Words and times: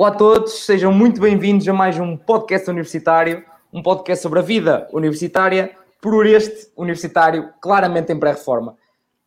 Olá 0.00 0.08
a 0.08 0.12
todos, 0.12 0.64
sejam 0.64 0.90
muito 0.90 1.20
bem-vindos 1.20 1.68
a 1.68 1.74
mais 1.74 2.00
um 2.00 2.16
podcast 2.16 2.70
universitário, 2.70 3.44
um 3.70 3.82
podcast 3.82 4.22
sobre 4.22 4.38
a 4.38 4.42
vida 4.42 4.88
universitária, 4.94 5.76
por 6.00 6.24
este 6.24 6.72
universitário 6.74 7.50
claramente 7.60 8.10
em 8.10 8.18
pré-reforma. 8.18 8.78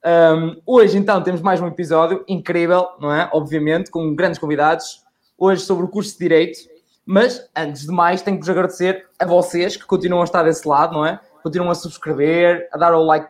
Um, 0.03 0.59
hoje, 0.65 0.97
então, 0.97 1.21
temos 1.21 1.41
mais 1.41 1.61
um 1.61 1.67
episódio 1.67 2.25
incrível, 2.27 2.87
não 2.99 3.13
é? 3.13 3.29
Obviamente, 3.33 3.91
com 3.91 4.15
grandes 4.15 4.39
convidados. 4.39 5.03
Hoje 5.37 5.61
sobre 5.61 5.85
o 5.85 5.87
curso 5.87 6.13
de 6.13 6.17
Direito, 6.17 6.57
mas 7.05 7.47
antes 7.55 7.83
de 7.83 7.91
mais, 7.91 8.23
tenho 8.23 8.37
que 8.37 8.41
vos 8.41 8.49
agradecer 8.49 9.05
a 9.19 9.27
vocês 9.27 9.77
que 9.77 9.85
continuam 9.85 10.21
a 10.21 10.25
estar 10.25 10.41
desse 10.41 10.67
lado, 10.67 10.95
não 10.95 11.05
é? 11.05 11.19
Continuam 11.43 11.69
a 11.69 11.75
subscrever, 11.75 12.67
a 12.73 12.79
dar 12.79 12.95
o 12.95 13.03
like 13.03 13.29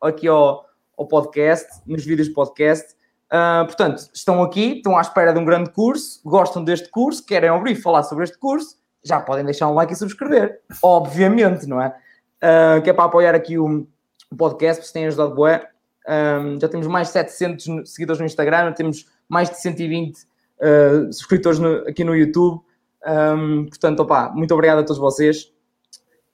aqui 0.00 0.28
ao, 0.28 0.64
ao 0.96 1.08
podcast, 1.08 1.66
nos 1.84 2.04
vídeos 2.04 2.28
do 2.28 2.34
podcast. 2.34 2.94
Uh, 3.32 3.64
portanto, 3.66 4.08
estão 4.12 4.42
aqui, 4.42 4.76
estão 4.76 4.96
à 4.96 5.00
espera 5.00 5.32
de 5.32 5.38
um 5.38 5.44
grande 5.44 5.70
curso, 5.70 6.20
gostam 6.24 6.62
deste 6.62 6.88
curso, 6.88 7.24
querem 7.24 7.50
ouvir 7.50 7.74
falar 7.74 8.02
sobre 8.02 8.24
este 8.24 8.38
curso, 8.38 8.76
já 9.02 9.20
podem 9.20 9.44
deixar 9.44 9.68
um 9.68 9.74
like 9.74 9.92
e 9.92 9.96
subscrever. 9.96 10.60
Obviamente, 10.82 11.66
não 11.66 11.80
é? 11.80 11.94
Uh, 12.38 12.82
que 12.82 12.90
é 12.90 12.92
para 12.92 13.04
apoiar 13.04 13.34
aqui 13.34 13.58
o, 13.58 13.86
o 14.30 14.36
podcast, 14.36 14.86
se 14.86 14.92
têm 14.92 15.06
ajudado 15.06 15.34
bué. 15.34 15.68
Um, 16.06 16.60
já 16.60 16.68
temos 16.68 16.86
mais 16.86 17.08
de 17.08 17.14
700 17.14 17.90
seguidores 17.90 18.20
no 18.20 18.26
Instagram, 18.26 18.72
temos 18.72 19.06
mais 19.28 19.48
de 19.48 19.58
120 19.60 20.16
uh, 20.16 20.24
ah, 20.60 21.12
subscritores 21.12 21.58
no, 21.58 21.76
aqui 21.88 22.04
no 22.04 22.14
YouTube. 22.14 22.60
Um, 23.06 23.66
portanto, 23.66 24.00
opa, 24.00 24.30
muito 24.30 24.52
obrigado 24.52 24.80
a 24.80 24.82
todos 24.82 24.98
vocês 24.98 25.50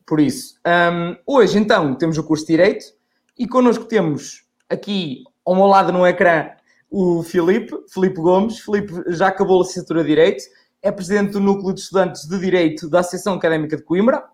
por 0.07 0.19
isso. 0.19 0.59
Um, 0.67 1.17
hoje, 1.25 1.57
então, 1.57 1.95
temos 1.95 2.19
o 2.19 2.25
curso 2.25 2.45
de 2.45 2.53
Direito 2.53 2.85
e 3.39 3.47
connosco 3.47 3.85
temos 3.85 4.45
aqui 4.69 5.23
ao 5.47 5.55
meu 5.55 5.67
lado 5.67 5.93
no 5.93 6.05
ecrã 6.05 6.51
o 6.91 7.23
Filipe, 7.23 7.75
Filipe 7.89 8.21
Gomes. 8.21 8.59
Filipe 8.59 8.93
já 9.09 9.29
acabou 9.29 9.59
a 9.59 9.63
licenciatura 9.63 10.03
de 10.03 10.09
Direito, 10.09 10.43
é 10.83 10.91
presidente 10.91 11.33
do 11.33 11.41
Núcleo 11.41 11.73
de 11.73 11.81
Estudantes 11.81 12.27
de 12.27 12.39
Direito 12.39 12.89
da 12.89 13.01
Associação 13.01 13.35
Académica 13.35 13.77
de 13.77 13.83
Coimbra. 13.83 14.25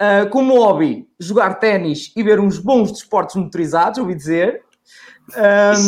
Uh, 0.00 0.28
como 0.30 0.58
hobby, 0.58 1.08
jogar 1.18 1.54
ténis 1.54 2.12
e 2.14 2.22
ver 2.22 2.38
uns 2.38 2.58
bons 2.58 2.92
desportos 2.92 3.36
motorizados, 3.36 3.98
ouvi 3.98 4.14
dizer. 4.14 4.62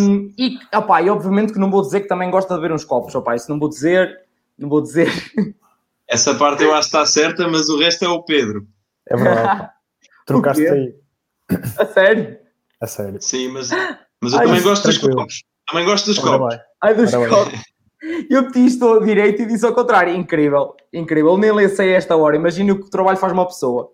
Um, 0.00 0.32
e, 0.36 0.58
opa, 0.74 1.02
e 1.02 1.10
obviamente 1.10 1.52
que 1.52 1.58
não 1.58 1.70
vou 1.70 1.82
dizer 1.82 2.00
que 2.00 2.08
também 2.08 2.30
gosta 2.30 2.54
de 2.54 2.60
ver 2.60 2.72
uns 2.72 2.84
copos, 2.84 3.14
opa, 3.14 3.36
isso 3.36 3.50
não 3.50 3.58
vou 3.58 3.69
dizer, 3.69 4.19
não 4.58 4.69
vou 4.69 4.80
dizer. 4.80 5.08
Essa 6.08 6.34
parte 6.34 6.64
eu 6.64 6.72
acho 6.72 6.91
que 6.91 6.96
está 6.96 7.04
certa, 7.04 7.46
mas 7.48 7.69
o 7.69 7.78
resto 7.78 8.04
é 8.04 8.08
o 8.08 8.22
Pedro. 8.22 8.66
É 9.06 9.14
verdade. 9.16 9.70
Trocaste 10.24 10.66
aí. 10.66 10.94
A 11.76 11.86
sério? 11.86 12.38
A 12.80 12.86
sério. 12.86 13.20
Sim, 13.20 13.48
mas 13.48 13.70
mas 14.22 14.33
eu 14.33 14.38
Ai, 14.38 14.47
também 14.47 14.62
gosto 14.62 14.83
tranquilo. 14.83 15.06
dos 15.08 15.16
copos. 15.16 15.42
Também 15.70 15.84
gosto 15.84 16.06
dos 16.06 16.19
copos. 16.19 16.56
Ai, 16.83 16.94
dos 16.94 17.12
Ora 17.14 17.28
copos. 17.28 17.61
Eu 18.30 18.44
pedi 18.47 18.66
isto 18.66 18.84
ao 18.84 19.05
direito 19.05 19.42
e 19.42 19.47
disse 19.47 19.66
ao 19.66 19.75
contrário. 19.75 20.14
Incrível, 20.14 20.75
incrível. 20.92 21.36
Nem 21.36 21.50
lancei 21.50 21.94
a 21.94 21.97
esta 21.97 22.16
hora. 22.16 22.36
Imagina 22.36 22.72
o 22.72 22.78
que 22.78 22.86
o 22.86 22.91
trabalho 22.91 23.19
faz 23.19 23.33
uma 23.33 23.47
pessoa. 23.47 23.91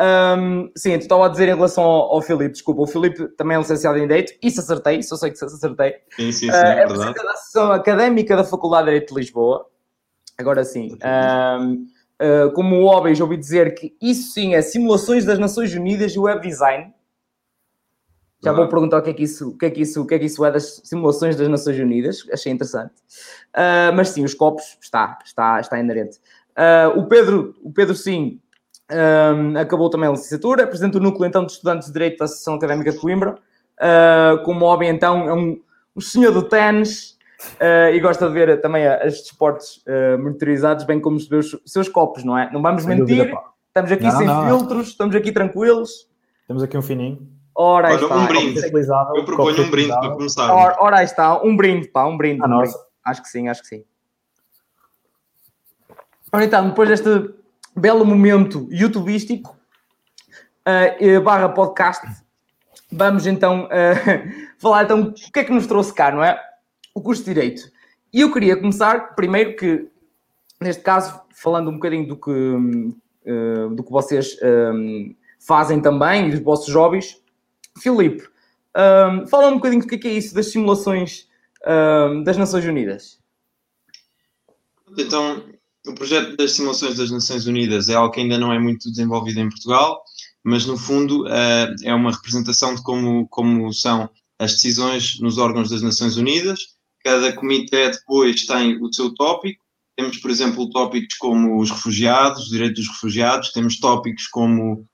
Um, 0.00 0.70
sim, 0.74 0.96
tu 0.96 1.02
estava 1.02 1.26
a 1.26 1.28
dizer 1.28 1.48
em 1.48 1.54
relação 1.54 1.84
ao, 1.84 2.14
ao 2.14 2.22
Filipe, 2.22 2.52
desculpa, 2.52 2.80
o 2.80 2.86
Filipe 2.86 3.28
também 3.36 3.54
é 3.54 3.60
licenciado 3.60 3.98
em 3.98 4.02
Direito, 4.08 4.32
isso 4.42 4.58
acertei, 4.58 5.02
só 5.02 5.14
sei 5.16 5.30
que 5.30 5.44
acertei. 5.44 5.96
Sim, 6.16 6.32
sim, 6.32 6.46
sim, 6.46 6.50
uh, 6.50 6.54
é, 6.54 6.82
é 6.84 6.86
verdade. 6.86 7.14
da 7.22 7.32
Associação 7.32 7.72
Académica 7.72 8.34
da 8.34 8.42
Faculdade 8.42 8.86
de 8.86 8.92
Direito 8.92 9.14
de 9.14 9.20
Lisboa, 9.20 9.66
agora 10.38 10.64
sim. 10.64 10.96
Um, 11.04 11.86
uh, 12.22 12.50
como 12.54 12.82
hobby, 12.86 13.14
já 13.14 13.24
ouvi 13.24 13.36
dizer 13.36 13.74
que 13.74 13.94
isso 14.00 14.32
sim 14.32 14.54
é 14.54 14.62
simulações 14.62 15.26
das 15.26 15.38
Nações 15.38 15.74
Unidas 15.74 16.12
e 16.12 16.18
web 16.18 16.40
design. 16.40 16.94
Já 18.42 18.52
vou 18.52 18.66
perguntar 18.68 18.98
o 18.98 19.02
que 19.02 19.10
é 19.10 19.12
que 19.12 19.22
isso, 19.22 19.50
o 19.50 19.58
que 19.58 19.66
é 19.66 19.70
que 19.70 19.82
isso, 19.82 20.00
o 20.00 20.06
que 20.06 20.14
é 20.14 20.18
que 20.18 20.24
isso 20.24 20.44
é 20.44 20.50
das 20.50 20.80
simulações 20.84 21.36
das 21.36 21.46
Nações 21.48 21.78
Unidas. 21.78 22.26
Achei 22.32 22.50
interessante. 22.50 22.94
Uh, 23.54 23.92
mas 23.94 24.08
sim, 24.08 24.24
os 24.24 24.32
copos 24.32 24.78
está, 24.80 25.18
está, 25.24 25.60
está 25.60 25.78
inerente. 25.78 26.18
Uh, 26.56 26.98
o 26.98 27.06
Pedro, 27.06 27.54
o 27.62 27.70
Pedro 27.70 27.94
sim, 27.94 28.40
um, 28.90 29.58
acabou 29.58 29.90
também 29.90 30.08
a 30.08 30.12
licenciatura, 30.12 30.66
presidente 30.66 30.94
do 30.94 31.00
núcleo 31.00 31.28
então 31.28 31.44
de 31.44 31.52
estudantes 31.52 31.88
de 31.88 31.92
direito 31.92 32.18
da 32.18 32.24
Associação 32.24 32.54
Académica 32.54 32.92
de 32.92 32.98
Coimbra. 32.98 33.36
Uh, 33.78 34.42
como 34.42 34.66
hobby 34.66 34.86
então 34.86 35.28
é 35.28 35.34
um, 35.34 35.60
um 35.94 36.00
senhor 36.00 36.32
do 36.32 36.42
ténis. 36.42 37.18
Uh, 37.56 37.94
e 37.94 38.00
gosta 38.00 38.26
de 38.26 38.34
ver 38.34 38.60
também 38.60 38.86
as 38.86 39.14
desportos 39.20 39.82
monitorizados, 40.18 40.84
bem 40.84 41.00
como 41.00 41.16
os 41.16 41.26
seus, 41.26 41.56
seus 41.64 41.88
copos, 41.88 42.22
não 42.22 42.36
é? 42.36 42.50
Não 42.52 42.60
vamos 42.60 42.82
Sem 42.82 42.98
mentir, 42.98 43.16
dúvida, 43.16 43.38
estamos 43.68 43.92
aqui 43.92 44.04
não, 44.04 44.18
sem 44.18 44.26
não, 44.26 44.46
filtros, 44.46 44.76
não. 44.76 44.82
estamos 44.82 45.16
aqui 45.16 45.32
tranquilos. 45.32 46.06
Temos 46.46 46.62
aqui 46.62 46.76
um 46.76 46.82
fininho. 46.82 47.39
Ora, 47.62 47.88
Olha, 47.88 48.02
está. 48.02 48.16
um 48.16 48.26
brinde. 48.26 48.60
Eu 49.16 49.24
proponho 49.26 49.64
um 49.64 49.70
brinde 49.70 49.88
para 49.88 50.10
começar. 50.12 50.50
Ora, 50.50 50.76
ora 50.80 51.04
está, 51.04 51.42
um 51.42 51.54
brinde, 51.54 51.88
pá, 51.88 52.06
um 52.06 52.16
brinde. 52.16 52.40
Ah, 52.42 52.46
um 52.46 52.58
brinde. 52.60 52.74
Acho 53.04 53.22
que 53.22 53.28
sim, 53.28 53.48
acho 53.48 53.60
que 53.60 53.68
sim. 53.68 53.84
Ora 56.32 56.44
então, 56.44 56.70
depois 56.70 56.88
deste 56.88 57.34
belo 57.76 58.06
momento 58.06 58.66
youtubístico, 58.72 59.54
uh, 60.66 61.20
barra 61.20 61.50
podcast, 61.50 62.06
vamos 62.90 63.26
então 63.26 63.66
uh, 63.66 64.48
falar 64.58 64.84
então 64.84 65.02
o 65.02 65.12
que 65.12 65.40
é 65.40 65.44
que 65.44 65.52
nos 65.52 65.66
trouxe 65.66 65.92
cá, 65.92 66.10
não 66.10 66.24
é? 66.24 66.40
O 66.94 67.02
curso 67.02 67.22
de 67.22 67.34
Direito. 67.34 67.70
E 68.10 68.22
eu 68.22 68.32
queria 68.32 68.56
começar, 68.56 69.14
primeiro 69.14 69.54
que, 69.54 69.86
neste 70.58 70.82
caso, 70.82 71.20
falando 71.34 71.68
um 71.68 71.74
bocadinho 71.74 72.08
do 72.08 72.16
que, 72.16 72.30
uh, 72.30 73.68
do 73.74 73.84
que 73.84 73.90
vocês 73.90 74.34
um, 74.42 75.14
fazem 75.38 75.78
também, 75.82 76.28
e 76.28 76.30
dos 76.30 76.40
vossos 76.40 76.74
hobbies, 76.74 77.19
Filipe, 77.78 78.28
um, 78.76 79.26
fala 79.26 79.48
um 79.48 79.56
bocadinho 79.56 79.82
do 79.82 79.88
que 79.88 80.06
é, 80.06 80.10
é 80.10 80.14
isso 80.14 80.34
das 80.34 80.46
simulações 80.46 81.28
um, 81.66 82.22
das 82.22 82.36
Nações 82.36 82.64
Unidas. 82.64 83.18
Então, 84.96 85.44
o 85.86 85.94
projeto 85.94 86.36
das 86.36 86.52
simulações 86.52 86.96
das 86.96 87.10
Nações 87.10 87.46
Unidas 87.46 87.88
é 87.88 87.94
algo 87.94 88.12
que 88.12 88.20
ainda 88.20 88.38
não 88.38 88.52
é 88.52 88.58
muito 88.58 88.90
desenvolvido 88.90 89.40
em 89.40 89.48
Portugal, 89.48 90.02
mas 90.42 90.66
no 90.66 90.76
fundo 90.76 91.24
uh, 91.24 91.74
é 91.84 91.94
uma 91.94 92.12
representação 92.12 92.74
de 92.74 92.82
como, 92.82 93.26
como 93.28 93.72
são 93.72 94.10
as 94.38 94.52
decisões 94.52 95.20
nos 95.20 95.38
órgãos 95.38 95.70
das 95.70 95.82
Nações 95.82 96.16
Unidas. 96.16 96.60
Cada 97.04 97.32
comitê 97.32 97.90
depois 97.90 98.46
tem 98.46 98.82
o 98.82 98.92
seu 98.92 99.14
tópico. 99.14 99.62
Temos, 99.96 100.18
por 100.18 100.30
exemplo, 100.30 100.70
tópicos 100.70 101.16
como 101.16 101.60
os 101.60 101.70
refugiados, 101.70 102.44
os 102.44 102.48
direitos 102.48 102.84
dos 102.84 102.94
refugiados, 102.94 103.52
temos 103.52 103.78
tópicos 103.78 104.26
como 104.28 104.86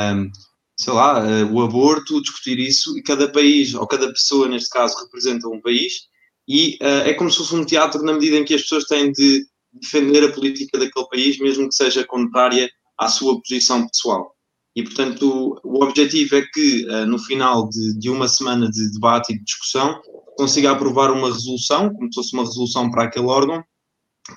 um, 0.00 0.30
sei 0.76 0.92
lá, 0.92 1.22
uh, 1.22 1.52
o 1.52 1.62
aborto, 1.62 2.20
discutir 2.20 2.58
isso, 2.58 2.98
e 2.98 3.02
cada 3.02 3.30
país, 3.30 3.74
ou 3.74 3.86
cada 3.86 4.08
pessoa, 4.08 4.48
neste 4.48 4.70
caso, 4.70 4.96
representa 5.04 5.48
um 5.48 5.60
país, 5.60 6.08
e 6.48 6.76
uh, 6.82 7.08
é 7.08 7.14
como 7.14 7.30
se 7.30 7.38
fosse 7.38 7.54
um 7.54 7.64
teatro 7.64 8.02
na 8.02 8.12
medida 8.12 8.36
em 8.36 8.44
que 8.44 8.54
as 8.54 8.62
pessoas 8.62 8.84
têm 8.84 9.12
de 9.12 9.46
defender 9.72 10.24
a 10.24 10.32
política 10.32 10.78
daquele 10.78 11.06
país, 11.08 11.38
mesmo 11.38 11.68
que 11.68 11.74
seja 11.74 12.04
contrária 12.04 12.70
à 12.98 13.08
sua 13.08 13.40
posição 13.40 13.86
pessoal. 13.86 14.34
E, 14.76 14.82
portanto, 14.82 15.60
o, 15.62 15.78
o 15.78 15.84
objetivo 15.84 16.36
é 16.36 16.42
que, 16.42 16.86
uh, 16.86 17.06
no 17.06 17.18
final 17.18 17.68
de, 17.68 17.98
de, 17.98 18.10
uma 18.10 18.26
semana 18.26 18.68
de 18.68 18.92
debate 18.92 19.32
e 19.32 19.38
de 19.38 19.44
discussão, 19.44 20.00
consiga 20.36 20.72
aprovar 20.72 21.12
uma 21.12 21.32
resolução, 21.32 21.92
como 21.94 22.12
se 22.12 22.14
fosse 22.14 22.34
uma 22.34 22.44
resolução 22.44 22.90
para 22.90 23.04
aquele 23.04 23.26
órgão, 23.26 23.62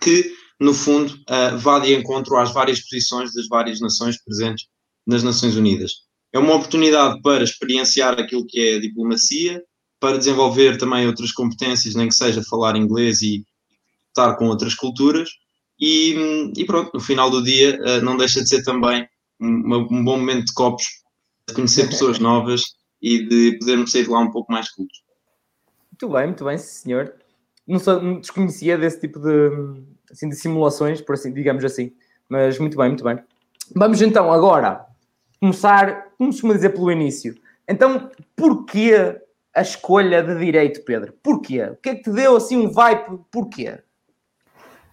que, 0.01 0.31
no 0.59 0.73
fundo, 0.73 1.13
uh, 1.13 1.57
vá 1.57 1.79
de 1.79 1.95
encontro 1.95 2.37
às 2.37 2.53
várias 2.53 2.79
posições 2.81 3.33
das 3.33 3.47
várias 3.47 3.81
nações 3.81 4.23
presentes 4.23 4.67
nas 5.07 5.23
Nações 5.23 5.55
Unidas 5.55 6.06
é 6.33 6.39
uma 6.39 6.55
oportunidade 6.55 7.21
para 7.21 7.43
experienciar 7.43 8.19
aquilo 8.19 8.45
que 8.45 8.59
é 8.59 8.75
a 8.75 8.79
diplomacia, 8.81 9.63
para 9.99 10.17
desenvolver 10.17 10.77
também 10.77 11.07
outras 11.07 11.31
competências, 11.31 11.95
nem 11.95 12.07
que 12.07 12.15
seja 12.15 12.43
falar 12.43 12.75
inglês 12.75 13.21
e 13.21 13.45
estar 14.09 14.35
com 14.35 14.47
outras 14.47 14.75
culturas. 14.75 15.29
E, 15.79 16.51
e 16.55 16.65
pronto, 16.65 16.91
no 16.93 16.99
final 16.99 17.29
do 17.29 17.43
dia 17.43 17.79
eh, 17.83 18.01
não 18.01 18.17
deixa 18.17 18.41
de 18.41 18.49
ser 18.49 18.63
também 18.63 19.07
um, 19.39 20.03
bom 20.03 20.17
momento 20.17 20.45
de 20.45 20.53
copos, 20.53 20.85
de 21.47 21.53
conhecer 21.53 21.87
pessoas 21.89 22.19
novas 22.19 22.63
e 23.01 23.23
de 23.27 23.57
podermos 23.59 23.91
sair 23.91 24.03
de 24.03 24.09
lá 24.09 24.19
um 24.19 24.31
pouco 24.31 24.51
mais 24.51 24.69
cultos. 24.71 25.03
Muito 25.91 26.13
bem, 26.13 26.27
muito 26.27 26.45
bem, 26.45 26.57
senhor. 26.57 27.13
Não, 27.65 27.79
sou, 27.79 28.01
não 28.01 28.19
desconhecia 28.19 28.77
desse 28.77 29.01
tipo 29.01 29.19
de, 29.19 29.81
assim, 30.11 30.29
de 30.29 30.35
simulações, 30.35 31.01
por 31.01 31.13
assim, 31.13 31.33
digamos 31.33 31.63
assim. 31.63 31.91
Mas 32.29 32.59
muito 32.59 32.77
bem, 32.77 32.89
muito 32.89 33.03
bem. 33.03 33.19
Vamos 33.75 34.01
então 34.01 34.31
agora 34.31 34.86
começar, 35.39 36.07
como 36.17 36.33
se 36.33 36.47
dizer, 36.47 36.69
pelo 36.69 36.91
início. 36.91 37.35
Então, 37.67 38.09
porquê 38.35 39.21
a 39.57 39.61
escolha 39.61 40.21
de 40.21 40.37
direito, 40.37 40.83
Pedro? 40.83 41.13
Porquê? 41.23 41.63
O 41.63 41.75
que 41.77 41.89
é 41.89 41.95
que 41.95 42.03
te 42.03 42.11
deu 42.11 42.35
assim 42.35 42.57
um 42.57 42.71
vibe? 42.71 43.19
Porquê? 43.31 43.79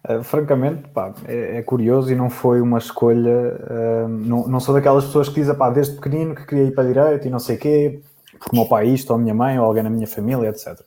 Uh, 0.08 0.22
francamente, 0.22 0.88
pá, 0.88 1.14
é, 1.26 1.58
é, 1.58 1.62
curioso 1.62 2.10
e 2.10 2.14
não 2.14 2.30
foi 2.30 2.60
uma 2.60 2.78
escolha. 2.78 3.58
Uh, 3.60 4.08
não, 4.08 4.48
não 4.48 4.60
sou 4.60 4.74
daquelas 4.74 5.04
pessoas 5.04 5.28
que 5.28 5.36
dizem, 5.36 5.54
pá, 5.54 5.70
desde 5.70 5.94
pequenino 5.94 6.34
que 6.34 6.46
queria 6.46 6.64
ir 6.64 6.74
para 6.74 6.84
direito 6.84 7.26
e 7.26 7.30
não 7.30 7.38
sei 7.38 7.56
quê, 7.58 8.02
porque 8.38 8.56
o 8.56 8.58
meu 8.58 8.68
pai 8.68 8.88
isto, 8.88 9.10
ou 9.10 9.16
a 9.16 9.18
minha 9.18 9.34
mãe, 9.34 9.58
ou 9.58 9.64
alguém 9.64 9.82
na 9.82 9.90
minha 9.90 10.06
família, 10.06 10.48
etc. 10.48 10.80
Uh, 10.80 10.84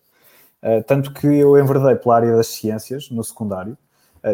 eh, 0.62 0.82
tanto 0.82 1.14
que 1.14 1.28
eu 1.28 1.58
enverdei 1.58 1.96
pela 1.96 2.16
área 2.16 2.36
das 2.36 2.48
ciências 2.48 3.10
no 3.12 3.24
secundário. 3.24 3.78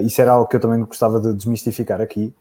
isso 0.04 0.22
era 0.22 0.32
algo 0.32 0.48
que 0.48 0.56
eu 0.56 0.60
também 0.60 0.80
gostava 0.84 1.20
de 1.20 1.34
desmistificar 1.34 2.02
aqui. 2.02 2.34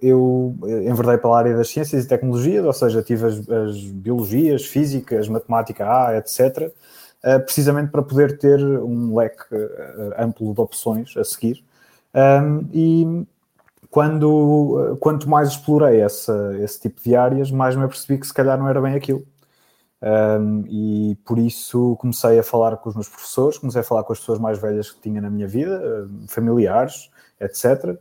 Eu, 0.00 0.56
eu 0.62 0.90
enverdei 0.90 1.18
pela 1.18 1.38
área 1.38 1.56
das 1.56 1.68
ciências 1.68 2.04
e 2.04 2.08
tecnologias, 2.08 2.64
ou 2.64 2.72
seja, 2.72 3.02
tive 3.02 3.26
as, 3.26 3.50
as 3.50 3.80
biologias, 3.84 4.64
físicas, 4.64 5.28
matemática 5.28 5.84
A, 5.84 6.16
etc. 6.16 6.72
uh, 7.24 7.40
precisamente 7.44 7.90
para 7.90 8.02
poder 8.02 8.38
ter 8.38 8.58
um 8.58 9.14
leque 9.14 9.42
uh, 9.54 10.14
amplo 10.18 10.54
de 10.54 10.60
opções 10.60 11.16
a 11.16 11.24
seguir. 11.24 11.62
E 12.72 13.26
quando, 13.90 14.96
quanto 14.98 15.28
mais 15.28 15.50
explorei 15.50 16.00
essa, 16.00 16.56
esse 16.60 16.80
tipo 16.80 17.00
de 17.02 17.14
áreas, 17.14 17.50
mais 17.50 17.76
me 17.76 17.84
apercebi 17.84 18.18
que 18.18 18.26
se 18.26 18.34
calhar 18.34 18.58
não 18.58 18.68
era 18.68 18.80
bem 18.80 18.94
aquilo. 18.94 19.24
Um, 20.00 20.64
e 20.68 21.16
por 21.24 21.38
isso 21.38 21.96
comecei 21.96 22.38
a 22.38 22.42
falar 22.42 22.76
com 22.76 22.88
os 22.88 22.94
meus 22.94 23.08
professores, 23.08 23.58
comecei 23.58 23.80
a 23.80 23.84
falar 23.84 24.04
com 24.04 24.12
as 24.12 24.20
pessoas 24.20 24.38
mais 24.38 24.58
velhas 24.58 24.90
que 24.90 25.00
tinha 25.00 25.20
na 25.20 25.28
minha 25.28 25.48
vida, 25.48 26.08
familiares, 26.28 27.10
etc. 27.40 27.98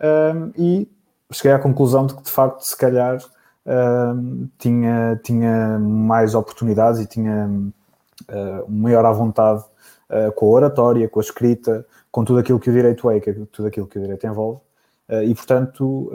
Um, 0.00 0.52
e 0.56 0.88
cheguei 1.32 1.52
à 1.52 1.58
conclusão 1.58 2.06
de 2.06 2.14
que 2.14 2.22
de 2.22 2.30
facto, 2.30 2.60
se 2.60 2.76
calhar, 2.76 3.18
um, 3.66 4.48
tinha, 4.58 5.20
tinha 5.22 5.78
mais 5.78 6.34
oportunidades 6.34 7.00
e 7.00 7.06
tinha 7.06 7.48
uh, 7.48 8.70
maior 8.70 9.04
à 9.04 9.12
vontade 9.12 9.64
uh, 10.10 10.32
com 10.32 10.46
a 10.46 10.50
oratória, 10.50 11.08
com 11.08 11.20
a 11.20 11.22
escrita, 11.22 11.86
com 12.10 12.24
tudo 12.24 12.38
aquilo 12.38 12.60
que 12.60 12.70
o 12.70 12.72
direito 12.72 13.10
é, 13.10 13.20
tudo 13.50 13.66
aquilo 13.66 13.86
que 13.86 13.98
o 13.98 14.02
direito 14.02 14.26
envolve. 14.26 14.60
Uh, 15.08 15.22
e 15.22 15.34
portanto, 15.34 16.10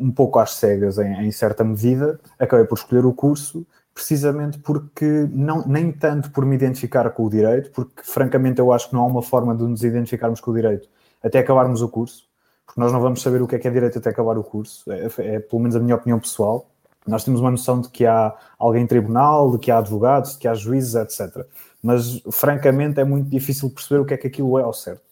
um 0.00 0.10
pouco 0.10 0.38
às 0.38 0.54
cegas, 0.54 0.98
em, 0.98 1.26
em 1.26 1.32
certa 1.32 1.64
medida, 1.64 2.20
acabei 2.38 2.64
por 2.64 2.78
escolher 2.78 3.04
o 3.04 3.12
curso 3.12 3.66
precisamente 3.92 4.58
porque, 4.58 5.26
não, 5.32 5.66
nem 5.66 5.90
tanto 5.90 6.30
por 6.30 6.44
me 6.44 6.54
identificar 6.54 7.08
com 7.10 7.24
o 7.24 7.30
direito, 7.30 7.70
porque 7.70 8.02
francamente 8.02 8.60
eu 8.60 8.70
acho 8.70 8.90
que 8.90 8.94
não 8.94 9.02
há 9.02 9.06
uma 9.06 9.22
forma 9.22 9.56
de 9.56 9.62
nos 9.62 9.82
identificarmos 9.82 10.38
com 10.38 10.50
o 10.50 10.54
direito 10.54 10.86
até 11.22 11.38
acabarmos 11.38 11.82
o 11.82 11.88
curso, 11.88 12.25
porque 12.66 12.80
nós 12.80 12.92
não 12.92 13.00
vamos 13.00 13.22
saber 13.22 13.40
o 13.40 13.46
que 13.46 13.54
é 13.54 13.58
que 13.58 13.68
é 13.68 13.70
direito 13.70 13.98
até 13.98 14.10
acabar 14.10 14.36
o 14.36 14.44
curso, 14.44 14.90
é, 14.90 15.08
é 15.18 15.40
pelo 15.40 15.62
menos 15.62 15.76
a 15.76 15.80
minha 15.80 15.94
opinião 15.94 16.18
pessoal. 16.18 16.68
Nós 17.06 17.22
temos 17.22 17.40
uma 17.40 17.52
noção 17.52 17.80
de 17.80 17.88
que 17.88 18.04
há 18.04 18.34
alguém 18.58 18.82
em 18.82 18.86
tribunal, 18.86 19.52
de 19.52 19.58
que 19.58 19.70
há 19.70 19.78
advogados, 19.78 20.32
de 20.32 20.38
que 20.38 20.48
há 20.48 20.54
juízes, 20.54 20.96
etc. 20.96 21.46
Mas, 21.80 22.20
francamente, 22.32 22.98
é 22.98 23.04
muito 23.04 23.30
difícil 23.30 23.70
perceber 23.70 24.00
o 24.00 24.04
que 24.04 24.14
é 24.14 24.16
que 24.16 24.26
aquilo 24.26 24.58
é 24.58 24.62
ao 24.64 24.72
certo. 24.72 25.02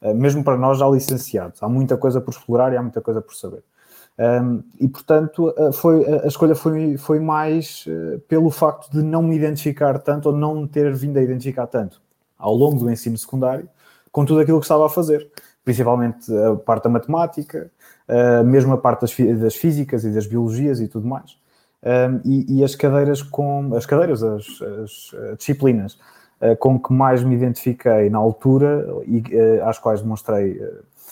Eh, 0.00 0.14
mesmo 0.14 0.42
para 0.42 0.56
nós, 0.56 0.78
já 0.78 0.88
licenciados. 0.88 1.62
Há 1.62 1.68
muita 1.68 1.98
coisa 1.98 2.22
por 2.22 2.30
explorar 2.30 2.72
e 2.72 2.76
há 2.78 2.82
muita 2.82 3.02
coisa 3.02 3.20
por 3.20 3.34
saber. 3.34 3.62
Um, 4.18 4.62
e 4.78 4.86
portanto 4.88 5.54
eh, 5.56 5.72
foi, 5.72 6.04
a 6.04 6.26
escolha 6.26 6.54
foi, 6.54 6.98
foi 6.98 7.18
mais 7.18 7.86
pelo 8.28 8.50
facto 8.50 8.90
de 8.90 9.02
não 9.02 9.22
me 9.22 9.34
identificar 9.34 9.98
tanto 10.00 10.28
ou 10.28 10.36
não 10.36 10.66
ter 10.66 10.92
vindo 10.94 11.16
a 11.18 11.22
identificar 11.22 11.66
tanto 11.66 11.98
ao 12.38 12.54
longo 12.54 12.78
do 12.78 12.90
ensino 12.90 13.16
secundário 13.16 13.66
com 14.12 14.26
tudo 14.26 14.40
aquilo 14.40 14.60
que 14.60 14.66
estava 14.66 14.84
a 14.84 14.90
fazer, 14.90 15.26
principalmente 15.64 16.32
a 16.34 16.56
parte 16.56 16.84
da 16.84 16.90
matemática, 16.90 17.70
uh, 18.08 18.44
mesmo 18.44 18.72
a 18.72 18.78
parte 18.78 19.02
das, 19.02 19.40
das, 19.40 19.54
físicas 19.54 20.04
e 20.04 20.10
das 20.10 20.26
biologias 20.26 20.80
e 20.80 20.88
tudo 20.88 21.06
mais. 21.06 21.38
Um, 21.84 22.20
e, 22.24 22.58
e, 22.58 22.64
as 22.64 22.76
cadeiras 22.76 23.22
com 23.22 23.74
as 23.74 23.84
cadeiras, 23.84 24.22
as, 24.22 24.46
as 24.62 25.36
disciplinas 25.36 25.98
uh, 26.40 26.56
com 26.58 26.78
que 26.78 26.92
mais 26.92 27.24
me 27.24 27.34
identifiquei 27.34 28.08
na 28.08 28.18
altura 28.18 28.86
e 29.04 29.22
às 29.64 29.78
quais 29.78 30.00
demonstrei 30.00 30.60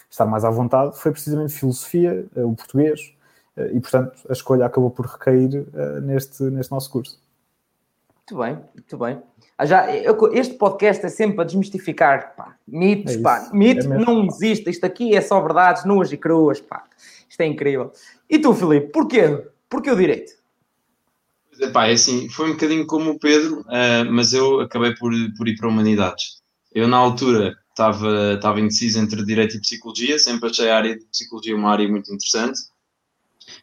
estar 0.08 0.26
mais 0.26 0.44
à 0.44 0.50
vontade 0.50 0.96
foi 0.96 1.10
precisamente 1.10 1.52
filosofia, 1.52 2.24
o 2.36 2.54
português, 2.54 3.12
e 3.72 3.80
portanto 3.80 4.12
a 4.28 4.32
escolha 4.32 4.64
acabou 4.64 4.90
por 4.90 5.06
recair 5.06 5.66
neste, 6.02 6.42
neste 6.44 6.70
nosso 6.70 6.90
curso. 6.90 7.20
Muito 8.16 8.38
bem, 8.38 8.58
muito 8.74 8.98
bem. 8.98 9.22
Ah, 9.60 9.66
já, 9.66 9.94
eu, 9.94 10.16
este 10.32 10.54
podcast 10.54 11.04
é 11.04 11.10
sempre 11.10 11.36
para 11.36 11.44
desmistificar 11.44 12.34
pá, 12.34 12.56
mitos, 12.66 13.16
é 13.16 13.20
pá. 13.20 13.50
Mito 13.52 13.92
é 13.92 13.98
não 13.98 14.24
existe, 14.24 14.70
isto 14.70 14.84
aqui 14.84 15.14
é 15.14 15.20
só 15.20 15.38
verdades 15.38 15.84
nuas 15.84 16.10
e 16.10 16.16
cruas, 16.16 16.62
pá. 16.62 16.82
Isto 17.28 17.42
é 17.42 17.46
incrível. 17.46 17.92
E 18.30 18.38
tu, 18.38 18.54
Filipe, 18.54 18.90
porquê? 18.90 19.44
Porquê 19.68 19.90
o 19.90 19.96
direito? 19.96 20.32
Epá, 21.60 21.88
é 21.88 21.92
assim, 21.92 22.26
foi 22.30 22.48
um 22.48 22.52
bocadinho 22.54 22.86
como 22.86 23.10
o 23.10 23.18
Pedro, 23.18 23.60
uh, 23.60 24.10
mas 24.10 24.32
eu 24.32 24.60
acabei 24.60 24.94
por, 24.94 25.12
por 25.36 25.46
ir 25.46 25.58
para 25.58 25.68
humanidades. 25.68 26.40
Eu, 26.74 26.88
na 26.88 26.96
altura, 26.96 27.54
estava, 27.68 28.36
estava 28.36 28.60
indeciso 28.60 28.98
entre 28.98 29.22
Direito 29.26 29.58
e 29.58 29.60
Psicologia, 29.60 30.18
sempre 30.18 30.48
achei 30.48 30.70
a 30.70 30.76
área 30.78 30.98
de 30.98 31.04
Psicologia 31.04 31.54
uma 31.54 31.70
área 31.70 31.86
muito 31.86 32.10
interessante. 32.10 32.58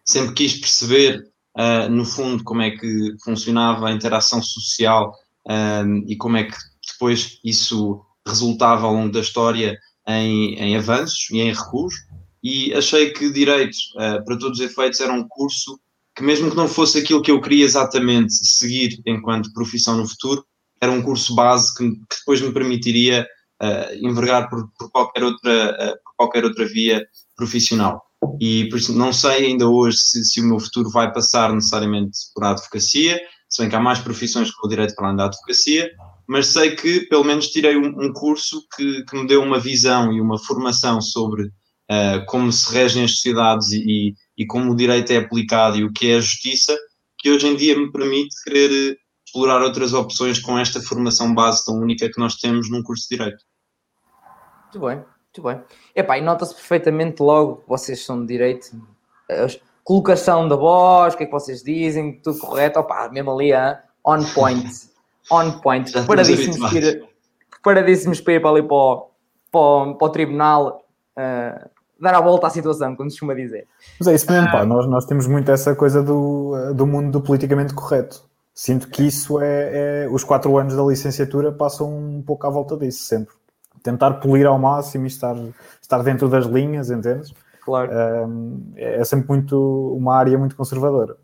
Sempre 0.05 0.35
quis 0.35 0.59
perceber, 0.59 1.27
uh, 1.57 1.89
no 1.89 2.05
fundo, 2.05 2.43
como 2.43 2.61
é 2.61 2.69
que 2.69 3.15
funcionava 3.23 3.87
a 3.87 3.91
interação 3.91 4.43
social 4.43 5.17
um, 5.47 5.51
ah, 5.51 6.03
e 6.07 6.15
como 6.15 6.37
é 6.37 6.43
que 6.43 6.57
depois 6.91 7.39
isso 7.43 8.01
resultava 8.25 8.85
ao 8.85 8.93
longo 8.93 9.11
da 9.11 9.21
história 9.21 9.77
em, 10.07 10.55
em 10.55 10.75
avanços 10.75 11.29
e 11.31 11.39
em 11.39 11.53
recuos. 11.53 11.95
E 12.43 12.73
achei 12.73 13.11
que 13.11 13.29
Direito, 13.31 13.75
uh, 13.95 14.23
para 14.23 14.37
todos 14.37 14.59
os 14.59 14.65
efeitos, 14.65 14.99
era 14.99 15.11
um 15.11 15.27
curso 15.27 15.79
que, 16.15 16.23
mesmo 16.23 16.49
que 16.49 16.55
não 16.55 16.67
fosse 16.67 16.99
aquilo 16.99 17.21
que 17.21 17.31
eu 17.31 17.41
queria 17.41 17.65
exatamente 17.65 18.33
seguir 18.33 19.01
enquanto 19.05 19.53
profissão 19.53 19.97
no 19.97 20.07
futuro, 20.07 20.45
era 20.79 20.91
um 20.91 21.01
curso 21.01 21.35
base 21.35 21.75
que, 21.75 21.89
que 21.89 22.15
depois 22.19 22.39
me 22.41 22.53
permitiria 22.53 23.27
uh, 23.61 24.05
envergar 24.05 24.49
por, 24.49 24.69
por, 24.77 24.89
qualquer 24.91 25.23
outra, 25.23 25.71
uh, 25.71 26.03
por 26.03 26.15
qualquer 26.15 26.45
outra 26.45 26.65
via 26.65 27.05
profissional. 27.35 28.03
E 28.39 28.67
por 28.69 28.77
isso 28.77 28.93
não 28.93 29.13
sei 29.13 29.47
ainda 29.47 29.67
hoje 29.67 29.97
se, 29.97 30.25
se, 30.25 30.41
o 30.41 30.45
meu 30.45 30.59
futuro 30.59 30.89
vai 30.89 31.11
passar 31.11 31.53
necessariamente 31.53 32.17
por 32.33 32.43
advocacia, 32.43 33.19
se 33.49 33.61
bem 33.61 33.69
que 33.69 33.75
há 33.75 33.79
mais 33.79 33.99
profissões 33.99 34.51
com 34.51 34.67
o 34.67 34.69
direito 34.69 34.95
para 34.95 35.07
além 35.07 35.17
da 35.17 35.25
advocacia, 35.25 35.91
mas 36.27 36.47
sei 36.47 36.75
que 36.75 37.01
pelo 37.07 37.23
menos 37.23 37.47
tirei 37.47 37.77
um, 37.77 37.87
um 37.87 38.11
curso 38.13 38.61
que, 38.75 39.03
que, 39.05 39.15
me 39.15 39.27
deu 39.27 39.41
uma 39.41 39.59
visão 39.59 40.11
e 40.11 40.19
uma 40.19 40.37
formação 40.37 40.99
sobre 41.01 41.43
uh, 41.43 42.25
como 42.27 42.51
se 42.51 42.73
regem 42.73 43.05
as 43.05 43.11
sociedades 43.11 43.71
e, 43.71 44.13
e, 44.37 44.45
como 44.45 44.71
o 44.71 44.75
direito 44.75 45.11
é 45.11 45.17
aplicado 45.17 45.77
e 45.77 45.83
o 45.85 45.93
que 45.93 46.11
é 46.11 46.17
a 46.17 46.19
justiça, 46.19 46.77
que 47.17 47.31
hoje 47.31 47.47
em 47.47 47.55
dia 47.55 47.77
me 47.77 47.91
permite 47.91 48.35
querer 48.43 48.97
explorar 49.25 49.61
outras 49.61 49.93
opções 49.93 50.39
com 50.39 50.57
esta 50.57 50.81
formação 50.81 51.33
base 51.33 51.63
tão 51.65 51.75
única 51.75 52.09
que 52.09 52.19
nós 52.19 52.35
temos 52.35 52.69
num 52.69 52.83
curso 52.83 53.07
de 53.09 53.17
Direito. 53.17 53.43
Muito 54.63 54.85
bem, 54.85 54.95
muito 54.97 55.43
bem. 55.43 55.63
Epá, 55.95 56.17
e 56.17 56.21
nota-se 56.21 56.53
perfeitamente 56.53 57.21
logo 57.21 57.57
que 57.57 57.69
vocês 57.69 58.03
são 58.03 58.21
de 58.21 58.27
Direito, 58.27 58.67
a 59.29 59.47
colocação 59.87 60.49
da 60.49 60.57
voz, 60.57 61.13
o 61.13 61.17
que 61.17 61.23
é 61.23 61.25
que 61.25 61.31
vocês 61.31 61.63
dizem, 61.63 62.19
tudo 62.21 62.37
correto, 62.39 62.77
opá, 62.77 63.07
mesmo 63.09 63.31
ali, 63.31 63.53
hein? 63.53 63.77
on 64.05 64.21
point, 64.35 64.69
on 65.31 65.49
point, 65.61 65.89
preparadíssimos 65.93 66.57
para, 66.59 66.77
ir, 66.77 67.07
preparadíssimos 67.49 68.19
para 68.19 68.33
ir 68.33 68.41
para 68.41 68.49
ali 68.49 68.63
para 68.63 68.75
o, 68.75 69.09
para 69.49 69.59
o, 69.61 69.95
para 69.95 70.07
o 70.07 70.09
tribunal, 70.09 70.83
uh, 71.17 71.69
dar 71.97 72.15
a 72.15 72.19
volta 72.19 72.47
à 72.47 72.49
situação, 72.49 72.97
como 72.97 73.09
se 73.09 73.15
costuma 73.15 73.33
dizer. 73.33 73.65
Mas 73.97 74.09
é 74.09 74.15
isso 74.15 74.29
mesmo, 74.29 74.51
pá, 74.51 74.65
nós, 74.65 74.85
nós 74.89 75.05
temos 75.05 75.25
muito 75.25 75.49
essa 75.49 75.73
coisa 75.73 76.03
do, 76.03 76.73
do 76.73 76.85
mundo 76.85 77.09
do 77.09 77.21
politicamente 77.21 77.73
correto. 77.73 78.27
Sinto 78.53 78.89
que 78.89 79.03
isso 79.03 79.39
é, 79.39 80.03
é, 80.03 80.09
Os 80.11 80.23
quatro 80.23 80.57
anos 80.57 80.75
da 80.75 80.83
licenciatura 80.83 81.51
passam 81.53 81.95
um 81.95 82.21
pouco 82.21 82.45
à 82.45 82.49
volta 82.49 82.75
disso, 82.75 83.03
sempre. 83.03 83.33
Tentar 83.81 84.15
polir 84.15 84.47
ao 84.47 84.59
máximo 84.59 85.05
e 85.05 85.07
estar, 85.07 85.37
estar 85.81 86.03
dentro 86.03 86.27
das 86.27 86.45
linhas, 86.45 86.91
entendes? 86.91 87.31
Claro. 87.67 87.91
Um, 87.91 88.71
é 88.77 89.03
sempre 89.03 89.27
muito 89.27 89.93
uma 89.93 90.15
área 90.15 90.37
muito 90.37 90.55
conservadora 90.55 91.17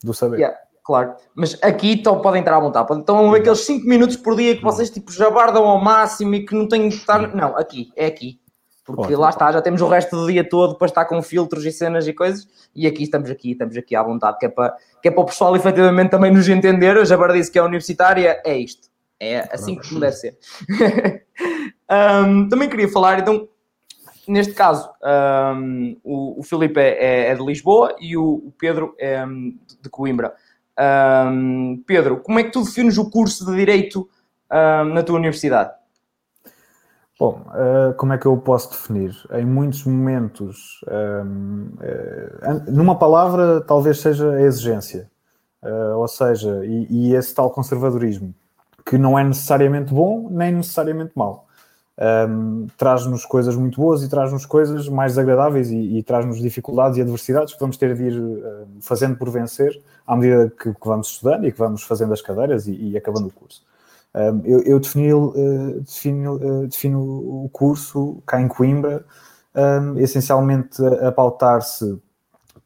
do 0.00 0.14
saber. 0.14 0.36
Yeah, 0.36 0.56
claro. 0.84 1.14
Mas 1.34 1.58
aqui 1.60 1.94
então, 1.94 2.22
podem 2.22 2.40
entrar 2.40 2.56
à 2.56 2.60
vontade. 2.60 2.94
Então, 2.94 3.34
aqueles 3.34 3.58
5 3.66 3.84
minutos 3.84 4.16
por 4.16 4.36
dia 4.36 4.56
que 4.56 4.62
vocês 4.62 4.90
tipo, 4.90 5.10
jabardam 5.10 5.64
ao 5.64 5.82
máximo 5.82 6.36
e 6.36 6.46
que 6.46 6.54
não 6.54 6.68
têm 6.68 6.88
que 6.88 6.94
estar. 6.94 7.34
Não, 7.34 7.56
aqui, 7.56 7.90
é 7.96 8.06
aqui. 8.06 8.40
Porque 8.86 9.02
Ótimo. 9.02 9.18
lá 9.18 9.30
está, 9.30 9.50
já 9.50 9.60
temos 9.60 9.80
o 9.80 9.88
resto 9.88 10.14
do 10.14 10.28
dia 10.28 10.48
todo 10.48 10.76
para 10.76 10.86
estar 10.86 11.04
com 11.06 11.20
filtros 11.20 11.66
e 11.66 11.72
cenas 11.72 12.06
e 12.06 12.12
coisas, 12.12 12.46
e 12.74 12.86
aqui 12.86 13.02
estamos 13.02 13.28
aqui, 13.28 13.50
estamos 13.50 13.76
aqui 13.76 13.96
à 13.96 14.02
vontade, 14.04 14.38
que 14.38 14.46
é 14.46 14.48
para, 14.48 14.76
que 15.02 15.08
é 15.08 15.10
para 15.10 15.20
o 15.20 15.26
pessoal 15.26 15.56
efetivamente 15.56 16.10
também 16.10 16.32
nos 16.32 16.48
entender. 16.48 16.96
Eu 16.96 17.04
já 17.04 17.16
disse 17.26 17.50
que 17.50 17.58
é 17.58 17.62
universitária, 17.62 18.40
é 18.46 18.56
isto. 18.56 18.88
É 19.18 19.40
assim 19.52 19.74
que 19.74 19.98
deve 19.98 20.12
ser. 20.12 20.38
um, 22.24 22.48
também 22.48 22.68
queria 22.68 22.88
falar, 22.88 23.18
então, 23.18 23.48
neste 24.28 24.52
caso, 24.52 24.88
um, 25.56 25.96
o, 26.04 26.40
o 26.40 26.42
Filipe 26.42 26.78
é, 26.78 27.30
é, 27.30 27.34
de 27.34 27.44
Lisboa 27.44 27.96
e 27.98 28.16
o, 28.16 28.34
o 28.46 28.54
Pedro 28.58 28.94
é 28.98 29.24
de 29.82 29.88
Coimbra. 29.90 30.34
Um, 30.78 31.82
Pedro, 31.86 32.18
como 32.18 32.38
é 32.38 32.44
que 32.44 32.52
tu 32.52 32.62
defines 32.62 32.98
o 32.98 33.10
curso 33.10 33.44
de 33.46 33.56
Direito 33.56 34.08
na 34.50 35.02
tua 35.02 35.16
universidade? 35.16 35.72
Bom, 37.18 37.42
uh, 37.48 37.92
como 37.94 38.12
é 38.12 38.18
que 38.18 38.26
eu 38.26 38.36
posso 38.36 38.70
definir? 38.70 39.12
Em 39.32 39.44
muitos 39.44 39.84
momentos, 39.84 40.80
um, 40.86 41.68
uh, 41.80 42.70
numa 42.70 42.96
palavra, 42.96 43.60
talvez 43.60 43.98
seja 43.98 44.30
a 44.30 44.42
exigência, 44.42 45.10
uh, 45.64 45.96
ou 45.96 46.06
seja, 46.06 46.64
e, 46.64 46.86
e, 46.88 47.14
esse 47.16 47.34
tal 47.34 47.50
conservadorismo, 47.50 48.32
que 48.86 48.96
não 48.96 49.18
é 49.18 49.24
necessariamente 49.24 49.92
bom 49.92 50.28
nem 50.30 50.52
necessariamente 50.52 51.10
mau. 51.16 51.47
Um, 52.00 52.68
traz-nos 52.76 53.26
coisas 53.26 53.56
muito 53.56 53.80
boas 53.80 54.04
e 54.04 54.08
traz-nos 54.08 54.46
coisas 54.46 54.88
mais 54.88 55.12
desagradáveis 55.12 55.68
e, 55.70 55.98
e 55.98 56.02
traz-nos 56.04 56.38
dificuldades 56.38 56.96
e 56.96 57.02
adversidades 57.02 57.54
que 57.54 57.58
vamos 57.58 57.76
ter 57.76 57.92
de 57.96 58.04
ir 58.04 58.22
fazendo 58.80 59.16
por 59.16 59.28
vencer 59.30 59.82
à 60.06 60.14
medida 60.14 60.48
que, 60.48 60.72
que, 60.72 60.86
vamos 60.86 61.08
estudando 61.08 61.44
e 61.44 61.50
que 61.50 61.58
vamos 61.58 61.82
fazendo 61.82 62.12
as 62.12 62.22
cadeiras 62.22 62.68
e, 62.68 62.90
e 62.90 62.96
acabando 62.96 63.26
o 63.26 63.32
curso. 63.32 63.64
Um, 64.14 64.40
eu, 64.44 64.62
eu 64.62 64.78
defino, 64.78 65.28
uh, 65.30 65.80
defino, 65.80 66.34
uh, 66.36 66.66
defino, 66.68 67.00
o 67.00 67.50
curso 67.52 68.22
cá 68.24 68.40
em 68.40 68.46
Coimbra 68.46 69.04
um, 69.54 69.98
essencialmente 69.98 70.80
a, 70.84 71.08
a 71.08 71.12
pautar-se 71.12 72.00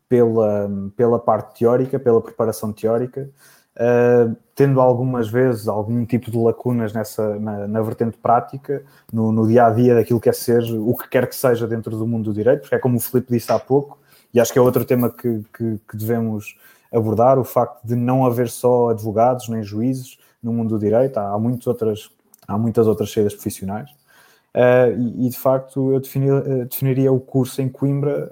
pela, 0.09 0.71
pela 0.95 1.19
parte 1.19 1.59
teórica, 1.59 1.99
pela 1.99 2.21
preparação 2.21 2.71
teórica, 2.71 3.31
uh, 3.77 4.37
tendo 4.55 4.81
algumas 4.81 5.29
vezes 5.29 5.69
algum 5.69 6.05
tipo 6.05 6.31
de 6.31 6.37
lacunas 6.37 6.93
nessa, 6.93 7.39
na, 7.39 7.67
na 7.67 7.81
vertente 7.81 8.17
prática, 8.17 8.85
no, 9.13 9.33
no, 9.33 9.47
dia 9.47 9.67
a 9.67 9.71
dia 9.71 9.95
daquilo 9.95 10.21
que 10.21 10.29
é 10.29 10.33
ser 10.33 10.63
o 10.73 10.95
que 10.97 11.09
quer 11.09 11.29
que 11.29 11.35
seja 11.37 11.67
dentro 11.67 11.97
do 11.97 12.07
mundo 12.07 12.25
do 12.25 12.35
direito, 12.35 12.63
porque 12.63 12.75
é 12.75 12.79
como 12.79 12.97
o 12.97 13.01
Filipe 13.01 13.33
disse 13.33 13.51
há 13.53 13.59
pouco, 13.59 13.99
e 14.33 14.41
acho 14.41 14.53
que 14.53 14.59
é 14.59 14.63
outro 14.63 14.85
tema 14.85 15.11
que, 15.11 15.43
que, 15.57 15.81
que 15.89 15.97
devemos 15.97 16.57
abordar: 16.93 17.39
o 17.39 17.45
facto 17.45 17.85
de 17.85 17.95
não 17.95 18.25
haver 18.25 18.49
só 18.49 18.91
advogados 18.91 19.49
nem 19.49 19.63
juízes 19.63 20.19
no 20.43 20.53
mundo 20.53 20.71
do 20.71 20.79
direito, 20.79 21.19
há, 21.19 21.33
há, 21.33 21.39
muitas, 21.39 21.67
outras, 21.67 22.11
há 22.47 22.59
muitas 22.59 22.87
outras 22.87 23.11
saídas 23.13 23.35
profissionais. 23.35 23.91
Uh, 24.55 24.93
e, 24.99 25.27
e, 25.27 25.31
de 25.31 25.39
facto 25.39 25.93
eu 25.93 26.01
definir, 26.01 26.67
definiria 26.69 27.11
o 27.11 27.19
curso 27.19 27.63
em 27.63 27.71
Coimbra 27.71 28.29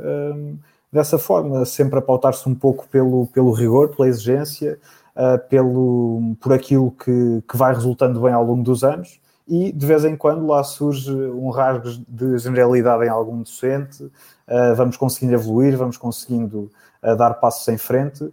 dessa 0.92 1.18
forma, 1.18 1.64
sempre 1.64 1.98
a 1.98 2.02
pautar-se 2.02 2.48
um 2.48 2.54
pouco 2.54 2.86
pelo, 2.88 3.26
pelo 3.28 3.52
rigor, 3.52 3.94
pela 3.94 4.08
exigência, 4.08 4.78
uh, 5.20 5.38
pelo, 5.48 6.34
por 6.40 6.52
aquilo 6.52 6.90
que, 6.92 7.42
que 7.46 7.56
vai 7.56 7.74
resultando 7.74 8.20
bem 8.20 8.32
ao 8.32 8.44
longo 8.44 8.62
dos 8.62 8.82
anos 8.82 9.20
e 9.50 9.72
de 9.72 9.84
vez 9.84 10.04
em 10.04 10.16
quando 10.16 10.46
lá 10.46 10.62
surge 10.62 11.12
um 11.12 11.50
rasgo 11.50 12.04
de 12.06 12.38
generalidade 12.38 13.04
em 13.04 13.08
algum 13.08 13.38
docente, 13.42 14.04
uh, 14.04 14.76
vamos 14.76 14.96
conseguindo 14.96 15.34
evoluir, 15.34 15.76
vamos 15.76 15.96
conseguindo 15.96 16.70
uh, 17.02 17.16
dar 17.16 17.34
passos 17.34 17.66
em 17.66 17.76
frente, 17.76 18.22
uh, 18.22 18.32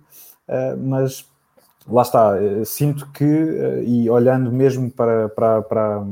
mas 0.78 1.26
lá 1.88 2.04
está, 2.04 2.34
sinto 2.66 3.10
que, 3.12 3.26
e 3.86 4.10
olhando 4.10 4.52
mesmo 4.52 4.92
para, 4.92 5.30
para, 5.30 5.62
para, 5.64 6.06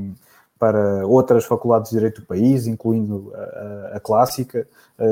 para, 0.57 1.05
outras 1.05 1.43
faculdades 1.45 1.91
de 1.91 1.97
Direito 1.97 2.21
do 2.21 2.27
país, 2.27 2.65
incluindo 2.65 3.31
a, 3.35 3.97
a 3.97 3.99
clássica, 3.99 4.65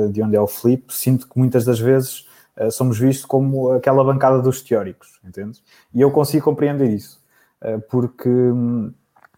de 0.10 0.24
onde 0.24 0.38
é 0.38 0.40
o 0.40 0.48
Flip, 0.48 0.86
sinto 0.90 1.28
que 1.28 1.38
muitas 1.38 1.66
das 1.66 1.82
vezes 1.82 2.26
eh, 2.56 2.70
somos 2.70 3.00
vistos 3.00 3.26
como 3.26 3.72
aquela 3.72 4.04
bancada 4.04 4.42
dos 4.42 4.62
teóricos, 4.62 5.20
entende? 5.24 5.62
E 5.94 6.02
eu 6.02 6.12
consigo 6.12 6.46
compreender 6.46 6.90
isso, 6.90 7.22
eh, 7.62 7.78
porque, 7.90 8.30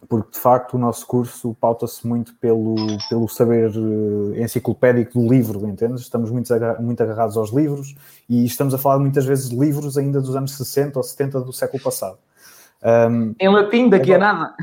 porque 0.08 0.32
de 0.32 0.38
facto 0.38 0.74
o 0.74 0.78
nosso 0.78 1.06
curso 1.06 1.54
pauta-se 1.60 2.06
muito 2.06 2.34
pelo, 2.36 2.74
pelo 3.08 3.28
saber 3.28 3.70
eh, 3.74 4.42
enciclopédico 4.42 5.18
do 5.20 5.28
livro, 5.28 5.66
entende? 5.68 6.00
Estamos 6.00 6.30
muito, 6.30 6.52
muito 6.80 7.02
agarrados 7.02 7.36
aos 7.36 7.52
livros 7.52 7.94
e 8.28 8.44
estamos 8.44 8.74
a 8.74 8.78
falar 8.78 8.98
muitas 8.98 9.24
vezes 9.24 9.48
de 9.48 9.56
livros 9.56 9.96
ainda 9.96 10.20
dos 10.20 10.36
anos 10.36 10.56
60 10.56 10.98
ou 10.98 11.02
70 11.02 11.40
do 11.40 11.52
século 11.52 11.82
passado. 11.82 12.18
Um, 12.86 13.34
em 13.40 13.48
latim, 13.48 13.88
daqui 13.88 14.14
a 14.14 14.18
nada. 14.18 14.54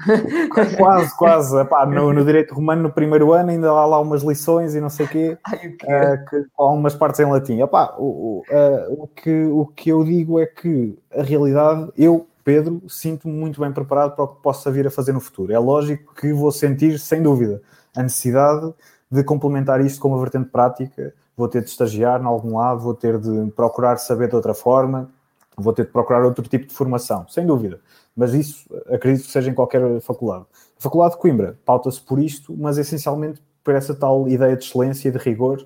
Quase, 0.77 1.18
quase. 1.18 1.60
Epá, 1.60 1.86
no, 1.86 2.13
no, 2.13 2.24
direito 2.24 2.56
romano, 2.56 2.84
no 2.84 2.89
primeiro 2.89 3.34
ano, 3.34 3.50
ainda 3.50 3.68
há 3.68 3.86
lá 3.86 4.00
umas 4.00 4.24
lições 4.24 4.74
e 4.74 4.80
não 4.80 4.89
sei 4.89 5.08
quê, 5.08 5.38
Ai, 5.44 5.68
o 5.68 5.77
quê? 5.77 5.86
Uh, 5.86 6.30
que, 6.30 6.46
há 6.58 6.65
umas 6.68 6.96
partes 6.96 7.20
em 7.20 7.25
latim. 7.25 7.60
Epá, 7.62 7.94
o, 7.98 8.44
uh, 8.50 9.03
o, 9.03 9.08
que, 9.08 9.44
o 9.48 9.65
que 9.65 9.89
eu 9.89 10.06
digo 10.06 10.39
é 10.39 10.46
que 10.46 10.98
a 11.13 11.22
realidade, 11.22 11.92
eu, 11.98 12.25
Pedro, 12.46 12.82
sinto-me 12.88 13.34
muito 13.34 13.60
bem 13.60 13.74
preparado 13.74 14.15
para 14.15 14.24
o 14.24 14.27
que 14.30 14.42
possa 14.42 14.72
vir 14.72 14.88
a 14.88 14.92
fazer 14.92 15.12
no 15.12 15.20
futuro. 15.20 15.51
É 15.51 15.60
lógico 15.60 16.15
que 16.15 16.32
vou 16.32 16.51
sentir, 16.51 17.00
sem 17.00 17.22
dúvida, 17.22 17.62
a 17.94 18.01
necessidade 18.01 18.74
de 19.12 19.22
complementar 19.22 19.82
isto 19.82 20.00
com 20.00 20.08
uma 20.08 20.20
vertente 20.20 20.50
prática. 20.50 21.13
Vou 21.36 21.50
ter 21.50 21.62
de 21.62 21.70
estagiar 21.70 22.22
em 22.22 22.25
algum 22.25 22.56
lado, 22.56 22.80
vou 22.80 22.94
ter 22.94 23.20
de 23.20 23.51
procurar 23.51 23.98
saber 23.98 24.30
de 24.30 24.36
outra 24.36 24.53
forma, 24.53 25.10
vou 25.58 25.74
ter 25.74 25.86
de 25.86 25.92
procurar 25.92 26.24
outro 26.24 26.48
tipo 26.48 26.68
de 26.68 26.74
formação, 26.74 27.25
sem 27.27 27.46
dúvida 27.46 27.82
mas 28.15 28.34
isso 28.34 28.65
acredito 28.88 29.25
que 29.25 29.32
seja 29.32 29.50
em 29.50 29.53
qualquer 29.53 30.00
faculdade. 30.01 30.46
A 30.77 30.82
Faculdade 30.82 31.15
de 31.15 31.22
Coimbra 31.22 31.58
pauta-se 31.65 32.01
por 32.01 32.20
isto, 32.20 32.55
mas 32.58 32.77
essencialmente 32.77 33.41
por 33.63 33.74
essa 33.74 33.96
tal 33.96 34.27
ideia 34.27 34.55
de 34.55 34.63
excelência 34.65 35.08
e 35.08 35.12
de 35.12 35.17
rigor 35.17 35.65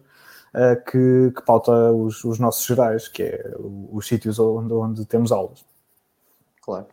uh, 0.53 0.83
que, 0.85 1.31
que, 1.35 1.41
pauta 1.45 1.71
os, 1.91 2.23
os, 2.23 2.39
nossos 2.39 2.65
gerais, 2.65 3.07
que 3.07 3.23
é 3.23 3.53
os 3.91 4.07
sítios 4.07 4.39
onde, 4.39 4.73
onde, 4.73 5.05
temos 5.05 5.31
aulas. 5.31 5.65
Claro, 6.61 6.85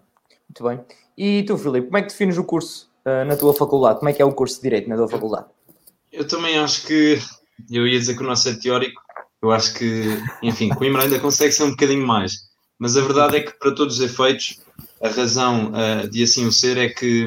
muito 0.49 0.65
bem. 0.65 0.81
E 1.17 1.43
tu, 1.45 1.59
Filipe, 1.59 1.87
como 1.87 1.99
é 1.99 2.03
que 2.03 2.09
defines 2.09 2.39
o 2.39 2.45
curso 2.45 2.91
uh, 3.05 3.25
na 3.27 3.37
tua 3.37 3.53
faculdade? 3.53 3.99
Como 3.99 4.09
é 4.09 4.13
que 4.13 4.23
é 4.23 4.25
o 4.25 4.33
curso 4.33 4.57
de 4.57 4.63
Direito 4.63 4.89
na 4.89 4.97
tua 4.97 5.09
faculdade? 5.09 5.47
Eu 6.11 6.27
também 6.27 6.59
acho 6.59 6.87
que, 6.87 7.19
eu 7.71 7.87
ia 7.87 7.99
dizer 7.99 8.17
que 8.17 8.23
o 8.23 8.27
nosso 8.27 8.49
é 8.49 8.55
teórico, 8.55 9.03
eu 9.43 9.51
acho 9.51 9.75
que, 9.75 10.05
enfim, 10.43 10.71
Coimbra 10.71 11.03
ainda 11.03 11.21
consegue 11.21 11.53
ser 11.53 11.65
um 11.65 11.71
bocadinho 11.71 12.07
mais, 12.07 12.49
mas 12.79 12.97
a 12.97 13.03
verdade 13.03 13.37
é 13.37 13.41
que, 13.41 13.53
para 13.59 13.75
todos 13.75 13.99
os 13.99 14.01
efeitos, 14.01 14.64
a 15.03 15.09
razão 15.09 15.73
uh, 15.73 16.09
de 16.09 16.23
assim 16.23 16.47
o 16.47 16.53
ser 16.53 16.77
é 16.77 16.89
que 16.89 17.27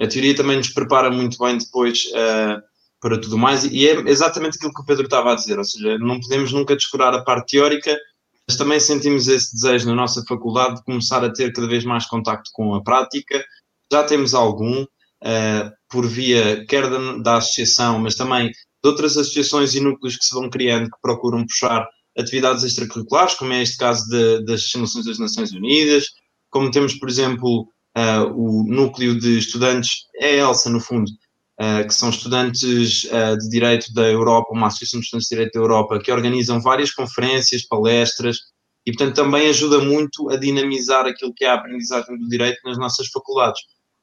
a 0.00 0.06
teoria 0.06 0.34
também 0.34 0.56
nos 0.56 0.68
prepara 0.68 1.10
muito 1.10 1.38
bem 1.38 1.58
depois 1.58 2.04
uh, 2.06 2.62
para 3.00 3.20
tudo 3.20 3.36
mais, 3.36 3.64
e 3.64 3.88
é 3.88 3.94
exatamente 4.08 4.56
aquilo 4.56 4.72
que 4.72 4.80
o 4.80 4.86
Pedro 4.86 5.04
estava 5.04 5.32
a 5.32 5.34
dizer, 5.34 5.58
ou 5.58 5.64
seja, 5.64 5.98
não 5.98 6.20
podemos 6.20 6.52
nunca 6.52 6.76
descurar 6.76 7.12
a 7.12 7.24
parte 7.24 7.52
teórica, 7.52 7.98
mas 8.46 8.56
também 8.56 8.78
sentimos 8.78 9.26
esse 9.26 9.54
desejo 9.54 9.88
na 9.88 9.94
nossa 9.94 10.22
faculdade 10.26 10.76
de 10.76 10.84
começar 10.84 11.24
a 11.24 11.32
ter 11.32 11.52
cada 11.52 11.66
vez 11.66 11.84
mais 11.84 12.06
contacto 12.06 12.50
com 12.52 12.74
a 12.74 12.82
prática, 12.82 13.44
já 13.90 14.04
temos 14.04 14.34
algum, 14.34 14.82
uh, 14.82 15.72
por 15.88 16.06
via 16.06 16.64
quer 16.66 16.88
da, 16.88 17.18
da 17.18 17.36
associação, 17.38 17.98
mas 17.98 18.14
também 18.14 18.48
de 18.50 18.88
outras 18.88 19.16
associações 19.16 19.74
e 19.74 19.80
núcleos 19.80 20.16
que 20.16 20.24
se 20.24 20.34
vão 20.34 20.48
criando 20.48 20.90
que 20.90 21.00
procuram 21.00 21.44
puxar 21.44 21.86
atividades 22.16 22.64
extracurriculares, 22.64 23.34
como 23.34 23.52
é 23.52 23.62
este 23.62 23.76
caso 23.76 24.08
de, 24.08 24.44
das 24.44 24.70
simulações 24.70 25.06
das 25.06 25.18
Nações 25.18 25.52
Unidas, 25.52 26.06
como 26.52 26.70
temos, 26.70 26.94
por 26.94 27.08
exemplo, 27.08 27.66
uh, 27.96 28.30
o 28.36 28.62
núcleo 28.62 29.18
de 29.18 29.38
estudantes, 29.38 30.04
é 30.16 30.26
a 30.26 30.36
ELSA, 30.36 30.70
no 30.70 30.78
fundo, 30.78 31.10
uh, 31.58 31.86
que 31.86 31.94
são 31.94 32.10
estudantes 32.10 33.04
uh, 33.04 33.36
de 33.38 33.48
Direito 33.48 33.92
da 33.94 34.02
Europa, 34.02 34.52
uma 34.52 34.66
associação 34.66 35.00
de 35.00 35.06
estudantes 35.06 35.28
de 35.28 35.34
Direito 35.34 35.54
da 35.54 35.60
Europa, 35.60 35.98
que 35.98 36.12
organizam 36.12 36.60
várias 36.60 36.92
conferências, 36.92 37.66
palestras, 37.66 38.36
e, 38.84 38.92
portanto, 38.92 39.16
também 39.16 39.48
ajuda 39.48 39.78
muito 39.78 40.28
a 40.30 40.36
dinamizar 40.36 41.06
aquilo 41.06 41.32
que 41.34 41.44
é 41.44 41.48
a 41.48 41.54
aprendizagem 41.54 42.18
do 42.18 42.28
Direito 42.28 42.58
nas 42.64 42.76
nossas 42.76 43.08
faculdades. 43.08 43.60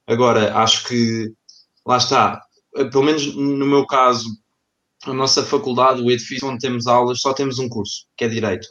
Agora, 0.08 0.56
acho 0.58 0.88
que, 0.88 1.32
lá 1.86 1.98
está, 1.98 2.42
pelo 2.92 3.04
menos 3.04 3.36
no 3.36 3.66
meu 3.66 3.86
caso, 3.86 4.28
a 5.06 5.14
nossa 5.14 5.44
faculdade, 5.44 6.02
o 6.02 6.10
edifício 6.10 6.48
onde 6.48 6.60
temos 6.60 6.88
aulas, 6.88 7.22
só 7.22 7.32
temos 7.32 7.60
um 7.60 7.70
curso, 7.70 8.06
que 8.18 8.26
é 8.26 8.28
Direito. 8.28 8.68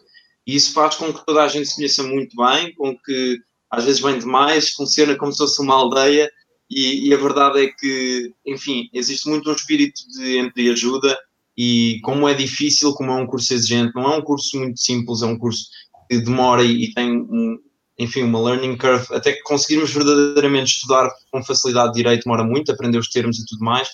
E 0.47 0.57
isso 0.57 0.73
faz 0.73 0.97
com 0.97 1.13
que 1.13 1.25
toda 1.25 1.45
a 1.45 1.49
gente 1.49 1.69
se 1.69 1.77
conheça 1.77 2.03
muito 2.03 2.35
bem, 2.37 2.75
com 2.75 2.97
que 2.99 3.39
às 3.71 3.85
vezes 3.85 4.01
vem 4.01 4.19
demais, 4.19 4.71
funciona 4.71 5.17
como 5.17 5.33
se 5.33 5.39
fosse 5.39 5.61
uma 5.61 5.75
aldeia, 5.75 6.31
e, 6.71 7.09
e, 7.09 7.15
a 7.15 7.17
verdade 7.17 7.65
é 7.65 7.69
que, 7.69 8.33
enfim, 8.47 8.91
existe 8.93 9.27
muito 9.29 9.49
um 9.49 9.55
espírito 9.55 10.03
de, 10.11 10.53
de 10.53 10.71
ajuda, 10.71 11.17
e 11.57 11.99
como 12.03 12.29
é 12.29 12.35
difícil, 12.35 12.93
como 12.93 13.11
é 13.11 13.15
um 13.15 13.27
curso 13.27 13.55
exigente, 13.55 13.95
não 13.95 14.13
é 14.13 14.17
um 14.17 14.23
curso 14.23 14.59
muito 14.59 14.79
simples, 14.79 15.23
é 15.23 15.27
um 15.27 15.39
curso 15.39 15.67
que 16.09 16.19
demora 16.19 16.63
e, 16.63 16.85
e 16.85 16.95
tem, 16.95 17.11
um, 17.11 17.59
enfim, 17.99 18.23
uma 18.23 18.41
learning 18.41 18.77
curve, 18.77 19.07
até 19.11 19.33
que 19.33 19.43
conseguirmos 19.43 19.91
verdadeiramente 19.91 20.75
estudar 20.75 21.11
com 21.33 21.43
facilidade 21.43 21.95
direito 21.95 22.25
demora 22.25 22.45
muito, 22.45 22.71
aprender 22.71 22.99
os 22.99 23.09
termos 23.09 23.39
e 23.39 23.47
tudo 23.47 23.65
mais, 23.65 23.89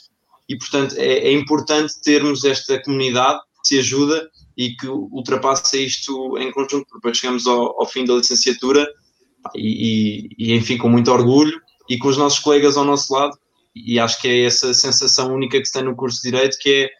e 0.48 0.58
portanto 0.58 0.94
é, 0.98 1.28
é 1.28 1.32
importante 1.32 2.00
termos 2.02 2.44
esta 2.44 2.82
comunidade 2.82 3.40
que 3.62 3.68
se 3.68 3.78
ajuda 3.78 4.28
e 4.56 4.76
que 4.76 4.86
ultrapassa 4.86 5.76
isto 5.78 6.36
em 6.38 6.52
conjunto, 6.52 6.86
depois 6.94 7.16
chegamos 7.16 7.46
ao, 7.46 7.80
ao 7.80 7.86
fim 7.86 8.04
da 8.04 8.14
licenciatura 8.14 8.86
e, 9.54 10.28
e, 10.38 10.54
enfim, 10.54 10.76
com 10.78 10.88
muito 10.88 11.10
orgulho 11.10 11.60
e 11.88 11.98
com 11.98 12.08
os 12.08 12.16
nossos 12.16 12.38
colegas 12.38 12.76
ao 12.76 12.84
nosso 12.84 13.12
lado. 13.12 13.36
E 13.74 13.98
acho 13.98 14.20
que 14.20 14.28
é 14.28 14.44
essa 14.44 14.72
sensação 14.72 15.34
única 15.34 15.58
que 15.58 15.66
se 15.66 15.72
tem 15.72 15.82
no 15.82 15.96
curso 15.96 16.22
de 16.22 16.30
Direito, 16.30 16.56
que 16.60 16.84
é 16.84 16.90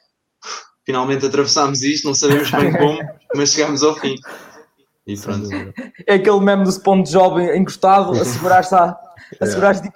finalmente 0.85 1.25
atravessámos 1.25 1.83
isto, 1.83 2.07
não 2.07 2.15
sabemos 2.15 2.51
bem 2.51 2.73
como, 2.77 2.99
mas 3.35 3.53
chegamos 3.53 3.83
ao 3.83 3.95
fim. 3.97 4.17
E 5.07 5.17
pronto. 5.17 5.49
É 6.07 6.15
aquele 6.15 6.41
meme 6.41 6.65
do 6.65 6.73
spawn 6.73 7.03
de 7.03 7.13
jovem 7.13 7.57
encostado 7.59 8.13
a 8.13 8.25
segurar-se 8.25 8.75
a, 8.75 8.97
a 9.41 9.47
segurar 9.47 9.75
de... 9.75 9.91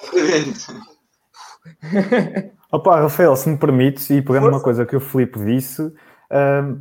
Opa, 2.71 3.01
Rafael, 3.01 3.35
se 3.35 3.49
me 3.49 3.57
permites, 3.57 4.11
e 4.11 4.21
pegando 4.21 4.49
uma 4.49 4.61
coisa 4.61 4.85
que 4.85 4.95
o 4.95 5.01
Filipe 5.01 5.39
disse, 5.43 5.83
um, 5.83 6.81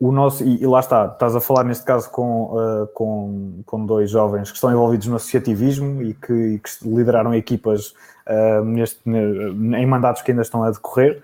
o 0.00 0.10
nosso, 0.10 0.42
e, 0.42 0.62
e, 0.62 0.66
lá 0.66 0.80
está, 0.80 1.04
estás 1.04 1.36
a 1.36 1.40
falar 1.42 1.62
neste 1.62 1.84
caso 1.84 2.10
com, 2.10 2.44
uh, 2.44 2.86
com, 2.94 3.60
com 3.66 3.84
dois 3.84 4.10
jovens 4.10 4.50
que 4.50 4.54
estão 4.54 4.72
envolvidos 4.72 5.06
no 5.06 5.16
associativismo 5.16 6.02
e 6.02 6.14
que, 6.14 6.32
e 6.32 6.58
que 6.58 6.70
lideraram 6.88 7.34
equipas 7.34 7.94
uh, 8.26 8.64
neste, 8.64 8.98
em 9.06 9.86
mandatos 9.86 10.22
que 10.22 10.30
ainda 10.30 10.42
estão 10.42 10.64
a 10.64 10.70
decorrer. 10.70 11.22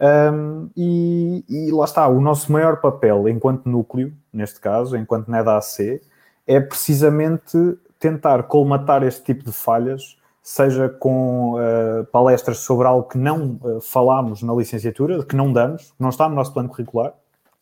Um, 0.00 0.68
e, 0.76 1.42
e, 1.48 1.72
lá 1.72 1.86
está, 1.86 2.06
o 2.06 2.20
nosso 2.20 2.52
maior 2.52 2.80
papel 2.82 3.28
enquanto 3.30 3.66
núcleo, 3.66 4.12
neste 4.30 4.60
caso, 4.60 4.94
enquanto 4.94 5.30
NEDAC, 5.30 6.00
é 6.46 6.60
precisamente 6.60 7.56
tentar 7.98 8.42
colmatar 8.44 9.02
este 9.02 9.24
tipo 9.24 9.42
de 9.42 9.52
falhas, 9.52 10.18
seja 10.42 10.88
com 10.88 11.54
uh, 11.54 12.04
palestras 12.12 12.58
sobre 12.58 12.86
algo 12.86 13.08
que 13.08 13.18
não 13.18 13.58
uh, 13.62 13.80
falámos 13.80 14.42
na 14.42 14.54
licenciatura, 14.54 15.24
que 15.24 15.34
não 15.34 15.50
damos, 15.50 15.92
que 15.92 16.00
não 16.00 16.10
está 16.10 16.28
no 16.28 16.34
nosso 16.34 16.52
plano 16.52 16.68
curricular, 16.68 17.14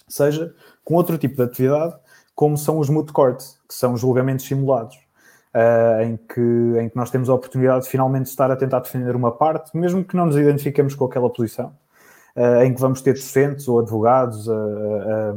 seja 0.08 0.54
com 0.84 0.94
outro 0.94 1.18
tipo 1.18 1.36
de 1.36 1.42
atividade, 1.42 1.94
como 2.34 2.56
são 2.56 2.78
os 2.78 2.88
moot 2.88 3.12
courts, 3.12 3.58
que 3.68 3.74
são 3.74 3.96
julgamentos 3.96 4.46
simulados, 4.46 4.96
uh, 5.54 6.02
em, 6.02 6.16
que, 6.16 6.80
em 6.80 6.88
que 6.88 6.96
nós 6.96 7.10
temos 7.10 7.28
a 7.28 7.34
oportunidade 7.34 7.84
de 7.84 7.90
finalmente 7.90 8.26
estar 8.26 8.50
a 8.50 8.56
tentar 8.56 8.80
defender 8.80 9.16
uma 9.16 9.32
parte, 9.32 9.76
mesmo 9.76 10.04
que 10.04 10.16
não 10.16 10.26
nos 10.26 10.36
identifiquemos 10.36 10.94
com 10.94 11.06
aquela 11.06 11.30
posição, 11.30 11.74
uh, 12.36 12.62
em 12.62 12.74
que 12.74 12.80
vamos 12.80 13.00
ter 13.00 13.14
docentes 13.14 13.66
ou 13.66 13.80
advogados 13.80 14.48
a, 14.48 14.54
a 14.54 15.34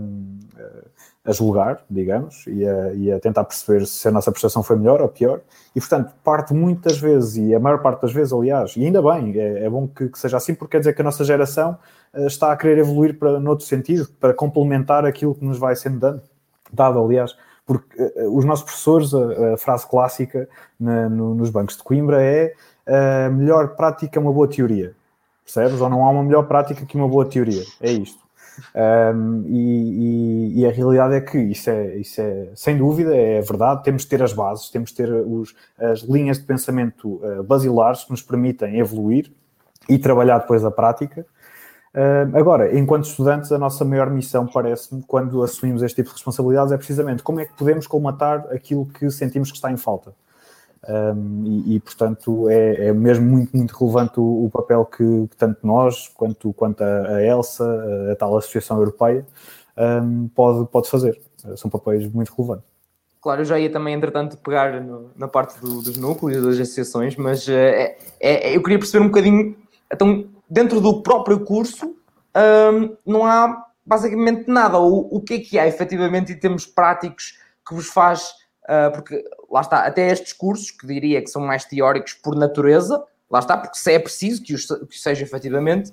julgar, 1.33 1.83
digamos, 1.89 2.45
e 2.47 2.65
a, 2.67 2.93
e 2.93 3.11
a, 3.11 3.19
tentar 3.19 3.43
perceber 3.43 3.85
se 3.85 4.07
a 4.07 4.11
nossa 4.11 4.31
prestação 4.31 4.63
foi 4.63 4.75
melhor 4.75 5.01
ou 5.01 5.07
pior. 5.07 5.41
E, 5.75 5.79
portanto, 5.79 6.13
parte 6.23 6.53
muitas 6.53 6.97
vezes, 6.97 7.37
e 7.37 7.53
a 7.53 7.59
maior 7.59 7.81
parte 7.81 8.01
das 8.01 8.11
vezes, 8.11 8.33
aliás, 8.33 8.75
e 8.75 8.85
ainda 8.85 9.01
bem, 9.01 9.37
é, 9.39 9.65
é 9.65 9.69
bom 9.69 9.87
que, 9.87 10.09
que, 10.09 10.19
seja 10.19 10.37
assim, 10.37 10.53
porque 10.55 10.71
quer 10.71 10.79
dizer 10.79 10.93
que 10.93 11.01
a 11.01 11.03
nossa 11.03 11.23
geração 11.23 11.77
uh, 12.13 12.27
está 12.27 12.51
a 12.51 12.57
querer 12.57 12.79
evoluir 12.79 13.17
para, 13.17 13.39
noutro 13.39 13.65
sentido, 13.65 14.07
para 14.19 14.33
complementar 14.33 15.05
aquilo 15.05 15.35
que 15.35 15.45
nos 15.45 15.57
vai 15.57 15.75
sendo 15.75 15.99
dado, 15.99 16.21
dado 16.71 17.03
aliás. 17.03 17.35
Porque 17.65 18.01
uh, 18.01 18.35
os 18.35 18.45
nossos 18.45 18.65
professores, 18.65 19.13
a, 19.13 19.53
a 19.53 19.57
frase 19.57 19.87
clássica 19.87 20.49
na, 20.79 21.09
no, 21.09 21.35
nos 21.35 21.49
bancos 21.49 21.77
de 21.77 21.83
Coimbra 21.83 22.23
é 22.23 22.53
a 22.89 23.29
melhor 23.29 23.75
prática 23.75 24.17
é 24.17 24.21
uma 24.21 24.33
boa 24.33 24.47
teoria. 24.47 24.95
Percebes? 25.43 25.79
Ou 25.81 25.89
não 25.89 26.03
há 26.05 26.09
uma 26.09 26.23
melhor 26.23 26.47
prática 26.47 26.85
que 26.85 26.97
uma 26.97 27.07
boa 27.07 27.25
teoria. 27.25 27.63
É 27.79 27.91
isto. 27.91 28.19
Um, 28.75 29.43
e, 29.47 30.53
e, 30.55 30.61
e, 30.61 30.65
a 30.65 30.71
realidade 30.71 31.15
é 31.15 31.21
que 31.21 31.37
isso 31.37 31.69
é, 31.69 31.95
isso 31.95 32.21
é, 32.21 32.49
sem 32.55 32.77
dúvida, 32.77 33.15
é 33.15 33.41
verdade. 33.41 33.83
Temos 33.83 34.03
de 34.03 34.09
ter 34.09 34.21
as 34.21 34.33
bases, 34.33 34.69
temos 34.69 34.91
de 34.91 34.97
ter 34.97 35.09
os, 35.11 35.55
as 35.79 36.01
linhas 36.01 36.37
de 36.37 36.45
pensamento 36.45 37.21
uh, 37.23 37.43
basilares 37.43 38.03
que 38.03 38.11
nos 38.11 38.21
permitem 38.21 38.79
evoluir 38.79 39.31
e 39.87 39.97
trabalhar 39.97 40.39
depois 40.39 40.63
a 40.63 40.71
prática. 40.71 41.25
Uh, 41.93 42.37
agora, 42.37 42.77
enquanto 42.77 43.05
estudantes, 43.05 43.51
a 43.51 43.57
nossa 43.57 43.83
maior 43.83 44.09
missão, 44.09 44.45
parece-me, 44.45 45.01
quando 45.03 45.41
assumimos 45.41 45.81
este 45.81 45.97
tipo 45.97 46.09
de 46.09 46.15
responsabilidades, 46.15 46.71
é 46.71 46.77
precisamente 46.77 47.23
como 47.23 47.39
é 47.39 47.45
que 47.45 47.53
podemos 47.53 47.87
colmatar 47.87 48.45
aquilo 48.51 48.85
que 48.85 49.09
sentimos 49.09 49.49
que 49.49 49.57
está 49.57 49.71
em 49.71 49.77
falta. 49.77 50.13
Um, 50.87 51.43
e, 51.45 51.75
e, 51.75 51.79
portanto, 51.79 52.49
é, 52.49 52.87
é, 52.87 52.93
mesmo 52.93 53.25
muito, 53.25 53.55
muito 53.55 53.75
relevante 53.75 54.19
o, 54.19 54.45
o 54.45 54.49
papel 54.49 54.85
que, 54.85 55.27
que, 55.27 55.35
tanto 55.37 55.65
nós, 55.65 56.07
quanto, 56.07 56.53
quanto 56.53 56.81
a, 56.81 57.15
a 57.15 57.23
ELSA, 57.23 57.65
a, 57.65 58.13
a 58.13 58.15
tal 58.15 58.37
Associação 58.37 58.77
Europeia, 58.77 59.25
um, 59.77 60.29
pode, 60.29 60.67
pode 60.69 60.89
fazer. 60.89 61.19
São 61.55 61.69
papéis 61.69 62.09
muito 62.11 62.33
relevantes. 62.33 62.65
Claro, 63.21 63.41
eu 63.41 63.45
já 63.45 63.59
ia 63.59 63.69
também, 63.69 63.93
entretanto, 63.93 64.37
pegar 64.37 64.81
no, 64.81 65.11
na 65.15 65.27
parte 65.27 65.59
do, 65.59 65.81
dos 65.81 65.97
núcleos, 65.97 66.43
das 66.43 66.55
associações, 66.55 67.17
mas 67.17 67.45
uh, 67.47 67.51
é, 67.51 67.97
é, 68.19 68.55
eu 68.55 68.63
queria 68.63 68.79
perceber 68.79 69.03
um 69.03 69.07
bocadinho. 69.07 69.57
Então, 69.91 70.25
dentro 70.49 70.79
do 70.79 71.01
próprio 71.01 71.41
curso, 71.41 71.93
um, 72.73 72.95
não 73.05 73.25
há 73.25 73.65
basicamente 73.85 74.49
nada. 74.49 74.79
O, 74.79 75.17
o 75.17 75.21
que 75.21 75.33
é 75.33 75.39
que 75.39 75.59
há, 75.59 75.67
efetivamente, 75.67 76.31
em 76.31 76.37
termos 76.37 76.65
práticos, 76.65 77.37
que 77.67 77.75
vos 77.75 77.87
faz 77.87 78.33
porque 78.93 79.23
lá 79.49 79.61
está, 79.61 79.85
até 79.85 80.11
estes 80.11 80.33
cursos, 80.33 80.71
que 80.71 80.85
diria 80.85 81.21
que 81.21 81.29
são 81.29 81.41
mais 81.41 81.65
teóricos 81.65 82.13
por 82.13 82.35
natureza, 82.35 83.03
lá 83.29 83.39
está, 83.39 83.57
porque 83.57 83.77
se 83.77 83.93
é 83.93 83.99
preciso 83.99 84.43
que, 84.43 84.53
os, 84.53 84.65
que 84.65 84.99
seja 84.99 85.23
efetivamente, 85.23 85.91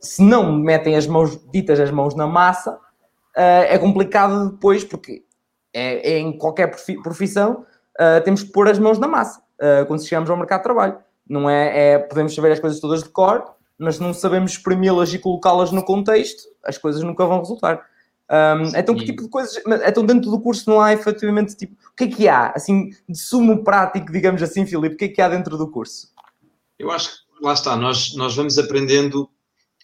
se 0.00 0.22
não 0.22 0.52
metem 0.52 0.96
as 0.96 1.06
mãos, 1.06 1.38
ditas 1.50 1.80
as 1.80 1.90
mãos 1.90 2.14
na 2.14 2.26
massa, 2.26 2.72
uh, 2.74 3.64
é 3.68 3.78
complicado 3.78 4.50
depois, 4.50 4.84
porque 4.84 5.24
é, 5.72 6.12
é 6.12 6.18
em 6.18 6.36
qualquer 6.36 6.74
profissão, 7.02 7.64
uh, 7.98 8.22
temos 8.22 8.42
que 8.42 8.52
pôr 8.52 8.68
as 8.68 8.78
mãos 8.78 8.98
na 8.98 9.08
massa 9.08 9.42
quando 9.86 10.04
chegamos 10.04 10.28
ao 10.28 10.36
mercado 10.36 10.58
de 10.58 10.64
trabalho. 10.64 10.98
Não 11.26 11.48
é, 11.48 11.92
é, 11.92 11.98
podemos 11.98 12.34
saber 12.34 12.52
as 12.52 12.60
coisas 12.60 12.80
todas 12.80 13.02
de 13.02 13.08
cor, 13.08 13.54
mas 13.78 13.96
se 13.96 14.02
não 14.02 14.12
sabemos 14.12 14.52
exprimi-las 14.52 15.14
e 15.14 15.18
colocá-las 15.18 15.70
no 15.72 15.82
contexto, 15.82 16.42
as 16.62 16.76
coisas 16.76 17.02
nunca 17.02 17.24
vão 17.24 17.38
resultar. 17.38 17.82
Um, 18.30 18.76
então, 18.76 18.94
que 18.94 19.04
tipo 19.04 19.22
de 19.22 19.28
coisas. 19.28 19.62
Então, 19.86 20.04
dentro 20.04 20.30
do 20.30 20.40
curso 20.40 20.68
não 20.68 20.80
há 20.80 20.92
efetivamente 20.92 21.56
tipo. 21.56 21.74
O 21.92 21.96
que 21.96 22.04
é 22.04 22.08
que 22.08 22.28
há? 22.28 22.52
Assim, 22.54 22.90
de 23.08 23.18
sumo 23.18 23.62
prático, 23.62 24.10
digamos 24.10 24.42
assim, 24.42 24.66
Filipe, 24.66 24.94
o 24.94 24.98
que 24.98 25.04
é 25.04 25.08
que 25.08 25.22
há 25.22 25.28
dentro 25.28 25.56
do 25.56 25.70
curso? 25.70 26.08
Eu 26.78 26.90
acho 26.90 27.10
que 27.10 27.44
lá 27.44 27.52
está, 27.52 27.76
nós, 27.76 28.14
nós 28.16 28.34
vamos 28.34 28.58
aprendendo 28.58 29.28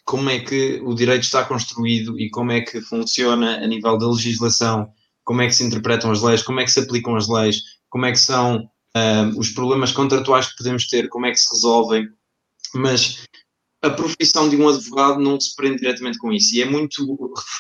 como 0.05 0.29
é 0.29 0.41
que 0.41 0.81
o 0.85 0.95
direito 0.95 1.23
está 1.23 1.45
construído 1.45 2.19
e 2.19 2.31
como 2.31 2.51
é 2.51 2.63
que 2.63 2.81
funciona 2.81 3.59
a 3.59 3.67
nível 3.67 3.97
da 3.97 4.09
legislação, 4.09 4.91
como 5.23 5.43
é 5.43 5.47
que 5.47 5.55
se 5.55 5.63
interpretam 5.63 6.11
as 6.11 6.23
leis, 6.23 6.43
como 6.43 6.59
é 6.59 6.65
que 6.65 6.73
se 6.73 6.81
aplicam 6.81 7.15
as 7.15 7.29
leis, 7.29 7.63
como 7.89 8.07
é 8.07 8.13
que 8.13 8.19
são 8.19 8.69
um, 8.97 9.39
os 9.39 9.50
problemas 9.50 9.93
contratuais 9.93 10.49
que 10.49 10.57
podemos 10.57 10.89
ter, 10.89 11.09
como 11.09 11.26
é 11.26 11.31
que 11.31 11.39
se 11.39 11.49
resolvem. 11.53 12.09
Mas 12.75 13.25
a 13.82 13.90
profissão 13.90 14.49
de 14.49 14.56
um 14.56 14.69
advogado 14.69 15.21
não 15.21 15.40
se 15.40 15.54
prende 15.54 15.78
diretamente 15.78 16.19
com 16.19 16.32
isso. 16.32 16.54
E 16.54 16.62
é 16.62 16.64
muito 16.64 17.06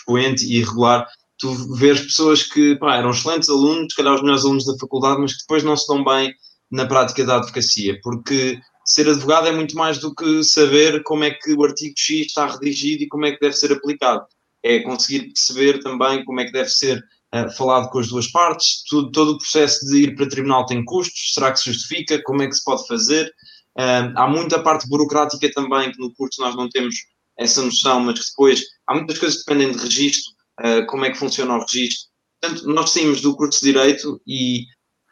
frequente 0.04 0.44
e 0.44 0.58
irregular 0.58 1.06
tu 1.40 1.54
vês 1.74 2.00
pessoas 2.00 2.42
que 2.42 2.76
pá, 2.76 2.96
eram 2.96 3.10
excelentes 3.10 3.48
alunos, 3.48 3.86
se 3.90 3.96
calhar 3.96 4.14
os 4.14 4.22
melhores 4.22 4.44
alunos 4.44 4.66
da 4.66 4.76
faculdade, 4.78 5.20
mas 5.20 5.32
que 5.32 5.40
depois 5.40 5.64
não 5.64 5.76
se 5.76 5.88
dão 5.88 6.04
bem 6.04 6.32
na 6.70 6.86
prática 6.86 7.24
da 7.24 7.36
advocacia, 7.36 7.98
porque 8.02 8.60
ser 8.84 9.08
advogado 9.08 9.48
é 9.48 9.52
muito 9.52 9.74
mais 9.74 9.98
do 9.98 10.14
que 10.14 10.44
saber 10.44 11.02
como 11.02 11.24
é 11.24 11.30
que 11.30 11.52
o 11.54 11.64
artigo 11.64 11.94
X 11.96 12.26
está 12.26 12.46
redigido 12.46 13.02
e 13.02 13.08
como 13.08 13.24
é 13.24 13.32
que 13.32 13.40
deve 13.40 13.54
ser 13.54 13.72
aplicado. 13.72 14.24
É 14.62 14.80
conseguir 14.80 15.32
perceber 15.32 15.80
também 15.80 16.24
como 16.24 16.40
é 16.40 16.44
que 16.44 16.52
deve 16.52 16.68
ser 16.68 17.02
uh, 17.34 17.50
falado 17.56 17.88
com 17.88 17.98
as 17.98 18.08
duas 18.08 18.30
partes, 18.30 18.84
tudo, 18.88 19.10
todo 19.10 19.32
o 19.32 19.38
processo 19.38 19.84
de 19.86 20.02
ir 20.02 20.14
para 20.14 20.28
tribunal 20.28 20.66
tem 20.66 20.84
custos, 20.84 21.32
será 21.32 21.50
que 21.50 21.58
se 21.58 21.72
justifica, 21.72 22.22
como 22.22 22.42
é 22.42 22.46
que 22.46 22.54
se 22.54 22.62
pode 22.62 22.86
fazer, 22.86 23.32
Há 23.76 24.26
muita 24.28 24.62
parte 24.62 24.88
burocrática 24.88 25.50
também, 25.52 25.92
que 25.92 25.98
no 25.98 26.12
curso 26.14 26.40
nós 26.40 26.54
não 26.56 26.68
temos 26.68 26.96
essa 27.38 27.62
noção, 27.62 28.00
mas 28.00 28.20
depois 28.20 28.62
há 28.86 28.94
muitas 28.94 29.18
coisas 29.18 29.38
que 29.38 29.44
dependem 29.46 29.74
de 29.74 29.82
registro, 29.82 30.32
uh, 30.60 30.86
como 30.86 31.04
é 31.04 31.10
que 31.10 31.18
funciona 31.18 31.56
o 31.56 31.60
registro. 31.60 32.08
Portanto, 32.40 32.66
nós 32.68 32.90
saímos 32.90 33.20
do 33.20 33.34
curso 33.34 33.60
de 33.60 33.72
Direito 33.72 34.20
e 34.26 34.64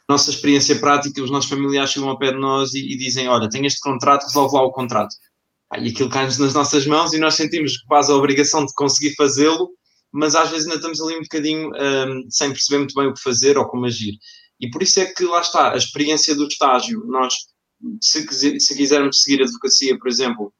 nossa 0.08 0.30
experiência 0.30 0.78
prática, 0.78 1.22
os 1.22 1.30
nossos 1.30 1.50
familiares 1.50 1.90
chegam 1.90 2.08
ao 2.08 2.18
pé 2.18 2.32
de 2.32 2.38
nós 2.38 2.74
e, 2.74 2.80
e 2.80 2.96
dizem: 2.96 3.28
Olha, 3.28 3.48
tem 3.48 3.66
este 3.66 3.80
contrato, 3.80 4.24
resolve 4.24 4.56
lá 4.56 4.62
o 4.62 4.72
contrato. 4.72 5.14
Ah, 5.70 5.78
e 5.78 5.90
aquilo 5.90 6.08
cai-nos 6.08 6.38
nas 6.38 6.54
nossas 6.54 6.86
mãos 6.86 7.12
e 7.12 7.18
nós 7.18 7.34
sentimos 7.34 7.78
quase 7.82 8.10
a 8.10 8.16
obrigação 8.16 8.64
de 8.64 8.72
conseguir 8.74 9.14
fazê-lo, 9.16 9.70
mas 10.10 10.34
às 10.34 10.50
vezes 10.50 10.66
ainda 10.66 10.76
estamos 10.76 11.00
ali 11.00 11.16
um 11.16 11.22
bocadinho 11.22 11.70
um, 11.70 12.26
sem 12.30 12.50
perceber 12.50 12.78
muito 12.78 12.94
bem 12.94 13.06
o 13.06 13.12
que 13.14 13.22
fazer 13.22 13.58
ou 13.58 13.66
como 13.66 13.84
agir. 13.84 14.14
E 14.60 14.70
por 14.70 14.82
isso 14.82 14.98
é 15.00 15.06
que 15.06 15.24
lá 15.24 15.40
está, 15.40 15.72
a 15.72 15.76
experiência 15.76 16.34
do 16.34 16.48
estágio, 16.48 17.04
nós 17.06 17.34
se, 18.00 18.60
se 18.60 18.76
quisermos 18.76 19.22
seguir 19.22 19.42
advocacia, 19.42 19.98
por 19.98 20.08
exemplo, 20.08 20.52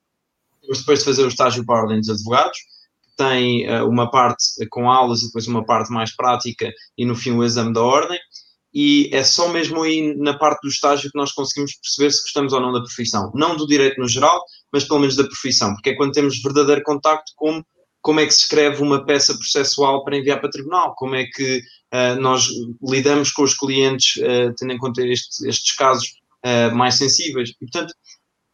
temos 0.60 0.78
depois 0.80 0.98
de 1.00 1.04
fazer 1.04 1.24
o 1.24 1.28
estágio 1.28 1.64
para 1.64 1.78
a 1.78 1.82
Ordem 1.82 2.00
dos 2.00 2.10
Advogados, 2.10 2.58
que 2.58 3.16
tem 3.16 3.68
uh, 3.68 3.88
uma 3.88 4.10
parte 4.10 4.44
com 4.70 4.90
aulas 4.90 5.22
e 5.22 5.26
depois 5.26 5.46
uma 5.46 5.64
parte 5.64 5.90
mais 5.90 6.14
prática 6.14 6.70
e 6.96 7.04
no 7.04 7.16
fim 7.16 7.32
o 7.32 7.44
exame 7.44 7.72
da 7.72 7.82
Ordem. 7.82 8.18
E 8.72 9.08
é 9.12 9.24
só 9.24 9.48
mesmo 9.48 9.82
aí 9.82 10.14
na 10.16 10.38
parte 10.38 10.60
do 10.62 10.68
estágio 10.68 11.10
que 11.10 11.18
nós 11.18 11.32
conseguimos 11.32 11.74
perceber 11.76 12.12
se 12.12 12.22
gostamos 12.22 12.52
ou 12.52 12.60
não 12.60 12.72
da 12.72 12.80
profissão. 12.80 13.32
Não 13.34 13.56
do 13.56 13.66
direito 13.66 13.98
no 13.98 14.06
geral, 14.06 14.40
mas 14.70 14.84
pelo 14.84 15.00
menos 15.00 15.16
da 15.16 15.24
profissão, 15.24 15.72
porque 15.72 15.90
é 15.90 15.96
quando 15.96 16.12
temos 16.12 16.40
verdadeiro 16.42 16.82
contacto 16.82 17.32
com 17.34 17.62
como 18.00 18.20
é 18.20 18.26
que 18.26 18.32
se 18.32 18.42
escreve 18.42 18.82
uma 18.82 19.04
peça 19.04 19.34
processual 19.34 20.04
para 20.04 20.16
enviar 20.16 20.40
para 20.40 20.50
tribunal, 20.50 20.94
como 20.96 21.14
é 21.14 21.24
que 21.24 21.58
uh, 21.92 22.20
nós 22.20 22.48
lidamos 22.82 23.30
com 23.32 23.42
os 23.42 23.54
clientes, 23.54 24.16
uh, 24.16 24.54
tendo 24.56 24.72
em 24.72 24.78
conta 24.78 25.02
este, 25.02 25.48
estes 25.48 25.74
casos 25.74 26.08
uh, 26.44 26.74
mais 26.74 26.96
sensíveis. 26.96 27.50
E, 27.50 27.58
portanto, 27.58 27.94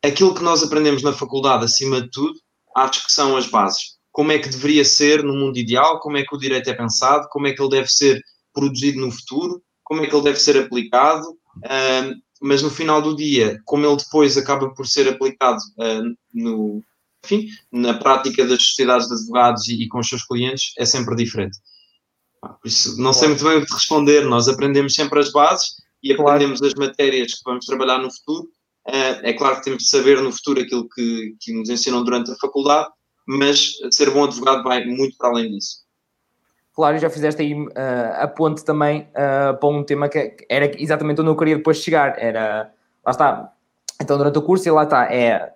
aquilo 0.03 0.35
que 0.35 0.43
nós 0.43 0.63
aprendemos 0.63 1.03
na 1.03 1.13
faculdade, 1.13 1.65
acima 1.65 2.01
de 2.01 2.11
tudo, 2.11 2.35
acho 2.77 3.07
que 3.07 3.13
são 3.13 3.37
as 3.37 3.47
bases. 3.47 3.95
Como 4.13 4.31
é 4.33 4.39
que 4.39 4.49
deveria 4.49 4.85
ser 4.85 5.23
no 5.25 5.35
mundo 5.35 5.59
ideal, 5.59 5.99
como 6.01 6.17
é 6.17 6.25
que 6.25 6.35
o 6.35 6.39
direito 6.39 6.69
é 6.71 6.75
pensado, 6.75 7.27
como 7.31 7.47
é 7.47 7.53
que 7.53 7.61
ele 7.61 7.71
deve 7.71 7.89
ser 7.89 8.21
produzido 8.53 9.01
no 9.01 9.11
futuro, 9.11 9.63
como 9.83 10.03
é 10.03 10.07
que 10.07 10.15
ele 10.15 10.25
deve 10.25 10.39
ser 10.39 10.57
aplicado, 10.57 11.27
uh, 11.29 12.15
mas 12.41 12.63
no 12.63 12.71
final 12.71 13.01
do 13.01 13.17
dia, 13.17 13.59
como 13.65 13.87
ele 13.87 13.97
depois 13.97 14.37
acaba 14.37 14.73
por 14.75 14.87
ser 14.87 15.09
aplicado 15.09 15.59
uh, 15.79 16.15
no, 16.33 16.83
enfim, 17.25 17.49
na 17.73 17.95
prática 17.95 18.47
das 18.47 18.63
sociedades 18.63 19.09
de 19.09 19.15
advogados 19.15 19.69
e, 19.69 19.83
e, 19.83 19.89
com 19.89 19.99
os 19.99 20.09
seus 20.09 20.25
clientes, 20.25 20.73
é 20.79 20.85
sempre 20.85 21.17
diferente. 21.17 21.59
Por 22.41 22.69
isso, 22.69 23.01
não 23.01 23.13
sei 23.13 23.29
muito 23.29 23.45
bem 23.45 23.57
o 23.57 23.67
que 23.67 23.73
responder, 23.73 24.25
nós 24.27 24.49
aprendemos 24.49 24.95
sempre 24.95 25.19
as 25.19 25.33
bases 25.33 25.77
e 26.05 26.13
aprendemos 26.13 26.61
claro. 26.61 26.75
as 26.79 26.89
matérias 26.89 27.33
que 27.33 27.41
vamos 27.45 27.65
trabalhar 27.65 27.99
no 27.99 28.13
futuro. 28.13 28.49
Uh, 28.87 29.17
é 29.23 29.33
claro 29.33 29.57
que 29.57 29.65
temos 29.65 29.85
de 29.85 29.89
saber 29.89 30.21
no 30.21 30.31
futuro 30.31 30.61
aquilo 30.61 30.87
que, 30.87 31.35
que 31.41 31.55
nos 31.55 31.71
ensinam 31.71 32.05
durante 32.05 32.31
a 32.31 32.37
faculdade, 32.37 32.91
mas 33.27 33.73
ser 33.91 34.11
bom 34.11 34.25
advogado 34.25 34.63
vai 34.63 34.85
muito 34.85 35.17
para 35.17 35.31
além 35.31 35.51
disso. 35.51 35.83
Claro, 36.75 36.99
já 36.99 37.09
fizeste 37.09 37.41
aí 37.41 37.55
uh, 37.55 37.71
a 38.19 38.29
ponte 38.29 38.63
também 38.63 39.09
uh, 39.13 39.57
para 39.59 39.69
um 39.69 39.83
tema 39.83 40.09
que 40.09 40.37
era 40.51 40.71
exatamente 40.79 41.23
onde 41.23 41.31
eu 41.31 41.37
queria 41.37 41.57
depois 41.57 41.79
chegar. 41.79 42.19
Era, 42.19 42.71
lá 43.05 43.11
está, 43.11 43.53
então 43.99 44.19
durante 44.19 44.39
o 44.39 44.43
curso, 44.43 44.69
e 44.69 44.71
lá 44.71 44.83
está, 44.83 45.11
é 45.11 45.55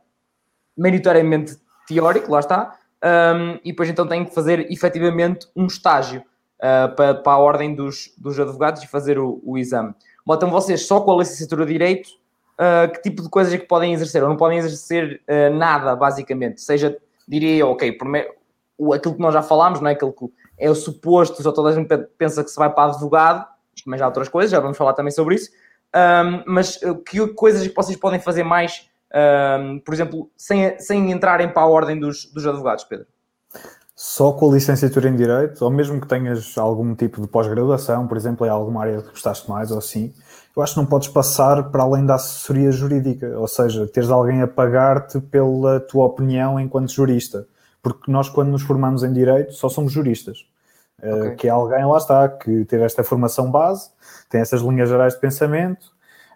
meritoriamente 0.74 1.58
teórico, 1.86 2.30
lá 2.30 2.40
está, 2.40 2.78
um, 3.04 3.58
e 3.64 3.72
depois 3.72 3.90
então 3.90 4.06
tem 4.06 4.24
que 4.24 4.34
fazer 4.34 4.72
efetivamente 4.72 5.46
um 5.54 5.66
estágio 5.66 6.20
uh, 6.20 6.94
para, 6.94 7.16
para 7.16 7.32
a 7.32 7.38
ordem 7.38 7.74
dos, 7.74 8.14
dos 8.16 8.38
advogados 8.40 8.82
e 8.82 8.86
fazer 8.86 9.18
o, 9.18 9.42
o 9.44 9.58
exame 9.58 9.92
botam 10.28 10.50
vocês 10.50 10.86
só 10.86 11.00
com 11.00 11.14
a 11.14 11.16
licenciatura 11.16 11.64
de 11.64 11.72
Direito 11.72 12.10
uh, 12.58 12.92
que 12.92 13.00
tipo 13.00 13.22
de 13.22 13.30
coisas 13.30 13.50
é 13.50 13.56
que 13.56 13.66
podem 13.66 13.94
exercer, 13.94 14.22
ou 14.22 14.28
não 14.28 14.36
podem 14.36 14.58
exercer 14.58 15.22
uh, 15.26 15.56
nada, 15.56 15.96
basicamente. 15.96 16.60
Seja, 16.60 16.98
diria, 17.26 17.66
ok, 17.66 17.92
primeiro, 17.92 18.34
aquilo 18.94 19.14
que 19.14 19.20
nós 19.22 19.32
já 19.32 19.40
falámos, 19.40 19.80
não 19.80 19.88
é? 19.88 19.94
Aquilo 19.94 20.12
que 20.12 20.26
é 20.58 20.68
o 20.68 20.74
suposto, 20.74 21.42
só 21.42 21.50
toda 21.50 21.70
a 21.70 21.72
gente 21.72 21.88
pensa 22.18 22.44
que 22.44 22.50
se 22.50 22.58
vai 22.58 22.70
para 22.70 22.92
advogado, 22.92 23.46
mas 23.86 24.02
há 24.02 24.06
outras 24.06 24.28
coisas, 24.28 24.50
já 24.50 24.60
vamos 24.60 24.76
falar 24.76 24.92
também 24.92 25.12
sobre 25.12 25.36
isso. 25.36 25.50
Um, 25.96 26.42
mas 26.46 26.78
ah, 26.84 26.94
que 27.08 27.26
coisas 27.28 27.64
é 27.64 27.68
que 27.70 27.74
vocês 27.74 27.96
podem 27.96 28.20
fazer 28.20 28.42
mais, 28.42 28.86
um, 29.62 29.78
por 29.78 29.94
exemplo, 29.94 30.30
sem, 30.36 30.78
sem 30.78 31.10
entrarem 31.10 31.48
para 31.48 31.62
a 31.62 31.66
ordem 31.66 31.98
dos, 31.98 32.26
dos 32.26 32.46
advogados, 32.46 32.84
Pedro? 32.84 33.06
Só 34.00 34.30
com 34.30 34.48
a 34.48 34.54
licenciatura 34.54 35.08
em 35.08 35.16
Direito, 35.16 35.64
ou 35.64 35.72
mesmo 35.72 36.00
que 36.00 36.06
tenhas 36.06 36.56
algum 36.56 36.94
tipo 36.94 37.20
de 37.20 37.26
pós-graduação, 37.26 38.06
por 38.06 38.16
exemplo, 38.16 38.46
em 38.46 38.48
alguma 38.48 38.82
área 38.82 39.02
que 39.02 39.10
gostaste 39.10 39.50
mais 39.50 39.72
ou 39.72 39.78
assim, 39.78 40.14
eu 40.56 40.62
acho 40.62 40.74
que 40.74 40.78
não 40.78 40.86
podes 40.86 41.08
passar 41.08 41.68
para 41.72 41.82
além 41.82 42.06
da 42.06 42.14
assessoria 42.14 42.70
jurídica, 42.70 43.36
ou 43.36 43.48
seja, 43.48 43.88
teres 43.88 44.08
alguém 44.08 44.40
a 44.40 44.46
pagar-te 44.46 45.20
pela 45.20 45.80
tua 45.80 46.04
opinião 46.04 46.60
enquanto 46.60 46.92
jurista. 46.92 47.48
Porque 47.82 48.08
nós, 48.08 48.28
quando 48.28 48.50
nos 48.50 48.62
formamos 48.62 49.02
em 49.02 49.12
Direito, 49.12 49.52
só 49.54 49.68
somos 49.68 49.90
juristas. 49.90 50.46
Eh, 51.02 51.12
okay. 51.12 51.34
Que 51.34 51.48
é 51.48 51.50
alguém, 51.50 51.84
lá 51.84 51.98
está, 51.98 52.28
que 52.28 52.64
teve 52.66 52.84
esta 52.84 53.02
formação 53.02 53.50
base, 53.50 53.90
tem 54.30 54.40
essas 54.40 54.60
linhas 54.60 54.88
gerais 54.88 55.14
de 55.14 55.20
pensamento 55.20 55.86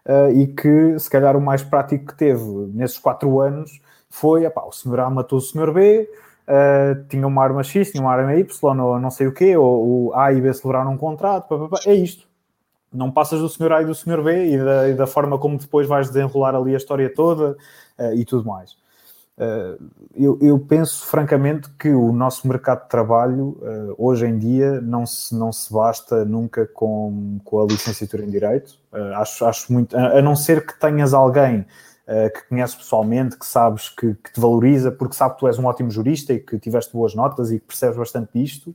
uh, 0.05 0.33
e 0.33 0.49
que, 0.49 0.99
se 0.99 1.09
calhar, 1.09 1.37
o 1.37 1.41
mais 1.41 1.63
prático 1.63 2.07
que 2.07 2.17
teve 2.17 2.43
nesses 2.75 2.99
quatro 2.99 3.41
anos 3.41 3.81
foi: 4.11 4.47
epá, 4.47 4.65
o 4.65 4.73
senhor 4.73 4.99
A 4.99 5.09
matou 5.09 5.39
o 5.39 5.43
senhor 5.43 5.73
B, 5.73 6.09
uh, 6.53 7.05
tinha 7.09 7.27
uma 7.27 7.43
arma 7.43 7.63
X, 7.63 7.91
tinha 7.91 8.03
uma 8.03 8.13
arma 8.13 8.35
Y, 8.35 8.81
ou 8.81 9.01
não 9.01 9.11
sei 9.11 9.27
o 9.27 9.33
quê, 9.33 9.57
ou 9.57 10.09
o 10.09 10.15
A 10.15 10.33
e 10.33 10.41
B 10.41 10.53
celebraram 10.53 10.93
um 10.93 10.99
contrato, 10.99 11.49
pá, 11.49 11.59
pá, 11.59 11.69
pá. 11.69 11.81
é 11.87 11.95
isto. 11.95 12.29
Não 12.93 13.11
passas 13.11 13.41
do 13.41 13.49
senhor 13.49 13.73
A 13.73 13.83
e 13.83 13.87
do 13.87 13.95
senhor 13.95 14.23
B 14.23 14.55
e 14.55 14.59
da, 14.59 14.89
e 14.89 14.95
da 14.95 15.07
forma 15.07 15.39
como 15.39 15.57
depois 15.57 15.89
vais 15.89 16.09
desenrolar 16.09 16.55
ali 16.55 16.75
a 16.75 16.77
história 16.77 17.13
toda 17.13 17.57
uh, 17.99 18.15
e 18.15 18.25
tudo 18.25 18.47
mais. 18.47 18.77
Uh, 19.39 19.91
eu, 20.15 20.39
eu, 20.43 20.59
penso 20.59 21.07
francamente 21.07 21.71
que 21.79 21.89
o 21.89 22.13
nosso 22.13 22.47
mercado 22.47 22.83
de 22.83 22.91
trabalho 22.91 23.59
uh, 23.63 23.95
hoje 23.97 24.27
em 24.27 24.39
dia 24.39 24.79
não 24.83 25.07
se, 25.07 25.35
não 25.35 25.51
se 25.51 25.73
basta 25.73 26.23
nunca 26.23 26.67
com, 26.67 27.41
com 27.43 27.63
a 27.63 27.65
licenciatura 27.65 28.25
em 28.25 28.31
Direito. 28.31 28.75
Uh, 28.93 29.15
acho, 29.15 29.45
acho 29.47 29.73
muito, 29.73 29.97
a, 29.97 30.19
a, 30.19 30.23
não 30.23 30.37
ser 30.37 30.67
que 30.67 30.79
tenhas 30.79 31.15
alguém 31.15 31.65
que 32.35 32.49
conheces 32.49 32.77
pessoalmente, 32.77 33.39
que 33.39 33.47
sabes 33.47 33.89
que, 33.89 34.15
que, 34.15 34.33
te 34.33 34.41
valoriza, 34.41 34.91
porque 34.91 35.15
sabe 35.15 35.35
que 35.35 35.41
tu 35.41 35.49
és 35.49 35.59
um 35.59 35.67
ótimo 35.67 35.91
jurista 35.91 36.33
e 36.33 36.41
que 36.41 36.59
tiveste 36.59 36.93
boas 36.93 37.15
notas 37.15 37.51
e 37.51 37.59
que 37.59 37.67
percebes 37.67 37.97
bastante 37.97 38.31
disto. 38.35 38.75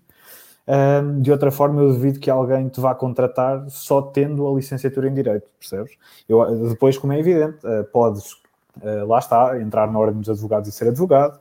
de 1.21 1.31
outra 1.31 1.51
forma, 1.51 1.81
eu 1.81 1.93
duvido 1.93 2.19
que 2.19 2.29
alguém 2.29 2.67
te 2.67 2.79
vá 2.79 2.95
contratar 2.95 3.65
só 3.69 4.01
tendo 4.01 4.47
a 4.47 4.55
licenciatura 4.55 5.07
em 5.07 5.13
Direito, 5.13 5.47
percebes? 5.59 5.93
Eu, 6.27 6.69
depois, 6.69 6.97
como 6.97 7.13
é 7.13 7.19
evidente, 7.19 7.59
podes 7.91 8.35
Uh, 8.77 9.07
lá 9.07 9.19
está, 9.19 9.59
entrar 9.59 9.91
na 9.91 9.97
ordem 9.97 10.19
dos 10.19 10.29
advogados 10.29 10.69
e 10.69 10.71
ser 10.71 10.89
advogado, 10.89 11.39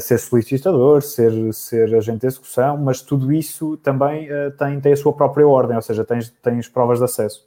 ser 0.00 0.18
solicitador, 0.18 1.02
ser, 1.02 1.52
ser 1.52 1.94
agente 1.94 2.20
de 2.20 2.26
execução, 2.26 2.76
mas 2.76 3.00
tudo 3.00 3.32
isso 3.32 3.76
também 3.76 4.28
tem, 4.58 4.80
tem 4.80 4.92
a 4.92 4.96
sua 4.96 5.12
própria 5.12 5.46
ordem, 5.46 5.76
ou 5.76 5.82
seja, 5.82 6.04
tens, 6.04 6.30
tens 6.42 6.68
provas 6.68 6.98
de 6.98 7.04
acesso. 7.04 7.46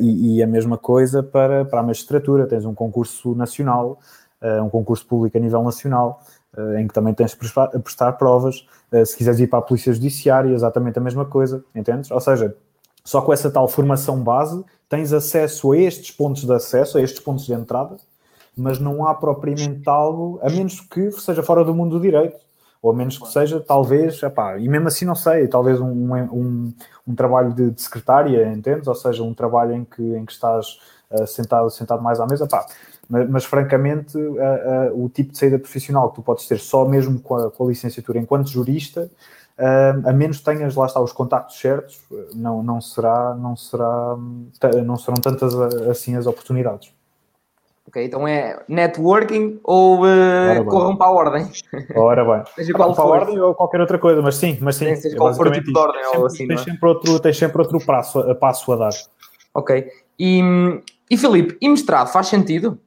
E, 0.00 0.36
e, 0.36 0.42
a 0.42 0.46
mesma 0.46 0.76
coisa 0.76 1.22
para, 1.22 1.64
para 1.64 1.80
a 1.80 1.82
magistratura, 1.82 2.46
tens 2.46 2.64
um 2.64 2.74
concurso 2.74 3.34
nacional, 3.34 3.98
um 4.62 4.68
concurso 4.68 5.06
público 5.06 5.36
a 5.36 5.40
nível 5.40 5.62
nacional, 5.62 6.20
em 6.78 6.86
que 6.86 6.92
também 6.92 7.14
tens 7.14 7.30
de 7.30 7.36
prestar, 7.36 7.68
prestar 7.68 8.12
provas. 8.12 8.66
se 9.06 9.16
quiseres 9.16 9.40
ir 9.40 9.46
para 9.46 9.60
a 9.60 9.62
Polícia 9.62 9.92
Judiciária, 9.92 10.52
exatamente 10.52 10.98
a 10.98 11.00
mesma 11.00 11.24
coisa, 11.24 11.64
entendes? 11.74 12.10
Ou 12.10 12.20
seja, 12.20 12.54
só 13.04 13.20
com 13.22 13.32
essa 13.32 13.50
tal 13.50 13.66
formação 13.68 14.22
base, 14.22 14.64
tens 14.88 15.12
acesso 15.12 15.72
a 15.72 15.78
estes 15.78 16.10
pontos 16.10 16.44
de 16.44 16.52
acesso, 16.52 16.98
a 16.98 17.02
estes 17.02 17.20
pontos 17.20 17.46
de 17.46 17.52
entrada, 17.52 17.96
mas 18.56 18.78
não 18.78 19.06
há 19.06 19.14
propriamente 19.14 19.88
algo, 19.88 20.38
a 20.42 20.50
menos 20.50 20.80
que 20.80 21.10
seja 21.12 21.42
fora 21.42 21.64
do 21.64 21.74
mundo 21.74 21.98
do 21.98 22.02
direito, 22.02 22.38
ou 22.82 22.90
a 22.90 22.94
menos 22.94 23.16
que 23.16 23.28
seja, 23.28 23.60
talvez, 23.60 24.20
epá, 24.24 24.58
e 24.58 24.68
mesmo 24.68 24.88
assim 24.88 25.04
não 25.04 25.14
sei, 25.14 25.46
talvez 25.46 25.80
um, 25.80 26.12
um, 26.12 26.74
um 27.06 27.14
trabalho 27.14 27.54
de, 27.54 27.70
de, 27.70 27.80
secretária, 27.80 28.52
entendes? 28.52 28.88
Ou 28.88 28.94
seja, 28.96 29.22
um 29.22 29.32
trabalho 29.32 29.72
em 29.72 29.84
que, 29.84 30.02
em 30.02 30.26
que 30.26 30.32
estás 30.32 30.80
uh, 31.08 31.24
sentado, 31.24 31.70
sentado 31.70 32.02
mais 32.02 32.18
à 32.18 32.26
mesa, 32.26 32.44
epá, 32.44 32.66
mas, 33.08 33.30
mas 33.30 33.44
francamente, 33.44 34.18
uh, 34.18 34.92
uh, 34.92 35.04
o 35.04 35.08
tipo 35.08 35.30
de 35.30 35.38
saída 35.38 35.60
profissional 35.60 36.10
que 36.10 36.16
tu 36.16 36.22
podes 36.22 36.48
ter 36.48 36.58
só 36.58 36.84
mesmo 36.84 37.20
com 37.20 37.36
a, 37.36 37.52
com 37.52 37.64
a 37.64 37.68
licenciatura 37.68 38.18
enquanto 38.18 38.48
jurista, 38.48 39.08
a 40.04 40.12
menos 40.12 40.38
que 40.38 40.44
tenhas 40.44 40.74
lá 40.74 40.86
está 40.86 41.00
os 41.00 41.12
contactos 41.12 41.60
certos, 41.60 42.00
não, 42.34 42.64
não 42.64 42.80
será, 42.80 43.32
não 43.34 43.54
será, 43.54 44.16
não 44.84 44.96
serão 44.96 45.16
tantas 45.22 45.54
assim 45.88 46.16
as 46.16 46.26
oportunidades. 46.26 46.92
Ok, 47.86 48.04
então 48.04 48.26
é 48.28 48.64
networking 48.68 49.60
ou 49.64 50.04
uh, 50.04 50.64
corram 50.66 50.96
para 50.96 51.08
a 51.08 51.10
ordem. 51.10 51.50
Ora 51.96 52.24
bem. 52.24 52.44
Seja 52.54 52.72
qual 52.72 52.94
para 52.94 53.04
a 53.04 53.06
ordem 53.06 53.40
ou 53.40 53.54
qualquer 53.54 53.80
outra 53.80 53.98
coisa, 53.98 54.22
mas 54.22 54.36
sim, 54.36 54.56
mas 54.60 54.76
sim. 54.76 54.86
Tem, 54.86 54.96
seja 54.96 55.16
qual 55.16 55.34
for 55.34 55.48
o 55.48 55.52
tipo 55.52 55.72
de 55.72 55.78
ordem 55.78 56.02
sempre, 56.02 56.18
ou 56.18 56.26
assim. 56.26 56.46
Tens, 56.46 56.60
é? 56.60 56.64
sempre 56.64 56.88
outro, 56.88 57.20
tens 57.20 57.36
sempre 57.36 57.60
outro 57.60 57.84
passo, 57.84 58.20
a, 58.20 58.34
passo 58.34 58.72
a 58.72 58.76
dar. 58.76 58.92
Ok. 59.52 59.90
E, 60.18 60.40
e 61.10 61.16
Filipe, 61.16 61.58
e 61.60 61.68
mestrado 61.68 62.12
faz 62.12 62.28
sentido? 62.28 62.78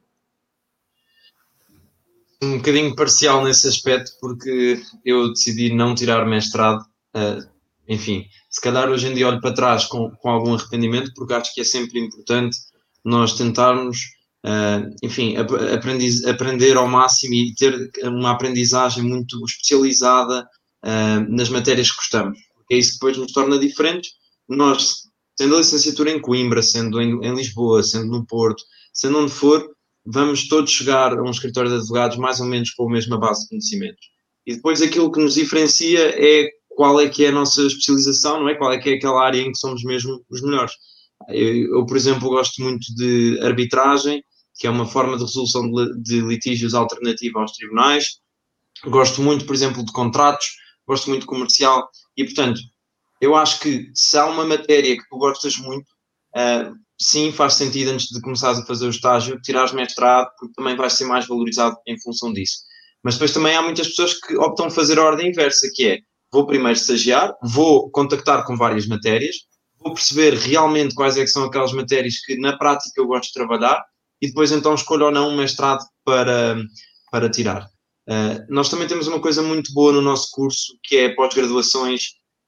Um 2.42 2.56
bocadinho 2.56 2.96
parcial 2.96 3.44
nesse 3.44 3.68
aspecto, 3.68 4.12
porque 4.20 4.80
eu 5.04 5.28
decidi 5.28 5.74
não 5.74 5.94
tirar 5.94 6.24
mestrado. 6.26 6.80
Uh, 7.14 7.46
enfim, 7.86 8.26
se 8.50 8.60
calhar 8.60 8.88
hoje 8.88 9.08
em 9.08 9.14
dia 9.14 9.28
olho 9.28 9.40
para 9.40 9.54
trás 9.54 9.84
com, 9.84 10.10
com 10.10 10.30
algum 10.30 10.54
arrependimento, 10.54 11.12
porque 11.14 11.34
acho 11.34 11.54
que 11.54 11.60
é 11.60 11.64
sempre 11.64 12.00
importante 12.00 12.56
nós 13.04 13.34
tentarmos 13.34 14.15
Uh, 14.44 14.94
enfim, 15.02 15.36
aprendiz, 15.36 16.24
aprender 16.24 16.76
ao 16.76 16.86
máximo 16.86 17.34
e 17.34 17.54
ter 17.54 17.90
uma 18.04 18.30
aprendizagem 18.30 19.02
muito 19.02 19.44
especializada 19.44 20.48
uh, 20.84 21.34
nas 21.34 21.48
matérias 21.48 21.90
que 21.90 21.96
gostamos, 21.96 22.38
é 22.70 22.76
isso 22.76 22.92
que 22.92 22.98
depois 22.98 23.16
nos 23.16 23.32
torna 23.32 23.58
diferentes. 23.58 24.10
Nós, 24.48 25.02
sendo 25.36 25.56
a 25.56 25.58
licenciatura 25.58 26.10
em 26.10 26.20
Coimbra, 26.20 26.62
sendo 26.62 27.00
em, 27.00 27.24
em 27.24 27.34
Lisboa, 27.34 27.82
sendo 27.82 28.06
no 28.06 28.26
Porto, 28.26 28.62
sendo 28.92 29.18
onde 29.18 29.32
for, 29.32 29.68
vamos 30.04 30.48
todos 30.48 30.70
chegar 30.70 31.12
a 31.12 31.22
um 31.22 31.30
escritório 31.30 31.70
de 31.70 31.76
advogados 31.76 32.16
mais 32.16 32.40
ou 32.40 32.46
menos 32.46 32.70
com 32.70 32.88
a 32.88 32.92
mesma 32.92 33.18
base 33.18 33.42
de 33.42 33.48
conhecimentos. 33.48 34.06
E 34.46 34.54
depois 34.54 34.80
aquilo 34.80 35.10
que 35.10 35.20
nos 35.20 35.34
diferencia 35.34 36.14
é 36.16 36.48
qual 36.68 37.00
é 37.00 37.08
que 37.08 37.24
é 37.24 37.28
a 37.28 37.32
nossa 37.32 37.62
especialização, 37.62 38.40
não 38.40 38.48
é? 38.48 38.54
Qual 38.54 38.72
é 38.72 38.78
que 38.78 38.90
é 38.90 38.94
aquela 38.94 39.24
área 39.24 39.40
em 39.40 39.50
que 39.50 39.58
somos 39.58 39.82
mesmo 39.82 40.24
os 40.30 40.42
melhores. 40.42 40.72
Eu, 41.28 41.78
eu 41.78 41.86
por 41.86 41.96
exemplo, 41.96 42.28
gosto 42.28 42.62
muito 42.62 42.94
de 42.94 43.38
arbitragem, 43.42 44.22
que 44.58 44.66
é 44.66 44.70
uma 44.70 44.86
forma 44.86 45.16
de 45.16 45.24
resolução 45.24 45.70
de, 46.02 46.20
litígios 46.20 46.74
alternativa 46.74 47.40
aos 47.40 47.52
tribunais. 47.52 48.20
Gosto 48.84 49.22
muito, 49.22 49.44
por 49.44 49.54
exemplo, 49.54 49.84
de 49.84 49.92
contratos, 49.92 50.46
gosto 50.86 51.08
muito 51.08 51.22
de 51.22 51.26
comercial 51.26 51.88
e, 52.16 52.24
portanto, 52.24 52.60
eu 53.20 53.34
acho 53.34 53.60
que 53.60 53.90
se 53.94 54.16
há 54.18 54.26
uma 54.26 54.44
matéria 54.44 54.96
que 54.96 55.08
tu 55.08 55.18
gostas 55.18 55.56
muito, 55.56 55.86
uh, 56.36 56.74
sim, 57.00 57.32
faz 57.32 57.54
sentido 57.54 57.90
antes 57.90 58.08
de 58.08 58.20
começares 58.20 58.58
a 58.58 58.66
fazer 58.66 58.86
o 58.86 58.90
estágio, 58.90 59.40
tirares 59.40 59.72
mestrado, 59.72 60.28
porque 60.38 60.54
também 60.54 60.76
vais 60.76 60.92
ser 60.92 61.04
mais 61.04 61.26
valorizado 61.26 61.76
em 61.86 61.98
função 62.00 62.32
disso. 62.32 62.58
Mas 63.02 63.14
depois 63.14 63.32
também 63.32 63.56
há 63.56 63.62
muitas 63.62 63.88
pessoas 63.88 64.14
que 64.14 64.36
optam 64.36 64.70
fazer 64.70 64.98
a 64.98 65.04
ordem 65.04 65.28
inversa, 65.28 65.68
que 65.74 65.86
é, 65.86 65.98
vou 66.32 66.46
primeiro 66.46 66.78
estagiar, 66.78 67.32
vou 67.42 67.90
contactar 67.90 68.44
com 68.44 68.56
várias 68.56 68.86
matérias, 68.86 69.36
vou 69.86 69.94
perceber 69.94 70.34
realmente 70.34 70.94
quais 70.94 71.16
é 71.16 71.26
são 71.26 71.44
aquelas 71.44 71.72
matérias 71.72 72.18
que 72.20 72.36
na 72.36 72.56
prática 72.56 73.00
eu 73.00 73.06
gosto 73.06 73.28
de 73.28 73.34
trabalhar, 73.34 73.84
e 74.20 74.28
depois 74.28 74.50
então 74.50 74.74
escolho 74.74 75.06
ou 75.06 75.12
não 75.12 75.30
um 75.30 75.36
mestrado 75.36 75.84
para, 76.04 76.56
para 77.10 77.30
tirar. 77.30 77.68
Uh, 78.08 78.44
nós 78.48 78.68
também 78.68 78.86
temos 78.86 79.06
uma 79.06 79.20
coisa 79.20 79.42
muito 79.42 79.72
boa 79.72 79.92
no 79.92 80.00
nosso 80.00 80.30
curso, 80.32 80.78
que 80.82 80.96
é 80.96 81.14
pós-graduações, 81.14 82.02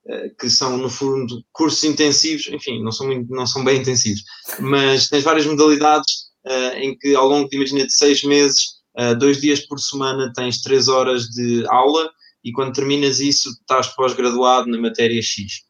uh, 0.07 0.35
que 0.39 0.49
são, 0.49 0.77
no 0.79 0.89
fundo, 0.89 1.43
cursos 1.53 1.83
intensivos, 1.85 2.49
enfim, 2.49 2.83
não 2.83 2.93
são, 2.93 3.07
muito, 3.07 3.33
não 3.33 3.47
são 3.47 3.65
bem 3.65 3.81
intensivos, 3.81 4.23
mas 4.61 5.09
tens 5.09 5.25
várias 5.25 5.47
modalidades 5.47 6.13
uh, 6.47 6.77
em 6.77 6.97
que 6.97 7.15
ao 7.15 7.29
longo, 7.29 7.49
de, 7.49 7.57
imagina, 7.57 7.87
de 7.87 7.93
seis 7.93 8.23
meses, 8.23 8.79
dois 9.21 9.41
dias 9.41 9.61
por 9.61 9.79
semana 9.79 10.33
tens 10.35 10.61
três 10.61 10.89
horas 10.89 11.27
de 11.29 11.65
aula 11.69 12.11
e 12.43 12.51
quando 12.51 12.75
terminas 12.75 13.21
isso 13.21 13.49
estás 13.51 13.87
pós-graduado 13.95 14.69
na 14.69 14.77
matéria 14.77 15.23
X. 15.23 15.68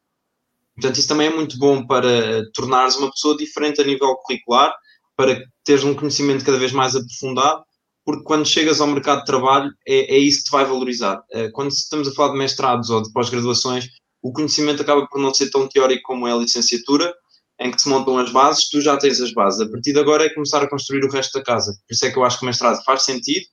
Portanto, 0.80 0.98
isso 0.98 1.08
também 1.08 1.26
é 1.26 1.34
muito 1.34 1.58
bom 1.58 1.84
para 1.84 2.48
tornares 2.54 2.96
uma 2.96 3.10
pessoa 3.10 3.36
diferente 3.36 3.80
a 3.80 3.84
nível 3.84 4.14
curricular, 4.22 4.72
para 5.16 5.42
teres 5.64 5.82
um 5.82 5.92
conhecimento 5.92 6.44
cada 6.44 6.56
vez 6.56 6.70
mais 6.70 6.94
aprofundado, 6.94 7.64
porque 8.04 8.22
quando 8.22 8.46
chegas 8.46 8.80
ao 8.80 8.86
mercado 8.86 9.18
de 9.18 9.26
trabalho 9.26 9.72
é, 9.86 10.14
é 10.14 10.18
isso 10.18 10.38
que 10.38 10.44
te 10.44 10.52
vai 10.52 10.64
valorizar. 10.64 11.20
Eh, 11.32 11.50
quando 11.50 11.72
estamos 11.72 12.06
a 12.06 12.14
falar 12.14 12.32
de 12.32 12.38
mestrados 12.38 12.90
ou 12.90 13.02
de 13.02 13.12
pós-graduações, 13.12 13.88
o 14.22 14.32
conhecimento 14.32 14.80
acaba 14.80 15.06
por 15.08 15.20
não 15.20 15.34
ser 15.34 15.50
tão 15.50 15.68
teórico 15.68 16.02
como 16.04 16.28
é 16.28 16.32
a 16.32 16.36
licenciatura, 16.36 17.12
em 17.60 17.72
que 17.72 17.82
se 17.82 17.88
montam 17.88 18.16
as 18.16 18.30
bases, 18.30 18.68
tu 18.70 18.80
já 18.80 18.96
tens 18.96 19.20
as 19.20 19.32
bases. 19.32 19.60
A 19.60 19.68
partir 19.68 19.92
de 19.92 19.98
agora 19.98 20.24
é 20.24 20.32
começar 20.32 20.62
a 20.62 20.70
construir 20.70 21.04
o 21.04 21.10
resto 21.10 21.36
da 21.36 21.44
casa. 21.44 21.72
Por 21.72 21.92
isso 21.92 22.06
é 22.06 22.10
que 22.10 22.16
eu 22.16 22.24
acho 22.24 22.38
que 22.38 22.44
o 22.44 22.46
mestrado 22.46 22.82
faz 22.84 23.02
sentido, 23.02 23.44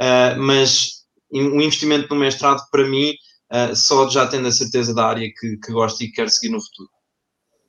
uh, 0.00 0.40
mas 0.40 0.98
o 1.30 1.60
investimento 1.60 2.08
no 2.14 2.20
mestrado, 2.20 2.62
para 2.70 2.88
mim, 2.88 3.12
uh, 3.50 3.74
só 3.74 4.08
já 4.08 4.26
tendo 4.26 4.48
a 4.48 4.52
certeza 4.52 4.94
da 4.94 5.06
área 5.06 5.28
que, 5.38 5.56
que 5.56 5.72
gosto 5.72 6.02
e 6.02 6.06
que 6.06 6.12
quero 6.12 6.30
seguir 6.30 6.52
no 6.52 6.60
futuro. 6.60 6.90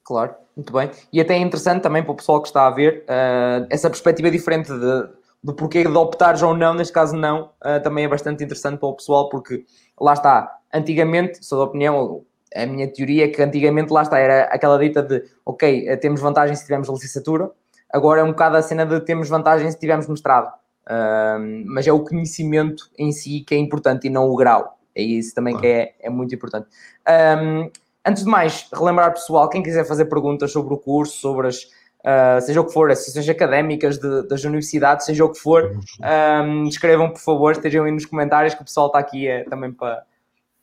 Claro, 0.03 0.35
muito 0.55 0.73
bem. 0.73 0.89
E 1.13 1.21
até 1.21 1.35
é 1.35 1.37
interessante 1.37 1.83
também 1.83 2.01
para 2.01 2.11
o 2.11 2.15
pessoal 2.15 2.41
que 2.41 2.47
está 2.47 2.65
a 2.65 2.71
ver 2.71 3.05
uh, 3.05 3.67
essa 3.69 3.89
perspectiva 3.89 4.31
diferente 4.31 4.71
de, 4.71 5.09
do 5.43 5.53
porquê 5.53 5.83
de 5.83 5.89
optares 5.89 6.41
ou 6.41 6.55
não, 6.55 6.73
neste 6.73 6.91
caso 6.91 7.15
não, 7.15 7.51
uh, 7.63 7.81
também 7.83 8.05
é 8.05 8.07
bastante 8.07 8.43
interessante 8.43 8.79
para 8.79 8.89
o 8.89 8.95
pessoal, 8.95 9.29
porque 9.29 9.65
lá 9.99 10.13
está, 10.13 10.51
antigamente, 10.73 11.45
sou 11.45 11.59
da 11.59 11.65
opinião, 11.65 12.25
a 12.55 12.65
minha 12.65 12.91
teoria 12.91 13.25
é 13.25 13.27
que 13.27 13.41
antigamente 13.41 13.93
lá 13.93 14.01
está, 14.01 14.17
era 14.17 14.45
aquela 14.45 14.79
dita 14.79 15.03
de 15.03 15.23
ok, 15.45 15.87
eh, 15.87 15.95
temos 15.97 16.19
vantagem 16.19 16.55
se 16.55 16.63
tivermos 16.63 16.89
licenciatura, 16.89 17.51
agora 17.91 18.21
é 18.21 18.23
um 18.23 18.29
bocado 18.29 18.57
a 18.57 18.61
cena 18.63 18.85
de 18.85 18.99
temos 19.01 19.29
vantagem 19.29 19.69
se 19.69 19.79
tivermos 19.79 20.07
mestrado. 20.07 20.51
Uh, 20.87 21.65
mas 21.67 21.85
é 21.85 21.93
o 21.93 21.99
conhecimento 21.99 22.89
em 22.97 23.11
si 23.11 23.41
que 23.41 23.53
é 23.53 23.57
importante 23.59 24.07
e 24.07 24.09
não 24.09 24.27
o 24.27 24.35
grau. 24.35 24.78
É 24.99 25.03
isso 25.03 25.33
também 25.33 25.57
que 25.57 25.65
é, 25.65 25.95
é 25.99 26.09
muito 26.09 26.33
importante. 26.33 26.67
Um, 27.07 27.69
antes 28.05 28.23
de 28.23 28.29
mais, 28.29 28.67
relembrar 28.73 29.13
pessoal, 29.13 29.49
quem 29.49 29.63
quiser 29.63 29.85
fazer 29.85 30.05
perguntas 30.05 30.51
sobre 30.51 30.73
o 30.73 30.77
curso, 30.77 31.17
sobre 31.17 31.47
as, 31.47 31.63
uh, 31.63 32.41
seja 32.41 32.61
o 32.61 32.65
que 32.65 32.73
for, 32.73 32.91
as 32.91 33.05
sessões 33.05 33.27
académicas 33.29 33.97
de, 33.97 34.27
das 34.27 34.43
universidades, 34.43 35.05
seja 35.05 35.25
o 35.25 35.31
que 35.31 35.39
for, 35.39 35.77
um, 36.43 36.63
escrevam 36.65 37.09
por 37.09 37.19
favor, 37.19 37.51
estejam 37.51 37.85
aí 37.85 37.91
nos 37.91 38.05
comentários 38.05 38.53
que 38.53 38.61
o 38.61 38.65
pessoal 38.65 38.87
está 38.87 38.99
aqui 38.99 39.27
é, 39.27 39.43
também 39.43 39.71
para, 39.71 40.03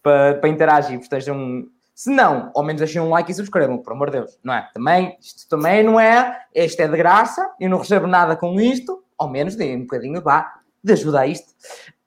para, 0.02 0.34
para 0.34 0.48
interagir, 0.48 0.98
estejam 0.98 1.66
se 1.94 2.10
não, 2.10 2.52
ao 2.54 2.62
menos 2.62 2.80
deixem 2.80 3.00
um 3.00 3.08
like 3.08 3.32
e 3.32 3.34
subscrevam, 3.34 3.78
por 3.78 3.94
amor 3.94 4.10
de 4.10 4.18
Deus, 4.18 4.38
não 4.44 4.52
é? 4.52 4.68
Também, 4.74 5.16
isto 5.18 5.48
também 5.48 5.82
não 5.82 5.98
é, 5.98 6.42
este 6.54 6.82
é 6.82 6.88
de 6.88 6.94
graça, 6.94 7.50
eu 7.58 7.70
não 7.70 7.78
recebo 7.78 8.06
nada 8.06 8.36
com 8.36 8.60
isto, 8.60 9.02
ao 9.16 9.30
menos 9.30 9.56
deem 9.56 9.78
um 9.78 9.80
bocadinho, 9.80 10.20
vá, 10.20 10.60
de 10.86 10.92
ajuda 10.92 11.20
a 11.20 11.26
isto. 11.26 11.52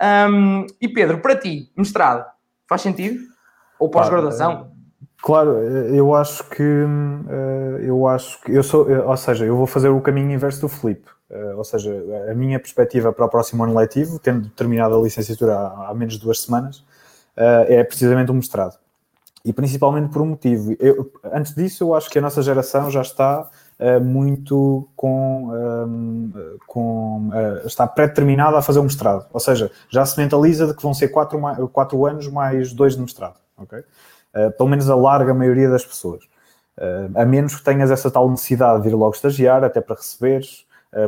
Um, 0.02 0.66
e 0.82 0.88
Pedro, 0.88 1.20
para 1.20 1.36
ti, 1.36 1.72
mestrado, 1.76 2.26
faz 2.68 2.82
sentido? 2.82 3.20
Ou 3.78 3.90
pós-graduação? 3.90 4.72
Claro, 5.22 5.52
eu 5.60 6.16
acho 6.16 6.44
que 6.50 6.64
eh, 6.64 7.80
eu 7.82 8.08
acho 8.08 8.42
que 8.42 8.54
eu 8.54 8.64
sou, 8.64 8.90
eh, 8.90 9.04
ou 9.04 9.18
seja, 9.18 9.46
eu 9.46 9.56
vou 9.56 9.68
fazer 9.68 9.90
o 9.90 10.00
caminho 10.00 10.32
inverso 10.32 10.62
do 10.62 10.70
Felipe. 10.70 11.10
Eh, 11.30 11.54
ou 11.56 11.64
seja, 11.64 11.92
a 12.32 12.34
minha 12.34 12.58
perspectiva 12.58 13.12
para 13.12 13.26
o 13.26 13.30
próximo 13.30 13.64
ano 13.64 13.78
letivo, 13.78 14.18
tendo 14.18 14.50
terminado 14.50 14.98
a 14.98 15.02
licenciatura 15.02 15.58
há, 15.58 15.94
menos 15.94 16.14
de 16.14 16.22
duas 16.22 16.42
semanas, 16.42 16.86
é 17.36 17.82
precisamente 17.86 18.32
o 18.32 18.34
mestrado 18.34 18.78
e 19.46 19.54
principalmente 19.54 20.12
por 20.12 20.22
um 20.22 20.26
motivo. 20.26 20.76
Eu, 20.78 21.10
antes 21.32 21.56
disso, 21.56 21.86
eu 21.86 21.96
acho 21.96 22.10
que 22.10 22.20
a 22.20 22.22
nossa 22.22 22.42
geração 22.42 22.92
já 22.92 23.02
está 23.02 23.50
muito 24.02 24.90
com. 24.96 25.52
Ehm, 25.56 26.58
com 26.68 27.30
uh, 27.30 27.66
está 27.66 27.88
pré-determinada 27.88 28.58
a 28.58 28.62
fazer 28.62 28.80
um 28.80 28.84
mestrado. 28.84 29.26
Ou 29.32 29.40
seja, 29.40 29.72
já 29.90 30.06
se 30.06 30.20
mentaliza 30.20 30.68
de 30.68 30.76
que 30.76 30.84
vão 30.84 30.94
ser 30.94 31.08
quatro, 31.10 31.40
quatro 31.70 32.06
anos 32.06 32.28
mais 32.28 32.74
dois 32.74 32.96
de 32.96 33.02
mestrado. 33.02 33.40
Okay? 33.58 33.80
Uh, 33.80 34.52
pelo 34.58 34.70
menos 34.70 34.90
a 34.90 34.96
larga 34.96 35.34
maioria 35.34 35.70
das 35.70 35.86
pessoas. 35.86 36.24
a 37.16 37.26
menos 37.26 37.56
que 37.56 37.64
tenhas 37.64 37.92
essa 37.92 38.12
tal 38.12 38.30
necessidade 38.30 38.84
de 38.84 38.90
ir 38.90 38.96
logo 38.96 39.16
estagiar, 39.16 39.64
até 39.64 39.82
para 39.82 39.96
receberes, 39.96 40.66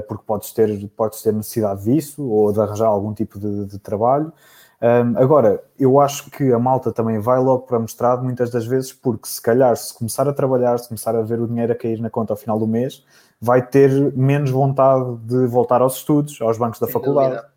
porque 0.07 0.23
podes 0.27 0.51
ter, 0.53 0.89
podes 0.97 1.21
ter 1.21 1.33
necessidade 1.33 1.83
disso 1.83 2.23
ou 2.23 2.51
de 2.51 2.59
arranjar 2.59 2.87
algum 2.87 3.13
tipo 3.13 3.39
de, 3.39 3.65
de 3.65 3.79
trabalho. 3.79 4.33
Um, 4.81 5.15
agora, 5.15 5.63
eu 5.79 5.99
acho 5.99 6.31
que 6.31 6.51
a 6.51 6.57
malta 6.57 6.91
também 6.91 7.19
vai 7.19 7.39
logo 7.39 7.67
para 7.67 7.79
mestrado 7.79 8.23
muitas 8.23 8.49
das 8.49 8.65
vezes, 8.65 8.91
porque 8.91 9.27
se 9.27 9.39
calhar, 9.39 9.75
se 9.77 9.93
começar 9.93 10.27
a 10.27 10.33
trabalhar, 10.33 10.75
se 10.79 10.87
começar 10.87 11.15
a 11.15 11.21
ver 11.21 11.39
o 11.39 11.47
dinheiro 11.47 11.71
a 11.71 11.75
cair 11.75 11.99
na 12.01 12.09
conta 12.09 12.33
ao 12.33 12.37
final 12.37 12.57
do 12.57 12.65
mês, 12.65 13.05
vai 13.39 13.61
ter 13.61 13.91
menos 14.15 14.49
vontade 14.49 15.17
de 15.17 15.45
voltar 15.45 15.81
aos 15.81 15.97
estudos, 15.97 16.41
aos 16.41 16.57
bancos 16.57 16.79
da 16.79 16.87
Sem 16.87 16.93
faculdade. 16.93 17.35
Dúvida. 17.35 17.51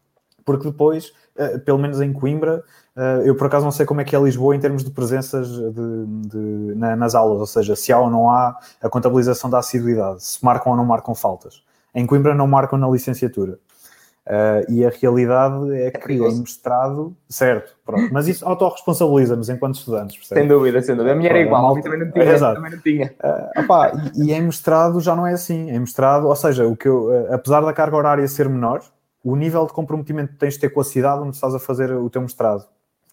Porque 0.44 0.70
depois, 0.70 1.14
uh, 1.36 1.58
pelo 1.60 1.78
menos 1.78 1.98
em 2.02 2.12
Coimbra, 2.12 2.62
uh, 2.94 3.22
eu 3.24 3.34
por 3.34 3.46
acaso 3.46 3.64
não 3.64 3.72
sei 3.72 3.86
como 3.86 4.02
é 4.02 4.04
que 4.04 4.14
é 4.14 4.20
Lisboa 4.20 4.54
em 4.54 4.60
termos 4.60 4.84
de 4.84 4.90
presenças 4.90 5.48
de, 5.48 6.06
de, 6.28 6.74
na, 6.76 6.94
nas 6.94 7.14
aulas, 7.14 7.40
ou 7.40 7.46
seja, 7.46 7.74
se 7.74 7.90
há 7.90 7.98
ou 7.98 8.10
não 8.10 8.30
há 8.30 8.58
a 8.82 8.88
contabilização 8.90 9.48
da 9.48 9.58
assiduidade, 9.60 10.22
se 10.22 10.44
marcam 10.44 10.72
ou 10.72 10.76
não 10.76 10.84
marcam 10.84 11.14
faltas. 11.14 11.62
Em 11.94 12.04
Coimbra 12.04 12.34
não 12.34 12.46
marcam 12.46 12.78
na 12.78 12.88
licenciatura. 12.88 13.58
Uh, 14.26 14.64
e 14.72 14.86
a 14.86 14.88
realidade 14.88 15.70
é, 15.74 15.88
é 15.88 15.90
que 15.90 16.14
é 16.14 16.30
mestrado, 16.30 17.14
certo, 17.28 17.76
pronto. 17.84 18.08
Mas 18.10 18.26
isso 18.26 18.46
autorresponsabiliza-nos 18.48 19.50
enquanto 19.50 19.74
estudantes, 19.74 20.16
percebe? 20.16 20.40
Sem 20.40 20.48
dúvida, 20.48 20.80
sem 20.80 20.96
dúvida. 20.96 21.12
A 21.12 21.14
minha 21.14 21.28
era 21.28 21.40
igual, 21.40 21.76
a 21.76 21.82
também 21.82 21.98
não 21.98 22.10
tinha. 22.10 22.24
Exato. 22.24 22.54
Também 22.54 22.70
não 22.70 22.78
tinha. 22.78 23.14
Uh, 23.22 23.60
opá, 23.60 23.92
e, 24.14 24.24
e 24.24 24.32
em 24.32 24.40
mestrado 24.40 24.98
já 24.98 25.14
não 25.14 25.26
é 25.26 25.34
assim. 25.34 25.70
Em 25.70 25.78
mestrado, 25.78 26.26
ou 26.26 26.34
seja, 26.34 26.66
o 26.66 26.74
que 26.74 26.88
eu, 26.88 27.08
uh, 27.10 27.34
apesar 27.34 27.60
da 27.60 27.72
carga 27.74 27.98
horária 27.98 28.26
ser 28.26 28.48
menor, 28.48 28.82
o 29.22 29.36
nível 29.36 29.66
de 29.66 29.74
comprometimento 29.74 30.32
que 30.32 30.38
tens 30.38 30.54
de 30.54 30.60
ter 30.60 30.70
com 30.70 30.80
a 30.80 30.84
cidade 30.84 31.20
onde 31.20 31.36
estás 31.36 31.54
a 31.54 31.58
fazer 31.58 31.92
o 31.92 32.08
teu 32.08 32.22
mestrado, 32.22 32.66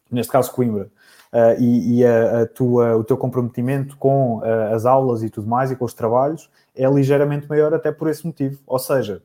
neste 0.10 0.32
caso 0.32 0.50
Coimbra, 0.54 0.88
uh, 1.34 1.60
e, 1.60 2.00
e 2.00 2.06
a, 2.06 2.43
a, 2.43 2.45
tua, 2.45 2.95
o 2.95 3.04
teu 3.04 3.17
comprometimento 3.17 3.97
com 3.97 4.41
as 4.74 4.86
aulas 4.86 5.24
e 5.24 5.30
tudo 5.30 5.45
mais 5.45 5.71
e 5.71 5.76
com 5.76 5.84
os 5.84 5.93
trabalhos 5.93 6.50
é 6.74 6.89
ligeiramente 6.89 7.50
maior 7.50 7.74
até 7.74 7.91
por 7.91 8.08
esse 8.08 8.26
motivo. 8.26 8.60
Ou 8.65 8.80
seja, 8.80 9.21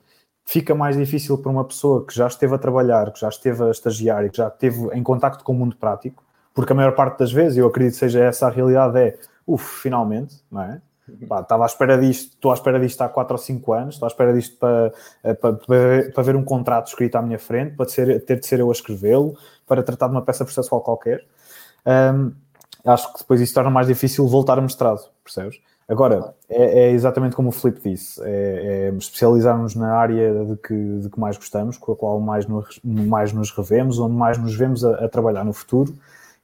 fica 0.46 0.74
mais 0.74 0.96
difícil 0.96 1.37
para 1.37 1.50
uma 1.50 1.64
pessoa 1.64 2.06
que 2.06 2.14
já 2.14 2.28
esteve 2.28 2.54
a 2.54 2.59
trabalhar, 2.59 3.12
que 3.12 3.20
já 3.20 3.28
esteve 3.28 3.64
a 3.64 3.70
estagiar 3.70 4.24
e 4.24 4.30
que 4.30 4.37
já 4.37 4.46
esteve 4.46 4.88
em 4.94 5.02
contacto 5.02 5.42
com 5.42 5.52
o 5.52 5.56
mundo 5.56 5.76
prático, 5.76 6.24
porque 6.54 6.72
a 6.72 6.76
maior 6.76 6.94
parte 6.94 7.18
das 7.18 7.32
vezes, 7.32 7.59
eu 7.59 7.66
acredito 7.66 7.94
que 7.94 7.98
seja 7.98 8.24
essa 8.24 8.46
a 8.46 8.50
realidade, 8.50 8.98
é 8.98 9.18
uff, 9.46 9.82
finalmente, 9.82 10.37
não 10.50 10.62
é? 10.62 10.80
Pá, 11.28 11.40
estava 11.40 11.64
à 11.64 11.66
espera 11.66 11.98
disto, 11.98 12.35
estou 12.35 12.50
à 12.50 12.54
espera 12.54 12.80
disto 12.80 13.00
há 13.02 13.09
4 13.09 13.35
ou 13.35 13.38
5 13.38 13.72
anos, 13.72 13.94
estou 13.94 14.06
à 14.06 14.09
espera 14.09 14.32
disto 14.32 14.56
para, 14.59 14.92
eh, 15.22 15.35
para, 15.35 15.52
para 16.12 16.22
ver 16.22 16.35
um 16.35 16.44
contrato 16.44 16.88
escrito 16.88 17.14
à 17.16 17.22
minha 17.22 17.38
frente, 17.38 17.76
para 17.76 17.88
ser, 17.88 18.24
ter 18.24 18.40
de 18.40 18.46
ser 18.46 18.59
eu 18.59 18.68
a 18.68 18.72
escrevê-lo, 18.72 19.37
para 19.66 19.82
tratar 19.82 20.09
de 20.09 20.12
uma 20.12 20.22
peça 20.22 20.44
processual 20.44 20.80
qualquer. 20.80 21.24
Um, 21.87 22.32
acho 22.85 23.12
que 23.12 23.18
depois 23.20 23.40
isso 23.40 23.54
torna 23.54 23.70
mais 23.70 23.87
difícil 23.87 24.26
voltar 24.26 24.59
a 24.59 24.61
mestrado, 24.61 25.09
percebes? 25.22 25.61
Agora, 25.88 26.35
é, 26.49 26.81
é, 26.81 26.90
exatamente 26.90 27.37
como 27.37 27.51
o 27.51 27.53
Filipe 27.53 27.90
disse, 27.90 28.20
é, 28.25 28.88
é 28.90 28.96
especializarmos 28.96 29.77
na 29.77 29.94
área 29.94 30.44
de 30.44 30.57
que, 30.57 30.75
de 30.75 31.09
que 31.09 31.20
mais 31.20 31.37
gostamos, 31.37 31.79
com 31.79 31.92
a 31.92 31.96
qual 31.96 32.20
mais 32.20 32.44
nos, 32.46 32.81
mais 32.83 33.33
nos 33.33 33.53
revemos, 33.53 33.99
onde 34.01 34.14
mais 34.14 34.37
nos 34.37 34.57
vemos 34.57 34.85
a, 34.85 35.05
a, 35.05 35.09
trabalhar 35.09 35.44
no 35.44 35.53
futuro, 35.53 35.94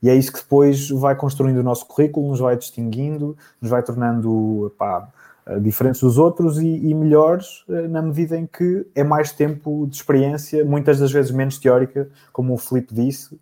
e 0.01 0.09
é 0.09 0.15
isso 0.15 0.33
que 0.33 0.39
depois 0.39 0.89
vai 0.91 1.17
construindo 1.17 1.59
o 1.59 1.63
nosso 1.63 1.87
currículo, 1.87 2.29
nos 2.29 2.39
vai 2.39 2.57
distinguindo, 2.57 3.37
nos 3.61 3.69
vai 3.69 3.83
tornando 3.83 4.73
pá, 4.79 5.09
diferentes 5.61 6.01
dos 6.01 6.19
outros 6.19 6.59
e, 6.59 6.67
e, 6.67 6.95
melhores 6.95 7.65
eh, 7.69 7.89
na 7.89 8.03
medida 8.03 8.37
em 8.37 8.47
que 8.47 8.87
é 8.95 9.05
mais 9.05 9.33
tempo 9.33 9.87
de 9.89 9.97
experiência, 9.97 10.65
muitas 10.65 10.99
das 10.99 11.11
vezes 11.13 11.31
menos 11.31 11.59
teórica, 11.59 12.09
como 12.33 12.55
o 12.55 12.57
Filipe 12.59 12.95
disse. 12.95 13.39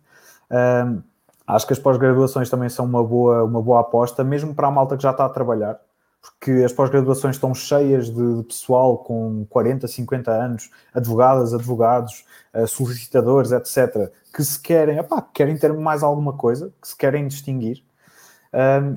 Um, 0.51 1.01
acho 1.47 1.65
que 1.67 1.73
as 1.73 1.79
pós-graduações 1.79 2.49
também 2.49 2.69
são 2.69 2.85
uma 2.85 3.03
boa, 3.03 3.43
uma 3.43 3.61
boa 3.61 3.81
aposta, 3.81 4.23
mesmo 4.23 4.53
para 4.53 4.67
a 4.67 4.71
malta 4.71 4.97
que 4.97 5.03
já 5.03 5.11
está 5.11 5.25
a 5.25 5.29
trabalhar 5.29 5.79
porque 6.21 6.51
as 6.63 6.71
pós-graduações 6.71 7.35
estão 7.35 7.53
cheias 7.53 8.09
de, 8.09 8.43
pessoal 8.43 8.99
com 8.99 9.45
40, 9.49 9.87
50 9.87 10.31
anos, 10.31 10.69
advogadas, 10.93 11.53
advogados, 11.53 12.25
eh, 12.53 12.67
solicitadores, 12.67 13.51
etc., 13.51 14.11
que 14.33 14.43
se 14.43 14.59
querem, 14.59 14.97
epá, 14.97 15.21
querem 15.21 15.57
ter 15.57 15.73
mais 15.73 16.03
alguma 16.03 16.33
coisa, 16.33 16.71
que 16.81 16.87
se 16.87 16.95
querem 16.95 17.27
distinguir. 17.27 17.83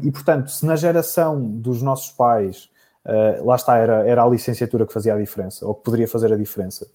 e, 0.02 0.10
portanto, 0.10 0.50
se 0.50 0.66
na 0.66 0.76
geração 0.76 1.40
dos 1.40 1.80
nossos 1.82 2.10
pais, 2.10 2.68
uh, 3.04 3.44
lá 3.44 3.56
está, 3.56 3.76
era, 3.76 4.06
era 4.06 4.22
a 4.22 4.28
licenciatura 4.28 4.87
que 4.87 4.92
fazia 4.92 5.14
a 5.14 5.18
diferença, 5.18 5.66
ou 5.66 5.74
que 5.74 5.84
poderia 5.84 6.08
fazer 6.08 6.32
a 6.32 6.37
diferença. 6.37 6.87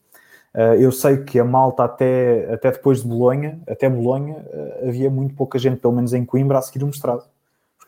Uh, 0.54 0.74
eu 0.80 0.92
sei 0.92 1.24
que 1.24 1.40
a 1.40 1.46
malta, 1.46 1.84
até, 1.84 2.52
até 2.52 2.72
depois 2.72 3.02
de 3.02 3.08
Bolonha, 3.08 3.62
até 3.68 3.88
Bolonha, 3.88 4.38
uh, 4.38 4.88
havia 4.88 5.10
muito 5.10 5.36
pouca 5.36 5.60
gente, 5.60 5.80
pelo 5.80 5.94
menos 5.94 6.14
em 6.14 6.26
Coimbra, 6.26 6.58
a 6.58 6.62
seguir 6.62 6.84
o 6.84 6.88
mestrado. 6.88 7.24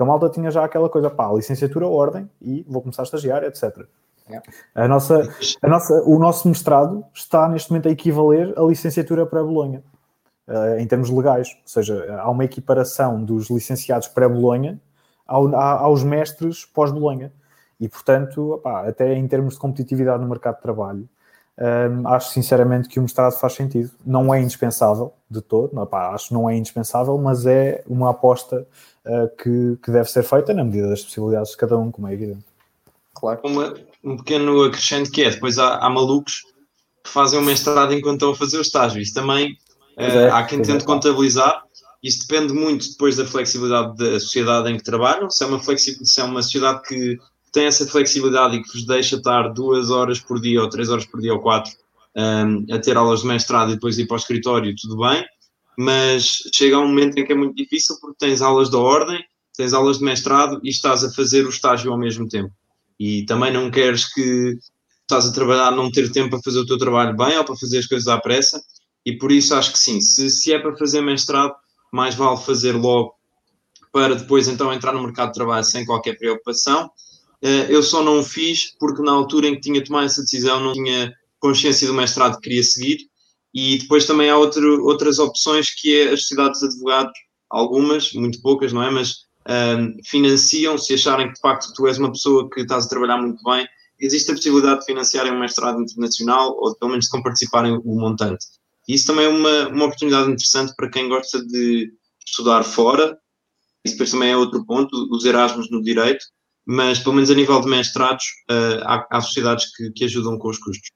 Porque 0.02 0.04
a 0.04 0.06
malta 0.06 0.30
tinha 0.30 0.50
já 0.50 0.66
aquela 0.66 0.90
coisa, 0.90 1.12
pá, 1.12 1.32
licenciatura, 1.32 1.88
ordem 1.88 2.28
e 2.42 2.66
vou 2.68 2.82
começar 2.82 3.04
a 3.04 3.06
estagiar, 3.06 3.44
etc. 3.44 3.86
A 4.74 4.88
nossa, 4.88 5.30
a 5.62 5.68
nossa, 5.68 5.94
o 6.06 6.18
nosso 6.18 6.48
mestrado 6.48 7.06
está 7.14 7.48
neste 7.48 7.70
momento 7.70 7.88
a 7.88 7.92
equivaler 7.92 8.52
à 8.58 8.64
licenciatura 8.64 9.28
pré-Bolonha, 9.28 9.84
uh, 10.48 10.80
em 10.80 10.88
termos 10.88 11.12
legais. 11.12 11.50
Ou 11.50 11.68
seja, 11.68 12.20
há 12.20 12.32
uma 12.32 12.44
equiparação 12.44 13.24
dos 13.24 13.52
licenciados 13.52 14.08
pré-Bolonha 14.08 14.82
ao, 15.28 15.54
aos 15.56 16.04
mestres 16.04 16.66
pós-Bolonha. 16.66 17.32
E, 17.80 17.88
portanto, 17.88 18.54
opá, 18.54 18.88
até 18.88 19.14
em 19.14 19.28
termos 19.28 19.54
de 19.54 19.60
competitividade 19.60 20.24
no 20.24 20.28
mercado 20.28 20.56
de 20.56 20.62
trabalho, 20.64 21.08
um, 21.60 22.08
acho 22.08 22.30
sinceramente 22.32 22.90
que 22.90 22.98
o 22.98 23.04
mestrado 23.04 23.34
faz 23.34 23.54
sentido. 23.54 23.92
Não 24.04 24.34
é 24.34 24.42
indispensável 24.42 25.14
de 25.30 25.42
todo, 25.42 25.76
não, 25.76 25.86
pá, 25.86 26.10
acho 26.10 26.30
que 26.30 26.34
não 26.34 26.50
é 26.50 26.56
indispensável, 26.56 27.16
mas 27.20 27.46
é 27.46 27.84
uma 27.88 28.10
aposta 28.10 28.66
uh, 29.06 29.30
que, 29.38 29.78
que 29.84 29.92
deve 29.92 30.10
ser 30.10 30.24
feita 30.24 30.54
na 30.54 30.64
medida 30.64 30.90
das 30.90 31.04
possibilidades 31.04 31.52
de 31.52 31.58
cada 31.58 31.78
um, 31.78 31.92
como 31.92 32.08
é 32.08 32.14
evidente. 32.14 32.46
Claro. 33.14 33.40
Uma, 33.44 33.74
um 34.04 34.18
pequeno 34.18 34.64
acrescente 34.64 35.12
que 35.12 35.24
é, 35.24 35.30
depois 35.30 35.58
há, 35.58 35.78
há, 35.78 35.90
malucos 35.90 36.44
que 37.04 37.10
fazem 37.10 37.40
o 37.40 37.44
mestrado 37.44 37.94
enquanto 37.94 38.16
estão 38.16 38.32
a 38.32 38.36
fazer 38.36 38.58
o 38.58 38.62
estágio. 38.62 39.02
Isso 39.02 39.14
também 39.14 39.54
uh, 39.98 40.02
é, 40.02 40.30
há 40.30 40.44
quem 40.44 40.62
tente 40.62 40.84
é, 40.84 40.86
contabilizar. 40.86 41.64
Isso 42.02 42.28
depende 42.28 42.54
muito 42.54 42.90
depois 42.90 43.16
da 43.16 43.26
flexibilidade 43.26 43.96
da 43.96 44.20
sociedade 44.20 44.72
em 44.72 44.78
que 44.78 44.84
trabalham. 44.84 45.30
Se 45.30 45.44
é 45.44 45.48
uma, 45.48 45.62
se 45.62 46.20
é 46.20 46.24
uma 46.24 46.42
sociedade 46.42 46.82
que 46.84 47.18
tem 47.52 47.66
essa 47.66 47.86
flexibilidade 47.86 48.56
e 48.56 48.64
que 48.64 48.72
vos 48.74 48.86
deixa 48.86 49.18
estar 49.18 49.50
duas 49.50 49.92
horas 49.92 50.20
por 50.20 50.40
dia 50.40 50.62
ou 50.62 50.70
três 50.70 50.90
horas 50.90 51.06
por 51.06 51.20
dia 51.20 51.34
ou 51.34 51.42
quatro 51.42 51.72
um, 52.16 52.66
a 52.74 52.80
ter 52.80 52.98
aulas 52.98 53.22
de 53.22 53.28
mestrado 53.28 53.72
e 53.72 53.76
depois 53.76 53.98
ir 53.98 54.08
para 54.08 54.16
o 54.16 54.20
escritório, 54.20 54.76
tudo 54.76 54.98
bem, 54.98 55.24
mas 55.82 56.44
chega 56.54 56.78
um 56.78 56.88
momento 56.88 57.18
em 57.18 57.26
que 57.26 57.32
é 57.32 57.36
muito 57.36 57.56
difícil 57.56 57.98
porque 58.00 58.18
tens 58.20 58.40
aulas 58.40 58.70
da 58.70 58.78
ordem, 58.78 59.20
tens 59.58 59.74
aulas 59.74 59.98
de 59.98 60.04
mestrado 60.04 60.62
e 60.64 60.70
estás 60.70 61.04
a 61.04 61.12
fazer 61.12 61.44
o 61.44 61.50
estágio 61.50 61.92
ao 61.92 61.98
mesmo 61.98 62.28
tempo. 62.28 62.52
E 63.00 63.26
também 63.26 63.52
não 63.52 63.72
queres 63.72 64.14
que 64.14 64.60
estás 65.02 65.26
a 65.26 65.34
trabalhar, 65.34 65.72
não 65.72 65.92
ter 65.92 66.12
tempo 66.12 66.30
para 66.30 66.42
fazer 66.44 66.60
o 66.60 66.66
teu 66.68 66.78
trabalho 66.78 67.18
bem 67.18 67.36
ou 67.36 67.44
para 67.44 67.56
fazer 67.56 67.80
as 67.80 67.88
coisas 67.88 68.08
à 68.08 68.20
pressa, 68.20 68.62
e 69.04 69.18
por 69.18 69.32
isso 69.32 69.56
acho 69.56 69.72
que 69.72 69.80
sim, 69.80 70.00
se, 70.00 70.30
se 70.30 70.54
é 70.54 70.60
para 70.60 70.78
fazer 70.78 71.02
mestrado, 71.02 71.52
mais 71.92 72.14
vale 72.14 72.38
fazer 72.38 72.74
logo 72.74 73.16
para 73.92 74.14
depois 74.14 74.48
então 74.48 74.72
entrar 74.72 74.94
no 74.94 75.02
mercado 75.02 75.30
de 75.30 75.34
trabalho 75.34 75.66
sem 75.66 75.84
qualquer 75.84 76.16
preocupação. 76.16 76.92
Eh, 77.42 77.68
eu 77.70 77.82
só 77.82 78.04
não 78.04 78.20
o 78.20 78.24
fiz 78.24 78.76
porque 78.80 79.02
na 79.02 79.12
altura 79.12 79.48
em 79.48 79.56
que 79.56 79.62
tinha 79.62 79.84
tomado 79.84 80.06
essa 80.06 80.22
decisão 80.22 80.60
não 80.60 80.74
tinha 80.74 81.12
consciência 81.40 81.88
do 81.88 81.94
mestrado 81.96 82.36
que 82.36 82.42
queria 82.42 82.64
seguir 82.64 83.11
e 83.54 83.78
depois 83.78 84.06
também 84.06 84.30
há 84.30 84.38
outro, 84.38 84.86
outras 84.86 85.20
opções 85.20 85.70
que 85.74 85.96
é 86.00 86.14
as 86.14 86.22
sociedades 86.22 86.62
de 86.62 86.68
advogados 86.68 87.14
algumas, 87.50 88.14
muito 88.14 88.42
poucas, 88.42 88.72
não 88.72 88.82
é? 88.82 88.90
Mas 88.90 89.26
um, 89.48 89.98
financiam 90.06 90.78
se 90.78 90.94
acharem 90.94 91.28
que 91.28 91.34
de 91.34 91.42
facto 91.42 91.74
tu 91.74 91.88
és 91.88 91.98
uma 91.98 92.12
pessoa 92.12 92.50
que 92.50 92.62
estás 92.62 92.86
a 92.86 92.90
trabalhar 92.90 93.18
muito 93.18 93.44
bem. 93.44 93.68
Existe 94.00 94.32
a 94.32 94.36
possibilidade 94.36 94.80
de 94.80 94.86
financiarem 94.86 95.34
um 95.34 95.40
mestrado 95.40 95.82
internacional 95.82 96.56
ou 96.58 96.74
pelo 96.76 96.92
menos 96.92 97.06
de 97.06 97.12
comparticiparem 97.12 97.80
o 97.84 98.00
montante. 98.00 98.46
Isso 98.88 99.06
também 99.06 99.26
é 99.26 99.30
uma, 99.30 99.68
uma 99.68 99.86
oportunidade 99.86 100.32
interessante 100.32 100.74
para 100.76 100.90
quem 100.90 101.08
gosta 101.08 101.46
de 101.46 101.92
estudar 102.26 102.64
fora. 102.64 103.18
Isso 103.86 103.96
depois 103.96 104.12
também 104.12 104.32
é 104.32 104.38
outro 104.38 104.66
ponto, 104.66 104.96
os 105.12 105.26
Erasmus 105.26 105.70
no 105.70 105.84
direito, 105.84 106.24
mas 106.66 107.00
pelo 107.00 107.16
menos 107.16 107.30
a 107.30 107.36
nível 107.36 107.60
de 107.62 107.70
mestrados, 107.70 108.26
uh, 108.50 108.84
há, 108.84 109.08
há, 109.10 109.22
sociedades 109.22 109.76
que, 109.76 109.92
que, 109.92 110.06
ajudam 110.06 110.38
com 110.38 110.50
os 110.50 110.58
custos. 110.58 110.90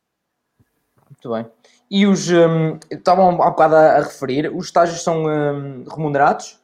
Muito 1.10 1.30
bem. 1.30 1.46
E 1.90 2.08
os, 2.08 2.30
um, 2.30 2.80
estavam 2.90 3.42
há 3.42 3.50
bocado 3.50 3.76
a, 3.76 3.98
a, 3.98 4.00
referir, 4.02 4.52
os 4.54 4.66
estágios 4.66 5.04
são 5.04 5.26
um, 5.26 5.84
remunerados? 5.84 6.60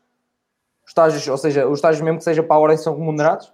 Os 0.83 0.89
estágios, 0.89 1.27
ou 1.27 1.37
seja, 1.37 1.67
os 1.67 1.77
estágios 1.77 2.01
mesmo 2.01 2.17
que 2.17 2.23
seja 2.23 2.41
para 2.41 2.55
a 2.55 2.59
ordem 2.59 2.77
são 2.77 2.95
remunerados? 2.95 3.53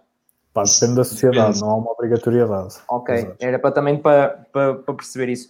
Pá, 0.53 0.63
depende 0.63 0.95
da 0.95 1.03
sociedade, 1.03 1.61
não 1.61 1.69
há 1.69 1.75
uma 1.75 1.91
obrigatoriedade. 1.91 2.75
Ok, 2.89 3.13
Exato. 3.13 3.35
era 3.39 3.59
para, 3.59 3.71
também 3.71 3.97
para, 3.97 4.45
para, 4.51 4.75
para 4.75 4.93
perceber 4.95 5.29
isso. 5.29 5.49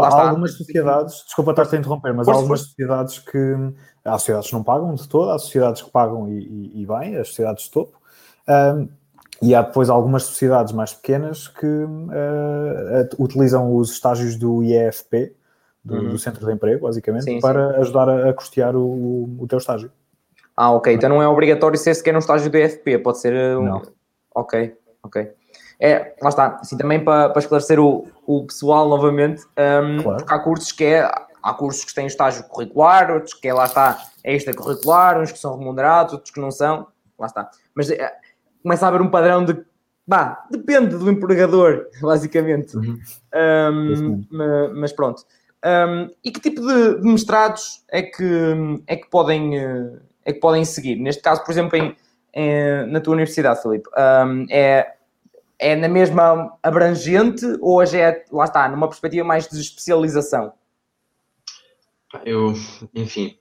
Há 0.00 0.28
algumas 0.28 0.56
sociedades, 0.56 1.24
desculpa 1.24 1.50
estar 1.50 1.76
a 1.76 1.78
interromper, 1.78 2.14
mas 2.14 2.28
há 2.28 2.32
algumas 2.32 2.60
sociedades 2.60 3.18
que 3.18 3.56
há 4.04 4.18
sociedades 4.18 4.48
que 4.48 4.54
não 4.54 4.62
pagam 4.62 4.94
de 4.94 5.08
todo, 5.08 5.30
há 5.30 5.38
sociedades 5.38 5.82
que 5.82 5.90
pagam 5.90 6.28
e, 6.28 6.38
e, 6.38 6.82
e 6.82 6.86
bem, 6.86 7.16
as 7.16 7.28
sociedades 7.28 7.64
de 7.64 7.70
topo. 7.70 7.98
Um, 8.48 8.88
e 9.42 9.54
há 9.54 9.62
depois 9.62 9.90
algumas 9.90 10.22
sociedades 10.22 10.72
mais 10.72 10.94
pequenas 10.94 11.48
que 11.48 11.66
uh, 11.66 12.08
utilizam 13.18 13.76
os 13.76 13.90
estágios 13.90 14.36
do 14.36 14.62
IEFP, 14.62 15.34
do, 15.84 15.94
uhum. 15.94 16.08
do 16.10 16.18
Centro 16.18 16.46
de 16.46 16.52
Emprego, 16.52 16.86
basicamente, 16.86 17.24
sim, 17.24 17.40
para 17.40 17.72
sim. 17.72 17.80
ajudar 17.80 18.08
a, 18.08 18.30
a 18.30 18.32
custear 18.32 18.74
o, 18.74 19.36
o 19.38 19.46
teu 19.46 19.58
estágio. 19.58 19.90
Ah, 20.56 20.70
ok. 20.72 20.94
Então 20.94 21.08
não 21.08 21.22
é 21.22 21.28
obrigatório 21.28 21.78
ser 21.78 21.94
sequer 21.94 22.14
um 22.14 22.20
estágio 22.20 22.50
do 22.50 22.56
IFP, 22.56 22.98
pode 22.98 23.18
ser 23.18 23.34
um. 23.56 23.64
Não. 23.64 23.82
Ok, 24.34 24.76
ok. 25.02 25.30
É, 25.80 26.14
lá 26.22 26.28
está, 26.28 26.58
assim 26.60 26.76
também 26.76 27.02
para, 27.02 27.28
para 27.28 27.40
esclarecer 27.40 27.80
o, 27.80 28.06
o 28.26 28.46
pessoal 28.46 28.88
novamente, 28.88 29.42
um, 29.42 30.02
claro. 30.02 30.18
porque 30.18 30.34
há 30.34 30.38
cursos 30.38 30.72
que 30.72 30.84
é, 30.84 31.10
há 31.42 31.52
cursos 31.52 31.84
que 31.84 31.94
têm 31.94 32.06
estágio 32.06 32.44
curricular, 32.44 33.10
outros 33.10 33.34
que 33.34 33.48
é, 33.48 33.52
lá 33.52 33.66
está, 33.66 34.00
é 34.22 34.34
extracurricular, 34.34 35.20
uns 35.20 35.32
que 35.32 35.38
são 35.38 35.58
remunerados, 35.58 36.14
outros 36.14 36.32
que 36.32 36.40
não 36.40 36.50
são, 36.50 36.86
lá 37.18 37.26
está. 37.26 37.50
Mas 37.74 37.90
é, 37.90 38.12
começa 38.62 38.86
a 38.86 38.88
haver 38.88 39.02
um 39.02 39.10
padrão 39.10 39.44
de, 39.44 39.62
bah, 40.06 40.46
depende 40.50 40.96
do 40.96 41.10
empregador, 41.10 41.86
basicamente. 42.00 42.76
Uhum. 42.76 42.98
Um, 43.34 44.24
mas, 44.74 44.92
pronto. 44.92 45.24
Um, 45.64 46.10
e 46.22 46.30
que 46.30 46.40
tipo 46.40 46.60
de, 46.60 47.00
de, 47.00 47.08
mestrados 47.08 47.82
é 47.90 48.02
que, 48.02 48.24
é, 48.86 48.96
que 48.96 49.08
podem, 49.08 49.56
é 50.24 50.32
que 50.32 50.40
podem 50.40 50.64
seguir? 50.64 50.96
Neste 50.96 51.22
caso, 51.22 51.42
por 51.42 51.52
exemplo, 51.52 51.78
em, 51.78 51.96
em 52.34 52.86
na 52.86 53.00
tua 53.00 53.14
universidade, 53.14 53.62
Filipe, 53.62 53.88
um, 53.96 54.46
é 54.50 54.94
é 55.58 55.76
na 55.76 55.88
mesma 55.88 56.56
abrangente 56.62 57.46
ou 57.60 57.78
hoje 57.78 57.98
é, 57.98 58.24
lá 58.30 58.44
está, 58.44 58.68
numa 58.68 58.88
perspectiva 58.88 59.24
mais 59.24 59.48
de 59.48 59.60
especialização? 59.60 60.52
Eu, 62.24 62.54
enfim, 62.94 63.36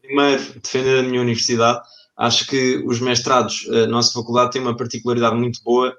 primeiro, 0.00 0.42
defender 0.60 1.00
a 1.00 1.02
minha 1.02 1.20
universidade, 1.20 1.80
acho 2.16 2.46
que 2.46 2.82
os 2.86 3.00
mestrados, 3.00 3.68
a 3.70 3.86
nossa 3.86 4.12
faculdade 4.12 4.52
tem 4.52 4.62
uma 4.62 4.76
particularidade 4.76 5.36
muito 5.36 5.62
boa, 5.62 5.94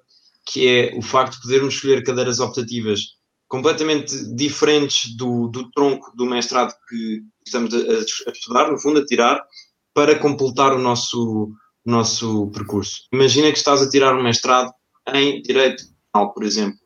que 0.46 0.68
é 0.68 0.98
o 0.98 1.02
facto 1.02 1.36
de 1.36 1.42
podermos 1.42 1.76
escolher 1.76 2.04
cadeiras 2.04 2.40
optativas 2.40 3.18
completamente 3.54 4.34
diferentes 4.34 5.16
do, 5.16 5.48
do 5.48 5.70
tronco 5.70 6.12
do 6.16 6.26
mestrado 6.26 6.74
que 6.90 7.22
estamos 7.46 7.72
a, 7.72 7.78
a, 7.78 8.32
estudar, 8.32 8.72
no 8.72 8.80
fundo, 8.80 9.00
a 9.00 9.06
tirar, 9.06 9.46
para 9.94 10.18
completar 10.18 10.74
o 10.74 10.80
nosso, 10.80 11.52
nosso 11.86 12.48
percurso. 12.48 13.04
Imagina 13.14 13.52
que 13.52 13.58
estás 13.60 13.80
a 13.80 13.88
tirar 13.88 14.16
um 14.16 14.24
mestrado 14.24 14.74
em 15.14 15.40
direito 15.44 15.84
penal, 16.12 16.34
por 16.34 16.44
exemplo. 16.44 16.80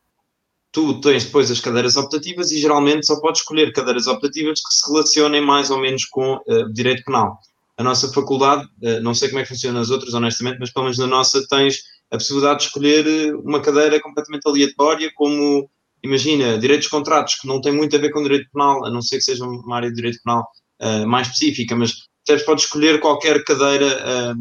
Tu 0.73 0.99
tens 0.99 1.23
depois 1.23 1.49
as 1.49 1.61
cadeiras 1.61 1.95
optativas 1.95 2.51
e 2.51 2.59
geralmente 2.59 3.05
só 3.05 3.17
podes 3.21 3.39
escolher 3.39 3.71
cadeiras 3.71 4.07
optativas 4.07 4.59
que 4.59 4.73
se 4.73 4.91
relacionem 4.91 5.39
mais 5.39 5.71
ou 5.71 5.79
menos 5.79 6.03
com 6.03 6.35
uh, 6.35 6.73
direito 6.73 7.01
penal. 7.05 7.39
A 7.77 7.83
nossa 7.83 8.11
faculdade, 8.11 8.65
uh, 8.83 8.99
não 9.01 9.13
sei 9.13 9.29
como 9.29 9.39
é 9.39 9.43
que 9.43 9.49
funciona 9.49 9.79
as 9.79 9.89
outras, 9.89 10.13
honestamente, 10.13 10.57
mas 10.59 10.73
pelo 10.73 10.83
menos 10.83 10.97
na 10.97 11.07
nossa 11.07 11.47
tens 11.47 11.81
a 12.11 12.17
possibilidade 12.17 12.59
de 12.59 12.65
escolher 12.65 13.07
eh, 13.07 13.33
uma 13.35 13.61
cadeira 13.61 14.01
completamente 14.01 14.47
aleatória, 14.47 15.11
como, 15.15 15.69
imagina, 16.07 16.57
direitos 16.57 16.85
de 16.85 16.91
contratos, 16.91 17.35
que 17.35 17.47
não 17.47 17.61
tem 17.61 17.71
muito 17.71 17.95
a 17.95 17.99
ver 17.99 18.11
com 18.11 18.23
direito 18.23 18.49
penal, 18.51 18.85
a 18.85 18.89
não 18.89 19.01
ser 19.01 19.17
que 19.17 19.23
seja 19.23 19.45
uma 19.45 19.75
área 19.75 19.89
de 19.89 19.95
direito 19.95 20.19
penal 20.23 20.47
uh, 20.81 21.07
mais 21.07 21.27
específica, 21.27 21.75
mas 21.75 21.93
podes 22.45 22.65
escolher 22.65 22.99
qualquer 22.99 23.41
cadeira 23.45 24.35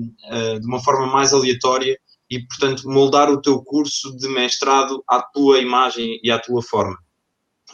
de 0.60 0.66
uma 0.66 0.82
forma 0.82 1.06
mais 1.06 1.32
aleatória 1.32 1.96
e, 2.30 2.40
portanto, 2.40 2.88
moldar 2.88 3.30
o 3.30 3.40
teu 3.40 3.62
curso 3.62 4.16
de 4.16 4.28
mestrado 4.28 5.02
à 5.08 5.22
tua 5.22 5.58
imagem 5.58 6.18
e 6.22 6.30
à 6.30 6.38
tua 6.38 6.62
forma. 6.62 6.98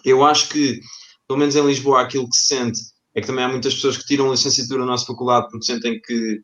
Eu 0.05 0.25
acho 0.25 0.49
que, 0.49 0.81
pelo 1.27 1.39
menos 1.39 1.57
em 1.57 1.65
Lisboa, 1.65 2.03
aquilo 2.03 2.29
que 2.29 2.37
se 2.37 2.55
sente 2.55 2.81
é 3.15 3.21
que 3.21 3.27
também 3.27 3.45
há 3.45 3.49
muitas 3.49 3.75
pessoas 3.75 3.97
que 3.97 4.07
tiram 4.07 4.31
licenciatura 4.31 4.81
na 4.81 4.93
nossa 4.93 5.07
faculdade 5.07 5.49
porque 5.51 5.67
sentem 5.67 6.01
que, 6.01 6.41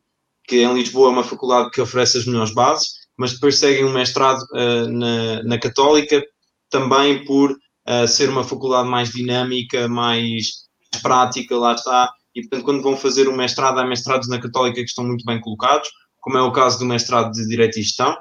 que 0.47 0.57
em 0.57 0.73
Lisboa 0.73 1.09
é 1.09 1.11
uma 1.11 1.23
faculdade 1.23 1.71
que 1.71 1.81
oferece 1.81 2.17
as 2.17 2.25
melhores 2.25 2.53
bases, 2.53 2.89
mas 3.17 3.33
depois 3.33 3.57
seguem 3.57 3.85
um 3.85 3.93
mestrado 3.93 4.41
uh, 4.53 4.87
na, 4.87 5.43
na 5.43 5.57
Católica 5.59 6.23
também 6.69 7.23
por 7.25 7.51
uh, 7.51 8.07
ser 8.07 8.29
uma 8.29 8.43
faculdade 8.43 8.89
mais 8.89 9.09
dinâmica, 9.09 9.87
mais 9.87 10.67
prática, 11.01 11.57
lá 11.57 11.73
está. 11.73 12.11
E, 12.35 12.41
portanto, 12.41 12.63
quando 12.63 12.83
vão 12.83 12.95
fazer 12.95 13.27
um 13.27 13.35
mestrado, 13.35 13.79
há 13.79 13.85
mestrados 13.85 14.29
na 14.29 14.39
Católica 14.39 14.75
que 14.75 14.89
estão 14.89 15.05
muito 15.05 15.25
bem 15.25 15.39
colocados 15.41 15.89
como 16.19 16.37
é 16.37 16.41
o 16.41 16.51
caso 16.51 16.79
do 16.79 16.85
mestrado 16.85 17.31
de 17.31 17.47
Direito 17.47 17.79
e 17.79 17.83
Gestão. 17.83 18.15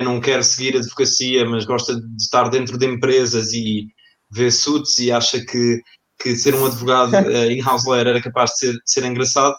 Não 0.00 0.20
quer 0.20 0.44
seguir 0.44 0.76
advocacia, 0.76 1.44
mas 1.44 1.64
gosta 1.64 1.94
de 2.00 2.22
estar 2.22 2.48
dentro 2.48 2.78
de 2.78 2.86
empresas 2.86 3.52
e 3.52 3.88
vê 4.30 4.50
suits 4.50 4.98
e 4.98 5.10
acha 5.10 5.44
que, 5.44 5.82
que 6.20 6.36
ser 6.36 6.54
um 6.54 6.66
advogado 6.66 7.14
uh, 7.14 7.50
in-house 7.50 7.86
lawyer 7.86 8.06
era 8.06 8.22
capaz 8.22 8.50
de 8.52 8.58
ser, 8.58 8.72
de 8.72 8.82
ser 8.84 9.04
engraçado. 9.04 9.56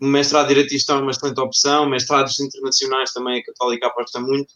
O 0.00 0.06
mestrado 0.06 0.48
de 0.48 0.54
Direito 0.54 0.72
e 0.72 0.78
Gestão 0.78 0.98
é 0.98 1.02
uma 1.02 1.10
excelente 1.10 1.40
opção, 1.40 1.88
mestrados 1.88 2.38
internacionais 2.38 3.12
também 3.12 3.40
a 3.40 3.44
Católica 3.44 3.86
aposta 3.86 4.20
muito, 4.20 4.52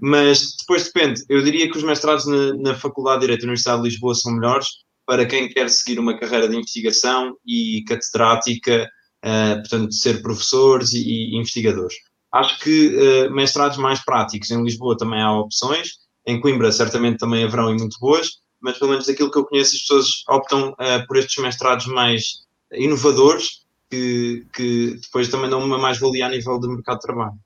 mas 0.00 0.56
depois 0.58 0.84
depende. 0.84 1.22
Eu 1.28 1.42
diria 1.42 1.70
que 1.70 1.76
os 1.76 1.82
mestrados 1.82 2.26
na, 2.26 2.54
na 2.54 2.74
Faculdade 2.74 3.20
de 3.20 3.26
Direito 3.26 3.40
da 3.42 3.46
Universidade 3.46 3.82
de 3.82 3.88
Lisboa 3.88 4.14
são 4.14 4.32
melhores 4.32 4.66
para 5.06 5.26
quem 5.26 5.48
quer 5.48 5.68
seguir 5.68 5.98
uma 5.98 6.16
carreira 6.18 6.48
de 6.48 6.56
investigação 6.56 7.36
e 7.46 7.82
catedrática 7.86 8.88
uh, 9.24 9.56
portanto, 9.60 9.92
ser 9.92 10.22
professores 10.22 10.92
e, 10.92 11.32
e 11.32 11.36
investigadores. 11.36 11.94
Acho 12.32 12.58
que 12.60 12.96
uh, 12.96 13.34
mestrados 13.34 13.76
mais 13.76 14.04
práticos 14.04 14.50
em 14.50 14.62
Lisboa 14.62 14.96
também 14.96 15.20
há 15.20 15.32
opções, 15.32 15.98
em 16.26 16.40
Coimbra 16.40 16.70
certamente 16.70 17.18
também 17.18 17.44
haverão 17.44 17.70
e 17.70 17.76
muito 17.76 17.98
boas, 17.98 18.28
mas 18.60 18.78
pelo 18.78 18.90
menos 18.90 19.06
daquilo 19.06 19.30
que 19.30 19.38
eu 19.38 19.44
conheço, 19.44 19.74
as 19.74 19.82
pessoas 19.82 20.22
optam 20.28 20.70
uh, 20.70 21.06
por 21.06 21.16
estes 21.16 21.42
mestrados 21.42 21.86
mais 21.86 22.44
inovadores, 22.72 23.64
que, 23.90 24.46
que 24.54 24.98
depois 25.02 25.28
também 25.28 25.50
dão 25.50 25.64
uma 25.64 25.78
mais-valia 25.78 26.26
a 26.26 26.28
nível 26.28 26.60
do 26.60 26.70
mercado 26.70 26.98
de 26.98 27.02
trabalho. 27.02 27.38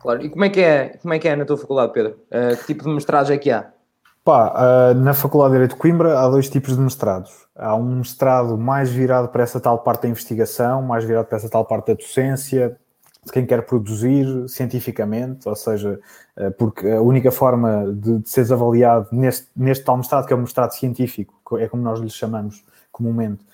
Claro, 0.00 0.22
e 0.24 0.28
como 0.28 0.44
é 0.44 0.48
que 0.48 0.60
é, 0.60 0.98
como 1.02 1.14
é, 1.14 1.18
que 1.18 1.28
é 1.28 1.36
na 1.36 1.44
tua 1.44 1.56
faculdade, 1.56 1.92
Pedro? 1.92 2.18
Uh, 2.30 2.56
que 2.56 2.66
tipo 2.66 2.84
de 2.84 2.90
mestrados 2.90 3.30
é 3.30 3.38
que 3.38 3.50
há? 3.50 3.70
Pá, 4.24 4.92
uh, 4.92 4.94
na 4.94 5.14
Faculdade 5.14 5.52
de 5.52 5.56
Direito 5.56 5.74
de 5.74 5.78
Coimbra 5.78 6.20
há 6.20 6.28
dois 6.28 6.48
tipos 6.48 6.76
de 6.76 6.80
mestrados. 6.80 7.46
Há 7.56 7.74
um 7.74 7.96
mestrado 7.96 8.56
mais 8.58 8.90
virado 8.90 9.28
para 9.28 9.42
essa 9.42 9.58
tal 9.58 9.78
parte 9.78 10.02
da 10.02 10.08
investigação, 10.08 10.82
mais 10.82 11.04
virado 11.04 11.26
para 11.26 11.38
essa 11.38 11.48
tal 11.48 11.64
parte 11.64 11.88
da 11.88 11.94
docência, 11.94 12.76
de 13.24 13.32
quem 13.32 13.44
quer 13.44 13.62
produzir 13.62 14.26
cientificamente, 14.48 15.48
ou 15.48 15.56
seja, 15.56 15.98
uh, 16.36 16.50
porque 16.52 16.88
a 16.88 17.00
única 17.00 17.32
forma 17.32 17.92
de, 17.92 18.18
de 18.18 18.28
seres 18.28 18.52
avaliado 18.52 19.08
neste, 19.10 19.48
neste 19.56 19.84
tal 19.84 19.96
mestrado, 19.96 20.26
que 20.26 20.32
é 20.32 20.36
o 20.36 20.40
mestrado 20.40 20.72
científico, 20.72 21.58
é 21.58 21.66
como 21.66 21.82
nós 21.82 21.98
lhe 21.98 22.10
chamamos 22.10 22.64
comumente, 22.92 23.44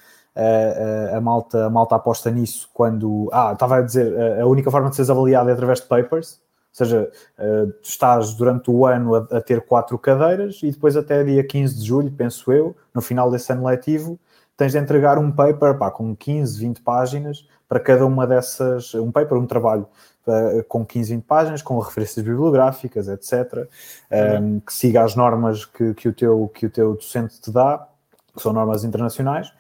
a, 1.15 1.21
malta, 1.21 1.67
a 1.67 1.71
malta 1.71 1.95
aposta 1.95 2.31
nisso 2.31 2.69
quando. 2.75 3.29
Ah, 3.33 3.53
estava 3.53 3.79
a 3.79 3.83
dizer, 3.83 4.41
a 4.41 4.47
única 4.47 4.71
forma 4.71 4.91
de 4.91 4.97
seres 4.97 5.11
avaliado 5.11 5.49
é 5.49 5.53
através 5.53 5.81
de 5.81 5.87
papers, 5.87 6.41
ou 6.75 6.77
seja, 6.77 7.09
uh, 7.39 7.73
estás 7.81 8.35
durante 8.35 8.69
o 8.69 8.85
ano 8.85 9.15
a, 9.15 9.19
a, 9.31 9.41
ter 9.41 9.61
quatro 9.61 9.97
cadeiras 9.97 10.59
e 10.61 10.73
depois 10.73 10.97
até 10.97 11.23
dia 11.23 11.45
15 11.45 11.77
de 11.77 11.87
julho, 11.87 12.11
penso 12.11 12.53
eu, 12.53 12.75
no 12.93 13.01
final 13.01 13.31
desse 13.31 13.53
ano 13.53 13.65
letivo, 13.65 14.19
tens 14.57 14.73
de 14.73 14.79
entregar 14.79 15.17
um 15.17 15.31
paper 15.31 15.79
pá, 15.79 15.89
com 15.93 16.17
15, 16.17 16.59
20 16.59 16.83
páginas 16.83 17.47
para 17.69 17.79
cada 17.79 18.05
uma 18.05 18.27
dessas, 18.27 18.93
um 18.97 19.13
paper, 19.13 19.39
um 19.39 19.47
trabalho 19.47 19.87
uh, 20.27 20.65
com 20.67 20.85
15, 20.85 21.15
20 21.15 21.25
páginas, 21.25 21.63
com 21.63 21.79
referências 21.79 22.25
bibliográficas, 22.25 23.07
etc., 23.07 23.69
um, 24.11 24.37
uhum. 24.37 24.61
que 24.61 24.75
siga 24.75 25.05
as 25.05 25.15
normas 25.15 25.65
que, 25.65 25.95
que, 25.95 26.09
o 26.09 26.13
teu, 26.13 26.51
que 26.53 26.67
o 26.67 26.71
teu 26.71 26.95
docente 26.95 27.41
te 27.41 27.53
dá, 27.53 27.87
que 28.35 28.43
são 28.43 28.53
normas 28.53 28.83
internacionais, 28.83 29.53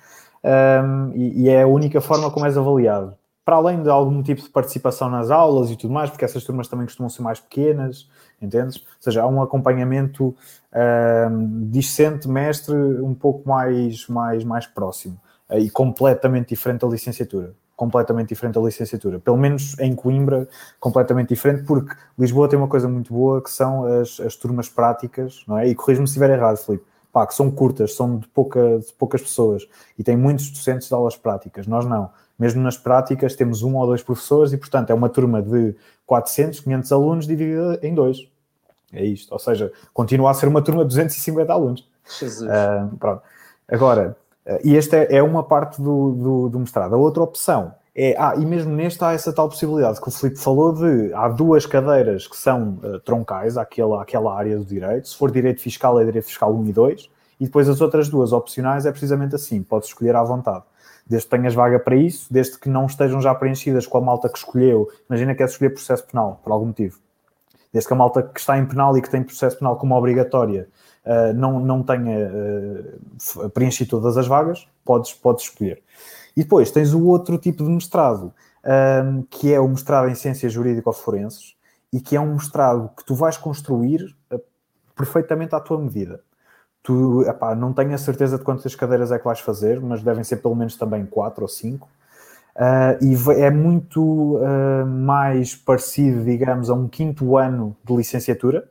um, 0.45 1.12
e, 1.14 1.42
e 1.42 1.49
é 1.49 1.62
a 1.62 1.66
única 1.66 2.01
forma 2.01 2.30
como 2.30 2.47
és 2.47 2.57
avaliado 2.57 3.16
para 3.45 3.57
além 3.57 3.82
de 3.82 3.90
algum 3.90 4.22
tipo 4.22 4.40
de 4.40 4.49
participação 4.49 5.11
nas 5.11 5.30
aulas 5.30 5.70
e 5.70 5.76
tudo 5.76 5.92
mais, 5.92 6.09
porque 6.09 6.24
essas 6.24 6.42
turmas 6.42 6.66
também 6.66 6.86
costumam 6.86 7.11
ser 7.11 7.22
mais 7.22 7.38
pequenas, 7.38 8.09
entendes? 8.40 8.76
Ou 8.78 8.82
seja, 9.01 9.22
há 9.22 9.26
um 9.26 9.42
acompanhamento 9.42 10.34
um, 11.30 11.68
discente, 11.70 12.26
mestre, 12.26 12.74
um 12.74 13.14
pouco 13.14 13.47
mais, 13.47 14.09
mais, 14.09 14.45
mais 14.45 14.66
próximo 14.66 15.20
uh, 15.51 15.59
e 15.59 15.68
completamente 15.68 16.49
diferente 16.49 16.80
da 16.80 16.88
licenciatura. 16.88 17.55
completamente 17.76 18.28
diferente 18.28 18.55
da 18.55 18.61
licenciatura. 18.61 19.18
Pelo 19.18 19.36
menos 19.36 19.76
em 19.80 19.95
Coimbra, 19.95 20.49
completamente 20.78 21.30
diferente, 21.30 21.64
porque 21.64 21.95
Lisboa 22.16 22.49
tem 22.49 22.59
uma 22.59 22.68
coisa 22.68 22.88
muito 22.88 23.12
boa 23.12 23.42
que 23.42 23.51
são 23.51 23.84
as, 23.84 24.20
as 24.20 24.36
turmas 24.36 24.68
práticas, 24.68 25.45
não 25.47 25.59
é? 25.59 25.66
E 25.68 25.74
corrijo-me 25.74 26.07
se 26.07 26.12
estiver 26.12 26.30
errado, 26.30 26.57
Filipe. 26.57 26.84
Pá, 27.15 27.25
que 27.29 27.33
são 27.33 27.49
curtas, 27.49 27.95
são 27.95 28.19
de, 28.19 28.27
pouca, 28.27 28.81
de 28.81 28.93
poucas 28.95 29.23
pessoas 29.23 29.69
e 29.97 30.03
tem 30.03 30.17
muitos 30.17 30.51
docentes 30.51 30.89
de 30.89 30.95
aulas 30.95 31.17
práticas. 31.17 31.65
Nós 31.65 31.87
não. 31.87 32.11
Mesmo 32.37 32.61
nas 32.61 32.77
práticas 32.77 33.37
temos 33.37 33.62
um 33.62 33.77
ou 33.77 33.87
dois 33.87 34.03
professores 34.03 34.53
e, 34.53 34.57
portanto, 34.57 34.91
é 34.91 34.95
uma 34.95 35.09
turma 35.09 35.41
de 35.41 35.77
400, 36.07 36.59
500 36.59 36.91
alunos 36.91 37.27
dividida 37.29 37.79
em 37.85 37.95
dois. 37.95 38.29
É 38.93 39.05
isto. 39.05 39.31
Ou 39.31 39.39
seja, 39.39 39.73
continua 39.93 40.33
a 40.33 40.35
ser 40.35 40.49
uma 40.49 40.61
turma 40.61 40.83
de 40.83 40.89
250 40.89 41.53
alunos. 41.53 41.89
Jesus. 42.19 42.51
Uh, 42.51 42.97
pronto. 42.97 43.23
Agora, 43.69 44.17
uh, 44.45 44.59
e 44.65 44.77
esta 44.77 44.97
é, 44.97 45.19
é 45.19 45.23
uma 45.23 45.45
parte 45.45 45.81
do, 45.81 46.11
do, 46.11 46.49
do 46.49 46.59
mestrado. 46.59 46.97
A 46.97 46.99
outra 46.99 47.23
opção 47.23 47.77
é, 47.97 48.16
ah, 48.18 48.34
e 48.36 48.45
mesmo 48.45 48.74
neste 48.74 49.05
há 49.05 49.12
essa 49.12 49.32
tal 49.32 49.49
possibilidade 49.49 50.01
que 50.01 50.09
o 50.09 50.11
Filipe 50.11 50.40
falou 50.40 50.72
de, 50.72 51.14
há 51.14 51.28
duas 51.28 51.64
cadeiras 51.64 52.26
que 52.26 52.36
são 52.36 52.80
uh, 52.82 52.99
troncais 53.01 53.57
àquela, 53.57 54.03
àquela 54.03 54.36
área 54.36 54.59
do 54.59 54.64
direito, 54.64 55.09
se 55.09 55.16
for 55.16 55.30
direito 55.30 55.61
fiscal 55.61 56.01
é 56.01 56.05
direito 56.05 56.26
fiscal 56.26 56.53
1 56.53 56.66
e 56.66 56.72
2, 56.72 57.11
e 57.38 57.45
depois 57.45 57.68
as 57.68 57.80
outras 57.80 58.09
duas 58.09 58.32
opcionais 58.32 58.84
é 58.84 58.90
precisamente 58.90 59.36
assim, 59.36 59.62
podes 59.62 59.88
escolher 59.88 60.16
à 60.16 60.22
vontade. 60.24 60.64
Desde 61.07 61.28
que 61.28 61.36
tenhas 61.36 61.55
vaga 61.55 61.78
para 61.78 61.95
isso, 61.95 62.32
desde 62.32 62.59
que 62.59 62.68
não 62.68 62.86
estejam 62.86 63.20
já 63.20 63.32
preenchidas 63.34 63.86
com 63.86 63.99
a 63.99 64.01
malta 64.01 64.28
que 64.28 64.38
escolheu, 64.38 64.88
imagina 65.09 65.34
que 65.34 65.42
é 65.42 65.47
escolher 65.47 65.70
processo 65.70 66.05
penal, 66.05 66.40
por 66.42 66.53
algum 66.53 66.66
motivo. 66.66 66.99
Desde 67.72 67.86
que 67.86 67.92
a 67.92 67.97
malta 67.97 68.22
que 68.22 68.40
está 68.40 68.59
em 68.59 68.66
penal 68.66 68.97
e 68.97 69.03
que 69.03 69.11
tem 69.11 69.22
processo 69.22 69.59
penal 69.59 69.76
como 69.76 69.95
obrigatória 69.95 70.68
uh, 71.05 71.32
não, 71.34 71.61
não 71.61 71.82
tenha 71.82 72.28
uh, 72.28 73.51
preenchido 73.51 73.90
todas 73.90 74.16
as 74.16 74.26
vagas, 74.26 74.66
podes, 74.84 75.12
podes 75.12 75.45
escolher. 75.45 75.80
E 76.37 76.43
depois 76.43 76.70
tens 76.70 76.93
o 76.93 77.05
outro 77.07 77.39
tipo 77.39 77.64
de 77.64 77.70
mestrado, 77.70 78.32
um, 78.64 79.22
que 79.22 79.53
é 79.53 79.61
o 79.61 79.68
mestrado 79.68 80.09
em 80.09 80.14
Ciências 80.14 80.53
Jurídico-Forenses, 80.53 81.55
e 81.93 82.01
que 82.01 82.16
é 82.16 82.20
um 82.20 82.35
mestrado 82.35 82.91
que 82.97 83.05
tu 83.05 83.14
vais 83.14 83.37
construir 83.37 84.14
uh, 84.32 84.41
perfeitamente 84.97 85.55
à 85.55 85.61
tua 85.61 85.78
medida. 85.78 86.20
Tu, 86.82 87.22
epá, 87.22 87.55
não 87.55 87.72
tenho 87.72 87.95
a 87.95 87.99
certeza 87.99 88.37
de 88.37 88.45
quantas 88.45 88.74
cadeiras 88.74 89.11
é 89.11 89.18
que 89.18 89.24
vais 89.24 89.41
fazer, 89.41 89.80
mas 89.80 90.03
devem 90.03 90.24
ser 90.24 90.37
pelo 90.39 90.55
menos 90.55 90.76
também 90.76 91.07
quatro 91.07 91.43
ou 91.43 91.49
cinco. 91.49 91.89
Uh, 92.57 93.03
e 93.03 93.41
é 93.41 93.51
muito 93.51 94.37
uh, 94.37 94.87
mais 94.87 95.57
parecido, 95.57 96.24
digamos, 96.24 96.70
a 96.70 96.74
um 96.74 96.87
quinto 96.89 97.37
ano 97.37 97.76
de 97.82 97.95
licenciatura, 97.95 98.68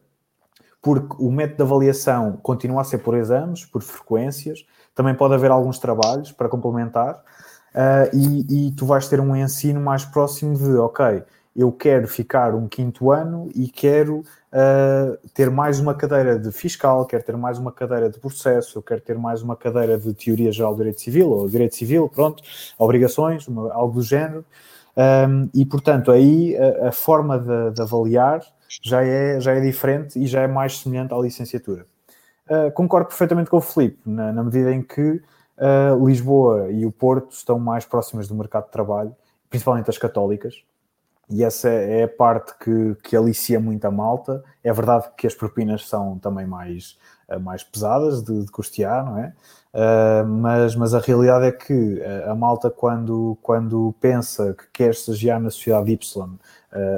porque 0.81 1.15
o 1.17 1.31
método 1.31 1.57
de 1.57 1.63
avaliação 1.63 2.37
continua 2.43 2.81
a 2.81 2.83
ser 2.83 2.99
por 2.99 3.15
exames, 3.15 3.65
por 3.65 3.81
frequências, 3.81 4.65
também 4.93 5.15
pode 5.15 5.33
haver 5.33 5.49
alguns 5.49 5.79
trabalhos 5.79 6.31
para 6.31 6.47
complementar, 6.49 7.23
uh, 7.73 8.15
e, 8.15 8.67
e, 8.67 8.71
tu 8.71 8.85
vais 8.85 9.07
ter 9.07 9.19
um 9.19 9.35
ensino 9.35 9.79
mais 9.79 10.05
próximo 10.05 10.57
de, 10.57 10.75
ok, 10.77 11.23
eu 11.55 11.71
quero 11.71 12.07
ficar 12.07 12.55
um 12.55 12.67
quinto 12.67 13.11
ano 13.11 13.49
e 13.53 13.67
quero 13.67 14.19
uh, 14.19 15.17
ter 15.33 15.49
mais 15.51 15.79
uma 15.79 15.93
cadeira 15.93 16.37
de 16.37 16.51
fiscal, 16.51 17.05
quero 17.05 17.23
ter 17.23 17.37
mais 17.37 17.59
uma 17.59 17.71
cadeira 17.71 18.09
de 18.09 18.19
processo, 18.19 18.79
eu 18.79 18.81
quero 18.81 19.01
ter 19.01 19.17
mais 19.17 19.41
uma 19.41 19.55
cadeira 19.55 19.97
de 19.97 20.13
teoria 20.13 20.51
geral 20.51 20.73
do 20.73 20.77
direito 20.77 21.01
civil, 21.01 21.29
ou 21.29 21.47
direito 21.47 21.75
civil, 21.75 22.09
pronto, 22.09 22.43
obrigações, 22.77 23.47
uma, 23.47 23.71
algo 23.71 23.95
do 23.95 24.01
género. 24.01 24.43
Um, 24.95 25.49
e, 25.53 25.65
portanto, 25.65 26.11
aí 26.11 26.55
a, 26.55 26.89
a 26.89 26.91
forma 26.91 27.39
de, 27.39 27.71
de, 27.71 27.81
avaliar 27.81 28.41
já 28.81 29.03
é, 29.03 29.39
já 29.39 29.53
é 29.53 29.59
diferente 29.59 30.19
e 30.19 30.27
já 30.27 30.41
é 30.41 30.47
mais 30.47 30.79
semelhante 30.79 31.13
à 31.13 31.17
licenciatura. 31.17 31.85
Uh, 32.47 32.71
concordo 32.73 33.07
perfeitamente 33.07 33.49
com 33.49 33.57
o 33.57 33.61
Filipe, 33.61 33.99
na, 34.05 34.31
na 34.31 34.43
medida 34.43 34.71
em 34.73 34.81
que 34.81 35.21
uh, 35.57 36.05
Lisboa 36.05 36.71
e 36.71 36.85
o 36.85 36.91
Porto 36.91 37.31
estão 37.31 37.59
mais 37.59 37.85
próximas 37.85 38.27
do 38.27 38.35
mercado 38.35 38.65
de 38.65 38.71
trabalho, 38.71 39.15
principalmente 39.49 39.89
as 39.89 39.97
católicas, 39.97 40.63
e 41.29 41.43
essa 41.43 41.69
é 41.69 42.03
a 42.03 42.07
parte 42.07 42.53
que, 42.59 42.95
que 43.03 43.15
alicia 43.15 43.59
muito 43.59 43.85
a 43.85 43.91
malta. 43.91 44.43
É 44.63 44.71
verdade 44.73 45.09
que 45.17 45.25
as 45.25 45.33
propinas 45.33 45.87
são 45.87 46.19
também 46.19 46.45
mais, 46.45 46.97
uh, 47.29 47.39
mais 47.39 47.63
pesadas 47.63 48.21
de, 48.21 48.45
de, 48.45 48.51
custear, 48.51 49.05
não 49.05 49.17
é? 49.17 49.33
Uh, 49.73 50.27
mas, 50.27 50.75
mas 50.75 50.93
a 50.93 50.99
realidade 50.99 51.45
é 51.45 51.51
que 51.51 51.99
a 52.27 52.35
malta, 52.35 52.69
quando, 52.69 53.37
quando 53.41 53.95
pensa 53.99 54.53
que 54.53 54.65
quer 54.71 54.91
estagiar 54.91 55.39
na 55.39 55.49
sociedade 55.49 55.91
Y, 55.91 56.37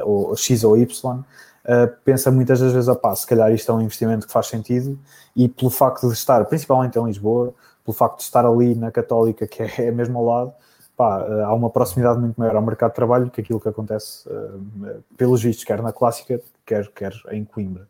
ou 0.03 0.36
X 0.36 0.64
ou 0.64 0.78
Y, 0.78 1.24
Uh, 1.66 1.89
pensa 2.03 2.30
muitas 2.30 2.60
das 2.60 2.72
vezes, 2.72 2.88
opá, 2.88 3.16
se 3.16 3.26
calhar 3.26 3.51
isto 3.51 3.72
é 3.72 3.74
um 3.74 3.82
investimento 3.82 4.28
que 4.28 4.32
faz 4.32 4.45
sentido 4.45 4.99
e 5.36 5.49
pelo 5.49 5.72
facto 5.72 6.08
de 6.08 6.14
estar, 6.14 6.45
principalmente 6.45 6.99
em 6.99 7.03
Lisboa, 7.03 7.56
pelo 7.86 7.95
facto 7.95 8.17
de 8.17 8.23
estar 8.23 8.45
ali 8.45 8.75
na 8.75 8.91
Católica, 8.91 9.47
que 9.47 9.63
é, 9.63 9.71
é 9.77 9.91
mesmo 9.91 10.17
ao 10.17 10.25
lado, 10.25 10.53
pá, 10.97 11.23
uh, 11.23 11.45
há 11.45 11.53
uma 11.53 11.69
proximidade 11.69 12.19
muito 12.19 12.36
maior 12.38 12.55
ao 12.55 12.61
mercado 12.61 12.91
de 12.91 12.95
trabalho 12.95 13.29
que 13.29 13.39
aquilo 13.39 13.61
que 13.61 13.69
acontece 13.69 14.27
uh, 14.27 15.03
pelos 15.15 15.41
vistos, 15.41 15.63
quer 15.63 15.81
na 15.81 15.93
Clássica, 15.93 16.41
quer, 16.65 16.88
quer 16.89 17.13
em 17.31 17.45
Coimbra. 17.45 17.88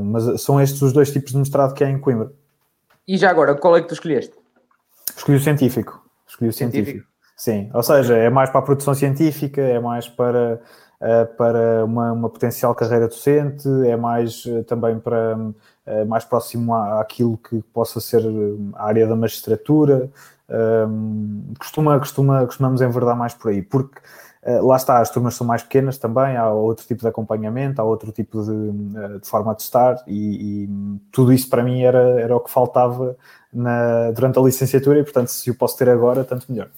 mas 0.00 0.42
são 0.42 0.60
estes 0.60 0.80
os 0.82 0.92
dois 0.92 1.12
tipos 1.12 1.32
de 1.32 1.38
mestrado 1.38 1.74
que 1.74 1.84
há 1.84 1.90
em 1.90 1.98
Coimbra. 1.98 2.32
E 3.06 3.16
já 3.16 3.30
agora, 3.30 3.54
qual 3.54 3.76
é 3.76 3.82
que 3.82 3.88
tu 3.88 3.94
escolheste? 3.94 4.34
Escolhi 5.16 5.36
o 5.36 5.40
científico. 5.40 6.02
Escolhi 6.26 6.50
o 6.50 6.52
científico. 6.52 6.86
científico. 6.86 7.12
Sim, 7.36 7.70
ou 7.74 7.82
seja, 7.82 8.16
é 8.16 8.30
mais 8.30 8.50
para 8.50 8.60
a 8.60 8.62
produção 8.62 8.94
científica, 8.94 9.60
é 9.60 9.80
mais 9.80 10.08
para 10.08 10.60
eh, 11.04 11.24
para 11.24 11.84
uma, 11.84 12.12
uma, 12.12 12.30
potencial 12.30 12.72
carreira 12.76 13.08
docente, 13.08 13.68
é 13.84 13.96
mais 13.96 14.44
eh, 14.46 14.62
também 14.62 15.00
para 15.00 15.32
eh, 15.32 15.52
mais 16.06 16.24
próximo 16.24 16.74
àquilo 16.74 17.36
que 17.36 17.62
possa 17.72 18.00
ser 18.00 18.22
a 18.74 18.86
área 18.86 19.06
da 19.06 19.16
magistratura. 19.16 20.10
costuma, 21.58 21.98
costuma, 21.98 22.46
costumamos 22.46 22.80
enverdar 22.80 23.16
mais 23.16 23.34
por 23.34 23.50
aí, 23.50 23.62
porque 23.62 24.00
lá 24.62 24.76
está, 24.76 24.98
as 24.98 25.10
turmas 25.10 25.34
são 25.34 25.46
mais 25.46 25.62
pequenas 25.62 25.98
também, 25.98 26.36
há 26.36 26.50
outro 26.50 26.86
tipo 26.86 27.00
de 27.00 27.08
acompanhamento, 27.08 27.80
há 27.80 27.84
outro 27.84 28.10
tipo 28.12 28.42
de, 28.42 29.18
de 29.20 29.28
forma 29.28 29.54
de 29.54 29.62
estar, 29.62 30.02
e, 30.06 30.64
e, 30.64 30.68
tudo 31.12 31.32
isso 31.32 31.48
para 31.48 31.62
mim 31.62 31.82
era, 31.82 32.20
era 32.20 32.36
o 32.36 32.40
que 32.40 32.50
faltava 32.50 33.16
na, 33.52 34.10
durante 34.10 34.38
a 34.38 34.42
licenciatura, 34.42 34.98
e 34.98 35.04
portanto, 35.04 35.28
se 35.28 35.50
o 35.50 35.54
posso 35.54 35.76
ter 35.76 35.88
agora, 35.88 36.24
tanto 36.24 36.50
melhor. 36.50 36.70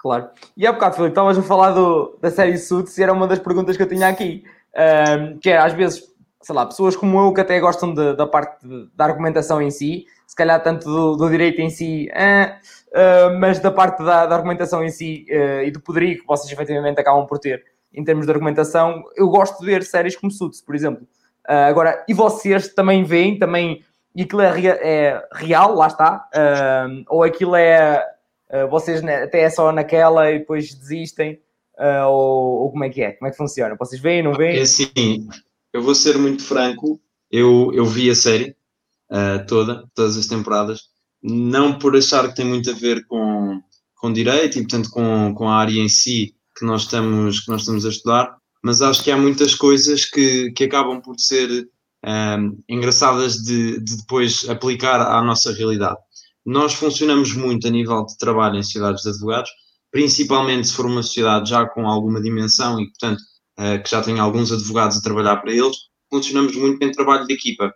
Claro. 0.00 0.30
E 0.56 0.66
há 0.66 0.72
bocado, 0.72 0.96
Filipe, 0.96 1.12
estavas 1.12 1.36
a 1.36 1.42
falar 1.42 1.72
do, 1.72 2.18
da 2.22 2.30
série 2.30 2.56
Suits 2.56 2.96
e 2.96 3.02
era 3.02 3.12
uma 3.12 3.28
das 3.28 3.38
perguntas 3.38 3.76
que 3.76 3.82
eu 3.82 3.88
tinha 3.88 4.08
aqui. 4.08 4.42
Um, 4.74 5.38
que 5.38 5.50
é, 5.50 5.58
às 5.58 5.74
vezes, 5.74 6.02
sei 6.42 6.54
lá, 6.54 6.66
pessoas 6.66 6.96
como 6.96 7.18
eu 7.18 7.32
que 7.32 7.40
até 7.40 7.58
gostam 7.60 7.92
de, 7.92 8.14
da 8.14 8.26
parte 8.26 8.66
de, 8.66 8.88
da 8.94 9.04
argumentação 9.04 9.60
em 9.60 9.70
si, 9.70 10.06
se 10.26 10.34
calhar 10.34 10.62
tanto 10.62 10.84
do, 10.84 11.16
do 11.16 11.28
direito 11.28 11.60
em 11.60 11.70
si, 11.70 12.08
uh, 12.10 13.38
mas 13.38 13.58
da 13.58 13.70
parte 13.70 14.02
da, 14.02 14.26
da 14.26 14.36
argumentação 14.36 14.82
em 14.82 14.90
si 14.90 15.26
uh, 15.30 15.62
e 15.64 15.70
do 15.70 15.80
poderio 15.80 16.18
que 16.18 16.26
vocês 16.26 16.50
efetivamente 16.52 17.00
acabam 17.00 17.26
por 17.26 17.38
ter 17.38 17.64
em 17.92 18.04
termos 18.04 18.26
de 18.26 18.32
argumentação, 18.32 19.02
eu 19.16 19.28
gosto 19.28 19.58
de 19.58 19.66
ver 19.66 19.82
séries 19.82 20.16
como 20.16 20.30
Suits, 20.30 20.62
por 20.62 20.74
exemplo. 20.74 21.02
Uh, 21.48 21.66
agora, 21.68 22.04
e 22.08 22.14
vocês 22.14 22.68
também 22.68 23.02
veem, 23.02 23.38
também, 23.38 23.84
e 24.14 24.22
aquilo 24.22 24.40
é, 24.42 24.60
é 24.66 25.28
real, 25.32 25.74
lá 25.74 25.88
está, 25.88 26.28
ou 27.08 27.24
aquilo 27.24 27.56
é 27.56 28.04
uh, 28.50 28.68
vocês 28.68 29.02
até 29.04 29.42
é 29.42 29.50
só 29.50 29.72
naquela 29.72 30.30
e 30.30 30.40
depois 30.40 30.74
desistem? 30.74 31.40
Uh, 31.78 32.06
ou, 32.08 32.62
ou, 32.62 32.70
como 32.70 32.84
é 32.84 32.90
que 32.90 33.02
é? 33.02 33.12
Como 33.12 33.26
é 33.26 33.30
que 33.30 33.36
funciona? 33.36 33.74
Vocês 33.78 34.00
veem, 34.00 34.22
não 34.22 34.34
veem? 34.34 34.58
É 34.58 34.62
assim, 34.62 35.28
eu 35.72 35.82
vou 35.82 35.94
ser 35.94 36.18
muito 36.18 36.42
franco, 36.42 37.00
eu, 37.30 37.70
eu 37.74 37.86
vi 37.86 38.10
a 38.10 38.14
série 38.14 38.56
uh, 39.10 39.46
toda, 39.46 39.88
todas 39.94 40.16
as 40.16 40.26
temporadas, 40.26 40.82
não 41.22 41.78
por 41.78 41.96
achar 41.96 42.28
que 42.28 42.34
tem 42.34 42.44
muito 42.44 42.70
a 42.70 42.74
ver 42.74 43.06
com, 43.06 43.60
com 43.96 44.12
direito 44.12 44.58
e, 44.58 44.62
portanto, 44.62 44.90
com, 44.90 45.34
com 45.34 45.48
a 45.48 45.56
área 45.56 45.78
em 45.78 45.88
si 45.88 46.34
que 46.56 46.64
nós 46.64 46.82
estamos, 46.82 47.40
que 47.40 47.50
nós 47.50 47.62
estamos 47.62 47.86
a 47.86 47.90
estudar, 47.90 48.36
mas 48.62 48.82
acho 48.82 49.02
que 49.02 49.10
há 49.10 49.16
muitas 49.16 49.54
coisas 49.54 50.04
que, 50.04 50.50
que 50.52 50.64
acabam 50.64 51.00
por 51.00 51.18
ser 51.18 51.68
um, 52.04 52.58
engraçadas 52.68 53.36
de, 53.36 53.80
de, 53.80 53.96
depois 53.98 54.48
aplicar 54.48 55.00
à 55.00 55.22
nossa 55.22 55.52
realidade. 55.52 55.98
Nós 56.44 56.74
funcionamos 56.74 57.34
muito 57.34 57.66
a 57.66 57.70
nível 57.70 58.04
de 58.04 58.16
trabalho 58.16 58.56
em 58.56 58.62
sociedades 58.62 59.02
de 59.02 59.10
advogados, 59.10 59.50
principalmente 59.90 60.68
se 60.68 60.74
for 60.74 60.86
uma 60.86 61.02
sociedade 61.02 61.50
já 61.50 61.66
com 61.66 61.86
alguma 61.86 62.20
dimensão 62.20 62.80
e, 62.80 62.86
portanto, 62.86 63.22
uh, 63.60 63.82
que 63.82 63.90
já 63.90 64.02
tem 64.02 64.18
alguns 64.18 64.50
advogados 64.50 64.96
a 64.96 65.02
trabalhar 65.02 65.36
para 65.36 65.52
eles, 65.52 65.76
funcionamos 66.10 66.56
muito 66.56 66.82
em 66.82 66.90
trabalho 66.90 67.26
de 67.26 67.34
equipa, 67.34 67.72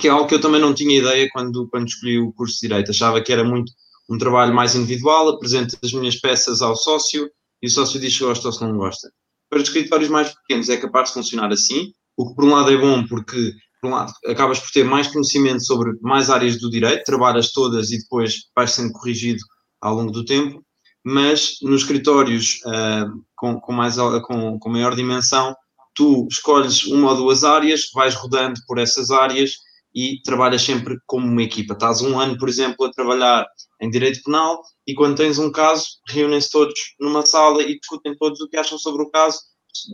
que 0.00 0.08
é 0.08 0.10
algo 0.10 0.26
que 0.26 0.34
eu 0.34 0.40
também 0.40 0.60
não 0.60 0.74
tinha 0.74 0.98
ideia 0.98 1.28
quando, 1.32 1.68
quando 1.70 1.86
escolhi 1.86 2.18
o 2.18 2.32
curso 2.32 2.54
de 2.54 2.68
Direito. 2.68 2.90
Achava 2.90 3.20
que 3.22 3.32
era 3.32 3.44
muito 3.44 3.72
um 4.10 4.18
trabalho 4.18 4.54
mais 4.54 4.74
individual, 4.74 5.28
apresento 5.28 5.76
as 5.82 5.92
minhas 5.92 6.16
peças 6.16 6.60
ao 6.60 6.76
sócio 6.76 7.30
e 7.62 7.66
o 7.66 7.70
sócio 7.70 8.00
diz 8.00 8.14
se 8.14 8.22
gosta 8.22 8.48
ou 8.48 8.52
se 8.52 8.62
não 8.62 8.76
gosta. 8.76 9.10
Para 9.48 9.58
os 9.58 9.68
escritórios 9.68 10.10
mais 10.10 10.34
pequenos 10.34 10.68
é 10.68 10.76
capaz 10.76 11.08
de 11.08 11.14
funcionar 11.14 11.52
assim, 11.52 11.92
o 12.16 12.28
que 12.28 12.34
por 12.34 12.44
um 12.44 12.52
lado 12.52 12.70
é 12.70 12.76
bom 12.76 13.06
porque 13.06 13.52
por 13.80 13.88
um 13.88 13.94
lado, 13.94 14.12
acabas 14.26 14.58
por 14.58 14.70
ter 14.70 14.84
mais 14.84 15.06
conhecimento 15.06 15.64
sobre 15.64 15.92
mais 16.00 16.30
áreas 16.30 16.58
do 16.58 16.70
direito, 16.70 17.04
trabalhas 17.04 17.52
todas 17.52 17.90
e 17.90 17.98
depois 17.98 18.44
vais 18.54 18.70
sendo 18.72 18.92
corrigido 18.92 19.40
ao 19.80 19.94
longo 19.94 20.10
do 20.10 20.24
tempo, 20.24 20.62
mas 21.08 21.58
nos 21.62 21.82
escritórios 21.82 22.58
uh, 22.66 23.22
com, 23.36 23.60
com, 23.60 23.72
mais, 23.72 23.94
com, 24.24 24.58
com 24.58 24.68
maior 24.68 24.96
dimensão, 24.96 25.54
tu 25.94 26.26
escolhes 26.28 26.82
uma 26.82 27.10
ou 27.10 27.16
duas 27.16 27.44
áreas, 27.44 27.82
vais 27.94 28.16
rodando 28.16 28.58
por 28.66 28.76
essas 28.76 29.12
áreas 29.12 29.52
e 29.94 30.20
trabalhas 30.24 30.62
sempre 30.62 30.96
como 31.06 31.24
uma 31.24 31.44
equipa. 31.44 31.74
Estás 31.74 32.02
um 32.02 32.18
ano, 32.18 32.36
por 32.36 32.48
exemplo, 32.48 32.84
a 32.84 32.90
trabalhar 32.90 33.46
em 33.80 33.88
direito 33.88 34.20
penal, 34.24 34.60
e 34.84 34.94
quando 34.94 35.16
tens 35.16 35.38
um 35.38 35.52
caso, 35.52 35.86
reúnem-se 36.08 36.50
todos 36.50 36.74
numa 36.98 37.24
sala 37.24 37.62
e 37.62 37.78
discutem 37.78 38.16
todos 38.16 38.40
o 38.40 38.48
que 38.48 38.56
acham 38.56 38.76
sobre 38.76 39.04
o 39.04 39.10
caso, 39.10 39.38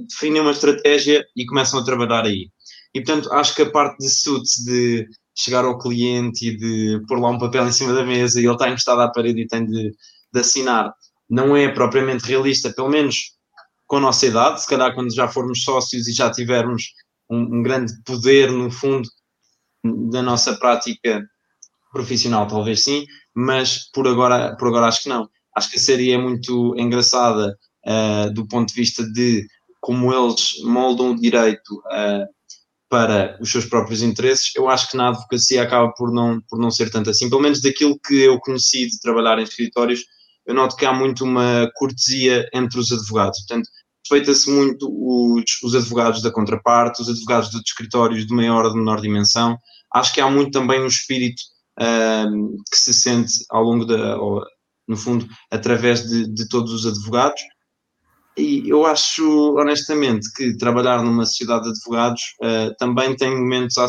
definem 0.08 0.40
uma 0.40 0.52
estratégia 0.52 1.22
e 1.36 1.44
começam 1.44 1.78
a 1.78 1.84
trabalhar 1.84 2.24
aí. 2.24 2.48
E 2.94 3.02
portanto, 3.02 3.30
acho 3.34 3.54
que 3.54 3.60
a 3.60 3.70
parte 3.70 3.98
de 3.98 4.08
suits, 4.08 4.64
de 4.64 5.06
chegar 5.36 5.66
ao 5.66 5.78
cliente 5.78 6.48
e 6.48 6.56
de 6.56 7.04
pôr 7.06 7.20
lá 7.20 7.28
um 7.28 7.38
papel 7.38 7.68
em 7.68 7.72
cima 7.72 7.92
da 7.92 8.02
mesa 8.02 8.40
e 8.40 8.44
ele 8.44 8.52
está 8.54 8.70
encostado 8.70 9.02
à 9.02 9.10
parede 9.10 9.42
e 9.42 9.46
tem 9.46 9.66
de, 9.66 9.92
de 10.32 10.40
assinar, 10.40 10.92
não 11.28 11.56
é 11.56 11.68
propriamente 11.68 12.24
realista, 12.24 12.72
pelo 12.72 12.88
menos 12.88 13.32
com 13.86 13.96
a 13.96 14.00
nossa 14.00 14.26
idade. 14.26 14.62
Se 14.62 14.68
calhar, 14.68 14.94
quando 14.94 15.14
já 15.14 15.28
formos 15.28 15.64
sócios 15.64 16.06
e 16.08 16.12
já 16.12 16.30
tivermos 16.30 16.84
um, 17.30 17.58
um 17.58 17.62
grande 17.62 17.92
poder, 18.04 18.50
no 18.50 18.70
fundo, 18.70 19.08
da 20.10 20.22
nossa 20.22 20.54
prática 20.56 21.22
profissional, 21.92 22.46
talvez 22.46 22.84
sim, 22.84 23.04
mas 23.34 23.90
por 23.92 24.06
agora, 24.06 24.56
por 24.56 24.68
agora 24.68 24.86
acho 24.86 25.02
que 25.02 25.08
não. 25.08 25.28
Acho 25.54 25.70
que 25.70 25.76
a 25.76 25.80
série 25.80 26.12
é 26.12 26.18
muito 26.18 26.74
engraçada 26.78 27.56
uh, 27.86 28.32
do 28.32 28.46
ponto 28.46 28.68
de 28.68 28.74
vista 28.74 29.04
de 29.12 29.46
como 29.80 30.12
eles 30.12 30.62
moldam 30.64 31.10
o 31.10 31.20
direito 31.20 31.74
uh, 31.86 32.26
para 32.88 33.36
os 33.40 33.50
seus 33.50 33.66
próprios 33.66 34.02
interesses. 34.02 34.52
Eu 34.54 34.68
acho 34.68 34.90
que 34.90 34.96
na 34.96 35.08
advocacia 35.08 35.62
acaba 35.62 35.92
por 35.92 36.12
não, 36.12 36.40
por 36.48 36.58
não 36.58 36.70
ser 36.70 36.90
tanto 36.90 37.10
assim. 37.10 37.28
Pelo 37.28 37.42
menos 37.42 37.60
daquilo 37.60 37.98
que 37.98 38.14
eu 38.14 38.38
conheci 38.38 38.86
de 38.86 39.00
trabalhar 39.00 39.38
em 39.38 39.42
escritórios, 39.42 40.04
eu 40.46 40.54
noto 40.54 40.76
que 40.76 40.84
há 40.84 40.92
muito 40.92 41.24
uma 41.24 41.70
cortesia 41.74 42.48
entre 42.52 42.78
os 42.78 42.90
advogados. 42.90 43.38
Portanto, 43.40 43.68
respeita-se 44.02 44.50
muito 44.50 44.88
os, 44.90 45.44
os 45.62 45.74
advogados 45.74 46.22
da 46.22 46.30
contraparte, 46.30 47.00
os 47.00 47.08
advogados 47.08 47.50
de 47.50 47.58
escritórios 47.58 48.26
de 48.26 48.34
maior 48.34 48.64
ou 48.64 48.72
de 48.72 48.78
menor 48.78 49.00
dimensão. 49.00 49.56
Acho 49.92 50.12
que 50.12 50.20
há 50.20 50.30
muito 50.30 50.50
também 50.50 50.80
um 50.80 50.86
espírito 50.86 51.42
um, 51.80 52.56
que 52.70 52.76
se 52.76 52.92
sente 52.92 53.32
ao 53.50 53.62
longo 53.62 53.84
da, 53.84 54.18
ou, 54.18 54.42
no 54.88 54.96
fundo, 54.96 55.28
através 55.50 56.08
de, 56.08 56.26
de 56.26 56.48
todos 56.48 56.72
os 56.72 56.86
advogados. 56.86 57.40
E 58.36 58.68
eu 58.68 58.86
acho, 58.86 59.54
honestamente, 59.58 60.32
que 60.34 60.56
trabalhar 60.56 61.02
numa 61.02 61.26
sociedade 61.26 61.64
de 61.64 61.70
advogados 61.70 62.22
uh, 62.40 62.74
também 62.78 63.14
tem 63.14 63.30
momentos 63.30 63.76
à 63.76 63.86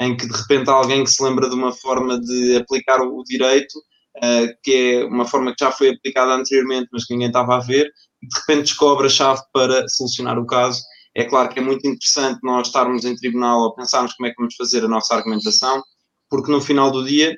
em 0.00 0.16
que 0.16 0.26
de 0.26 0.36
repente 0.36 0.68
há 0.68 0.72
alguém 0.72 1.04
que 1.04 1.10
se 1.10 1.22
lembra 1.22 1.48
de 1.48 1.54
uma 1.54 1.72
forma 1.72 2.20
de 2.20 2.56
aplicar 2.56 3.00
o 3.00 3.22
direito, 3.22 3.80
uh, 4.18 4.54
que 4.62 4.72
é 4.72 5.04
uma 5.04 5.26
forma 5.26 5.54
que 5.54 5.64
já 5.64 5.72
foi 5.72 5.90
aplicada 5.90 6.32
anteriormente, 6.32 6.88
mas 6.92 7.04
que 7.04 7.14
ninguém 7.14 7.28
estava 7.28 7.56
a 7.56 7.60
ver, 7.60 7.90
e 8.22 8.26
de 8.26 8.40
repente 8.40 8.68
descobre 8.68 9.06
a 9.06 9.10
chave 9.10 9.40
para 9.52 9.86
solucionar 9.88 10.38
o 10.38 10.46
caso. 10.46 10.80
É 11.14 11.24
claro 11.24 11.48
que 11.50 11.58
é 11.58 11.62
muito 11.62 11.86
interessante 11.86 12.40
nós 12.42 12.68
estarmos 12.68 13.04
em 13.04 13.14
tribunal 13.14 13.60
ou 13.60 13.74
pensarmos 13.74 14.14
como 14.14 14.26
é 14.26 14.30
que 14.30 14.36
vamos 14.38 14.54
fazer 14.54 14.84
a 14.84 14.88
nossa 14.88 15.14
argumentação, 15.14 15.82
porque 16.30 16.50
no 16.50 16.60
final 16.60 16.90
do 16.90 17.04
dia 17.04 17.36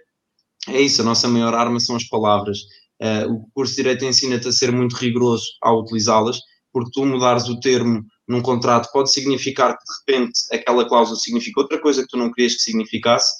é 0.68 0.80
isso, 0.80 1.02
a 1.02 1.04
nossa 1.04 1.28
maior 1.28 1.54
arma 1.54 1.80
são 1.80 1.96
as 1.96 2.04
palavras. 2.04 2.58
Uh, 3.02 3.32
o 3.32 3.48
curso 3.52 3.72
de 3.72 3.82
Direito 3.82 4.04
ensina-te 4.04 4.48
a 4.48 4.52
ser 4.52 4.70
muito 4.70 4.94
rigoroso 4.94 5.44
ao 5.60 5.80
utilizá-las, 5.80 6.38
porque 6.72 6.90
tu 6.92 7.04
mudares 7.04 7.48
o 7.48 7.58
termo 7.60 8.04
num 8.26 8.40
contrato 8.40 8.90
pode 8.92 9.12
significar 9.12 9.76
que 9.76 9.84
de 9.84 10.16
repente 10.16 10.40
aquela 10.52 10.88
cláusula 10.88 11.18
significa 11.18 11.60
outra 11.60 11.78
coisa 11.80 12.02
que 12.02 12.08
tu 12.08 12.16
não 12.16 12.32
querias 12.32 12.54
que 12.54 12.62
significasse, 12.62 13.32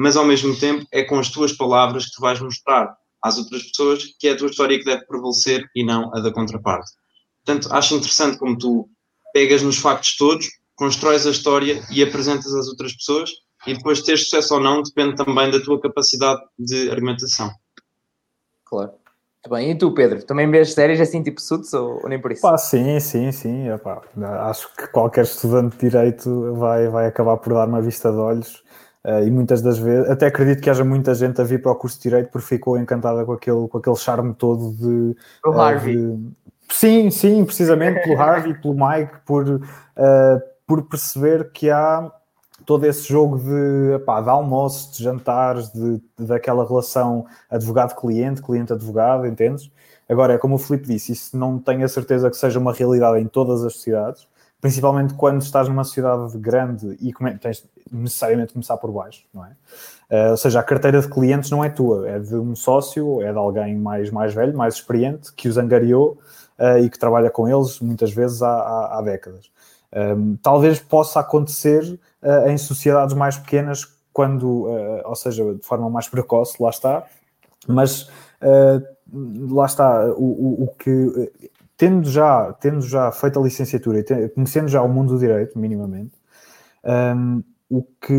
mas 0.00 0.16
ao 0.16 0.24
mesmo 0.24 0.58
tempo 0.58 0.86
é 0.90 1.04
com 1.04 1.18
as 1.18 1.28
tuas 1.28 1.52
palavras 1.52 2.06
que 2.06 2.12
tu 2.12 2.22
vais 2.22 2.40
mostrar 2.40 2.96
às 3.22 3.36
outras 3.36 3.64
pessoas 3.64 4.02
que 4.18 4.28
é 4.28 4.32
a 4.32 4.36
tua 4.36 4.48
história 4.48 4.78
que 4.78 4.84
deve 4.86 5.04
prevalecer 5.04 5.68
e 5.76 5.84
não 5.84 6.10
a 6.14 6.20
da 6.20 6.32
contraparte. 6.32 6.90
Portanto, 7.44 7.70
acho 7.70 7.96
interessante 7.96 8.38
como 8.38 8.56
tu 8.56 8.88
pegas 9.34 9.60
nos 9.60 9.76
factos 9.76 10.16
todos, 10.16 10.46
constróis 10.74 11.26
a 11.26 11.30
história 11.30 11.82
e 11.90 12.02
apresentas 12.02 12.54
às 12.54 12.66
outras 12.68 12.94
pessoas 12.94 13.30
e 13.66 13.74
depois 13.74 14.00
ter 14.00 14.16
sucesso 14.16 14.54
ou 14.54 14.60
não 14.60 14.82
depende 14.82 15.16
também 15.16 15.50
da 15.50 15.60
tua 15.60 15.78
capacidade 15.78 16.40
de 16.58 16.90
argumentação. 16.90 17.50
Claro. 18.64 18.92
Muito 18.92 19.50
bem. 19.50 19.70
E 19.70 19.74
tu, 19.76 19.92
Pedro, 19.92 20.24
também 20.24 20.50
vês 20.50 20.72
séries 20.72 20.98
assim 20.98 21.22
tipo 21.22 21.42
Suits 21.42 21.74
ou, 21.74 22.00
ou 22.02 22.08
nem 22.08 22.18
por 22.18 22.32
isso? 22.32 22.40
Pá, 22.40 22.56
sim, 22.56 22.98
sim, 23.00 23.30
sim. 23.32 23.68
Epá, 23.68 24.00
acho 24.48 24.74
que 24.74 24.86
qualquer 24.86 25.24
estudante 25.24 25.76
de 25.76 25.90
Direito 25.90 26.54
vai, 26.54 26.88
vai 26.88 27.06
acabar 27.06 27.36
por 27.36 27.52
dar 27.52 27.68
uma 27.68 27.82
vista 27.82 28.10
de 28.10 28.16
olhos 28.16 28.62
uh, 29.04 29.22
e 29.24 29.30
muitas 29.30 29.62
das 29.62 29.78
vezes, 29.78 30.08
até 30.08 30.26
acredito 30.26 30.60
que 30.62 30.70
haja 30.70 30.84
muita 30.84 31.14
gente 31.14 31.40
a 31.40 31.44
vir 31.44 31.60
para 31.62 31.72
o 31.72 31.76
curso 31.76 31.96
de 31.96 32.04
Direito 32.04 32.30
porque 32.30 32.46
ficou 32.46 32.78
encantada 32.78 33.24
com 33.24 33.32
aquele, 33.32 33.68
com 33.68 33.78
aquele 33.78 33.96
charme 33.96 34.34
todo 34.34 34.72
de... 34.72 35.16
O 35.44 35.50
uh, 35.50 35.60
Harvey. 35.60 35.96
De... 35.96 36.30
Sim, 36.70 37.10
sim, 37.10 37.44
precisamente 37.44 38.02
pelo 38.02 38.18
Harvey, 38.20 38.54
pelo 38.54 38.74
Mike, 38.74 39.12
por, 39.24 39.48
uh, 39.48 39.60
por 40.66 40.82
perceber 40.82 41.50
que 41.52 41.70
há 41.70 42.10
todo 42.64 42.84
esse 42.84 43.08
jogo 43.08 43.38
de, 43.38 43.94
epá, 43.94 44.20
de 44.20 44.28
almoços, 44.28 44.96
de 44.96 45.02
jantares, 45.02 45.72
de, 45.72 46.00
de 46.18 46.26
daquela 46.26 46.66
relação 46.66 47.26
advogado-cliente, 47.50 48.42
cliente-advogado, 48.42 49.26
entendes? 49.26 49.70
Agora, 50.08 50.34
é 50.34 50.38
como 50.38 50.56
o 50.56 50.58
Filipe 50.58 50.86
disse, 50.88 51.12
isso 51.12 51.36
não 51.36 51.58
tenho 51.58 51.84
a 51.84 51.88
certeza 51.88 52.28
que 52.28 52.36
seja 52.36 52.58
uma 52.58 52.72
realidade 52.72 53.20
em 53.20 53.26
todas 53.26 53.64
as 53.64 53.74
sociedades, 53.74 54.26
principalmente 54.60 55.14
quando 55.14 55.40
estás 55.40 55.68
numa 55.68 55.84
sociedade 55.84 56.36
grande 56.38 56.96
e 57.00 57.12
tens 57.38 57.64
necessariamente 57.90 58.52
começar 58.52 58.76
por 58.76 58.92
baixo, 58.92 59.24
não 59.34 59.44
é? 59.44 59.50
Uh, 60.10 60.30
ou 60.30 60.36
seja, 60.36 60.60
a 60.60 60.62
carteira 60.62 61.00
de 61.00 61.08
clientes 61.08 61.50
não 61.50 61.64
é 61.64 61.68
tua, 61.68 62.08
é 62.08 62.18
de 62.18 62.34
um 62.34 62.54
sócio, 62.54 63.22
é 63.22 63.32
de 63.32 63.38
alguém 63.38 63.76
mais, 63.76 64.10
mais 64.10 64.34
velho, 64.34 64.56
mais 64.56 64.74
experiente, 64.74 65.32
que 65.32 65.48
os 65.48 65.58
angariou 65.58 66.18
uh, 66.58 66.78
e 66.78 66.90
que 66.90 66.98
trabalha 66.98 67.30
com 67.30 67.48
eles 67.48 67.80
muitas 67.80 68.12
vezes 68.12 68.42
há, 68.42 68.50
há, 68.50 68.98
há 68.98 69.02
décadas. 69.02 69.50
Um, 69.92 70.36
talvez 70.36 70.78
possa 70.78 71.20
acontecer 71.20 71.82
uh, 72.22 72.48
em 72.48 72.56
sociedades 72.56 73.14
mais 73.14 73.36
pequenas, 73.36 73.86
quando, 74.12 74.66
ou 75.04 75.14
seja, 75.14 75.54
de 75.54 75.64
forma 75.64 75.88
mais 75.88 76.08
precoce, 76.08 76.60
lá 76.60 76.70
está, 76.70 77.06
mas 77.66 78.10
lá 79.48 79.64
está, 79.64 80.04
o, 80.16 80.24
o, 80.24 80.64
o, 80.64 80.68
que, 80.76 81.30
tendo 81.76 82.10
já, 82.10 82.52
tendo 82.54 82.80
já 82.82 83.12
feito 83.12 83.38
a 83.38 83.42
licenciatura 83.42 84.00
e 84.00 84.28
conhecendo 84.30 84.66
já 84.66 84.82
o 84.82 84.88
mundo 84.88 85.14
do 85.14 85.18
direito, 85.18 85.56
minimamente, 85.56 86.12
um, 86.84 87.42
o 87.70 87.84
que 88.00 88.12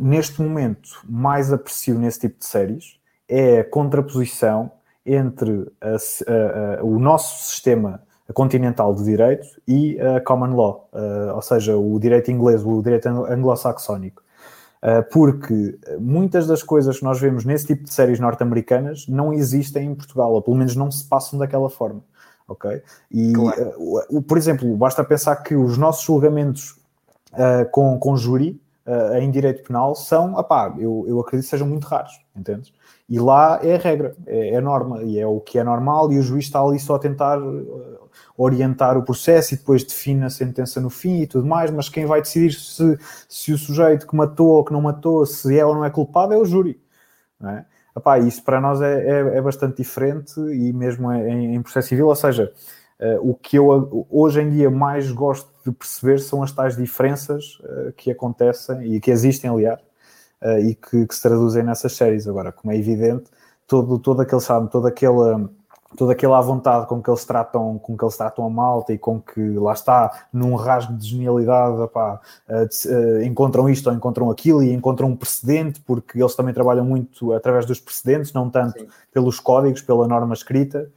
neste 0.00 0.40
momento 0.40 1.00
mais 1.04 1.52
aprecio 1.52 1.98
nesse 1.98 2.20
tipo 2.20 2.38
de 2.38 2.46
séries 2.46 3.00
é 3.28 3.58
a 3.58 3.64
contraposição 3.64 4.70
entre 5.04 5.68
a, 5.80 5.88
a, 5.88 6.80
a, 6.80 6.84
o 6.84 7.00
nosso 7.00 7.48
sistema 7.48 8.00
continental 8.32 8.94
de 8.94 9.02
direito 9.02 9.46
e 9.66 10.00
a 10.00 10.20
common 10.20 10.54
law, 10.54 10.88
uh, 10.92 11.34
ou 11.34 11.42
seja, 11.42 11.76
o 11.76 11.98
direito 11.98 12.30
inglês, 12.30 12.64
o 12.64 12.80
direito 12.80 13.08
anglo-saxónico. 13.08 14.22
Uh, 14.82 15.02
porque 15.12 15.78
muitas 16.00 16.46
das 16.46 16.62
coisas 16.62 16.98
que 16.98 17.04
nós 17.04 17.20
vemos 17.20 17.44
nesse 17.44 17.66
tipo 17.66 17.84
de 17.84 17.92
séries 17.92 18.18
norte-americanas 18.20 19.06
não 19.08 19.32
existem 19.32 19.86
em 19.86 19.94
Portugal, 19.94 20.32
ou 20.32 20.40
pelo 20.40 20.56
menos 20.56 20.76
não 20.76 20.90
se 20.90 21.04
passam 21.04 21.38
daquela 21.38 21.68
forma. 21.68 22.02
Ok? 22.46 22.82
E, 23.10 23.32
claro. 23.32 23.74
uh, 24.10 24.22
por 24.22 24.38
exemplo, 24.38 24.76
basta 24.76 25.02
pensar 25.02 25.36
que 25.36 25.56
os 25.56 25.76
nossos 25.76 26.04
julgamentos 26.04 26.80
com, 27.70 27.98
com 27.98 28.14
júri 28.14 28.61
em 29.20 29.30
direito 29.30 29.62
penal 29.62 29.94
são, 29.94 30.36
apá, 30.36 30.74
eu, 30.78 31.04
eu 31.06 31.20
acredito 31.20 31.44
que 31.44 31.50
sejam 31.50 31.68
muito 31.68 31.86
raros, 31.86 32.20
entendes? 32.34 32.72
E 33.08 33.18
lá 33.20 33.60
é 33.62 33.74
a 33.74 33.78
regra, 33.78 34.16
é, 34.26 34.50
é 34.50 34.56
a 34.56 34.60
norma, 34.60 35.02
e 35.02 35.18
é 35.18 35.26
o 35.26 35.38
que 35.38 35.58
é 35.58 35.64
normal, 35.64 36.12
e 36.12 36.18
o 36.18 36.22
juiz 36.22 36.44
está 36.46 36.60
ali 36.60 36.78
só 36.78 36.96
a 36.96 36.98
tentar 36.98 37.38
orientar 38.36 38.96
o 38.96 39.02
processo 39.02 39.54
e 39.54 39.56
depois 39.56 39.84
define 39.84 40.24
a 40.24 40.30
sentença 40.30 40.80
no 40.80 40.90
fim 40.90 41.22
e 41.22 41.26
tudo 41.26 41.46
mais, 41.46 41.70
mas 41.70 41.88
quem 41.88 42.06
vai 42.06 42.20
decidir 42.20 42.52
se, 42.52 42.98
se 43.28 43.52
o 43.52 43.58
sujeito 43.58 44.06
que 44.06 44.16
matou 44.16 44.48
ou 44.48 44.64
que 44.64 44.72
não 44.72 44.80
matou, 44.80 45.24
se 45.26 45.58
é 45.58 45.64
ou 45.64 45.74
não 45.74 45.84
é 45.84 45.90
culpado, 45.90 46.32
é 46.32 46.36
o 46.36 46.44
júri. 46.44 46.80
Não 47.38 47.50
é? 47.50 47.66
Epá, 47.96 48.18
isso 48.18 48.42
para 48.42 48.60
nós 48.60 48.80
é, 48.80 49.02
é, 49.06 49.36
é, 49.36 49.42
bastante 49.42 49.76
diferente 49.76 50.40
e 50.40 50.72
mesmo 50.72 51.12
em, 51.12 51.54
em 51.54 51.62
processo 51.62 51.88
civil, 51.88 52.06
ou 52.06 52.16
seja, 52.16 52.50
uh, 52.98 53.30
o 53.30 53.34
que 53.34 53.58
eu 53.58 54.06
hoje 54.10 54.40
em 54.40 54.48
dia 54.48 54.70
mais 54.70 55.10
gosto 55.10 55.51
de 55.64 55.72
perceber 55.72 56.20
são 56.20 56.42
as 56.42 56.52
tais 56.52 56.76
diferenças 56.76 57.58
uh, 57.60 57.92
que 57.96 58.10
acontecem 58.10 58.94
e 58.94 59.00
que 59.00 59.10
existem, 59.10 59.50
aliás, 59.50 59.80
uh, 60.42 60.58
e 60.58 60.74
que, 60.74 61.06
que, 61.06 61.14
se 61.14 61.22
traduzem 61.22 61.62
nessas 61.62 61.94
séries. 61.94 62.26
Agora, 62.26 62.52
como 62.52 62.72
é 62.72 62.76
evidente, 62.76 63.24
todo, 63.66 63.98
todo 63.98 64.22
aquele, 64.22 64.40
sabe, 64.40 64.70
toda 64.70 64.88
aquela 64.88 65.48
toda 65.96 66.12
aquela 66.12 66.40
vontade 66.40 66.86
com 66.86 67.02
que 67.02 67.10
eles 67.10 67.24
tratam, 67.24 67.78
com 67.78 67.96
que 67.96 68.04
eles 68.04 68.16
tratam 68.16 68.46
a 68.46 68.50
malta 68.50 68.92
e 68.92 68.98
com 68.98 69.20
que 69.20 69.40
lá 69.58 69.72
está, 69.72 70.26
num 70.32 70.54
rasgo 70.54 70.94
de 70.94 71.06
genialidade, 71.06 71.80
opá, 71.80 72.20
uh, 72.48 73.22
encontram 73.22 73.68
isto 73.68 73.88
ou 73.88 73.94
encontram 73.94 74.30
aquilo 74.30 74.62
e 74.62 74.72
encontram 74.72 75.08
um 75.08 75.16
precedente, 75.16 75.80
porque 75.80 76.20
eles 76.20 76.34
também 76.34 76.54
trabalham 76.54 76.84
muito 76.84 77.32
através 77.32 77.66
dos 77.66 77.80
precedentes, 77.80 78.32
não 78.32 78.48
tanto 78.48 78.78
Sim. 78.78 78.88
pelos 79.12 79.38
códigos, 79.38 79.82
pela 79.82 80.08
norma 80.08 80.34
escrita. 80.34 80.88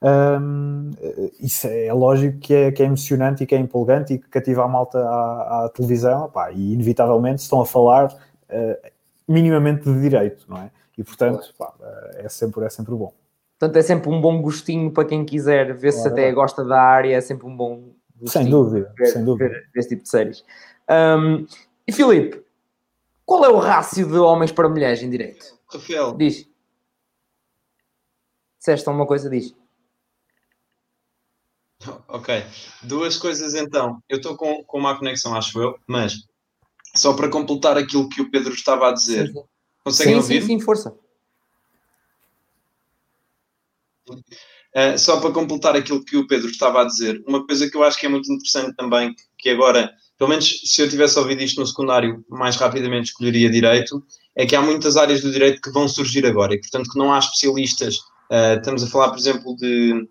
Um, 0.00 0.92
isso 1.40 1.66
é 1.66 1.92
lógico 1.92 2.38
que 2.38 2.54
é, 2.54 2.70
que 2.70 2.82
é 2.82 2.86
emocionante 2.86 3.42
e 3.42 3.46
que 3.46 3.54
é 3.54 3.58
empolgante 3.58 4.14
e 4.14 4.18
que 4.18 4.28
cativa 4.28 4.64
a 4.64 4.68
malta 4.68 4.98
à, 4.98 5.64
à 5.64 5.68
televisão, 5.68 6.26
opá, 6.26 6.52
e 6.52 6.72
inevitavelmente 6.72 7.42
estão 7.42 7.60
a 7.60 7.66
falar 7.66 8.06
uh, 8.12 8.90
minimamente 9.26 9.84
de 9.84 10.00
direito, 10.00 10.44
não 10.48 10.58
é? 10.58 10.70
E 10.96 11.02
portanto, 11.02 11.52
opá, 11.54 11.74
é, 12.14 12.28
sempre, 12.28 12.64
é 12.64 12.70
sempre 12.70 12.94
bom. 12.94 13.12
Portanto, 13.58 13.76
é 13.76 13.82
sempre 13.82 14.08
um 14.08 14.20
bom 14.20 14.40
gostinho 14.40 14.90
para 14.92 15.04
quem 15.04 15.24
quiser 15.24 15.74
ver 15.74 15.92
se 15.92 16.06
até 16.06 16.30
gosta 16.32 16.64
da 16.64 16.80
área, 16.80 17.16
é 17.16 17.20
sempre 17.20 17.46
um 17.46 17.56
bom 17.56 17.90
gostinho. 18.16 18.44
Sem 18.44 18.50
dúvida, 18.50 18.94
ver, 18.96 19.06
sem 19.06 19.24
dúvida. 19.24 19.48
Ver, 19.48 19.54
ver, 19.72 19.80
esse 19.80 19.88
tipo 19.88 20.02
de 20.04 20.08
séries. 20.08 20.44
Um, 20.88 21.44
e 21.86 21.92
Filipe, 21.92 22.40
qual 23.26 23.44
é 23.44 23.48
o 23.48 23.58
rácio 23.58 24.06
de 24.06 24.16
homens 24.16 24.52
para 24.52 24.68
mulheres 24.68 25.02
em 25.02 25.10
direito? 25.10 25.58
Rafael. 25.66 26.16
Diz. 26.16 26.48
Disseste 28.58 28.88
alguma 28.88 29.06
coisa, 29.06 29.28
diz. 29.28 29.54
Ok. 32.08 32.44
Duas 32.82 33.16
coisas 33.16 33.54
então. 33.54 34.02
Eu 34.08 34.16
estou 34.16 34.36
com, 34.36 34.64
com 34.64 34.80
má 34.80 34.96
conexão, 34.96 35.34
acho 35.34 35.60
eu, 35.60 35.78
mas 35.86 36.26
só 36.94 37.14
para 37.14 37.28
completar 37.28 37.76
aquilo 37.78 38.08
que 38.08 38.20
o 38.20 38.30
Pedro 38.30 38.52
estava 38.52 38.88
a 38.88 38.92
dizer. 38.92 39.28
Sim, 39.28 39.32
sim. 39.34 39.42
Conseguem 39.84 40.14
sim, 40.14 40.20
ouvir? 40.20 40.40
sim, 40.42 40.46
sim, 40.46 40.60
força. 40.60 40.94
Uh, 44.10 44.98
só 44.98 45.20
para 45.20 45.32
completar 45.32 45.76
aquilo 45.76 46.04
que 46.04 46.16
o 46.16 46.26
Pedro 46.26 46.50
estava 46.50 46.82
a 46.82 46.84
dizer, 46.84 47.22
uma 47.26 47.46
coisa 47.46 47.70
que 47.70 47.76
eu 47.76 47.82
acho 47.82 47.98
que 47.98 48.06
é 48.06 48.08
muito 48.08 48.30
interessante 48.30 48.74
também, 48.76 49.14
que 49.38 49.50
agora, 49.50 49.90
pelo 50.16 50.30
menos 50.30 50.60
se 50.64 50.82
eu 50.82 50.88
tivesse 50.88 51.18
ouvido 51.18 51.42
isto 51.42 51.60
no 51.60 51.66
secundário, 51.66 52.24
mais 52.28 52.56
rapidamente 52.56 53.08
escolheria 53.08 53.50
direito, 53.50 54.02
é 54.36 54.46
que 54.46 54.54
há 54.54 54.62
muitas 54.62 54.96
áreas 54.96 55.20
do 55.20 55.32
direito 55.32 55.60
que 55.60 55.70
vão 55.70 55.88
surgir 55.88 56.24
agora 56.26 56.54
e, 56.54 56.60
portanto, 56.60 56.90
que 56.90 56.98
não 56.98 57.12
há 57.12 57.18
especialistas. 57.18 57.96
Uh, 58.30 58.58
estamos 58.58 58.82
a 58.82 58.86
falar, 58.86 59.10
por 59.10 59.18
exemplo, 59.18 59.56
de 59.56 60.08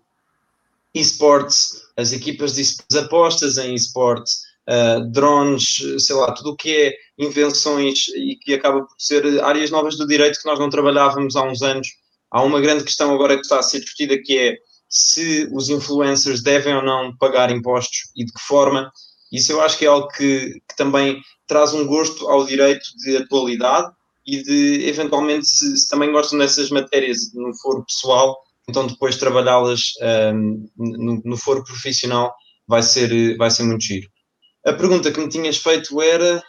esportes, 0.94 1.82
as 1.96 2.12
equipas 2.12 2.54
de 2.54 2.62
as 2.62 2.96
apostas 2.96 3.58
em 3.58 3.74
esportes, 3.74 4.34
uh, 4.68 5.10
drones, 5.10 5.76
sei 5.98 6.16
lá, 6.16 6.32
tudo 6.32 6.50
o 6.50 6.56
que 6.56 6.74
é 6.74 6.94
invenções 7.18 8.08
e 8.08 8.36
que 8.36 8.54
acaba 8.54 8.80
por 8.80 8.94
ser 8.98 9.42
áreas 9.42 9.70
novas 9.70 9.96
do 9.96 10.06
direito 10.06 10.40
que 10.40 10.48
nós 10.48 10.58
não 10.58 10.70
trabalhávamos 10.70 11.36
há 11.36 11.42
uns 11.42 11.62
anos 11.62 11.88
Há 12.30 12.42
uma 12.42 12.60
grande 12.60 12.84
questão 12.84 13.12
agora 13.14 13.36
que 13.36 13.42
está 13.42 13.58
a 13.58 13.62
ser 13.62 13.80
discutida 13.80 14.20
que 14.22 14.36
é 14.36 14.58
se 14.88 15.48
os 15.52 15.68
influencers 15.68 16.42
devem 16.42 16.74
ou 16.74 16.82
não 16.82 17.16
pagar 17.16 17.50
impostos 17.50 18.10
e 18.16 18.24
de 18.24 18.32
que 18.32 18.40
forma. 18.40 18.90
Isso 19.32 19.52
eu 19.52 19.60
acho 19.60 19.78
que 19.78 19.84
é 19.84 19.88
algo 19.88 20.08
que, 20.08 20.60
que 20.68 20.76
também 20.76 21.20
traz 21.46 21.72
um 21.72 21.86
gosto 21.86 22.28
ao 22.28 22.44
direito 22.44 22.84
de 22.98 23.16
atualidade 23.16 23.90
e 24.26 24.42
de, 24.42 24.86
eventualmente, 24.86 25.46
se, 25.46 25.76
se 25.76 25.88
também 25.88 26.12
gostam 26.12 26.38
dessas 26.38 26.70
matérias 26.70 27.32
no 27.34 27.54
foro 27.56 27.84
pessoal, 27.84 28.38
então 28.68 28.86
depois 28.86 29.16
trabalhá-las 29.16 29.92
um, 30.34 30.68
no, 30.76 31.22
no 31.24 31.36
foro 31.36 31.64
profissional 31.64 32.34
vai 32.66 32.82
ser, 32.82 33.36
vai 33.36 33.50
ser 33.50 33.62
muito 33.62 33.82
giro. 33.82 34.08
A 34.66 34.72
pergunta 34.72 35.10
que 35.10 35.20
me 35.20 35.28
tinhas 35.28 35.56
feito 35.56 36.00
era 36.02 36.42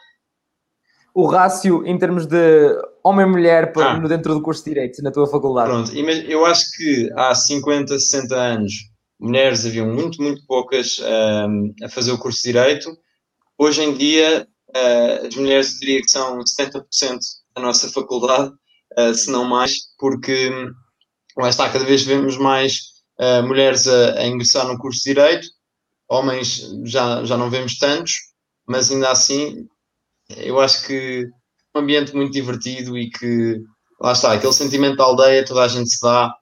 o 1.14 1.26
rácio 1.26 1.86
em 1.86 1.98
termos 1.98 2.26
de 2.26 2.78
homem-mulher 3.04 3.74
ah. 3.78 3.98
dentro 4.00 4.34
do 4.34 4.42
curso 4.42 4.64
de 4.64 4.72
Direito 4.72 5.02
na 5.02 5.12
tua 5.12 5.28
faculdade? 5.28 5.70
Pronto, 5.70 5.92
eu 5.96 6.46
acho 6.46 6.66
que 6.76 7.10
há 7.16 7.34
50, 7.34 7.98
60 7.98 8.36
anos 8.36 8.74
mulheres 9.20 9.66
haviam 9.66 9.88
muito, 9.88 10.22
muito 10.22 10.46
poucas 10.46 11.00
um, 11.00 11.74
a 11.84 11.90
fazer 11.90 12.12
o 12.12 12.18
curso 12.18 12.42
de 12.42 12.54
Direito. 12.54 12.98
Hoje 13.58 13.84
em 13.84 13.94
dia, 13.94 14.48
uh, 14.70 15.28
as 15.28 15.36
mulheres 15.36 15.78
diria 15.80 16.02
que 16.02 16.10
são 16.10 16.40
70% 16.40 16.86
da 17.56 17.62
nossa 17.62 17.90
faculdade, 17.90 18.54
uh, 18.98 19.14
se 19.14 19.30
não 19.30 19.44
mais, 19.44 19.74
porque 19.98 20.50
lá 21.40 21.50
está, 21.50 21.70
cada 21.70 21.86
vez 21.86 22.04
vemos 22.04 22.38
mais 22.38 22.80
uh, 23.20 23.46
mulheres 23.46 23.88
a, 23.88 24.20
a, 24.20 24.28
ingressar 24.28 24.68
no 24.68 24.78
curso 24.78 25.00
de 25.00 25.14
Direito, 25.14 25.48
homens 26.08 26.62
já, 26.86 27.24
já 27.24 27.38
não 27.38 27.50
vemos 27.50 27.78
tantos, 27.78 28.14
mas 28.68 28.92
ainda 28.92 29.12
assim 29.12 29.68
eu 30.38 30.60
acho 30.60 30.86
que 30.86 31.28
é 31.74 31.78
um 31.78 31.82
ambiente 31.82 32.16
muito 32.16 32.32
divertido 32.32 32.98
e 32.98 33.10
que 33.10 33.62
lá 34.00 34.12
está, 34.12 34.34
aquele 34.34 34.54
sentimento 34.54 34.98
da 34.98 35.04
aldeia, 35.04 35.46
toda 35.46 35.64
a 35.64 35.68
gente 35.68 35.90
se 35.90 36.02
dá. 36.02 36.34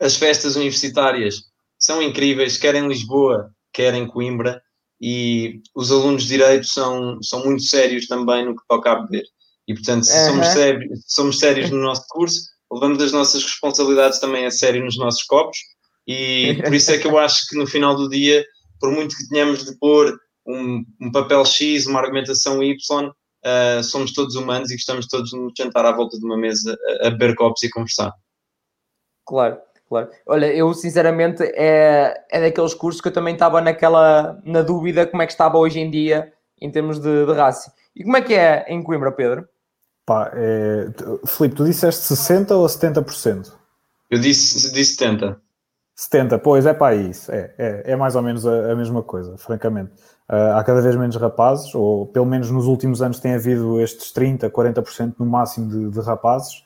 As 0.00 0.16
festas 0.16 0.56
universitárias 0.56 1.42
são 1.78 2.02
incríveis, 2.02 2.58
quer 2.58 2.74
em 2.74 2.86
Lisboa, 2.86 3.50
quer 3.72 3.94
em 3.94 4.06
Coimbra, 4.06 4.60
e 5.00 5.60
os 5.74 5.90
alunos 5.90 6.22
de 6.22 6.28
Direito 6.28 6.66
são, 6.66 7.22
são 7.22 7.44
muito 7.44 7.62
sérios 7.62 8.06
também 8.06 8.44
no 8.44 8.56
que 8.56 8.62
toca 8.68 8.92
a 8.92 9.02
beber. 9.02 9.24
E 9.68 9.74
portanto, 9.74 10.04
se 10.04 10.16
uhum. 10.16 10.26
somos, 10.26 10.46
sérios, 10.48 11.04
somos 11.06 11.38
sérios 11.38 11.70
no 11.70 11.78
nosso 11.78 12.04
curso, 12.08 12.40
levamos 12.70 13.02
as 13.02 13.12
nossas 13.12 13.42
responsabilidades 13.42 14.18
também 14.18 14.46
a 14.46 14.50
sério 14.50 14.84
nos 14.84 14.98
nossos 14.98 15.22
copos, 15.22 15.58
e 16.06 16.60
por 16.62 16.74
isso 16.74 16.92
é 16.92 16.98
que 16.98 17.06
eu 17.06 17.16
acho 17.18 17.46
que 17.48 17.56
no 17.56 17.66
final 17.66 17.96
do 17.96 18.08
dia, 18.08 18.44
por 18.80 18.90
muito 18.90 19.16
que 19.16 19.28
tenhamos 19.28 19.64
de 19.64 19.76
pôr 19.78 20.18
um, 20.46 20.84
um 21.00 21.10
papel 21.10 21.44
X, 21.44 21.86
uma 21.86 22.00
argumentação 22.00 22.62
Y, 22.62 23.08
uh, 23.08 23.82
somos 23.82 24.12
todos 24.12 24.36
humanos 24.36 24.70
e 24.70 24.74
gostamos 24.74 25.06
todos 25.06 25.30
de 25.30 25.38
nos 25.38 25.52
sentar 25.56 25.84
à 25.84 25.92
volta 25.92 26.18
de 26.18 26.24
uma 26.24 26.36
mesa 26.36 26.76
a, 27.02 27.08
a 27.08 27.10
beber 27.10 27.34
copos 27.34 27.62
e 27.62 27.70
conversar. 27.70 28.12
Claro, 29.24 29.58
claro. 29.88 30.08
Olha, 30.26 30.46
eu 30.46 30.72
sinceramente 30.72 31.42
é, 31.42 32.14
é 32.30 32.40
daqueles 32.40 32.74
cursos 32.74 33.00
que 33.00 33.08
eu 33.08 33.12
também 33.12 33.34
estava 33.34 33.60
naquela, 33.60 34.40
na 34.44 34.62
dúvida 34.62 35.06
como 35.06 35.22
é 35.22 35.26
que 35.26 35.32
estava 35.32 35.58
hoje 35.58 35.80
em 35.80 35.90
dia 35.90 36.32
em 36.60 36.70
termos 36.70 36.98
de, 36.98 37.26
de 37.26 37.32
raça. 37.32 37.72
E 37.94 38.04
como 38.04 38.16
é 38.16 38.22
que 38.22 38.34
é 38.34 38.66
em 38.68 38.82
Coimbra, 38.82 39.10
Pedro? 39.10 39.48
Pá, 40.06 40.30
é... 40.34 40.88
Filipe, 41.26 41.56
tu 41.56 41.64
disseste 41.64 42.14
60% 42.14 42.52
ou 42.52 42.64
70%? 42.66 43.52
Eu 44.08 44.20
disse, 44.20 44.72
disse 44.72 44.96
70%. 44.96 45.36
70, 45.98 46.38
pois 46.38 46.66
é 46.66 46.74
para 46.74 46.94
isso, 46.94 47.32
é, 47.32 47.54
é, 47.56 47.92
é 47.92 47.96
mais 47.96 48.14
ou 48.14 48.22
menos 48.22 48.46
a, 48.46 48.72
a 48.72 48.76
mesma 48.76 49.02
coisa, 49.02 49.36
francamente. 49.38 49.92
Uh, 50.28 50.54
há 50.54 50.62
cada 50.62 50.82
vez 50.82 50.94
menos 50.94 51.16
rapazes, 51.16 51.74
ou 51.74 52.06
pelo 52.06 52.26
menos 52.26 52.50
nos 52.50 52.66
últimos 52.66 53.00
anos 53.00 53.18
tem 53.18 53.34
havido 53.34 53.80
estes 53.80 54.12
30, 54.12 54.50
40% 54.50 55.14
no 55.18 55.24
máximo 55.24 55.70
de, 55.70 55.90
de 55.90 56.00
rapazes. 56.00 56.62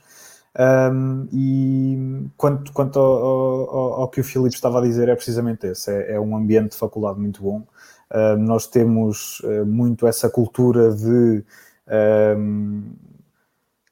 Um, 0.59 1.29
e 1.33 2.27
quanto, 2.37 2.73
quanto 2.73 2.99
ao, 2.99 3.71
ao, 3.71 3.93
ao, 4.01 4.09
que 4.09 4.21
o 4.21 4.25
Filipe 4.25 4.55
estava 4.55 4.81
a 4.81 4.83
dizer, 4.83 5.09
é 5.09 5.15
precisamente 5.15 5.65
esse: 5.69 5.93
é, 5.93 6.15
é 6.15 6.21
um 6.21 6.37
ambiente 6.37 6.73
de 6.73 6.77
faculdade 6.79 7.21
muito 7.21 7.41
bom. 7.41 7.63
Uh, 8.11 8.37
nós 8.37 8.67
temos 8.67 9.39
uh, 9.41 9.65
muito 9.65 10.09
essa 10.09 10.29
cultura 10.29 10.93
de, 10.93 11.45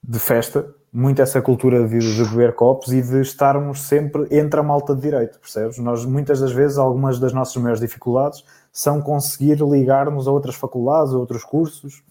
de 0.09 0.19
festa, 0.19 0.75
muito 0.91 1.21
essa 1.21 1.43
cultura 1.43 1.87
de, 1.87 1.99
de, 1.99 2.25
beber 2.31 2.55
copos 2.55 2.91
e 2.95 3.03
de 3.03 3.21
estarmos 3.21 3.83
sempre 3.83 4.27
entre 4.31 4.59
a 4.59 4.63
malta 4.63 4.95
de 4.95 5.03
direito, 5.03 5.39
percebes? 5.39 5.77
Nós, 5.77 6.07
muitas 6.07 6.41
das 6.41 6.51
vezes, 6.51 6.79
algumas 6.79 7.21
das 7.21 7.35
nossas 7.35 7.55
maiores 7.57 7.81
dificuldades 7.81 8.43
são 8.73 9.03
conseguir 9.03 9.63
ligar-nos 9.63 10.27
a 10.27 10.31
outras 10.33 10.55
faculdades, 10.55 11.13
a 11.13 11.19
outros 11.19 11.45
cursos 11.45 12.03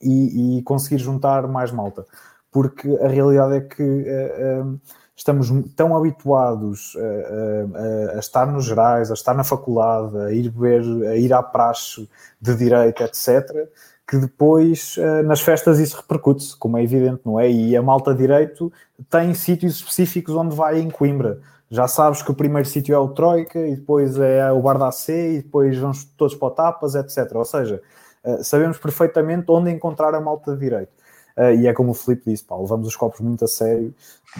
e, 0.00 0.58
e, 0.58 0.62
conseguir 0.62 0.98
juntar 0.98 1.48
mais 1.48 1.72
malta. 1.72 2.06
Porque 2.48 2.88
a 3.02 3.08
realidade 3.08 3.56
é 3.56 3.60
que 3.60 3.82
uh, 3.82 4.62
uh, 4.62 4.80
estamos 5.16 5.50
tão 5.74 5.96
habituados 5.96 6.94
uh, 6.94 8.14
a 8.14 8.18
estar 8.20 8.46
nos 8.46 8.66
gerais, 8.66 9.10
a 9.10 9.14
estar 9.14 9.34
na 9.34 9.42
faculdade, 9.42 10.16
a 10.18 10.30
ir 10.30 10.48
beber, 10.48 10.82
a 11.08 11.16
ir 11.16 11.32
à 11.32 11.42
praxe 11.42 12.08
de 12.40 12.54
direito, 12.54 13.02
etc., 13.02 13.68
que 14.12 14.18
depois 14.18 14.96
nas 15.24 15.40
festas 15.40 15.78
isso 15.78 15.96
repercute-se, 15.96 16.54
como 16.58 16.76
é 16.76 16.84
evidente, 16.84 17.22
não 17.24 17.40
é? 17.40 17.50
E 17.50 17.74
a 17.74 17.80
malta 17.80 18.14
direito 18.14 18.70
tem 19.08 19.32
sítios 19.32 19.76
específicos 19.76 20.34
onde 20.34 20.54
vai 20.54 20.78
em 20.80 20.90
Coimbra 20.90 21.40
já 21.72 21.88
sabes 21.88 22.20
que 22.20 22.30
o 22.30 22.34
primeiro 22.34 22.68
sítio 22.68 22.94
é 22.94 22.98
o 22.98 23.08
Troika 23.08 23.58
e 23.58 23.74
depois 23.76 24.18
é 24.18 24.52
o 24.52 24.60
Bar 24.60 24.76
da 24.76 24.88
AC 24.88 25.08
e 25.08 25.42
depois 25.42 25.78
vamos 25.78 26.04
todos 26.04 26.34
para 26.34 26.48
o 26.48 26.50
Tapas, 26.50 26.94
etc. 26.94 27.34
Ou 27.34 27.46
seja, 27.46 27.80
eh, 28.22 28.42
sabemos 28.42 28.76
perfeitamente 28.76 29.46
onde 29.48 29.70
encontrar 29.70 30.14
a 30.14 30.20
malta 30.20 30.54
direito. 30.54 30.92
Eh, 31.34 31.54
e 31.56 31.66
é 31.66 31.72
como 31.72 31.92
o 31.92 31.94
Filipe 31.94 32.30
disse, 32.30 32.44
pá, 32.44 32.56
levamos 32.56 32.86
os 32.86 32.94
copos 32.94 33.20
muito 33.20 33.46
a 33.46 33.48
sério, 33.48 33.94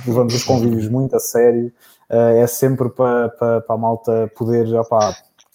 levamos 0.06 0.34
os 0.34 0.44
convívios 0.44 0.86
muito 0.88 1.16
a 1.16 1.18
sério, 1.18 1.72
eh, 2.10 2.40
é 2.40 2.46
sempre 2.46 2.90
para, 2.90 3.30
para, 3.30 3.60
para 3.62 3.74
a 3.76 3.78
malta 3.78 4.30
poder 4.36 4.66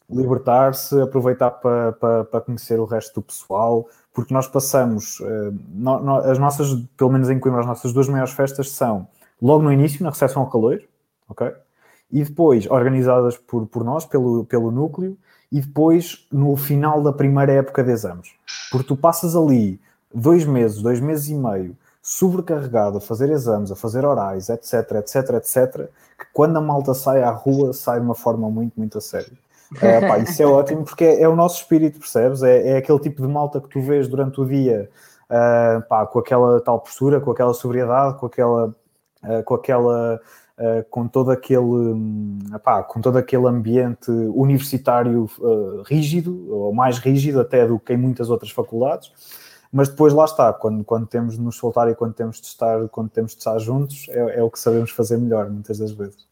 libertar-se, 0.09 0.99
aproveitar 0.99 1.51
para, 1.51 1.93
para, 1.93 2.41
conhecer 2.41 2.79
o 2.79 2.85
resto 2.85 3.21
do 3.21 3.21
pessoal, 3.21 3.87
porque 4.17 4.33
nós 4.33 4.47
passamos, 4.47 5.21
as 6.25 6.39
nossas, 6.39 6.73
pelo 6.97 7.11
menos 7.11 7.29
em 7.29 7.39
Coimbra, 7.39 7.59
as 7.59 7.67
nossas 7.67 7.93
duas 7.93 8.09
maiores 8.09 8.33
festas 8.33 8.71
são 8.71 9.07
logo 9.39 9.61
no 9.61 9.71
início, 9.71 10.03
na 10.03 10.09
recepção 10.09 10.41
ao 10.41 10.49
calor, 10.49 10.81
ok? 11.29 11.53
e 12.11 12.23
depois 12.23 12.65
organizadas 12.65 13.37
por, 13.37 13.67
por 13.67 13.83
nós, 13.83 14.05
pelo, 14.05 14.43
pelo 14.45 14.71
núcleo, 14.71 15.15
e 15.51 15.61
depois 15.61 16.25
no 16.31 16.55
final 16.57 17.03
da 17.03 17.13
primeira 17.13 17.51
época 17.51 17.83
de 17.83 17.91
exames. 17.91 18.29
Porque 18.71 18.87
tu 18.87 18.97
passas 18.97 19.35
ali 19.35 19.79
dois 20.11 20.45
meses, 20.45 20.81
dois 20.81 20.99
meses 20.99 21.29
e 21.29 21.35
meio, 21.35 21.77
sobrecarregado 22.01 22.97
a 22.97 23.01
fazer 23.01 23.29
exames, 23.29 23.71
a 23.71 23.75
fazer 23.75 24.03
orais, 24.03 24.49
etc, 24.49 24.93
etc, 24.95 25.29
etc, 25.35 25.89
que 26.17 26.25
quando 26.33 26.57
a 26.57 26.61
malta 26.61 26.95
sai 26.95 27.21
à 27.21 27.29
rua, 27.29 27.71
sai 27.71 27.99
de 27.99 28.05
uma 28.07 28.15
forma 28.15 28.49
muito, 28.49 28.73
muito 28.75 28.97
a 28.97 29.01
sério. 29.01 29.37
É, 29.81 29.99
pá, 30.07 30.17
isso 30.19 30.41
é 30.41 30.45
ótimo 30.45 30.85
porque 30.85 31.03
é, 31.03 31.23
é, 31.23 31.29
o 31.29 31.35
nosso 31.35 31.61
espírito, 31.61 31.99
percebes? 31.99 32.41
É, 32.41 32.69
é, 32.69 32.77
aquele 32.77 32.99
tipo 32.99 33.21
de 33.21 33.27
malta 33.27 33.59
que 33.59 33.67
tu 33.67 33.81
vês 33.81 34.07
durante 34.07 34.39
o 34.39 34.45
dia 34.45 34.89
uh, 35.29 35.81
pá, 35.87 36.05
com 36.05 36.19
aquela 36.19 36.61
tal 36.61 36.79
postura, 36.79 37.19
com 37.19 37.31
aquela 37.31 37.53
sobriedade, 37.53 38.17
com 38.17 38.25
aquela, 38.25 38.67
uh, 38.67 39.43
com 39.43 39.55
aquela 39.55 40.21
uh, 40.57 40.89
com 40.89 41.07
todo 41.07 41.31
aquele 41.31 41.95
epá, 42.55 42.83
com 42.83 43.01
todo 43.01 43.17
aquele 43.17 43.47
ambiente 43.47 44.09
universitário 44.09 45.29
uh, 45.39 45.83
rígido, 45.83 46.47
ou 46.49 46.73
mais 46.73 46.97
rígido 46.99 47.39
até 47.39 47.67
do 47.67 47.79
que 47.79 47.93
em 47.93 47.97
muitas 47.97 48.29
outras 48.29 48.51
faculdades, 48.51 49.11
mas 49.71 49.89
depois 49.89 50.13
lá 50.13 50.25
está, 50.25 50.51
quando, 50.53 50.83
quando 50.83 51.07
temos 51.07 51.35
de 51.35 51.41
nos 51.41 51.57
soltar 51.57 51.89
e 51.89 51.95
quando 51.95 52.13
temos 52.13 52.39
de 52.39 52.47
estar, 52.47 52.87
quando 52.89 53.09
temos 53.09 53.31
de 53.31 53.39
estar 53.39 53.57
juntos, 53.59 54.07
é, 54.09 54.39
é 54.39 54.43
o 54.43 54.49
que 54.49 54.59
sabemos 54.59 54.91
fazer 54.91 55.17
melhor, 55.17 55.49
muitas 55.49 55.77
das 55.77 55.91
vezes. 55.91 56.25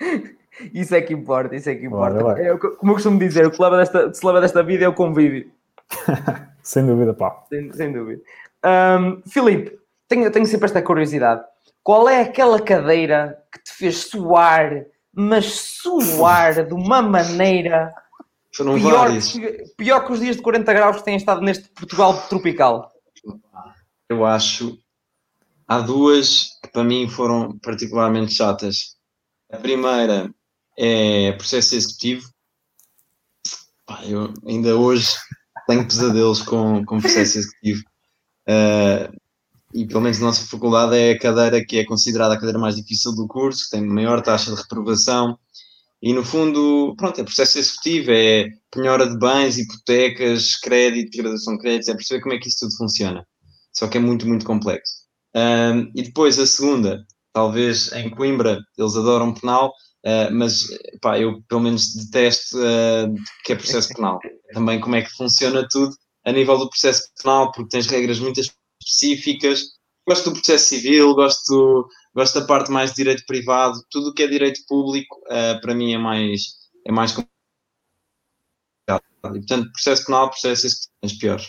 Isso 0.72 0.94
é 0.94 1.00
que 1.00 1.12
importa, 1.12 1.54
isso 1.54 1.68
é 1.70 1.74
que 1.74 1.86
importa. 1.86 2.18
Bora, 2.18 2.42
é, 2.42 2.56
como 2.56 2.92
eu 2.92 2.94
costumo 2.94 3.18
dizer, 3.18 3.46
o 3.46 3.50
que 3.50 3.62
leva 3.62 3.78
desta, 3.78 4.12
se 4.12 4.24
leva 4.24 4.40
desta 4.40 4.62
vida 4.62 4.84
é 4.84 4.88
o 4.88 4.94
convívio. 4.94 5.50
sem 6.62 6.86
dúvida, 6.86 7.14
pá. 7.14 7.44
Sem, 7.48 7.72
sem 7.72 7.92
dúvida. 7.92 8.22
Um, 8.64 9.22
Filipe, 9.28 9.78
tenho, 10.08 10.30
tenho 10.30 10.46
sempre 10.46 10.66
esta 10.66 10.82
curiosidade. 10.82 11.42
Qual 11.82 12.08
é 12.08 12.22
aquela 12.22 12.60
cadeira 12.60 13.38
que 13.52 13.62
te 13.62 13.72
fez 13.72 14.04
suar, 14.04 14.84
mas 15.14 15.46
suar 15.46 16.66
de 16.66 16.74
uma 16.74 17.00
maneira 17.00 17.94
pior 18.52 19.18
que, 19.18 19.74
pior 19.76 20.06
que 20.06 20.12
os 20.12 20.20
dias 20.20 20.36
de 20.36 20.42
40 20.42 20.72
graus 20.72 20.96
que 20.98 21.04
têm 21.04 21.16
estado 21.16 21.40
neste 21.40 21.68
Portugal 21.68 22.28
tropical. 22.28 22.90
Eu 24.08 24.24
acho. 24.24 24.78
Há 25.66 25.80
duas 25.80 26.58
que 26.62 26.70
para 26.72 26.84
mim 26.84 27.08
foram 27.08 27.58
particularmente 27.58 28.34
chatas. 28.34 28.96
A 29.50 29.58
primeira 29.58 30.32
é 30.78 31.32
processo 31.32 31.74
executivo. 31.74 32.28
Eu 34.06 34.32
ainda 34.46 34.76
hoje 34.76 35.08
tenho 35.66 35.84
pesadelos 35.84 36.40
com, 36.42 36.84
com 36.84 37.00
processo 37.00 37.38
executivo. 37.38 37.82
Ah, 38.48 39.10
e 39.74 39.86
pelo 39.86 40.00
menos 40.00 40.18
na 40.18 40.26
nossa 40.26 40.46
faculdade 40.46 40.96
é 40.96 41.12
a 41.12 41.18
cadeira 41.18 41.64
que 41.64 41.78
é 41.78 41.84
considerada 41.84 42.34
a 42.34 42.38
cadeira 42.38 42.58
mais 42.58 42.76
difícil 42.76 43.14
do 43.14 43.26
curso, 43.26 43.64
que 43.64 43.70
tem 43.70 43.82
maior 43.84 44.22
taxa 44.22 44.50
de 44.54 44.60
reprovação. 44.60 45.38
E 46.00 46.12
no 46.12 46.24
fundo, 46.24 46.94
pronto, 46.96 47.20
é 47.20 47.24
processo 47.24 47.58
executivo, 47.58 48.12
é 48.12 48.48
penhora 48.70 49.06
de 49.08 49.18
bens, 49.18 49.58
hipotecas, 49.58 50.56
crédito, 50.56 51.10
degradação 51.10 51.54
de 51.54 51.60
créditos, 51.60 51.88
é 51.88 51.94
perceber 51.94 52.22
como 52.22 52.34
é 52.34 52.38
que 52.38 52.48
isso 52.48 52.58
tudo 52.60 52.76
funciona. 52.76 53.26
Só 53.72 53.88
que 53.88 53.98
é 53.98 54.00
muito, 54.00 54.26
muito 54.26 54.46
complexo. 54.46 54.92
Um, 55.34 55.90
e 55.94 56.02
depois 56.02 56.38
a 56.38 56.46
segunda, 56.46 57.04
talvez 57.32 57.92
em 57.92 58.08
Coimbra, 58.10 58.60
eles 58.76 58.96
adoram 58.96 59.34
penal, 59.34 59.72
uh, 60.04 60.32
mas 60.32 60.64
pá, 61.00 61.18
eu 61.18 61.42
pelo 61.48 61.62
menos 61.62 61.94
detesto 61.94 62.56
uh, 62.58 63.14
que 63.44 63.52
é 63.52 63.56
processo 63.56 63.94
penal. 63.94 64.18
Também 64.52 64.80
como 64.80 64.96
é 64.96 65.02
que 65.02 65.10
funciona 65.10 65.66
tudo 65.68 65.94
a 66.24 66.32
nível 66.32 66.58
do 66.58 66.68
processo 66.68 67.08
penal, 67.22 67.52
porque 67.52 67.70
tens 67.70 67.86
regras 67.86 68.18
muito 68.18 68.40
específicas. 68.40 69.62
Gosto 70.06 70.30
do 70.30 70.36
processo 70.36 70.66
civil, 70.66 71.14
gosto, 71.14 71.88
gosto 72.14 72.40
da 72.40 72.46
parte 72.46 72.70
mais 72.70 72.90
de 72.90 72.96
direito 72.96 73.24
privado, 73.26 73.82
tudo 73.90 74.10
o 74.10 74.14
que 74.14 74.22
é 74.22 74.26
direito 74.26 74.60
público, 74.66 75.16
uh, 75.26 75.60
para 75.60 75.74
mim 75.74 75.92
é 75.92 75.98
mais, 75.98 76.54
é 76.86 76.92
mais 76.92 77.12
complicado. 77.12 77.32
E, 79.34 79.38
portanto, 79.38 79.70
processo 79.72 80.06
penal, 80.06 80.30
processo 80.30 80.66
as 81.02 81.12
piores. 81.12 81.46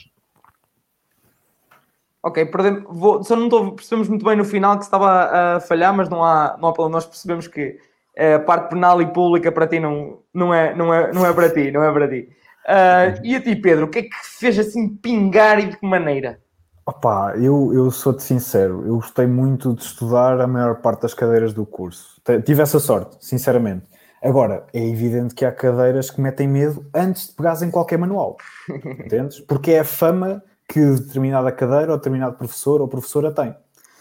Ok, 2.21 2.45
perdemos, 2.47 2.83
vou, 2.89 3.23
só 3.23 3.35
não 3.35 3.45
estou, 3.45 3.71
percebemos 3.75 4.09
muito 4.09 4.25
bem 4.25 4.35
no 4.35 4.43
final 4.43 4.77
que 4.77 4.83
estava 4.83 5.55
a 5.55 5.59
falhar, 5.61 5.95
mas 5.95 6.09
não 6.09 6.21
há, 6.21 6.57
não 6.59 6.67
há 6.69 6.73
problema. 6.73 6.97
Nós 6.97 7.05
percebemos 7.05 7.47
que 7.47 7.79
a 8.19 8.39
parte 8.39 8.69
penal 8.69 9.01
e 9.01 9.07
pública 9.07 9.51
para 9.51 9.67
ti 9.67 9.79
não, 9.79 10.19
não, 10.33 10.53
é, 10.53 10.75
não, 10.75 10.93
é, 10.93 11.11
não 11.13 11.25
é 11.25 11.33
para 11.33 11.49
ti, 11.49 11.71
não 11.71 11.83
é 11.83 11.91
para 11.91 12.07
ti. 12.07 12.29
Uh, 12.65 13.19
e 13.23 13.35
a 13.35 13.41
ti, 13.41 13.55
Pedro, 13.55 13.85
o 13.85 13.89
que 13.89 13.99
é 13.99 14.01
que 14.03 14.15
fez 14.21 14.59
assim 14.59 14.89
pingar 14.89 15.59
e 15.59 15.67
de 15.67 15.77
que 15.77 15.87
maneira? 15.87 16.39
Opa, 16.85 17.33
eu, 17.37 17.71
eu 17.73 17.91
sou-te 17.91 18.23
sincero, 18.23 18.83
eu 18.85 18.95
gostei 18.95 19.27
muito 19.27 19.73
de 19.73 19.83
estudar 19.83 20.41
a 20.41 20.47
maior 20.47 20.81
parte 20.81 21.03
das 21.03 21.13
cadeiras 21.13 21.53
do 21.53 21.65
curso. 21.65 22.19
Tive 22.43 22.61
essa 22.61 22.79
sorte, 22.79 23.17
sinceramente. 23.19 23.85
Agora, 24.21 24.65
é 24.73 24.85
evidente 24.85 25.33
que 25.33 25.45
há 25.45 25.51
cadeiras 25.51 26.09
que 26.09 26.19
metem 26.19 26.47
medo 26.47 26.85
antes 26.93 27.27
de 27.27 27.33
pegares 27.33 27.61
em 27.61 27.71
qualquer 27.71 27.97
manual. 27.97 28.37
Entendes? 29.05 29.39
Porque 29.39 29.71
é 29.71 29.79
a 29.79 29.85
fama 29.85 30.43
que 30.67 30.79
determinada 30.79 31.51
cadeira 31.51 31.91
ou 31.91 31.97
determinado 31.97 32.35
professor 32.35 32.81
ou 32.81 32.87
professora 32.87 33.31
tem. 33.31 33.55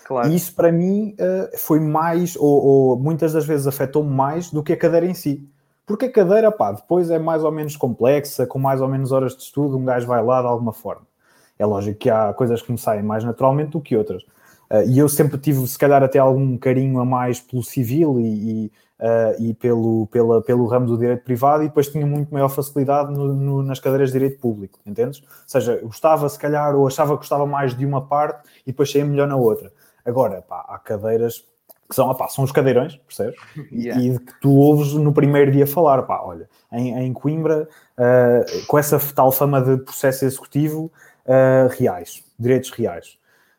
Claro. 0.09 0.30
E 0.30 0.34
isso 0.34 0.54
para 0.54 0.72
mim 0.72 1.14
foi 1.59 1.78
mais, 1.78 2.34
ou, 2.34 2.64
ou 2.64 2.98
muitas 2.98 3.34
das 3.34 3.44
vezes 3.44 3.66
afetou-me 3.66 4.09
mais 4.09 4.50
do 4.50 4.62
que 4.62 4.72
a 4.72 4.76
cadeira 4.76 5.04
em 5.04 5.12
si. 5.12 5.46
Porque 5.84 6.06
a 6.06 6.11
cadeira, 6.11 6.50
pá, 6.50 6.72
depois 6.72 7.11
é 7.11 7.18
mais 7.18 7.44
ou 7.44 7.52
menos 7.52 7.76
complexa, 7.76 8.46
com 8.46 8.59
mais 8.59 8.80
ou 8.80 8.88
menos 8.88 9.12
horas 9.12 9.36
de 9.36 9.42
estudo, 9.42 9.76
um 9.76 9.84
gajo 9.84 10.06
vai 10.06 10.24
lá 10.24 10.40
de 10.40 10.46
alguma 10.46 10.72
forma. 10.72 11.02
É 11.59 11.66
lógico 11.66 11.98
que 11.98 12.09
há 12.09 12.32
coisas 12.32 12.62
que 12.62 12.72
me 12.72 12.78
saem 12.78 13.02
mais 13.02 13.22
naturalmente 13.22 13.72
do 13.72 13.82
que 13.82 13.94
outras. 13.94 14.22
Uh, 14.70 14.84
e 14.86 14.98
eu 14.98 15.11
sempre 15.11 15.36
tive, 15.36 15.66
se 15.66 15.78
calhar, 15.78 16.02
até 16.02 16.18
algum 16.18 16.56
carinho 16.56 17.00
a 17.00 17.04
mais 17.04 17.40
pelo 17.40 17.62
civil 17.62 18.18
e, 18.18 18.24
e, 18.24 18.72
uh, 19.00 19.42
e 19.42 19.54
pelo, 19.54 20.06
pela, 20.09 20.42
pelo 20.42 20.66
ramo 20.66 20.86
do 20.86 20.96
direito 20.96 21.22
privado, 21.22 21.64
e 21.64 21.68
depois 21.68 21.88
tinha 21.88 22.06
muito 22.06 22.32
maior 22.32 22.48
facilidade 22.48 23.12
no, 23.12 23.34
no, 23.34 23.62
nas 23.62 23.80
cadeiras 23.80 24.11
de 24.11 24.18
direito 24.18 24.40
público, 24.40 24.78
entendes? 24.86 25.20
Ou 25.20 25.26
seja, 25.46 25.80
gostava, 25.82 26.28
se 26.28 26.38
calhar, 26.38 26.74
ou 26.74 26.86
achava 26.86 27.12
que 27.12 27.18
gostava 27.18 27.46
mais 27.46 27.74
de 27.74 27.86
uma 27.86 28.02
parte 28.02 28.46
e 28.66 28.72
depois 28.72 28.90
saía 28.90 29.06
melhor 29.06 29.26
na 29.26 29.36
outra. 29.36 29.72
Agora, 30.05 30.42
pá, 30.42 30.64
há 30.68 30.78
cadeiras 30.78 31.44
que 31.88 31.94
são, 31.94 32.09
opá, 32.11 32.28
são 32.28 32.44
os 32.44 32.53
cadeirões, 32.53 32.96
percebes? 32.96 33.38
Yeah. 33.72 34.03
E 34.03 34.18
que 34.18 34.40
tu 34.40 34.55
ouves 34.55 34.92
no 34.92 35.12
primeiro 35.12 35.51
dia 35.51 35.66
falar, 35.66 36.03
pá, 36.03 36.20
olha, 36.22 36.49
em, 36.70 36.92
em 36.99 37.12
Coimbra, 37.12 37.66
uh, 37.96 38.66
com 38.66 38.78
essa 38.78 39.01
tal 39.14 39.32
fama 39.32 39.61
de 39.62 39.78
processo 39.78 40.24
executivo, 40.24 40.92
uh, 41.24 41.68
reais, 41.78 42.22
direitos 42.38 42.70
reais. 42.70 43.16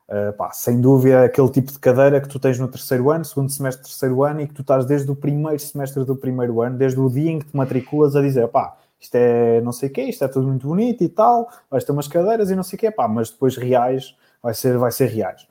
Uh, 0.07 0.33
pá, 0.33 0.51
sem 0.51 0.79
dúvida, 0.79 1.23
aquele 1.23 1.49
tipo 1.49 1.71
de 1.71 1.79
cadeira 1.79 2.19
que 2.19 2.27
tu 2.27 2.39
tens 2.39 2.59
no 2.59 2.67
terceiro 2.67 3.11
ano, 3.11 3.25
segundo 3.25 3.49
semestre, 3.51 3.83
terceiro 3.83 4.23
ano, 4.23 4.41
e 4.41 4.47
que 4.47 4.53
tu 4.53 4.61
estás 4.61 4.85
desde 4.85 5.09
o 5.09 5.15
primeiro 5.15 5.59
semestre 5.59 6.03
do 6.03 6.15
primeiro 6.15 6.61
ano, 6.61 6.77
desde 6.77 6.99
o 6.99 7.09
dia 7.09 7.31
em 7.31 7.39
que 7.39 7.45
te 7.45 7.55
matriculas, 7.55 8.15
a 8.15 8.21
dizer, 8.21 8.47
pá, 8.47 8.75
isto 8.99 9.15
é 9.15 9.61
não 9.61 9.71
sei 9.71 9.89
o 9.89 9.91
quê, 9.91 10.03
isto 10.03 10.23
é 10.23 10.27
tudo 10.27 10.47
muito 10.47 10.67
bonito 10.67 11.03
e 11.03 11.09
tal, 11.09 11.49
vais 11.69 11.83
ter 11.83 11.91
umas 11.91 12.07
cadeiras 12.07 12.51
e 12.51 12.55
não 12.55 12.63
sei 12.63 12.77
o 12.77 12.79
quê, 12.79 12.91
pá, 12.91 13.07
mas 13.07 13.29
depois 13.29 13.55
reais, 13.55 14.15
vai 14.41 14.53
ser, 14.53 14.77
vai 14.77 14.91
ser 14.91 15.07
reais. 15.07 15.47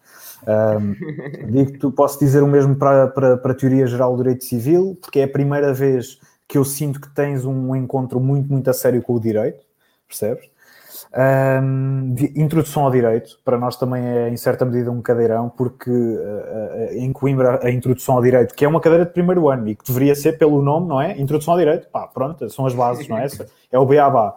Um, 0.46 0.94
digo 1.50 1.92
posso 1.92 2.18
dizer 2.18 2.42
o 2.42 2.46
mesmo 2.46 2.76
para, 2.76 3.08
para, 3.08 3.36
para 3.36 3.52
a 3.52 3.54
teoria 3.54 3.86
geral 3.86 4.16
do 4.16 4.22
direito 4.22 4.44
civil, 4.44 4.96
porque 5.00 5.20
é 5.20 5.24
a 5.24 5.28
primeira 5.28 5.72
vez 5.72 6.18
que 6.46 6.56
eu 6.56 6.64
sinto 6.64 7.00
que 7.00 7.08
tens 7.14 7.44
um 7.44 7.76
encontro 7.76 8.18
muito, 8.18 8.50
muito 8.50 8.68
a 8.70 8.72
sério 8.72 9.02
com 9.02 9.14
o 9.14 9.20
direito, 9.20 9.64
percebes? 10.06 10.48
Um, 11.14 12.14
introdução 12.36 12.84
ao 12.84 12.90
direito, 12.90 13.38
para 13.42 13.56
nós 13.56 13.76
também 13.76 14.04
é 14.06 14.28
em 14.28 14.36
certa 14.36 14.64
medida 14.64 14.90
um 14.90 15.00
cadeirão, 15.00 15.48
porque 15.48 15.90
uh, 15.90 16.92
em 16.92 17.12
Coimbra 17.12 17.60
a 17.62 17.70
introdução 17.70 18.16
ao 18.16 18.22
direito, 18.22 18.54
que 18.54 18.64
é 18.64 18.68
uma 18.68 18.80
cadeira 18.80 19.06
de 19.06 19.12
primeiro 19.12 19.48
ano 19.48 19.68
e 19.68 19.74
que 19.74 19.84
deveria 19.84 20.14
ser 20.14 20.38
pelo 20.38 20.62
nome, 20.62 20.88
não 20.88 21.00
é? 21.00 21.18
Introdução 21.18 21.54
ao 21.54 21.58
direito, 21.58 21.88
pá, 21.88 22.06
pronto, 22.06 22.48
são 22.50 22.66
as 22.66 22.74
bases, 22.74 23.08
não 23.08 23.18
é? 23.18 23.26
É 23.70 23.78
o 23.78 23.84
beabá. 23.84 24.36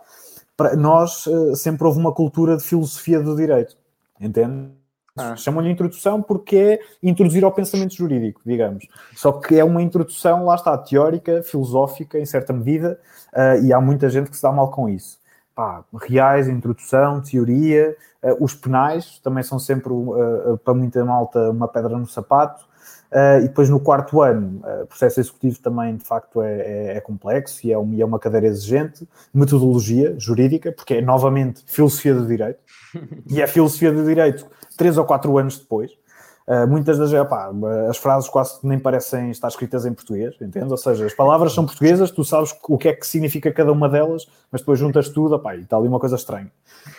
Para 0.58 0.76
nós 0.76 1.26
uh, 1.26 1.56
sempre 1.56 1.86
houve 1.86 2.00
uma 2.00 2.14
cultura 2.14 2.58
de 2.58 2.64
filosofia 2.64 3.20
do 3.20 3.36
direito, 3.36 3.78
entende? 4.20 4.70
Ah. 5.18 5.36
Chamam-lhe 5.36 5.70
introdução 5.70 6.22
porque 6.22 6.56
é 6.56 6.80
introduzir 7.04 7.44
ao 7.44 7.52
pensamento 7.52 7.94
jurídico, 7.94 8.42
digamos. 8.46 8.88
Só 9.16 9.34
que 9.34 9.56
é 9.56 9.64
uma 9.64 9.82
introdução, 9.82 10.46
lá 10.46 10.56
está, 10.56 10.78
teórica, 10.78 11.44
filosófica, 11.44 12.18
em 12.18 12.26
certa 12.26 12.54
medida, 12.54 13.00
uh, 13.34 13.64
e 13.64 13.74
há 13.74 13.82
muita 13.82 14.10
gente 14.10 14.30
que 14.30 14.38
se 14.38 14.44
dá 14.44 14.52
mal 14.52 14.72
com 14.72 14.88
isso 14.88 15.22
pá, 15.56 15.84
reais, 16.02 16.48
introdução, 16.48 17.22
teoria, 17.22 17.96
uh, 18.24 18.44
os 18.44 18.54
penais 18.54 19.20
também 19.20 19.44
são 19.44 19.60
sempre, 19.60 19.92
uh, 19.94 20.58
para 20.64 20.74
muita 20.74 21.04
malta, 21.06 21.52
uma 21.52 21.68
pedra 21.68 21.98
no 21.98 22.08
sapato. 22.08 22.66
Uh, 23.12 23.40
e 23.40 23.48
depois 23.50 23.70
no 23.70 23.78
quarto 23.78 24.22
ano, 24.22 24.62
o 24.84 24.88
processo 24.88 25.20
executivo 25.20 25.60
também 25.60 25.98
de 25.98 26.06
facto 26.06 26.42
é, 26.42 26.62
é, 26.62 26.98
é 26.98 27.02
complexo 27.02 27.68
e 27.68 27.72
é, 27.74 27.78
um, 27.78 27.94
e 27.94 28.02
é, 28.02 28.06
uma 28.06 28.18
cadeira 28.18 28.48
exigente, 28.48 29.06
metodologia 29.34 30.16
jurídica, 30.18 30.72
porque 30.72 30.94
é 30.94 31.02
novamente 31.02 31.62
filosofia 31.66 32.14
do 32.14 32.26
direito, 32.26 32.60
e 33.30 33.42
é 33.42 33.48
filosofia 33.48 33.92
do 33.92 34.06
direito 34.06 34.48
três 34.78 34.98
ou 34.98 35.04
quatro 35.04 35.38
anos 35.38 35.60
depois. 35.60 35.92
Uh, 36.48 36.68
muitas 36.68 36.98
das 36.98 37.14
opá, 37.14 37.52
as 37.88 37.98
frases 37.98 38.28
quase 38.28 38.60
nem 38.64 38.80
parecem 38.80 39.30
estar 39.30 39.48
escritas 39.48 39.86
em 39.86 39.94
português, 39.94 40.36
entende? 40.42 40.70
Ou 40.70 40.78
seja, 40.78 41.06
as 41.06 41.14
palavras 41.14 41.54
são 41.54 41.66
portuguesas, 41.66 42.12
tu 42.12 42.24
sabes 42.24 42.54
o 42.68 42.78
que 42.78 42.88
é 42.88 42.94
que 42.94 43.06
significa 43.06 43.52
cada 43.52 43.72
uma 43.72 43.88
delas, 43.88 44.28
mas 44.52 44.62
depois 44.62 44.80
juntas 44.80 45.08
tudo 45.10 45.36
opá, 45.36 45.56
e 45.56 45.62
está 45.62 45.78
ali 45.78 45.88
uma 45.88 46.00
coisa 46.00 46.16
estranha. 46.16 46.52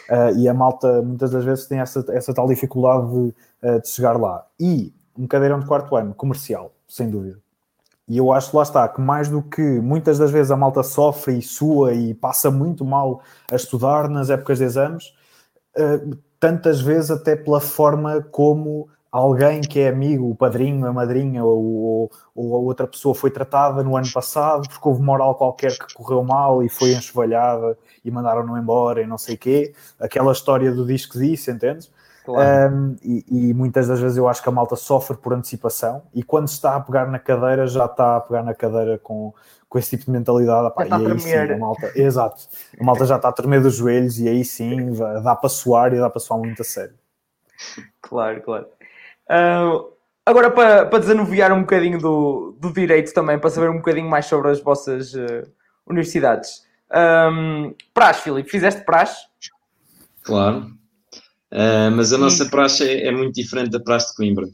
Uh, 0.08 0.38
e 0.38 0.48
a 0.48 0.54
malta 0.54 1.02
muitas 1.02 1.30
das 1.30 1.44
vezes 1.44 1.66
tem 1.66 1.80
essa, 1.80 2.04
essa 2.10 2.32
tal 2.32 2.46
dificuldade 2.46 3.10
de, 3.10 3.34
uh, 3.66 3.80
de 3.80 3.88
chegar 3.88 4.18
lá. 4.18 4.46
E 4.60 4.92
um 5.16 5.26
cadeirão 5.26 5.60
de 5.60 5.66
quarto 5.66 5.94
ano, 5.96 6.14
comercial, 6.14 6.72
sem 6.88 7.08
dúvida. 7.08 7.38
E 8.08 8.18
eu 8.18 8.32
acho, 8.32 8.56
lá 8.56 8.62
está, 8.62 8.88
que 8.88 9.00
mais 9.00 9.28
do 9.28 9.42
que 9.42 9.62
muitas 9.62 10.18
das 10.18 10.30
vezes 10.30 10.50
a 10.50 10.56
malta 10.56 10.82
sofre 10.82 11.38
e 11.38 11.42
sua 11.42 11.94
e 11.94 12.14
passa 12.14 12.50
muito 12.50 12.84
mal 12.84 13.22
a 13.50 13.56
estudar 13.56 14.08
nas 14.08 14.28
épocas 14.28 14.58
de 14.58 14.64
exames, 14.64 15.14
tantas 16.38 16.80
vezes 16.80 17.10
até 17.10 17.36
pela 17.36 17.60
forma 17.60 18.20
como 18.30 18.88
alguém 19.10 19.60
que 19.60 19.78
é 19.78 19.88
amigo, 19.88 20.30
o 20.30 20.34
padrinho, 20.34 20.86
a 20.86 20.92
madrinha 20.92 21.44
ou, 21.44 22.10
ou, 22.34 22.54
a 22.54 22.58
outra 22.58 22.86
pessoa 22.86 23.14
foi 23.14 23.30
tratada 23.30 23.82
no 23.82 23.96
ano 23.96 24.10
passado 24.10 24.66
porque 24.68 24.88
houve 24.88 25.02
moral 25.02 25.34
qualquer 25.34 25.72
que 25.78 25.94
correu 25.94 26.24
mal 26.24 26.62
e 26.62 26.68
foi 26.68 26.92
enxovalhada 26.92 27.76
e 28.02 28.10
mandaram-no 28.10 28.56
embora 28.56 29.02
e 29.02 29.06
não 29.06 29.18
sei 29.18 29.34
o 29.34 29.38
quê. 29.38 29.74
Aquela 30.00 30.32
história 30.32 30.72
do 30.72 30.86
disco 30.86 31.18
disse, 31.18 31.50
entendes? 31.50 31.90
Claro. 32.24 32.74
Um, 32.74 32.96
e, 33.02 33.24
e, 33.28 33.54
muitas 33.54 33.88
das 33.88 33.98
vezes 33.98 34.16
eu 34.16 34.28
acho 34.28 34.40
que 34.42 34.48
a 34.48 34.52
malta 34.52 34.76
sofre 34.76 35.16
por 35.16 35.32
antecipação 35.32 36.02
e 36.14 36.22
quando 36.22 36.46
está 36.46 36.76
a 36.76 36.80
pegar 36.80 37.06
na 37.06 37.18
cadeira 37.18 37.66
já 37.66 37.86
está 37.86 38.16
a 38.16 38.20
pegar 38.20 38.44
na 38.44 38.54
cadeira 38.54 38.96
com, 38.96 39.34
com 39.68 39.78
esse 39.78 39.90
tipo 39.90 40.04
de 40.04 40.12
mentalidade. 40.12 40.68
Apá, 40.68 40.86
e 40.86 40.92
aí 40.92 41.18
sim, 41.18 41.34
a 41.34 41.58
malta, 41.58 41.92
exato, 41.96 42.42
a 42.80 42.84
malta 42.84 43.06
já 43.06 43.16
está 43.16 43.28
a 43.28 43.32
tremer 43.32 43.60
dos 43.60 43.74
joelhos 43.74 44.20
e 44.20 44.28
aí 44.28 44.44
sim 44.44 44.92
dá 45.24 45.34
para 45.34 45.48
suar 45.48 45.92
e 45.92 45.98
dá 45.98 46.08
para 46.08 46.20
suar 46.20 46.38
muito 46.38 46.62
a 46.62 46.64
sério. 46.64 46.94
Claro, 48.00 48.40
claro. 48.42 48.66
Uh, 49.28 49.92
agora, 50.24 50.50
para, 50.50 50.86
para 50.86 50.98
desanuviar 51.00 51.52
um 51.52 51.62
bocadinho 51.62 51.98
do, 51.98 52.56
do 52.58 52.72
direito 52.72 53.12
também, 53.12 53.38
para 53.38 53.50
saber 53.50 53.70
um 53.70 53.78
bocadinho 53.78 54.08
mais 54.08 54.26
sobre 54.26 54.50
as 54.50 54.60
vossas 54.60 55.14
uh, 55.14 55.42
universidades. 55.86 56.64
Um, 56.92 57.74
praxe, 57.94 58.22
Filipe, 58.22 58.50
fizeste 58.50 58.84
praxe? 58.84 59.26
Claro. 60.22 60.81
Uh, 61.52 61.90
mas 61.94 62.12
a 62.14 62.18
nossa 62.18 62.46
praxe 62.46 62.82
é, 62.82 63.08
é, 63.08 63.10
muito 63.12 63.34
diferente 63.34 63.70
da 63.70 63.80
praxe 63.80 64.08
de 64.08 64.16
Coimbra. 64.16 64.46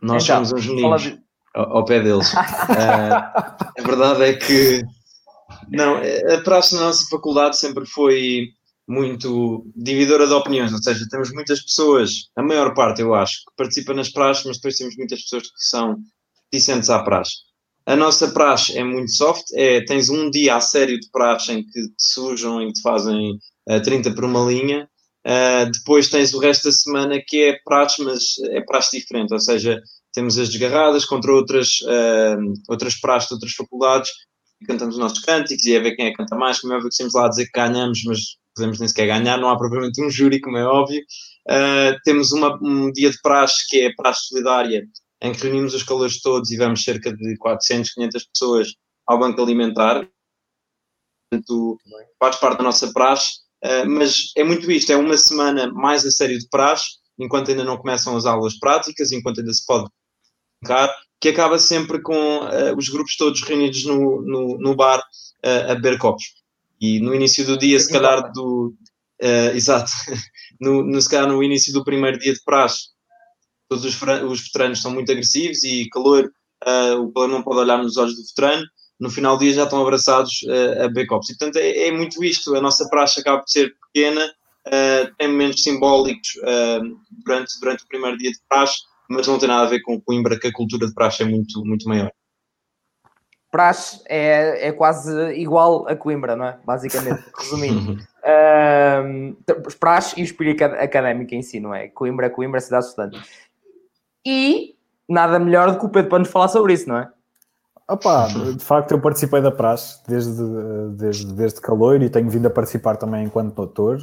Nós 0.00 0.22
então, 0.22 0.44
somos 0.44 0.64
uns 0.64 0.70
meninos. 0.70 1.18
ao, 1.54 1.78
ao 1.78 1.84
pé 1.84 2.00
deles. 2.00 2.32
Uh, 2.32 2.36
a 3.76 3.82
verdade 3.84 4.22
é 4.22 4.34
que 4.34 4.82
não, 5.68 5.96
a 5.96 6.40
praxe 6.42 6.76
na 6.76 6.82
nossa 6.82 7.04
faculdade 7.10 7.58
sempre 7.58 7.84
foi 7.86 8.48
muito 8.88 9.66
dividora 9.76 10.26
de 10.26 10.32
opiniões, 10.32 10.72
ou 10.72 10.82
seja, 10.82 11.06
temos 11.08 11.32
muitas 11.32 11.60
pessoas, 11.60 12.28
a 12.36 12.42
maior 12.42 12.74
parte 12.74 13.00
eu 13.00 13.14
acho, 13.14 13.38
que 13.38 13.56
participa 13.56 13.94
nas 13.94 14.10
praxes, 14.10 14.44
mas 14.44 14.56
depois 14.56 14.76
temos 14.76 14.96
muitas 14.96 15.22
pessoas 15.22 15.44
que 15.44 15.64
são 15.64 15.96
reticentes 16.52 16.90
à 16.90 17.02
praxe. 17.02 17.34
A 17.86 17.96
nossa 17.96 18.30
praxe 18.32 18.76
é 18.76 18.82
muito 18.82 19.12
soft, 19.12 19.44
é, 19.54 19.80
tens 19.84 20.08
um 20.08 20.30
dia 20.30 20.56
a 20.56 20.60
sério 20.60 20.98
de 20.98 21.08
praxe 21.10 21.52
em 21.52 21.62
que 21.64 21.82
te 21.88 21.94
sujam 21.98 22.60
e 22.62 22.72
te 22.72 22.82
fazem 22.82 23.32
uh, 23.32 23.38
eh, 23.68 23.80
30 23.80 24.12
por 24.12 24.24
uma 24.24 24.44
linha, 24.44 24.88
uh, 25.26 25.70
depois 25.70 26.08
tens 26.08 26.34
o 26.34 26.38
resto 26.38 26.64
da 26.64 26.72
semana 26.72 27.20
que 27.24 27.42
é 27.42 27.58
praxe, 27.64 28.02
mas 28.02 28.38
é 28.50 28.60
praxe 28.60 28.98
diferente, 28.98 29.32
ou 29.32 29.40
seja, 29.40 29.80
temos 30.12 30.38
as 30.38 30.48
desgarradas 30.48 31.04
contra 31.04 31.32
outras, 31.32 31.80
uh, 31.82 32.52
outras 32.68 32.94
praxes 33.00 33.28
de 33.28 33.34
outras 33.34 33.52
faculdades, 33.52 34.10
e 34.60 34.66
cantamos 34.66 34.96
os 34.96 35.00
nossos 35.00 35.20
cânticos 35.20 35.64
e 35.64 35.74
é 35.74 35.80
ver 35.80 35.96
quem 35.96 36.06
é 36.06 36.10
que 36.10 36.16
canta 36.16 36.36
mais, 36.36 36.60
como 36.60 36.72
é 36.72 36.76
óbvio 36.76 36.90
que 36.90 36.96
sempre 36.96 37.12
lá 37.14 37.26
a 37.26 37.28
dizer 37.28 37.46
que 37.46 37.58
ganhamos, 37.58 38.02
mas 38.04 38.20
podemos 38.54 38.78
nem 38.78 38.88
sequer 38.88 39.06
ganhar, 39.06 39.38
não 39.38 39.48
há 39.48 39.56
propriamente 39.56 40.02
um 40.04 40.10
júri, 40.10 40.40
como 40.40 40.58
é 40.58 40.64
óbvio. 40.64 41.02
Uh, 41.48 41.96
temos 42.04 42.32
uma, 42.32 42.58
um 42.62 42.92
dia 42.92 43.10
de 43.10 43.20
praxe, 43.22 43.66
que 43.68 43.80
é 43.80 43.86
a 43.88 43.94
praxe 43.94 44.26
solidária, 44.28 44.86
em 45.22 45.32
que 45.32 45.42
reunimos 45.42 45.74
os 45.74 45.82
calores 45.82 46.20
todos 46.20 46.50
e 46.50 46.56
vamos 46.56 46.82
cerca 46.82 47.14
de 47.14 47.36
400, 47.38 47.92
500 47.92 48.24
pessoas 48.26 48.74
ao 49.06 49.18
banco 49.18 49.42
alimentar. 49.42 50.06
Portanto, 51.30 51.78
faz 52.18 52.36
parte 52.36 52.58
da 52.58 52.64
nossa 52.64 52.92
praxe, 52.92 53.40
uh, 53.64 53.88
mas 53.88 54.32
é 54.36 54.44
muito 54.44 54.70
isto, 54.70 54.90
é 54.92 54.96
uma 54.96 55.16
semana 55.16 55.70
mais 55.72 56.04
a 56.04 56.10
sério 56.10 56.38
de 56.38 56.48
praxe, 56.48 56.98
enquanto 57.18 57.50
ainda 57.50 57.64
não 57.64 57.76
começam 57.76 58.16
as 58.16 58.26
aulas 58.26 58.58
práticas, 58.58 59.12
enquanto 59.12 59.40
ainda 59.40 59.52
se 59.52 59.64
pode 59.66 59.88
brincar, 60.60 60.94
que 61.20 61.28
acaba 61.28 61.58
sempre 61.58 62.00
com 62.00 62.14
uh, 62.14 62.76
os 62.76 62.88
grupos 62.88 63.16
todos 63.16 63.42
reunidos 63.42 63.84
no, 63.84 64.22
no, 64.22 64.58
no 64.58 64.74
bar 64.74 64.98
uh, 64.98 65.72
a 65.72 65.74
beber 65.74 65.98
copos. 65.98 66.24
E 66.80 66.98
no 67.00 67.14
início 67.14 67.44
do 67.44 67.58
dia, 67.58 67.78
se 67.78 67.90
calhar 67.92 68.32
do. 68.32 68.74
Exato. 69.54 69.90
No, 70.58 70.82
no, 70.82 71.00
se 71.00 71.10
calhar 71.10 71.28
no 71.28 71.42
início 71.42 71.74
do 71.74 71.84
primeiro 71.84 72.18
dia 72.18 72.32
de 72.32 72.42
praxe, 72.42 72.88
todos 73.68 73.84
os, 73.84 74.00
os 74.00 74.44
veteranos 74.44 74.80
são 74.80 74.90
muito 74.90 75.12
agressivos 75.12 75.62
e 75.62 75.90
calor, 75.90 76.32
o 76.98 77.12
calor 77.12 77.28
não 77.28 77.42
pode 77.42 77.60
olhar 77.60 77.82
nos 77.82 77.98
olhos 77.98 78.16
do 78.16 78.22
veterano. 78.24 78.64
No 79.00 79.10
final 79.10 79.36
do 79.36 79.44
dia 79.44 79.54
já 79.54 79.64
estão 79.64 79.80
abraçados 79.80 80.42
uh, 80.42 80.84
a 80.84 80.88
backups. 80.88 81.30
E 81.30 81.38
portanto 81.38 81.56
é, 81.56 81.88
é, 81.88 81.92
muito 81.92 82.22
isto. 82.22 82.54
A 82.54 82.60
nossa 82.60 82.88
praxe 82.88 83.20
acaba 83.20 83.38
por 83.38 83.48
ser 83.48 83.74
pequena, 83.92 84.24
uh, 84.66 85.14
tem 85.16 85.28
momentos 85.28 85.62
simbólicos 85.62 86.34
durante, 87.24 87.58
durante 87.60 87.84
o 87.84 87.88
primeiro 87.88 88.18
dia 88.18 88.30
de 88.30 88.38
praxe, 88.48 88.80
mas 89.08 89.26
não 89.26 89.38
tem 89.38 89.48
nada 89.48 89.62
a 89.62 89.70
ver 89.70 89.80
com 89.80 90.00
Coimbra, 90.00 90.38
que 90.38 90.48
a 90.48 90.52
cultura 90.52 90.86
de 90.86 90.94
praxe 90.94 91.22
é 91.22 91.26
muito, 91.26 91.64
muito 91.64 91.88
maior. 91.88 92.12
Praxe 93.50 94.00
é, 94.06 94.68
é 94.68 94.72
quase 94.72 95.32
igual 95.32 95.88
a 95.88 95.96
Coimbra, 95.96 96.36
não 96.36 96.44
é? 96.44 96.58
Basicamente, 96.64 97.24
resumindo. 97.36 97.94
uh, 97.94 99.74
praxe 99.80 100.20
e 100.20 100.22
o 100.22 100.24
espírito 100.24 100.62
académico 100.62 101.34
em 101.34 101.42
si, 101.42 101.58
não 101.58 101.74
é? 101.74 101.88
Coimbra, 101.88 102.30
Coimbra, 102.30 102.60
cidade 102.60 102.84
estudante. 102.84 103.20
E 104.24 104.76
nada 105.08 105.40
melhor 105.40 105.72
do 105.72 105.80
que 105.80 105.86
o 105.86 105.88
Pedro 105.88 106.10
para 106.10 106.18
nos 106.20 106.30
falar 106.30 106.48
sobre 106.48 106.74
isso, 106.74 106.88
não 106.88 106.98
é? 106.98 107.10
Opa, 107.90 108.28
de 108.28 108.64
facto 108.64 108.92
eu 108.92 109.00
participei 109.00 109.40
da 109.40 109.50
praxe 109.50 109.98
desde, 110.06 110.42
desde, 110.96 111.32
desde 111.32 111.60
calor 111.60 112.00
e 112.00 112.08
tenho 112.08 112.30
vindo 112.30 112.46
a 112.46 112.50
participar 112.50 112.96
também 112.96 113.24
enquanto 113.24 113.52
doutor. 113.52 113.98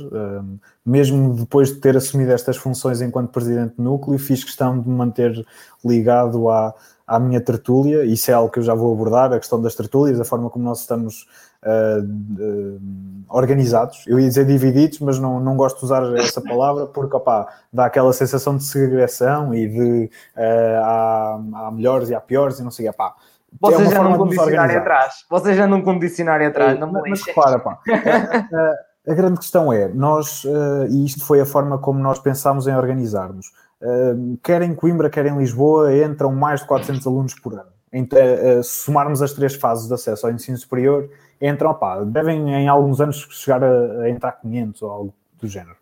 Mesmo 0.86 1.34
depois 1.34 1.70
de 1.70 1.76
ter 1.76 1.96
assumido 1.96 2.34
estas 2.34 2.58
funções 2.58 3.02
enquanto 3.02 3.32
presidente 3.32 3.76
do 3.78 3.84
núcleo, 3.84 4.20
fiz 4.20 4.44
questão 4.44 4.78
de 4.80 4.90
me 4.90 4.96
manter 4.96 5.46
ligado 5.86 6.50
à, 6.50 6.74
à 7.08 7.18
minha 7.18 7.40
tertúlia, 7.40 8.04
isso 8.04 8.30
é 8.30 8.34
algo 8.34 8.52
que 8.52 8.60
eu 8.60 8.64
já 8.64 8.76
vou 8.76 8.92
abordar, 8.94 9.32
a 9.32 9.40
questão 9.40 9.62
das 9.62 9.74
tertúlias, 9.74 10.20
a 10.20 10.26
forma 10.26 10.50
como 10.50 10.66
nós 10.66 10.82
estamos 10.82 11.26
uh, 11.64 12.04
uh, 12.04 12.82
organizados. 13.30 14.04
Eu 14.06 14.20
ia 14.20 14.28
dizer 14.28 14.46
divididos, 14.46 15.00
mas 15.00 15.18
não, 15.18 15.40
não 15.40 15.56
gosto 15.56 15.80
de 15.80 15.86
usar 15.86 16.04
essa 16.18 16.42
palavra 16.42 16.86
porque 16.86 17.16
opá, 17.16 17.48
dá 17.72 17.86
aquela 17.86 18.12
sensação 18.12 18.58
de 18.58 18.66
segregação 18.66 19.56
e 19.56 19.70
de 19.70 20.10
uh, 20.36 20.84
há, 20.84 21.42
há 21.54 21.72
melhores 21.72 22.10
e 22.10 22.16
há 22.16 22.20
piores 22.20 22.60
e 22.60 22.64
não 22.64 22.72
sei 22.72 22.90
o 22.90 22.94
pá. 22.94 23.16
Vocês 23.60 23.92
é 23.92 23.96
já 23.96 24.04
não 24.04 24.18
com 24.18 24.28
dicionário 24.28 24.78
atrás. 24.78 25.14
Vocês 25.30 25.58
já 25.58 25.68
não 25.68 25.82
com 25.82 26.00
dicionário 26.00 26.48
atrás. 26.48 26.76
É, 26.76 26.80
não 26.80 26.92
mas, 26.92 27.04
mas 27.10 27.26
repara, 27.26 27.60
pá. 27.60 27.80
a, 29.08 29.12
a, 29.12 29.16
grande 29.16 29.40
questão 29.40 29.72
é, 29.72 29.88
nós, 29.88 30.44
e 30.90 31.06
isto 31.06 31.26
foi 31.26 31.42
a 31.42 31.46
forma 31.46 31.78
como 31.78 32.00
nós 32.00 32.20
pensámos 32.20 32.68
em 32.68 32.76
organizarmos 32.76 33.48
Uh, 33.82 34.38
quer 34.42 34.64
em 34.64 34.74
Coimbra, 34.74 35.10
quer 35.10 35.26
em 35.28 35.38
Lisboa, 35.38 35.96
entram 35.96 36.34
mais 36.34 36.62
de 36.62 36.68
400 36.68 37.06
alunos 37.06 37.36
por 37.36 37.54
ano. 37.54 37.70
Então, 37.94 38.20
uh, 38.20 38.64
se 38.64 38.86
somarmos 38.86 39.22
as 39.22 39.34
três 39.34 39.56
fases 39.56 39.88
de 39.88 39.94
acesso 39.94 40.26
ao 40.26 40.34
ensino 40.34 40.58
superior, 40.58 41.10
entram, 41.40 41.74
pá, 41.76 42.04
devem 42.04 42.50
em 42.50 42.68
alguns 42.68 43.00
anos 43.00 43.28
chegar 43.30 43.64
a, 43.64 44.02
a 44.02 44.10
entrar 44.10 44.32
500 44.34 44.82
ou 44.82 44.92
algo 44.92 45.14
do 45.40 45.48
género. 45.48 45.76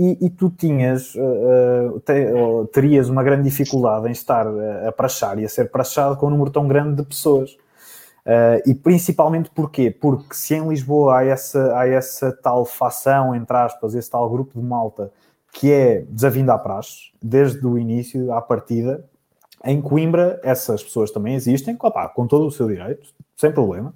E, 0.00 0.26
e 0.26 0.30
tu 0.30 0.48
tinhas, 0.48 1.12
uh, 1.16 1.98
te, 2.04 2.14
terias 2.72 3.08
uma 3.08 3.24
grande 3.24 3.42
dificuldade 3.42 4.06
em 4.06 4.12
estar 4.12 4.46
a, 4.46 4.88
a 4.88 4.92
prachar 4.92 5.40
e 5.40 5.44
a 5.44 5.48
ser 5.48 5.72
prachado 5.72 6.16
com 6.16 6.28
um 6.28 6.30
número 6.30 6.50
tão 6.50 6.68
grande 6.68 6.94
de 6.94 7.02
pessoas. 7.02 7.50
Uh, 8.24 8.62
e 8.64 8.74
principalmente 8.74 9.50
porquê? 9.50 9.90
Porque 9.90 10.34
se 10.34 10.54
em 10.54 10.68
Lisboa 10.68 11.18
há 11.18 11.24
essa, 11.24 11.76
há 11.76 11.88
essa 11.88 12.30
tal 12.30 12.64
fação, 12.64 13.34
entre 13.34 13.56
aspas, 13.56 13.94
esse 13.96 14.08
tal 14.08 14.30
grupo 14.30 14.56
de 14.56 14.64
malta 14.64 15.10
que 15.50 15.72
é 15.72 16.04
desavindo 16.08 16.52
à 16.52 16.58
praxe, 16.58 17.10
desde 17.20 17.66
o 17.66 17.76
início, 17.76 18.32
à 18.32 18.40
partida. 18.40 19.04
Em 19.64 19.80
Coimbra, 19.80 20.38
essas 20.44 20.80
pessoas 20.80 21.10
também 21.10 21.34
existem, 21.34 21.76
opa, 21.80 22.06
com 22.08 22.26
todo 22.26 22.46
o 22.46 22.50
seu 22.52 22.68
direito, 22.68 23.08
sem 23.34 23.50
problema, 23.50 23.92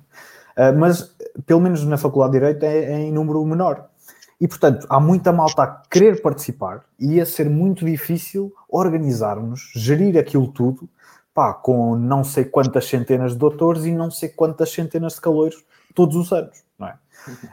uh, 0.57 0.76
mas 0.76 1.14
pelo 1.46 1.61
menos 1.61 1.84
na 1.84 1.96
Faculdade 1.96 2.32
de 2.32 2.38
Direito 2.40 2.64
é, 2.64 2.76
é, 2.76 2.98
em 3.00 3.12
número 3.12 3.44
menor. 3.44 3.91
E, 4.43 4.49
portanto, 4.49 4.88
há 4.90 4.99
muita 4.99 5.30
malta 5.30 5.62
a 5.62 5.68
querer 5.88 6.20
participar 6.20 6.82
e 6.99 7.14
ia 7.14 7.24
ser 7.24 7.49
muito 7.49 7.86
difícil 7.86 8.53
organizarmos, 8.68 9.70
gerir 9.72 10.18
aquilo 10.18 10.49
tudo, 10.49 10.88
pá, 11.32 11.55
com 11.55 11.95
não 11.95 12.24
sei 12.24 12.45
quantas 12.45 12.86
centenas 12.86 13.34
de 13.34 13.38
doutores 13.38 13.84
e 13.84 13.93
não 13.93 14.11
sei 14.11 14.30
quantas 14.30 14.72
centenas 14.72 15.14
de 15.14 15.20
caloiros 15.20 15.64
todos 15.95 16.16
os 16.16 16.32
anos, 16.32 16.64
não 16.76 16.88
é? 16.88 16.95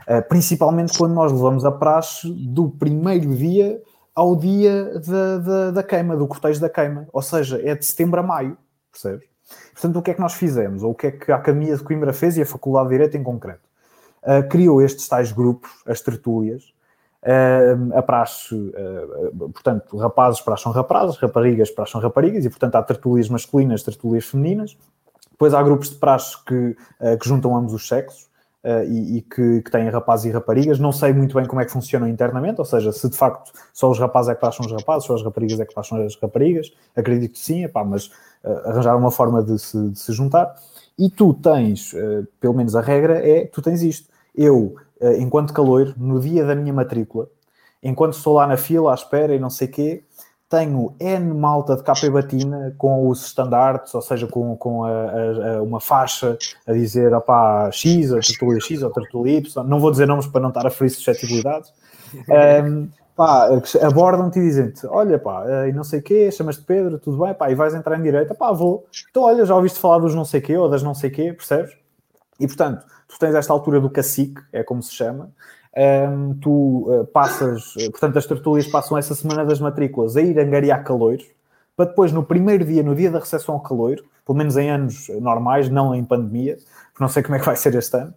Uh, 0.08 0.28
principalmente 0.28 0.98
quando 0.98 1.14
nós 1.14 1.32
levamos 1.32 1.64
a 1.64 1.72
praxe 1.72 2.28
do 2.28 2.72
primeiro 2.72 3.36
dia 3.36 3.80
ao 4.16 4.36
dia 4.36 5.00
da, 5.00 5.38
da, 5.38 5.72
da, 5.72 5.84
queima, 5.84 6.18
do 6.18 6.28
cortejo 6.28 6.60
da 6.60 6.72
queima. 6.72 7.08
Ou 7.14 7.22
seja, 7.22 7.62
é 7.64 7.76
de 7.76 7.86
setembro 7.86 8.20
a 8.20 8.24
maio, 8.24 8.58
percebes? 8.92 9.28
Portanto, 9.74 10.00
o 10.00 10.02
que 10.02 10.10
é 10.10 10.14
que 10.16 10.22
nós 10.22 10.34
fizemos? 10.34 10.82
Ou 10.82 10.94
o 10.94 10.96
que 10.96 11.06
é 11.06 11.12
que 11.12 11.32
a 11.32 11.36
Academia 11.36 11.78
de 11.78 11.84
Coimbra 11.84 12.14
fez 12.14 12.36
e 12.36 12.42
a 12.42 12.48
Faculdade 12.48 12.90
de 12.90 12.96
Direito 12.96 13.16
em 13.16 13.22
concreto? 13.22 13.70
Uh, 14.24 14.50
criou 14.50 14.82
estes 14.82 15.08
tais 15.08 15.32
grupos, 15.32 15.70
as 15.86 16.02
tertúlias, 16.02 16.74
uh, 17.24 17.98
a 17.98 18.02
praxe, 18.02 18.56
uh, 18.56 19.50
portanto, 19.50 19.98
rapazes 19.98 20.42
praxam 20.42 20.72
rapazes, 20.72 21.18
raparigas 21.18 21.72
praxam 21.72 22.02
raparigas, 22.02 22.46
e 22.46 22.50
portanto 22.50 22.76
há 22.76 22.84
tertúlias 22.84 23.30
masculinas, 23.30 23.84
tertúlias 23.84 24.26
femininas. 24.26 24.78
Depois 25.32 25.54
há 25.54 25.64
grupos 25.64 25.90
de 25.90 25.96
praxe 25.96 26.36
que, 26.44 26.76
que 27.18 27.30
juntam 27.30 27.56
ambos 27.56 27.74
os 27.74 27.88
sexos, 27.88 28.30
Uh, 28.62 28.84
e, 28.92 29.18
e, 29.18 29.22
que, 29.22 29.62
que 29.62 29.72
têm 29.72 29.88
rapazes 29.88 30.26
e 30.26 30.32
raparigas. 30.32 30.80
Não 30.80 30.92
sei 30.92 31.14
muito 31.14 31.34
bem 31.34 31.46
como 31.46 31.62
é 31.62 31.66
que 31.66 31.72
funcionam 31.72 32.10
internamente, 32.10 32.60
ou 32.60 32.66
seja, 32.66 32.92
se 32.92 33.10
de 33.10 33.16
facto 33.16 33.54
só 33.72 33.90
os 33.90 33.98
rapazes 33.98 34.32
é 34.32 34.36
que 34.36 34.42
passam 34.42 34.66
os 34.66 34.72
rapazes, 34.74 35.08
só 35.08 35.16
as 35.16 35.24
raparigas 35.24 35.62
é 35.62 35.66
que 35.66 35.74
passam 35.74 36.04
as 36.04 36.18
raparigas. 36.18 36.70
Acredito 36.94 37.32
que 37.32 37.40
sim, 37.40 37.64
epá, 37.64 37.86
mas 37.86 38.08
uh, 38.44 38.50
arranjar 38.66 38.98
uma 38.98 39.12
forma 39.12 39.42
de 39.42 39.58
se, 39.58 39.92
de 39.92 39.98
se 39.98 40.12
juntar. 40.12 40.54
E 40.98 41.10
tu 41.10 41.34
tens, 41.34 41.94
uh, 41.94 42.28
pelo 42.42 42.54
menos 42.54 42.76
a 42.76 42.82
regra 42.82 43.26
é, 43.26 43.46
tu 43.46 43.62
tens 43.62 43.82
isto. 43.82 44.10
Eu, 44.36 44.76
enquanto 45.20 45.54
caloiro, 45.54 45.93
no 45.97 46.20
dia 46.20 46.45
da 46.45 46.56
minha 46.56 46.74
matrícula, 46.74 47.28
enquanto 47.82 48.14
estou 48.14 48.34
lá 48.34 48.45
na 48.45 48.58
fila 48.58 48.91
à 48.91 48.95
espera 48.95 49.34
e 49.34 49.39
não 49.39 49.50
sei 49.50 49.68
quê, 49.68 50.04
tenho 50.50 50.95
N 51.00 51.34
malta 51.36 51.76
de 51.76 51.84
capa 51.84 52.06
e 52.06 52.10
batina 52.10 52.74
com 52.78 53.08
os 53.08 53.28
estandartes, 53.28 53.93
ou 53.93 54.02
seja, 54.02 54.26
com, 54.26 54.58
com 54.58 54.84
a, 54.84 54.89
a, 54.89 55.58
a 55.58 55.62
uma 55.62 55.80
faixa 55.80 56.38
a 56.66 56.74
dizer 56.74 57.14
opá, 57.14 57.70
X, 57.72 58.12
ou 58.12 58.20
tertulia 58.20 58.60
X, 58.60 58.82
ou 58.82 58.89
tertulia 58.89 59.38
Y, 59.38 59.64
não 59.66 59.80
vou 59.80 59.91
dizer 59.91 60.08
nomes 60.08 60.26
para 60.26 60.41
não 60.41 60.50
estar 60.50 60.66
a 60.66 60.72
ferir 60.72 60.89
suscetibilidades, 60.89 61.72
um, 62.66 62.89
pá, 63.16 63.47
abordam-te 63.84 64.39
e 64.39 64.41
dizem-te, 64.41 64.88
olha 64.88 65.20
pá, 65.20 65.45
e 65.68 65.72
não 65.72 65.84
sei 65.84 66.00
o 66.00 66.04
quê, 66.04 66.32
chamas-te 66.32 66.64
Pedro, 66.64 66.97
tudo 66.97 67.24
bem, 67.24 67.34
pá, 67.36 67.52
e 67.52 67.56
vais 67.56 67.76
entrar 67.76 68.00
em 68.00 68.02
direita, 68.02 68.34
pá, 68.34 68.52
vou. 68.52 68.88
Então, 69.12 69.24
olha, 69.24 69.45
já 69.45 69.56
ouviste 69.56 69.78
falar 69.78 70.00
dos 70.00 70.16
não 70.16 70.26
sei 70.26 70.41
quê, 70.41 70.58
ou 70.58 70.68
das 70.68 70.82
não 70.82 70.95
sei 70.95 71.12
quê, 71.12 71.32
percebes? 71.32 71.78
E, 72.39 72.47
portanto, 72.47 72.84
tu 73.10 73.18
tens 73.18 73.34
esta 73.34 73.51
altura 73.51 73.82
do 73.82 73.89
cacique, 73.89 74.39
é 74.53 74.64
como 74.64 74.82
se 74.82 74.93
chama, 74.93 75.32
um, 75.76 76.34
tu 76.36 76.86
uh, 76.88 77.05
passas, 77.07 77.76
uh, 77.76 77.91
portanto, 77.91 78.18
as 78.18 78.26
tertúlias 78.26 78.68
passam 78.68 78.97
essa 78.97 79.16
semana 79.16 79.43
das 79.43 79.60
matrículas 79.60 80.16
a 80.16 80.22
ir 80.22 80.39
angariar 80.39 80.84
caloiros, 80.84 81.26
para 81.76 81.86
depois, 81.86 82.12
no 82.12 82.24
primeiro 82.24 82.64
dia, 82.64 82.84
no 82.84 82.95
dia 82.95 83.10
da 83.10 83.20
recepção 83.20 83.55
ao 83.55 83.62
caloiro, 83.62 84.03
pelo 84.26 84.38
menos 84.38 84.57
em 84.57 84.70
anos 84.70 85.10
normais, 85.22 85.70
não 85.70 85.95
em 85.95 86.03
pandemia, 86.03 86.57
porque 86.91 87.01
não 87.01 87.07
sei 87.07 87.24
como 87.24 87.36
é 87.36 87.39
que 87.39 87.45
vai 87.45 87.55
ser 87.55 87.74
este 87.74 87.97
ano, 87.97 88.14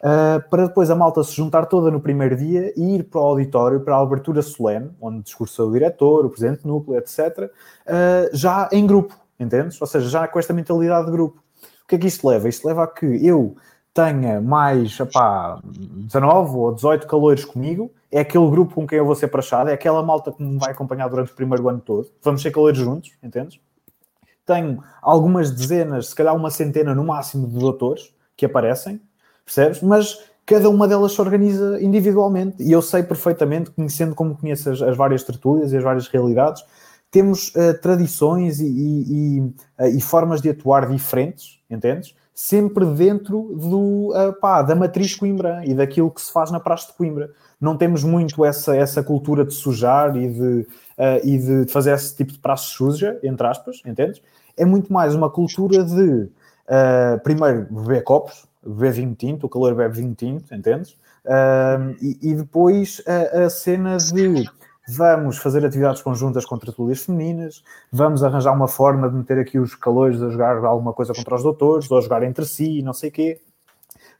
uh, 0.00 0.48
para 0.50 0.66
depois 0.66 0.90
a 0.90 0.94
malta 0.94 1.24
se 1.24 1.32
juntar 1.32 1.66
toda 1.66 1.90
no 1.90 2.00
primeiro 2.00 2.36
dia 2.36 2.72
e 2.76 2.96
ir 2.96 3.04
para 3.04 3.20
o 3.20 3.24
auditório, 3.24 3.80
para 3.80 3.96
a 3.96 4.00
abertura 4.00 4.42
solene, 4.42 4.90
onde 5.00 5.22
discursa 5.22 5.64
o 5.64 5.72
diretor, 5.72 6.26
o 6.26 6.28
presidente 6.28 6.66
núcleo, 6.66 6.98
etc., 6.98 7.50
já 8.32 8.68
em 8.72 8.86
grupo. 8.86 9.16
entendes? 9.40 9.80
Ou 9.80 9.86
seja, 9.86 10.08
já 10.08 10.28
com 10.28 10.38
esta 10.38 10.52
mentalidade 10.52 11.06
de 11.06 11.12
grupo. 11.12 11.42
O 11.84 11.86
que 11.86 11.96
é 11.96 11.98
que 11.98 12.06
isto 12.06 12.26
leva? 12.26 12.48
Isto 12.48 12.66
leva 12.66 12.84
a 12.84 12.86
que 12.86 13.04
eu 13.04 13.56
tenha 13.94 14.40
mais, 14.40 14.98
epá, 14.98 15.60
19 15.64 16.56
ou 16.56 16.74
18 16.74 17.06
calores 17.06 17.44
comigo, 17.44 17.92
é 18.10 18.20
aquele 18.20 18.50
grupo 18.50 18.74
com 18.74 18.86
quem 18.86 18.98
eu 18.98 19.06
vou 19.06 19.14
ser 19.14 19.28
prachado, 19.28 19.70
é 19.70 19.72
aquela 19.72 20.02
malta 20.02 20.32
que 20.32 20.42
me 20.42 20.58
vai 20.58 20.72
acompanhar 20.72 21.08
durante 21.08 21.30
o 21.30 21.34
primeiro 21.34 21.68
ano 21.68 21.80
todo, 21.80 22.10
vamos 22.20 22.42
ser 22.42 22.50
calores 22.50 22.76
juntos, 22.76 23.12
entendes? 23.22 23.60
Tenho 24.44 24.82
algumas 25.00 25.50
dezenas, 25.52 26.08
se 26.08 26.14
calhar 26.14 26.34
uma 26.34 26.50
centena 26.50 26.92
no 26.92 27.04
máximo 27.04 27.46
de 27.46 27.56
doutores 27.56 28.12
que 28.36 28.44
aparecem, 28.44 29.00
percebes? 29.44 29.80
Mas 29.80 30.18
cada 30.44 30.68
uma 30.68 30.88
delas 30.88 31.12
se 31.12 31.20
organiza 31.20 31.80
individualmente 31.80 32.62
e 32.62 32.72
eu 32.72 32.82
sei 32.82 33.02
perfeitamente, 33.04 33.70
conhecendo 33.70 34.14
como 34.14 34.36
conheço 34.36 34.70
as, 34.70 34.82
as 34.82 34.96
várias 34.96 35.22
tertúlias 35.22 35.72
e 35.72 35.76
as 35.76 35.84
várias 35.84 36.08
realidades, 36.08 36.62
temos 37.10 37.50
uh, 37.50 37.80
tradições 37.80 38.58
e, 38.58 38.66
e, 38.66 39.38
e, 39.38 39.40
uh, 39.40 39.96
e, 39.96 40.00
formas 40.00 40.42
de 40.42 40.50
atuar 40.50 40.90
diferentes, 40.90 41.60
entendes? 41.70 42.12
Sempre 42.34 42.84
dentro 42.84 43.54
do, 43.54 44.08
uh, 44.10 44.32
pá, 44.40 44.60
da 44.62 44.74
matriz 44.74 45.14
Coimbra 45.14 45.62
e 45.64 45.72
daquilo 45.72 46.10
que 46.10 46.20
se 46.20 46.32
faz 46.32 46.50
na 46.50 46.58
praxe 46.58 46.88
de 46.88 46.94
Coimbra. 46.94 47.30
Não 47.60 47.76
temos 47.76 48.02
muito 48.02 48.44
essa, 48.44 48.76
essa 48.76 49.02
cultura 49.02 49.44
de 49.44 49.54
sujar 49.54 50.16
e 50.16 50.28
de, 50.28 50.66
e 51.22 51.38
de 51.38 51.72
fazer 51.72 51.92
esse 51.92 52.14
tipo 52.14 52.32
de 52.32 52.38
praxe 52.38 52.66
suja, 52.66 53.18
entre 53.22 53.46
aspas, 53.46 53.80
entendes? 53.86 54.20
É 54.56 54.64
muito 54.64 54.92
mais 54.92 55.14
uma 55.14 55.30
cultura 55.30 55.82
de, 55.82 56.28
primeiro, 57.22 57.66
beber 57.70 58.02
copos, 58.02 58.44
beber 58.62 58.92
vinho 58.92 59.14
tinto, 59.14 59.46
o 59.46 59.48
calor 59.48 59.74
bebe 59.74 59.96
vinho 59.96 60.14
tinto, 60.14 60.52
entendes? 60.52 60.96
e, 62.02 62.34
depois 62.34 63.02
a, 63.06 63.44
a 63.44 63.50
cena 63.50 63.96
de 63.96 64.44
vamos 64.86 65.38
fazer 65.38 65.64
atividades 65.64 66.02
conjuntas 66.02 66.44
contra 66.44 66.66
tertúlias 66.66 67.02
femininas, 67.02 67.62
vamos 67.90 68.22
arranjar 68.22 68.52
uma 68.52 68.68
forma 68.68 69.08
de 69.08 69.16
meter 69.16 69.38
aqui 69.38 69.58
os 69.58 69.74
calores 69.74 70.22
a 70.22 70.28
jogar 70.28 70.62
alguma 70.64 70.92
coisa 70.92 71.14
contra 71.14 71.34
os 71.34 71.42
doutores, 71.42 71.90
ou 71.90 71.98
a 71.98 72.00
jogar 72.00 72.22
entre 72.22 72.44
si, 72.44 72.82
não 72.82 72.92
sei 72.92 73.08
o 73.08 73.12
quê, 73.12 73.40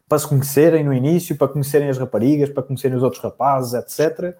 para 0.08 0.18
se 0.18 0.28
conhecerem 0.28 0.84
no 0.84 0.92
início, 0.92 1.36
para 1.36 1.48
conhecerem 1.48 1.88
as 1.88 1.98
raparigas, 1.98 2.50
para 2.50 2.62
conhecerem 2.62 2.96
os 2.96 3.02
outros 3.02 3.22
rapazes, 3.22 3.74
etc. 3.74 4.36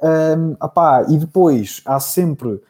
Um, 0.00 0.52
opá, 0.60 1.06
e 1.08 1.16
depois 1.16 1.82
há 1.84 1.98
sempre 1.98 2.48
uh, 2.48 2.62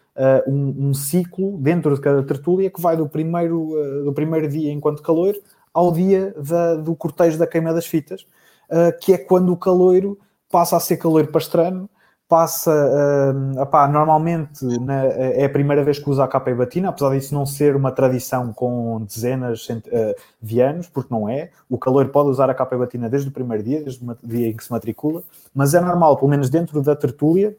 um, 0.49 0.89
um, 0.89 0.95
ciclo 0.95 1.59
dentro 1.59 1.95
de 1.95 2.01
cada 2.01 2.23
tertúlia 2.23 2.71
que 2.71 2.81
vai 2.81 2.97
do 2.97 3.09
primeiro, 3.09 3.73
uh, 3.73 4.05
do 4.05 4.13
primeiro 4.13 4.49
dia 4.49 4.73
enquanto 4.73 5.03
calor 5.03 5.35
ao 5.75 5.93
dia 5.93 6.35
da, 6.39 6.77
do 6.77 6.95
cortejo 6.95 7.39
da 7.39 7.47
queima 7.47 7.75
das 7.75 7.87
fitas, 7.87 8.27
uh, 8.71 8.97
que 9.01 9.13
é 9.13 9.19
quando 9.19 9.53
o 9.53 9.57
caloiro 9.57 10.19
passa 10.51 10.77
a 10.77 10.81
ser 10.81 10.97
caloiro 10.97 11.29
pastrano 11.29 11.91
passa, 12.29 12.73
uh, 12.73 13.61
opá, 13.61 13.87
normalmente 13.87 14.65
na, 14.81 15.05
é 15.05 15.45
a 15.45 15.49
primeira 15.49 15.85
vez 15.85 15.99
que 15.99 16.11
usa 16.11 16.25
a 16.25 16.29
capa 16.29 16.51
e 16.51 16.55
batina, 16.55 16.89
apesar 16.89 17.11
disso 17.15 17.35
não 17.35 17.47
ser 17.47 17.77
uma 17.77 17.93
tradição 17.93 18.53
com 18.53 19.03
dezenas 19.03 19.69
uh, 19.69 20.15
de 20.43 20.61
anos, 20.61 20.89
porque 20.89 21.13
não 21.13 21.29
é. 21.29 21.51
O 21.71 21.79
calor 21.79 22.09
pode 22.09 22.31
usar 22.31 22.51
a 22.51 22.55
capa 22.55 22.75
e 22.75 22.79
batina 22.79 23.09
desde 23.09 23.29
o 23.29 23.33
primeiro 23.33 23.63
dia, 23.63 23.83
desde 23.83 24.05
o 24.05 24.17
dia 24.25 24.49
em 24.49 24.57
que 24.57 24.65
se 24.65 24.73
matricula, 24.73 25.23
mas 25.55 25.73
é 25.75 25.81
normal, 25.81 26.17
pelo 26.17 26.31
menos 26.31 26.51
dentro 26.51 26.83
da 26.83 26.97
tertúlia, 26.97 27.57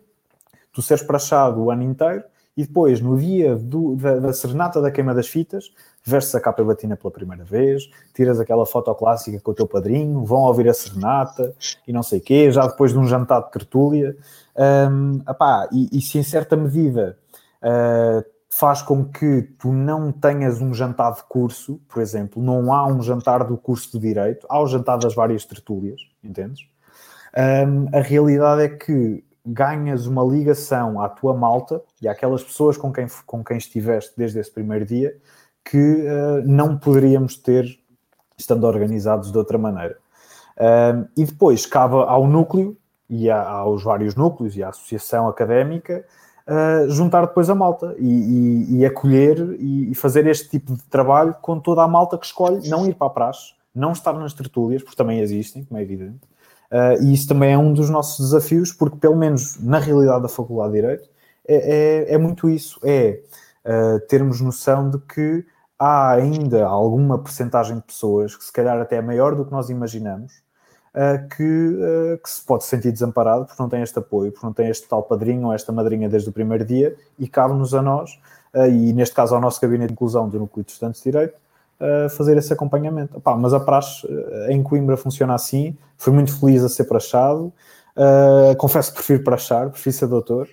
tu 0.74 0.82
seres 0.82 1.04
prachado 1.04 1.62
o 1.62 1.72
ano 1.72 1.84
inteiro 1.84 2.24
e 2.58 2.64
depois, 2.64 3.00
no 3.00 3.16
dia 3.16 3.56
do, 3.56 3.96
da, 3.96 4.18
da, 4.18 4.34
serenata 4.34 4.82
da 4.82 4.90
queima 4.90 5.14
das 5.14 5.28
fitas, 5.28 5.72
vestes 6.04 6.34
a 6.34 6.42
capa 6.42 6.64
e 6.64 6.66
batina 6.66 6.98
pela 6.98 7.12
primeira 7.12 7.44
vez, 7.44 7.88
tiras 8.16 8.40
aquela 8.40 8.66
foto 8.66 8.94
clássica 8.96 9.40
com 9.40 9.52
o 9.52 9.54
teu 9.54 9.68
padrinho, 9.68 10.26
vão 10.26 10.40
ouvir 10.40 10.68
a 10.68 10.74
serenata 10.74 11.54
e 11.88 11.94
não 11.94 12.02
sei 12.02 12.18
o 12.18 12.22
quê, 12.22 12.52
já 12.52 12.66
depois 12.66 12.92
de 12.92 12.98
um 12.98 13.06
jantar 13.06 13.44
de 13.44 13.52
tertúlia. 13.52 14.18
Um, 14.58 15.22
e, 15.72 15.98
e, 16.00 16.02
se 16.02 16.18
em 16.18 16.24
certa 16.24 16.58
medida 16.58 17.18
uh, 17.62 18.26
faz 18.50 18.82
com 18.82 19.06
que 19.06 19.44
tu 19.60 19.72
não 19.72 20.12
tenhas 20.12 20.60
um 20.62 20.74
jantar 20.74 21.14
de 21.14 21.24
curso, 21.24 21.80
por 21.88 22.02
exemplo, 22.02 22.42
não 22.42 22.74
há 22.74 22.88
um 22.88 23.02
jantar 23.04 23.44
do 23.44 23.56
curso 23.56 23.92
de 23.92 24.00
Direito, 24.00 24.48
há 24.50 24.60
o 24.60 24.66
jantar 24.66 24.98
das 24.98 25.14
várias 25.14 25.46
tertúlias, 25.46 26.02
entendes? 26.24 26.62
Um, 27.38 27.96
a 27.96 28.02
realidade 28.02 28.64
é 28.64 28.70
que 28.70 29.24
ganhas 29.46 30.08
uma 30.08 30.24
ligação 30.24 31.00
à 31.00 31.08
tua 31.08 31.36
malta 31.36 31.80
e 32.02 32.08
àquelas 32.08 32.44
pessoas 32.44 32.78
com 32.78 32.92
quem, 32.92 33.06
com 33.28 33.44
quem 33.44 33.58
estiveste 33.58 34.14
desde 34.18 34.40
esse 34.40 34.52
primeiro 34.52 34.86
dia 34.86 35.16
que 35.64 35.78
uh, 35.78 36.42
não 36.46 36.78
poderíamos 36.78 37.38
ter 37.38 37.80
estando 38.36 38.66
organizados 38.66 39.32
de 39.32 39.38
outra 39.38 39.58
maneira. 39.58 39.98
e 41.16 41.26
depois 41.26 41.66
cabe 41.66 41.96
ao 41.96 42.28
núcleo 42.28 42.78
e 43.10 43.30
aos 43.30 43.84
vários 43.84 44.16
núcleos 44.16 44.58
e 44.58 44.64
à 44.64 44.70
associação 44.70 45.28
académica 45.28 46.06
uh, 46.48 46.90
juntar 46.90 47.28
depois 47.28 47.50
a 47.50 47.56
malta 47.56 47.96
e, 47.98 48.06
e, 48.06 48.78
e 48.78 48.86
acolher 48.86 49.38
e, 49.60 49.92
e, 49.92 49.96
fazer 49.96 50.26
este 50.28 50.50
tipo 50.50 50.76
de 50.76 50.84
trabalho 50.86 51.36
com 51.42 51.60
toda 51.60 51.84
a 51.84 51.88
malta 51.88 52.18
que 52.18 52.26
escolhe 52.26 52.68
não 52.70 52.86
ir 52.86 52.96
para 52.96 53.08
a 53.08 53.12
praxe, 53.12 53.54
não 53.74 53.92
estar 53.92 54.14
nas 54.14 54.34
tertúlias, 54.34 54.82
porque 54.82 54.98
também 54.98 55.20
existem, 55.20 55.64
como 55.64 55.80
é 55.80 55.84
evidente. 55.84 56.20
Uh, 56.72 57.02
e 57.04 57.14
isso 57.14 57.28
também 57.28 57.54
é 57.54 57.58
um 57.58 57.74
dos 57.74 57.90
nossos 57.90 58.26
desafios, 58.26 58.74
porque 58.74 58.98
pelo 58.98 59.16
menos 59.16 59.58
na 59.60 59.80
realidade 59.80 60.24
da 60.24 60.30
Faculdade 60.30 60.74
de 60.74 60.82
Direito 60.82 61.10
é, 61.48 61.56
é, 62.10 62.14
é 62.14 62.18
muito 62.18 62.50
isso, 62.50 62.80
é 62.84 63.22
uh, 63.66 64.00
termos 64.08 64.42
noção 64.42 64.90
de 64.90 65.00
que 65.00 65.46
há 65.80 66.12
ainda 66.12 66.66
alguma 66.66 67.20
percentagem 67.20 67.78
de 67.78 67.84
pessoas 67.84 68.36
que 68.36 68.44
se 68.44 68.52
calhar 68.52 68.78
até 68.82 68.98
é 68.98 69.02
maior 69.02 69.36
do 69.36 69.46
que 69.46 69.52
nós 69.52 69.70
imaginamos, 69.70 70.42
que, 71.36 71.44
uh, 71.44 72.18
que, 72.18 72.30
se 72.30 72.42
pode 72.42 72.64
sentir 72.64 72.92
desamparado 72.92 73.46
porque 73.46 73.62
não 73.62 73.70
tem 73.70 73.84
este 73.84 74.00
apoio, 74.00 74.32
porque 74.32 74.46
não 74.46 74.54
tem 74.54 74.68
este 74.70 74.88
tal 74.88 75.04
padrinho 75.04 75.48
ou 75.48 75.54
esta 75.54 75.72
madrinha 75.72 76.10
desde 76.10 76.30
o 76.30 76.32
primeiro 76.32 76.66
dia 76.66 76.96
e 77.20 77.28
cabe-nos 77.28 77.76
a 77.76 77.82
nós, 77.82 78.20
uh, 78.54 78.66
e 78.66 78.94
neste 78.94 79.14
caso 79.14 79.36
ao 79.36 79.42
nosso 79.42 79.62
gabinete 79.62 79.90
de 79.90 79.94
inclusão 79.94 80.28
do 80.28 80.40
Núcleo 80.40 80.66
de 80.66 80.72
Estudantes 80.72 81.02
de 81.02 81.12
Direito, 81.12 81.36
fazer 82.18 82.36
esse 82.36 82.52
acompanhamento. 82.52 83.18
Epá, 83.18 83.36
mas 83.36 83.54
a 83.54 83.60
praxe 83.60 84.08
em 84.50 84.64
Coimbra 84.64 84.98
funciona 84.98 85.36
assim, 85.36 85.78
fui 85.96 86.12
muito 86.12 86.36
feliz 86.40 86.64
a 86.64 86.70
ser 86.70 86.86
prachado, 86.86 87.54
confesso 88.58 88.90
que 88.90 88.96
prefiro 88.96 89.24
prachar, 89.24 89.70
prefiro 89.70 89.96
ser 89.96 90.08
doutor, 90.08 90.48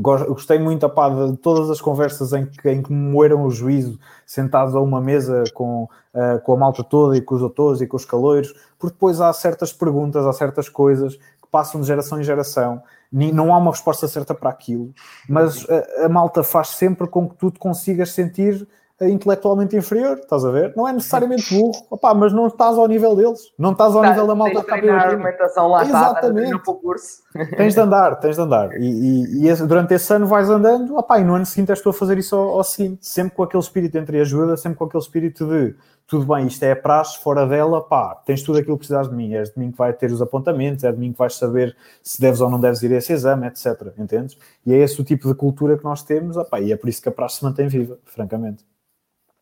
Gostei 0.00 0.58
muito 0.58 0.86
apá, 0.86 1.08
de 1.08 1.36
todas 1.38 1.70
as 1.70 1.80
conversas 1.80 2.32
em 2.32 2.46
que, 2.46 2.70
em 2.70 2.82
que 2.82 2.92
moeram 2.92 3.44
o 3.44 3.50
juízo, 3.50 3.98
sentados 4.24 4.74
a 4.74 4.80
uma 4.80 5.00
mesa 5.00 5.44
com, 5.54 5.84
uh, 6.14 6.40
com 6.44 6.52
a 6.52 6.56
malta 6.56 6.84
toda 6.84 7.16
e 7.16 7.20
com 7.20 7.34
os 7.34 7.40
doutores 7.40 7.80
e 7.80 7.86
com 7.86 7.96
os 7.96 8.04
caloiros, 8.04 8.54
porque 8.78 8.94
depois 8.94 9.20
há 9.20 9.32
certas 9.32 9.72
perguntas, 9.72 10.26
há 10.26 10.32
certas 10.32 10.68
coisas 10.68 11.16
que 11.16 11.48
passam 11.50 11.80
de 11.80 11.86
geração 11.86 12.20
em 12.20 12.24
geração, 12.24 12.82
não 13.10 13.52
há 13.52 13.58
uma 13.58 13.70
resposta 13.70 14.06
certa 14.06 14.34
para 14.34 14.50
aquilo, 14.50 14.92
mas 15.28 15.66
a, 15.68 16.06
a 16.06 16.08
malta 16.08 16.42
faz 16.42 16.68
sempre 16.68 17.08
com 17.08 17.28
que 17.28 17.36
tu 17.36 17.50
te 17.50 17.58
consigas 17.58 18.12
sentir 18.12 18.68
intelectualmente 19.00 19.76
inferior, 19.76 20.18
estás 20.18 20.44
a 20.44 20.50
ver? 20.50 20.72
Não 20.76 20.88
é 20.88 20.92
necessariamente 20.92 21.54
burro, 21.54 21.72
opá, 21.88 22.12
mas 22.14 22.32
não 22.32 22.48
estás 22.48 22.76
ao 22.76 22.88
nível 22.88 23.14
deles, 23.14 23.52
não 23.56 23.72
estás 23.72 23.94
ao 23.94 24.02
tá, 24.02 24.10
nível 24.10 24.26
da 24.26 24.34
malta 24.34 24.64
que 24.64 24.74
está 24.74 24.92
a 24.92 25.00
argumentação 25.00 25.68
lá 25.68 25.84
Exatamente. 25.84 26.56
está, 26.56 26.72
curso. 26.74 27.22
Tens 27.56 27.74
de 27.74 27.80
andar, 27.80 28.16
tens 28.16 28.34
de 28.34 28.42
andar. 28.42 28.72
E, 28.80 29.44
e, 29.44 29.48
e 29.48 29.54
durante 29.66 29.94
esse 29.94 30.12
ano 30.12 30.26
vais 30.26 30.50
andando, 30.50 30.96
opá, 30.96 31.20
e 31.20 31.24
no 31.24 31.34
ano 31.34 31.46
seguinte 31.46 31.70
és 31.70 31.80
tu 31.80 31.90
a 31.90 31.92
fazer 31.92 32.18
isso 32.18 32.34
ao, 32.34 32.56
ao, 32.56 32.64
seguinte, 32.64 33.06
sempre 33.06 33.36
com 33.36 33.42
aquele 33.44 33.62
espírito 33.62 33.96
entre 33.96 34.20
ajuda, 34.20 34.56
sempre 34.56 34.78
com 34.78 34.84
aquele 34.84 35.02
espírito 35.02 35.46
de 35.46 35.76
tudo 36.08 36.24
bem, 36.34 36.46
isto 36.46 36.62
é 36.62 36.72
a 36.72 36.76
praxe, 36.76 37.18
fora 37.18 37.46
dela, 37.46 37.86
pá, 37.86 38.14
tens 38.24 38.42
tudo 38.42 38.58
aquilo 38.58 38.76
que 38.76 38.86
precisas 38.86 39.10
de 39.10 39.14
mim, 39.14 39.34
és 39.34 39.52
de 39.52 39.60
mim 39.60 39.70
que 39.70 39.76
vai 39.76 39.92
ter 39.92 40.10
os 40.10 40.22
apontamentos, 40.22 40.82
é 40.82 40.90
de 40.90 40.98
mim 40.98 41.12
que 41.12 41.18
vais 41.18 41.36
saber 41.36 41.76
se 42.02 42.18
deves 42.18 42.40
ou 42.40 42.48
não 42.48 42.58
deves 42.58 42.82
ir 42.82 42.90
a 42.94 42.96
esse 42.96 43.12
exame, 43.12 43.46
etc. 43.46 43.92
Entendes? 43.98 44.38
E 44.64 44.72
é 44.72 44.78
esse 44.78 44.98
o 44.98 45.04
tipo 45.04 45.28
de 45.28 45.34
cultura 45.34 45.76
que 45.76 45.84
nós 45.84 46.02
temos, 46.02 46.38
opá, 46.38 46.60
e 46.60 46.72
é 46.72 46.76
por 46.76 46.88
isso 46.88 47.02
que 47.02 47.10
a 47.10 47.12
praxe 47.12 47.36
se 47.36 47.44
mantém 47.44 47.68
viva, 47.68 47.98
francamente. 48.06 48.64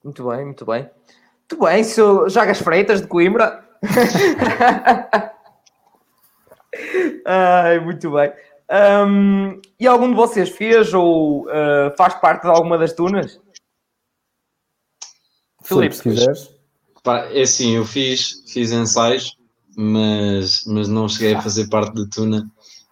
Muito 0.07 0.25
bem, 0.29 0.45
muito 0.45 0.65
bem. 0.65 0.89
Muito 1.51 1.65
bem, 1.65 1.83
seu 1.83 2.29
Jagas 2.31 2.61
Freitas 2.61 3.03
de 3.03 3.09
Coimbra. 3.09 3.69
Ai, 7.27 7.81
muito 7.81 8.13
bem. 8.13 8.33
Um, 8.71 9.61
e 9.81 9.85
algum 9.85 10.09
de 10.11 10.15
vocês 10.15 10.51
fez 10.51 10.95
ou 10.95 11.47
uh, 11.47 11.93
faz 11.99 12.15
parte 12.15 12.43
de 12.43 12.49
alguma 12.49 12.79
das 12.79 12.93
tunas? 12.93 13.41
Filipe, 15.65 15.97
se 15.97 16.05
quiseres. 16.05 16.55
Pá, 17.03 17.27
é 17.33 17.43
assim, 17.43 17.75
eu 17.75 17.85
fiz, 17.85 18.45
fiz 18.47 18.71
ensaios, 18.71 19.37
mas, 19.77 20.63
mas 20.69 20.87
não 20.87 21.09
cheguei 21.09 21.35
a 21.35 21.43
fazer 21.43 21.69
parte 21.69 21.93
da 21.97 22.09
tuna. 22.09 22.49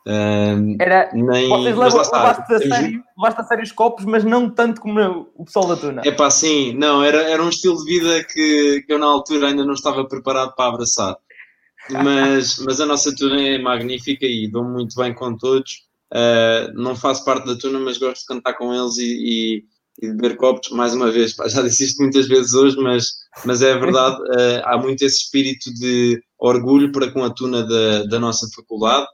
Era, 0.07 1.11
nem, 1.15 1.49
vocês 1.49 1.77
levam, 1.77 1.99
levaste, 1.99 2.53
a 2.53 2.59
sério, 2.59 3.05
levaste 3.17 3.41
a 3.41 3.45
sério 3.45 3.65
os 3.65 3.73
copos, 3.73 4.05
mas 4.05 4.23
não 4.23 4.51
tanto 4.51 4.81
como 4.81 5.31
o 5.35 5.45
pessoal 5.47 5.69
da 5.69 5.77
Tuna. 5.77 6.03
É 6.05 6.13
pá, 6.13 6.31
sim, 6.31 6.75
não, 6.75 7.03
era, 7.03 7.23
era 7.23 7.43
um 7.43 7.49
estilo 7.49 7.83
de 7.83 7.85
vida 7.85 8.25
que, 8.25 8.85
que 8.87 8.93
eu 8.93 8.99
na 8.99 9.07
altura 9.07 9.49
ainda 9.49 9.65
não 9.65 9.73
estava 9.73 10.07
preparado 10.07 10.55
para 10.55 10.69
abraçar. 10.69 11.17
Mas, 11.91 12.59
mas 12.65 12.81
a 12.81 12.87
nossa 12.87 13.15
Tuna 13.15 13.41
é 13.41 13.59
magnífica 13.59 14.27
e 14.27 14.47
dou 14.47 14.65
muito 14.65 14.95
bem 14.97 15.15
com 15.15 15.37
todos. 15.37 15.85
Uh, 16.13 16.71
não 16.75 16.95
faço 16.95 17.25
parte 17.25 17.47
da 17.47 17.57
Tuna, 17.57 17.81
mas 17.81 17.97
gosto 17.97 18.21
de 18.21 18.27
cantar 18.27 18.55
com 18.55 18.75
eles 18.75 18.99
e, 18.99 19.05
e, 19.05 19.65
e 20.03 20.09
de 20.09 20.15
beber 20.15 20.37
copos. 20.37 20.69
Mais 20.71 20.93
uma 20.93 21.11
vez, 21.11 21.35
pá, 21.35 21.49
já 21.49 21.63
disse 21.63 21.85
isto 21.87 22.03
muitas 22.03 22.29
vezes 22.29 22.53
hoje, 22.53 22.77
mas, 22.77 23.09
mas 23.47 23.63
é 23.63 23.75
verdade, 23.79 24.17
uh, 24.21 24.63
há 24.65 24.77
muito 24.77 25.03
esse 25.03 25.23
espírito 25.23 25.73
de 25.73 26.23
orgulho 26.39 26.93
para 26.93 27.11
com 27.11 27.25
a 27.25 27.31
Tuna 27.31 27.67
da, 27.67 28.05
da 28.05 28.21
nossa 28.21 28.47
faculdade 28.55 29.07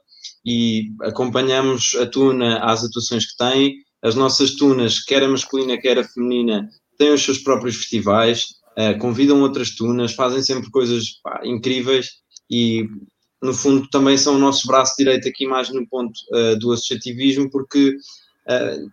e 0.45 0.91
acompanhamos 1.01 1.95
a 1.99 2.05
tuna 2.05 2.59
às 2.59 2.83
atuações 2.83 3.25
que 3.25 3.37
tem. 3.37 3.75
As 4.01 4.15
nossas 4.15 4.55
tunas, 4.55 4.99
quer 4.99 5.23
a 5.23 5.29
masculina, 5.29 5.79
quer 5.79 5.99
a 5.99 6.03
feminina, 6.03 6.67
têm 6.97 7.13
os 7.13 7.23
seus 7.23 7.37
próprios 7.37 7.75
festivais, 7.75 8.45
uh, 8.77 8.97
convidam 8.99 9.41
outras 9.41 9.75
tunas, 9.75 10.13
fazem 10.13 10.41
sempre 10.41 10.71
coisas 10.71 11.19
pá, 11.23 11.41
incríveis 11.43 12.09
e, 12.49 12.87
no 13.41 13.53
fundo, 13.53 13.87
também 13.89 14.17
são 14.17 14.35
o 14.35 14.39
nosso 14.39 14.67
braço 14.67 14.93
direito 14.97 15.27
aqui 15.27 15.45
mais 15.45 15.69
no 15.69 15.87
ponto 15.87 16.13
uh, 16.33 16.57
do 16.57 16.71
associativismo, 16.71 17.49
porque 17.49 17.95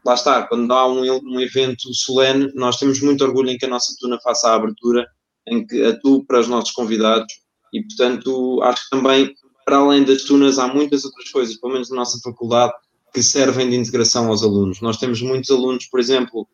lá 0.04 0.14
está, 0.14 0.46
quando 0.46 0.70
há 0.72 0.86
um, 0.86 1.00
um 1.24 1.40
evento 1.40 1.92
solene, 1.92 2.52
nós 2.54 2.76
temos 2.76 3.00
muito 3.00 3.24
orgulho 3.24 3.50
em 3.50 3.58
que 3.58 3.64
a 3.64 3.68
nossa 3.68 3.92
tuna 3.98 4.20
faça 4.20 4.50
a 4.50 4.54
abertura, 4.54 5.04
em 5.48 5.66
que 5.66 5.82
atue 5.82 6.24
para 6.26 6.38
os 6.38 6.46
nossos 6.46 6.70
convidados 6.70 7.32
e, 7.72 7.82
portanto, 7.82 8.60
acho 8.62 8.84
que 8.84 8.90
também, 8.90 9.34
para 9.68 9.76
além 9.76 10.02
das 10.02 10.22
tunas, 10.22 10.58
há 10.58 10.66
muitas 10.66 11.04
outras 11.04 11.30
coisas, 11.30 11.54
pelo 11.58 11.74
menos 11.74 11.90
na 11.90 11.96
nossa 11.96 12.18
faculdade, 12.20 12.72
que 13.12 13.22
servem 13.22 13.68
de 13.68 13.76
integração 13.76 14.28
aos 14.28 14.42
alunos. 14.42 14.80
Nós 14.80 14.96
temos 14.96 15.20
muitos 15.20 15.50
alunos, 15.50 15.84
por 15.84 16.00
exemplo, 16.00 16.48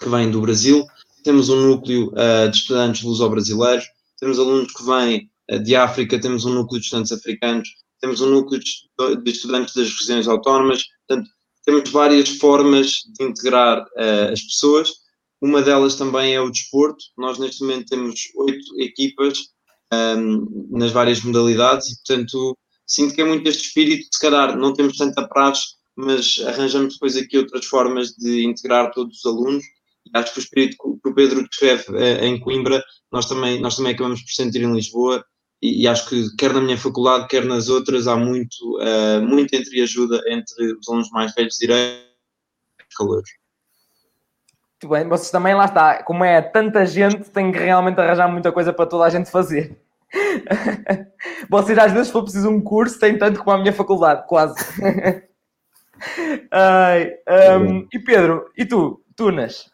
que 0.00 0.08
vêm 0.08 0.32
do 0.32 0.40
Brasil, 0.40 0.84
temos 1.22 1.48
um 1.48 1.68
núcleo 1.68 2.08
uh, 2.08 2.50
de 2.50 2.56
estudantes 2.56 3.02
luso-brasileiros, 3.02 3.84
temos 4.18 4.36
alunos 4.36 4.72
que 4.72 4.84
vêm 4.84 5.30
uh, 5.48 5.62
de 5.62 5.76
África, 5.76 6.20
temos 6.20 6.44
um 6.44 6.52
núcleo 6.52 6.80
de 6.80 6.86
estudantes 6.86 7.12
africanos, 7.12 7.68
temos 8.00 8.20
um 8.20 8.30
núcleo 8.30 8.58
de, 8.58 9.30
estudantes 9.30 9.72
das 9.72 9.88
regiões 9.88 10.26
autónomas, 10.26 10.86
portanto, 11.06 11.30
temos 11.64 11.88
várias 11.90 12.30
formas 12.30 13.04
de 13.16 13.26
integrar 13.26 13.80
uh, 13.80 14.32
as 14.32 14.42
pessoas. 14.42 14.90
Uma 15.40 15.62
delas 15.62 15.94
também 15.94 16.34
é 16.34 16.40
o 16.40 16.50
desporto. 16.50 17.04
Nós, 17.16 17.38
neste 17.38 17.60
momento, 17.60 17.90
temos 17.90 18.28
oito 18.34 18.80
equipas 18.80 19.50
um, 19.92 20.68
nas 20.70 20.92
várias 20.92 21.22
modalidades 21.22 21.88
e, 21.88 21.96
portanto, 21.96 22.56
sinto 22.86 23.14
que 23.14 23.20
é 23.20 23.24
muito 23.24 23.48
este 23.48 23.66
espírito. 23.66 24.08
Se 24.12 24.20
calhar 24.20 24.56
não 24.56 24.72
temos 24.72 24.96
tanta 24.96 25.26
praxe, 25.26 25.74
mas 25.96 26.42
arranjamos 26.46 26.94
depois 26.94 27.16
aqui 27.16 27.38
outras 27.38 27.66
formas 27.66 28.10
de 28.16 28.44
integrar 28.44 28.92
todos 28.92 29.18
os 29.18 29.26
alunos. 29.26 29.64
E 30.06 30.18
acho 30.18 30.32
que 30.32 30.38
o 30.38 30.42
espírito 30.42 30.76
que 31.02 31.08
o 31.08 31.14
Pedro 31.14 31.46
descreve 31.48 31.92
uh, 31.92 32.24
em 32.24 32.40
Coimbra, 32.40 32.82
nós 33.12 33.26
também, 33.26 33.60
nós 33.60 33.76
também 33.76 33.92
acabamos 33.92 34.22
por 34.22 34.30
sentir 34.30 34.62
em 34.62 34.74
Lisboa. 34.74 35.24
E, 35.62 35.82
e, 35.82 35.86
acho 35.86 36.08
que 36.08 36.36
quer 36.36 36.54
na 36.54 36.60
minha 36.62 36.78
faculdade, 36.78 37.28
quer 37.28 37.44
nas 37.44 37.68
outras, 37.68 38.06
há 38.06 38.16
muito, 38.16 38.56
uh, 38.78 39.20
muito 39.22 39.54
entre 39.54 39.82
ajuda 39.82 40.22
entre 40.26 40.72
os 40.72 40.88
alunos 40.88 41.10
mais 41.10 41.34
velhos 41.34 41.56
direitos 41.58 42.00
e 42.80 42.96
calores. 42.96 43.39
Muito 44.82 44.94
bem, 44.94 45.06
vocês 45.06 45.30
também 45.30 45.54
lá 45.54 45.66
está, 45.66 46.02
como 46.02 46.24
é 46.24 46.40
tanta 46.40 46.86
gente, 46.86 47.30
tem 47.30 47.52
que 47.52 47.58
realmente 47.58 48.00
arranjar 48.00 48.26
muita 48.32 48.50
coisa 48.50 48.72
para 48.72 48.86
toda 48.86 49.04
a 49.04 49.10
gente 49.10 49.30
fazer. 49.30 49.78
vocês 51.50 51.76
às 51.76 51.92
vezes, 51.92 52.06
se 52.06 52.12
for 52.14 52.22
preciso 52.22 52.48
um 52.48 52.62
curso, 52.62 52.98
têm 52.98 53.18
tanto 53.18 53.44
como 53.44 53.56
a 53.56 53.60
minha 53.60 53.74
faculdade, 53.74 54.26
quase. 54.26 54.54
Ai, 56.50 57.12
um, 57.60 57.86
e 57.92 57.98
Pedro, 57.98 58.46
e 58.56 58.64
tu, 58.64 59.02
Tunas? 59.14 59.70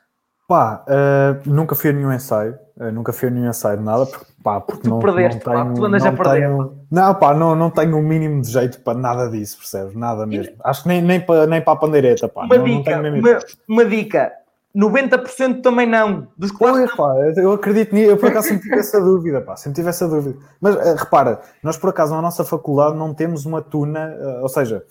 Pá, 0.49 0.85
uh, 0.89 1.49
nunca 1.49 1.77
fui 1.77 1.91
a 1.91 1.93
nenhum 1.93 2.13
ensaio, 2.13 2.59
uh, 2.77 2.91
nunca 2.91 3.13
fui 3.13 3.29
a 3.29 3.31
nenhum 3.31 3.49
ensaio 3.49 3.79
de 3.79 3.85
nada, 3.85 4.07
porque, 4.07 4.27
pá, 4.43 4.61
porque 4.61 4.83
tu 4.83 4.91
não, 4.91 4.99
perdeste, 4.99 5.45
não 5.47 5.53
tenho, 5.53 5.67
pá, 5.67 5.73
tu 5.73 5.85
andas 5.85 6.03
não 6.03 6.11
a 6.11 6.13
perder. 6.15 6.41
Tenho, 6.41 6.87
não, 6.91 7.15
pá, 7.15 7.33
não, 7.33 7.55
não 7.55 7.71
tenho 7.71 7.97
o 7.97 8.03
mínimo 8.03 8.43
de 8.43 8.51
jeito 8.51 8.81
para 8.81 8.99
nada 8.99 9.31
disso, 9.31 9.57
percebes? 9.59 9.95
Nada 9.95 10.27
mesmo. 10.27 10.53
E... 10.53 10.59
Acho 10.65 10.83
que 10.83 10.89
nem, 10.89 11.01
nem, 11.01 11.21
para, 11.21 11.47
nem 11.47 11.63
para 11.63 11.75
a 11.75 11.77
pandeireta, 11.77 12.29
pá. 12.29 12.45
Uma 12.45 12.59
não, 12.59 12.65
dica, 12.65 13.03
não 13.03 13.19
uma, 13.21 13.39
uma, 13.69 13.85
dica, 13.85 14.33
90% 14.77 15.63
também 15.63 15.87
não, 15.87 16.29
dos 16.37 16.53
Pois, 16.53 16.95
pá, 16.95 17.15
eu 17.37 17.53
acredito 17.53 17.95
nisso, 17.95 18.11
eu 18.11 18.17
por 18.17 18.29
acaso 18.29 18.49
sempre 18.49 18.65
tive 18.65 18.77
essa 18.77 19.01
dúvida, 19.01 19.41
pá, 19.41 19.57
sempre 19.57 19.77
tive 19.77 19.89
essa 19.89 20.07
dúvida. 20.07 20.39
Mas 20.61 20.77
uh, 20.77 20.97
repara, 20.97 21.41
nós 21.63 21.77
por 21.77 21.91
acaso 21.91 22.15
na 22.15 22.21
nossa 22.21 22.45
faculdade 22.45 22.97
não 22.97 23.15
temos 23.15 23.47
uma 23.47 23.63
tuna, 23.63 24.15
ou 24.43 24.49
seja 24.49 24.85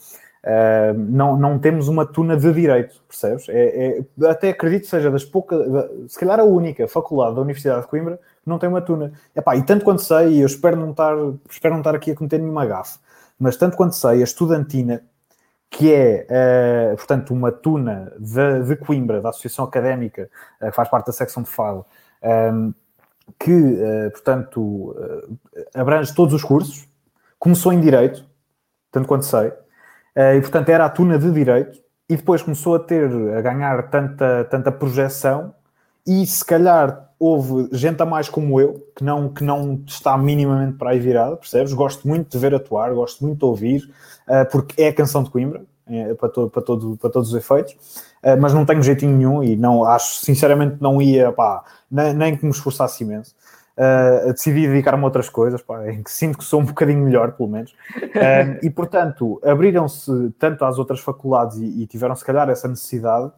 Uh, 0.45 0.93
não, 0.95 1.35
não 1.35 1.57
temos 1.57 1.87
uma 1.87 2.05
tuna 2.05 2.37
de 2.37 2.53
direito, 2.53 3.01
percebes? 3.07 3.49
É, 3.49 4.03
é, 4.21 4.27
até 4.27 4.49
acredito 4.49 4.83
que 4.83 4.89
seja 4.89 5.09
das 5.09 5.25
poucas, 5.25 5.59
se 6.07 6.19
calhar 6.19 6.39
a 6.39 6.43
única 6.43 6.87
faculdade 6.87 7.33
da 7.33 7.41
Universidade 7.41 7.81
de 7.81 7.87
Coimbra 7.87 8.17
que 8.17 8.47
não 8.47 8.59
tem 8.59 8.69
uma 8.69 8.79
tuna. 8.79 9.11
Epá, 9.35 9.55
e 9.55 9.63
tanto 9.63 9.83
quanto 9.83 10.03
sei, 10.03 10.33
e 10.33 10.41
eu 10.41 10.45
espero 10.45 10.77
não, 10.77 10.91
estar, 10.91 11.15
espero 11.49 11.73
não 11.73 11.81
estar 11.81 11.95
aqui 11.95 12.11
a 12.11 12.15
cometer 12.15 12.37
nenhuma 12.37 12.63
gafe, 12.63 12.99
mas 13.39 13.57
tanto 13.57 13.75
quanto 13.75 13.95
sei, 13.95 14.21
a 14.21 14.23
estudantina, 14.23 15.01
que 15.69 15.93
é, 15.93 16.25
uh, 16.93 16.95
portanto, 16.95 17.33
uma 17.33 17.51
tuna 17.51 18.13
de, 18.17 18.63
de, 18.63 18.75
Coimbra, 18.77 19.21
da 19.21 19.29
Associação 19.29 19.65
Académica, 19.65 20.29
uh, 20.61 20.65
que 20.67 20.71
faz 20.71 20.87
parte 20.89 21.07
da 21.07 21.13
secção 21.13 21.43
de 21.43 21.49
Fado, 21.49 21.85
um, 22.53 22.73
que, 23.39 23.79
portanto, 24.11 24.95
abrange 25.73 26.13
todos 26.13 26.31
os 26.31 26.43
cursos, 26.43 26.87
começou 27.39 27.73
em 27.73 27.81
Direito, 27.81 28.23
tanto 28.91 29.07
quanto 29.07 29.25
sei, 29.25 29.51
e 30.37 30.39
portanto 30.41 30.69
era 30.69 30.85
a 30.85 30.89
tuna 30.89 31.17
de 31.17 31.31
direito 31.31 31.79
e 32.07 32.15
depois 32.15 32.43
começou 32.43 32.75
a 32.75 32.79
ter, 32.79 33.09
a 33.35 33.41
ganhar 33.41 33.89
tanta, 33.89 34.45
tanta 34.45 34.71
projeção 34.71 35.55
e 36.05 36.25
se 36.25 36.43
calhar 36.43 37.09
houve 37.19 37.69
gente 37.71 38.01
a 38.01 38.05
mais 38.05 38.29
como 38.29 38.59
eu, 38.59 38.85
que 38.95 39.03
não, 39.03 39.29
que 39.29 39.43
não 39.43 39.81
está 39.87 40.17
minimamente 40.17 40.77
para 40.77 40.91
aí 40.91 40.99
virada, 40.99 41.35
percebes? 41.37 41.73
Gosto 41.73 42.07
muito 42.07 42.29
de 42.29 42.37
ver 42.37 42.53
atuar, 42.53 42.93
gosto 42.93 43.23
muito 43.23 43.39
de 43.39 43.45
ouvir, 43.45 43.89
uh, 44.27 44.49
porque 44.51 44.81
é 44.81 44.89
a 44.89 44.93
canção 44.93 45.23
de 45.23 45.29
Coimbra, 45.29 45.63
é, 45.87 46.13
para, 46.15 46.29
todo, 46.29 46.49
para, 46.49 46.61
todo, 46.61 46.97
para 46.97 47.09
todos 47.09 47.29
os 47.29 47.35
efeitos, 47.35 47.73
uh, 48.23 48.39
mas 48.39 48.53
não 48.53 48.65
tenho 48.65 48.83
jeitinho 48.83 49.15
nenhum 49.15 49.43
e 49.43 49.55
não 49.55 49.85
acho, 49.85 50.25
sinceramente, 50.25 50.77
não 50.81 51.01
ia, 51.01 51.31
pá, 51.31 51.63
nem, 51.89 52.13
nem 52.13 52.35
que 52.35 52.43
me 52.43 52.51
esforçasse 52.51 53.03
imenso 53.03 53.33
uh, 53.75 54.33
decidi 54.33 54.67
dedicar-me 54.67 55.03
a 55.03 55.05
outras 55.05 55.29
coisas, 55.29 55.61
pá, 55.61 55.89
em 55.89 56.01
que 56.01 56.11
sinto 56.11 56.37
que 56.37 56.43
sou 56.43 56.61
um 56.61 56.65
bocadinho 56.65 57.03
melhor, 57.03 57.33
pelo 57.33 57.49
menos. 57.49 57.71
Uh, 57.71 58.59
e, 58.63 58.69
portanto, 58.69 59.39
abriram-se 59.43 60.31
tanto 60.39 60.65
às 60.65 60.77
outras 60.77 60.99
faculdades 60.99 61.57
e, 61.57 61.83
e, 61.83 61.87
tiveram, 61.87 62.15
se 62.15 62.25
calhar, 62.25 62.49
essa 62.49 62.67
necessidade 62.67 63.31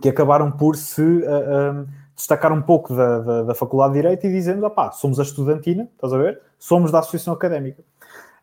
que 0.00 0.08
acabaram 0.08 0.50
por 0.50 0.76
se 0.76 1.02
uh, 1.02 1.86
destacar 2.14 2.52
um 2.52 2.62
pouco 2.62 2.94
da, 2.94 3.18
da, 3.18 3.42
da, 3.44 3.54
Faculdade 3.54 3.94
de 3.94 4.02
Direito 4.02 4.26
e 4.26 4.30
dizendo, 4.30 4.68
pá, 4.70 4.90
somos 4.92 5.18
a 5.18 5.22
estudantina, 5.22 5.88
estás 5.94 6.12
a 6.12 6.18
ver? 6.18 6.40
Somos 6.58 6.90
da 6.90 6.98
Associação 6.98 7.32
Académica. 7.32 7.82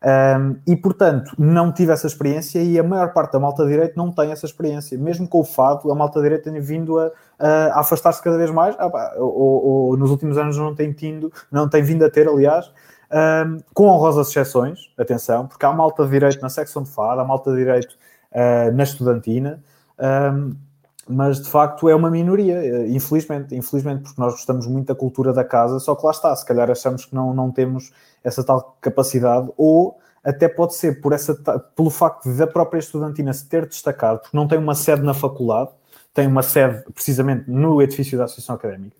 Um, 0.00 0.56
e 0.64 0.76
portanto, 0.76 1.32
não 1.36 1.72
tive 1.72 1.92
essa 1.92 2.06
experiência 2.06 2.62
e 2.62 2.78
a 2.78 2.84
maior 2.84 3.12
parte 3.12 3.32
da 3.32 3.40
malta 3.40 3.64
de 3.64 3.70
direito 3.70 3.96
não 3.96 4.12
tem 4.12 4.30
essa 4.30 4.46
experiência. 4.46 4.96
Mesmo 4.96 5.28
com 5.28 5.40
o 5.40 5.44
fado, 5.44 5.90
a 5.90 5.94
malta 5.94 6.20
de 6.20 6.24
direito 6.24 6.44
tem 6.44 6.60
vindo 6.60 6.98
a, 6.98 7.10
a 7.38 7.80
afastar-se 7.80 8.22
cada 8.22 8.36
vez 8.36 8.50
mais, 8.50 8.76
ah, 8.78 8.88
pá, 8.88 9.14
ou, 9.16 9.66
ou, 9.66 9.96
nos 9.96 10.10
últimos 10.10 10.38
anos 10.38 10.56
não 10.56 10.74
tem 10.74 10.92
tido, 10.92 11.32
não 11.50 11.68
tem 11.68 11.82
vindo 11.82 12.04
a 12.04 12.10
ter, 12.10 12.28
aliás, 12.28 12.70
um, 13.10 13.58
com 13.74 13.86
honrosas 13.86 14.28
exceções, 14.28 14.92
atenção, 14.96 15.46
porque 15.46 15.64
há 15.64 15.72
malta 15.72 16.04
de 16.04 16.10
direito 16.10 16.40
na 16.42 16.48
secção 16.48 16.82
de 16.82 16.90
fado, 16.90 17.20
há 17.20 17.24
malta 17.24 17.50
de 17.50 17.56
direito 17.56 17.96
uh, 18.32 18.72
na 18.72 18.82
estudantina. 18.84 19.62
Um, 19.98 20.67
mas 21.08 21.40
de 21.40 21.48
facto 21.48 21.88
é 21.88 21.94
uma 21.94 22.10
minoria, 22.10 22.86
infelizmente, 22.88 23.54
infelizmente, 23.54 24.02
porque 24.02 24.20
nós 24.20 24.32
gostamos 24.34 24.66
muito 24.66 24.88
da 24.88 24.94
cultura 24.94 25.32
da 25.32 25.44
casa, 25.44 25.78
só 25.80 25.94
que 25.94 26.04
lá 26.04 26.12
está, 26.12 26.34
se 26.36 26.44
calhar 26.44 26.70
achamos 26.70 27.04
que 27.04 27.14
não, 27.14 27.32
não 27.32 27.50
temos 27.50 27.92
essa 28.22 28.44
tal 28.44 28.76
capacidade, 28.80 29.50
ou 29.56 29.98
até 30.22 30.48
pode 30.48 30.74
ser 30.74 31.00
por 31.00 31.12
essa, 31.12 31.34
pelo 31.74 31.90
facto 31.90 32.28
da 32.36 32.46
própria 32.46 32.78
estudantina 32.78 33.32
se 33.32 33.48
ter 33.48 33.66
destacado, 33.66 34.20
porque 34.20 34.36
não 34.36 34.46
tem 34.46 34.58
uma 34.58 34.74
sede 34.74 35.02
na 35.02 35.14
faculdade, 35.14 35.70
tem 36.12 36.26
uma 36.26 36.42
sede 36.42 36.84
precisamente 36.92 37.48
no 37.48 37.80
edifício 37.80 38.18
da 38.18 38.24
Associação 38.24 38.56
Académica, 38.56 38.96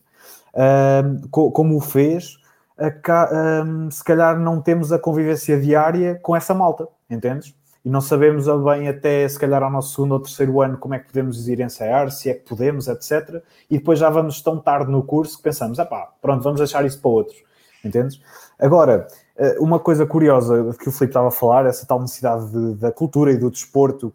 como 1.31 1.77
o 1.77 1.81
fez, 1.81 2.39
se 3.91 4.05
calhar 4.05 4.39
não 4.39 4.63
temos 4.63 4.93
a 4.93 4.99
convivência 4.99 5.61
diária 5.61 6.19
com 6.23 6.35
essa 6.35 6.55
malta, 6.55 6.87
entendes? 7.11 7.58
E 7.89 7.91
não 7.91 8.03
sabemos 8.03 8.45
bem 8.65 8.87
até 8.87 9.27
se 9.27 9.39
calhar 9.39 9.63
ao 9.63 9.71
nosso 9.71 9.95
segundo 9.95 10.13
ou 10.13 10.21
terceiro 10.21 10.61
ano 10.61 10.77
como 10.77 10.93
é 10.93 10.99
que 10.99 11.07
podemos 11.07 11.49
ir 11.49 11.59
ensaiar, 11.59 12.11
se 12.11 12.29
é 12.29 12.35
que 12.35 12.47
podemos, 12.47 12.87
etc. 12.87 13.43
E 13.71 13.79
depois 13.79 13.99
já 13.99 14.11
vamos 14.11 14.43
tão 14.43 14.61
tarde 14.61 14.93
no 14.93 15.03
curso 15.03 15.39
que 15.39 15.43
pensamos, 15.45 15.81
ah 15.81 15.87
pá, 15.87 16.13
pronto, 16.21 16.43
vamos 16.43 16.59
deixar 16.59 16.85
isso 16.85 17.01
para 17.01 17.11
outros, 17.11 17.43
entendes? 17.83 18.21
Agora, 18.59 19.09
eh, 19.39 19.57
uma 19.59 19.79
coisa 19.79 20.05
curiosa 20.05 20.77
que 20.79 20.87
o 20.87 20.93
Filipe 20.93 21.13
estava 21.13 21.29
a 21.29 21.31
falar, 21.31 21.65
essa 21.65 21.87
tal 21.87 21.99
necessidade 21.99 22.51
de, 22.51 22.75
da 22.75 22.93
cultura 22.93 23.33
e 23.33 23.39
do 23.39 23.51
desporto, 23.51 24.13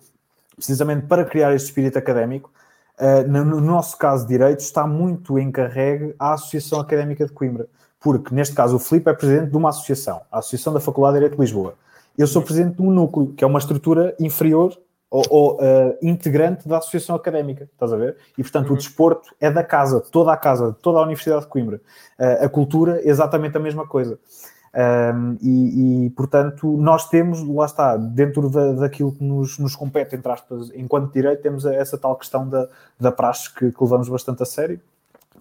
precisamente 0.55 1.07
para 1.07 1.25
criar 1.25 1.51
este 1.55 1.69
espírito 1.69 1.97
académico, 1.97 2.51
eh, 2.99 3.23
no 3.23 3.59
nosso 3.59 3.97
caso 3.97 4.27
direito, 4.27 4.59
está 4.59 4.85
muito 4.85 5.39
encarregue 5.39 6.13
à 6.19 6.33
Associação 6.33 6.79
Académica 6.79 7.25
de 7.25 7.31
Coimbra, 7.31 7.65
porque 7.99 8.35
neste 8.35 8.53
caso 8.53 8.75
o 8.75 8.79
Filipe 8.79 9.09
é 9.09 9.13
presidente 9.13 9.49
de 9.49 9.57
uma 9.57 9.69
associação, 9.69 10.21
a 10.31 10.37
Associação 10.37 10.73
da 10.73 10.79
Faculdade 10.79 11.15
de 11.15 11.21
Direito 11.21 11.37
de 11.37 11.41
Lisboa. 11.41 11.73
Eu 12.17 12.27
sou 12.27 12.41
presidente 12.41 12.75
de 12.77 12.81
um 12.81 12.91
núcleo, 12.91 13.33
que 13.33 13.43
é 13.43 13.47
uma 13.47 13.59
estrutura 13.59 14.15
inferior 14.19 14.77
ou, 15.09 15.23
ou 15.29 15.55
uh, 15.55 15.97
integrante 16.01 16.67
da 16.67 16.77
associação 16.77 17.15
académica, 17.15 17.69
estás 17.71 17.93
a 17.93 17.97
ver? 17.97 18.17
E 18.37 18.41
portanto 18.41 18.69
uhum. 18.69 18.73
o 18.73 18.77
desporto 18.77 19.29
é 19.39 19.51
da 19.51 19.63
casa, 19.63 19.99
toda 19.99 20.31
a 20.31 20.37
casa, 20.37 20.75
toda 20.81 20.99
a 20.99 21.03
Universidade 21.03 21.41
de 21.41 21.47
Coimbra. 21.47 21.81
Uh, 22.19 22.45
a 22.45 22.49
cultura, 22.49 23.01
exatamente 23.07 23.55
a 23.57 23.59
mesma 23.59 23.87
coisa. 23.87 24.19
Um, 24.75 25.37
e, 25.39 26.05
e, 26.05 26.09
portanto, 26.11 26.75
nós 26.77 27.07
temos, 27.07 27.47
lá 27.47 27.65
está, 27.65 27.95
dentro 27.95 28.49
da, 28.49 28.71
daquilo 28.73 29.11
que 29.11 29.23
nos, 29.23 29.59
nos 29.59 29.75
compete, 29.75 30.15
entre 30.15 30.31
aspas, 30.31 30.71
enquanto 30.73 31.13
direito, 31.13 31.43
temos 31.43 31.63
essa 31.63 31.95
tal 31.95 32.15
questão 32.15 32.49
da, 32.49 32.67
da 32.99 33.11
praxe 33.11 33.53
que, 33.53 33.71
que 33.71 33.83
levamos 33.83 34.09
bastante 34.09 34.41
a 34.41 34.45
sério. 34.47 34.81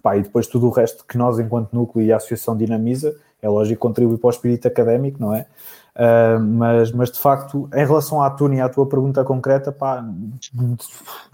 Pá, 0.03 0.17
e 0.17 0.21
depois 0.21 0.45
tudo 0.45 0.67
o 0.67 0.69
resto 0.69 1.03
que 1.05 1.17
nós, 1.17 1.39
enquanto 1.39 1.73
núcleo 1.73 2.05
e 2.05 2.11
a 2.11 2.17
associação 2.17 2.55
dinamiza, 2.55 3.15
é 3.41 3.49
lógico, 3.49 3.81
contribui 3.81 4.17
para 4.17 4.27
o 4.27 4.31
espírito 4.31 4.67
académico, 4.67 5.19
não 5.19 5.33
é? 5.33 5.47
Uh, 5.95 6.39
mas, 6.39 6.91
mas 6.91 7.11
de 7.11 7.19
facto, 7.19 7.69
em 7.71 7.85
relação 7.85 8.19
à 8.19 8.29
Tuna 8.29 8.55
e 8.55 8.61
à 8.61 8.67
tua 8.67 8.87
pergunta 8.87 9.23
concreta, 9.23 9.71
pá, 9.71 10.03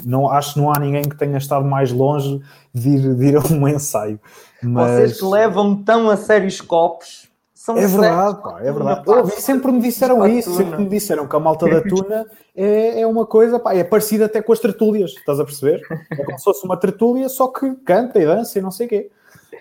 não, 0.04 0.30
acho 0.30 0.54
que 0.54 0.60
não 0.60 0.74
há 0.74 0.80
ninguém 0.80 1.04
que 1.04 1.16
tenha 1.16 1.38
estado 1.38 1.64
mais 1.64 1.92
longe 1.94 2.42
de 2.74 2.90
ir, 2.90 3.16
de 3.16 3.26
ir 3.28 3.36
a 3.38 3.40
um 3.54 3.68
ensaio. 3.68 4.20
Mas... 4.62 4.92
Vocês 4.92 5.20
que 5.20 5.26
levam 5.26 5.82
tão 5.82 6.10
a 6.10 6.18
sério 6.18 6.48
os 6.48 6.60
copos. 6.60 7.30
São 7.54 7.78
é 7.78 7.88
verdade, 7.88 8.42
pá, 8.42 8.60
é 8.62 8.72
verdade. 8.72 9.06
Pá, 9.06 9.26
sempre 9.28 9.72
me 9.72 9.82
disseram 9.82 10.26
isso, 10.26 10.54
sempre 10.56 10.78
me 10.78 10.90
disseram 10.90 11.28
que 11.28 11.36
a 11.36 11.40
malta 11.40 11.68
da 11.68 11.82
tuna 11.82 12.26
é, 12.56 13.02
é 13.02 13.08
uma 13.08 13.26
coisa, 13.26 13.60
pá, 13.60 13.74
é 13.74 13.84
parecida 13.84 14.26
até 14.26 14.42
com 14.42 14.52
as 14.52 14.60
tertúlias, 14.60 15.12
estás 15.12 15.40
a 15.40 15.46
perceber? 15.46 15.82
É 16.12 16.24
como 16.24 16.38
se 16.38 16.44
fosse 16.44 16.66
uma 16.66 16.78
tertúlia, 16.78 17.28
só 17.28 17.48
que 17.48 17.76
canta 17.86 18.18
e 18.18 18.26
dança 18.26 18.60
e 18.60 18.62
não 18.62 18.72
sei 18.72 18.88
o 18.88 18.90
quê. 18.90 19.12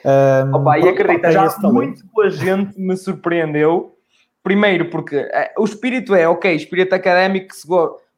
Um, 0.05 0.55
Opa, 0.55 0.79
e 0.79 0.89
acredita, 0.89 1.31
já 1.33 1.57
muito 1.65 2.05
boa 2.15 2.31
gente 2.31 2.81
me 2.81 2.97
surpreendeu 2.97 3.98
Primeiro, 4.43 4.91
porque 4.91 5.17
é, 5.17 5.53
o 5.59 5.65
espírito 5.65 6.15
é, 6.15 6.29
ok, 6.29 6.55
espírito 6.55 6.95
académico, 6.95 7.55
se 7.55 7.67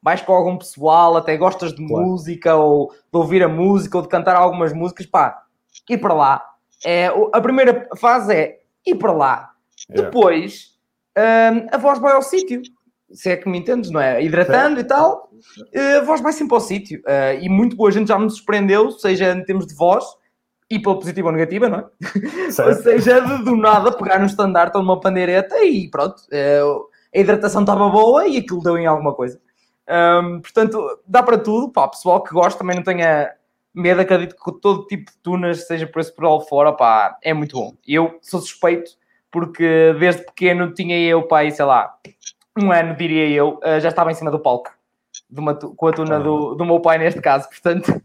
vais 0.02 0.22
com 0.22 0.32
algum 0.32 0.56
pessoal, 0.56 1.16
até 1.16 1.36
gostas 1.36 1.74
de 1.74 1.86
claro. 1.86 2.06
música, 2.06 2.54
ou 2.54 2.90
de 2.90 3.18
ouvir 3.18 3.42
a 3.42 3.48
música, 3.48 3.96
ou 3.96 4.02
de 4.02 4.08
cantar 4.08 4.36
algumas 4.36 4.72
músicas, 4.72 5.06
pá, 5.06 5.42
ir 5.88 5.98
para 5.98 6.14
lá. 6.14 6.44
É, 6.84 7.06
a 7.32 7.40
primeira 7.40 7.88
fase 7.96 8.34
é 8.34 8.60
ir 8.86 8.94
para 8.96 9.12
lá. 9.12 9.50
Yeah. 9.88 10.08
Depois, 10.08 10.70
um, 11.16 11.66
a 11.72 11.76
voz 11.78 11.98
vai 11.98 12.12
ao 12.12 12.22
sítio. 12.22 12.62
Se 13.12 13.30
é 13.30 13.36
que 13.36 13.48
me 13.48 13.58
entendes, 13.58 13.90
não 13.90 14.00
é? 14.00 14.22
Hidratando 14.22 14.78
e 14.78 14.84
tal, 14.84 15.30
eh, 15.72 15.96
a 15.96 16.02
voz 16.02 16.20
vai 16.20 16.32
sempre 16.32 16.54
ao 16.54 16.60
sítio. 16.60 17.00
Uh, 17.00 17.42
e 17.42 17.48
muito 17.48 17.74
boa 17.74 17.90
gente 17.90 18.06
já 18.06 18.16
me 18.16 18.30
surpreendeu, 18.30 18.92
seja 18.92 19.32
em 19.32 19.44
termos 19.44 19.66
de 19.66 19.74
voz, 19.74 20.04
e 20.70 20.78
pela 20.78 20.94
positiva 20.94 21.28
ou 21.28 21.32
negativa, 21.32 21.68
não 21.68 21.78
é? 21.80 22.50
Certo. 22.52 22.68
ou 22.68 22.74
seja, 22.82 23.20
de, 23.20 23.44
do 23.44 23.56
nada 23.56 23.90
pegar 23.90 24.20
no 24.20 24.26
estandarte 24.26 24.76
ou 24.76 24.82
numa 24.82 25.00
pandeireta 25.00 25.62
e 25.64 25.90
pronto, 25.90 26.22
é, 26.30 26.60
a 27.14 27.18
hidratação 27.18 27.62
estava 27.62 27.88
boa 27.88 28.26
e 28.28 28.38
aquilo 28.38 28.62
deu 28.62 28.78
em 28.78 28.86
alguma 28.86 29.12
coisa. 29.12 29.40
Um, 29.88 30.40
portanto, 30.40 31.00
dá 31.04 31.22
para 31.22 31.36
tudo, 31.36 31.72
pá, 31.72 31.88
pessoal 31.88 32.22
que 32.22 32.32
gosta 32.32 32.60
também 32.60 32.76
não 32.76 32.84
tenha 32.84 33.32
medo, 33.74 34.00
acredito 34.00 34.36
que 34.36 34.60
todo 34.60 34.86
tipo 34.86 35.10
de 35.10 35.18
tunas, 35.18 35.66
seja 35.66 35.86
por 35.88 36.00
esse 36.00 36.14
por 36.14 36.24
all 36.24 36.40
fora, 36.40 36.72
pá, 36.72 37.18
é 37.20 37.34
muito 37.34 37.56
bom. 37.56 37.74
Eu 37.86 38.18
sou 38.22 38.40
suspeito 38.40 38.92
porque 39.32 39.94
desde 39.98 40.22
pequeno 40.24 40.72
tinha 40.72 40.96
eu, 41.00 41.24
pá, 41.24 41.48
sei 41.50 41.64
lá, 41.64 41.92
um 42.56 42.70
ano, 42.70 42.96
diria 42.96 43.28
eu, 43.28 43.58
já 43.80 43.88
estava 43.88 44.12
em 44.12 44.14
cima 44.14 44.30
do 44.30 44.38
palco 44.38 44.70
de 45.28 45.40
uma, 45.40 45.54
com 45.54 45.86
a 45.86 45.92
tuna 45.92 46.20
do, 46.20 46.54
do 46.54 46.64
meu 46.64 46.80
pai 46.80 46.98
neste 46.98 47.20
caso, 47.20 47.48
portanto 47.50 48.00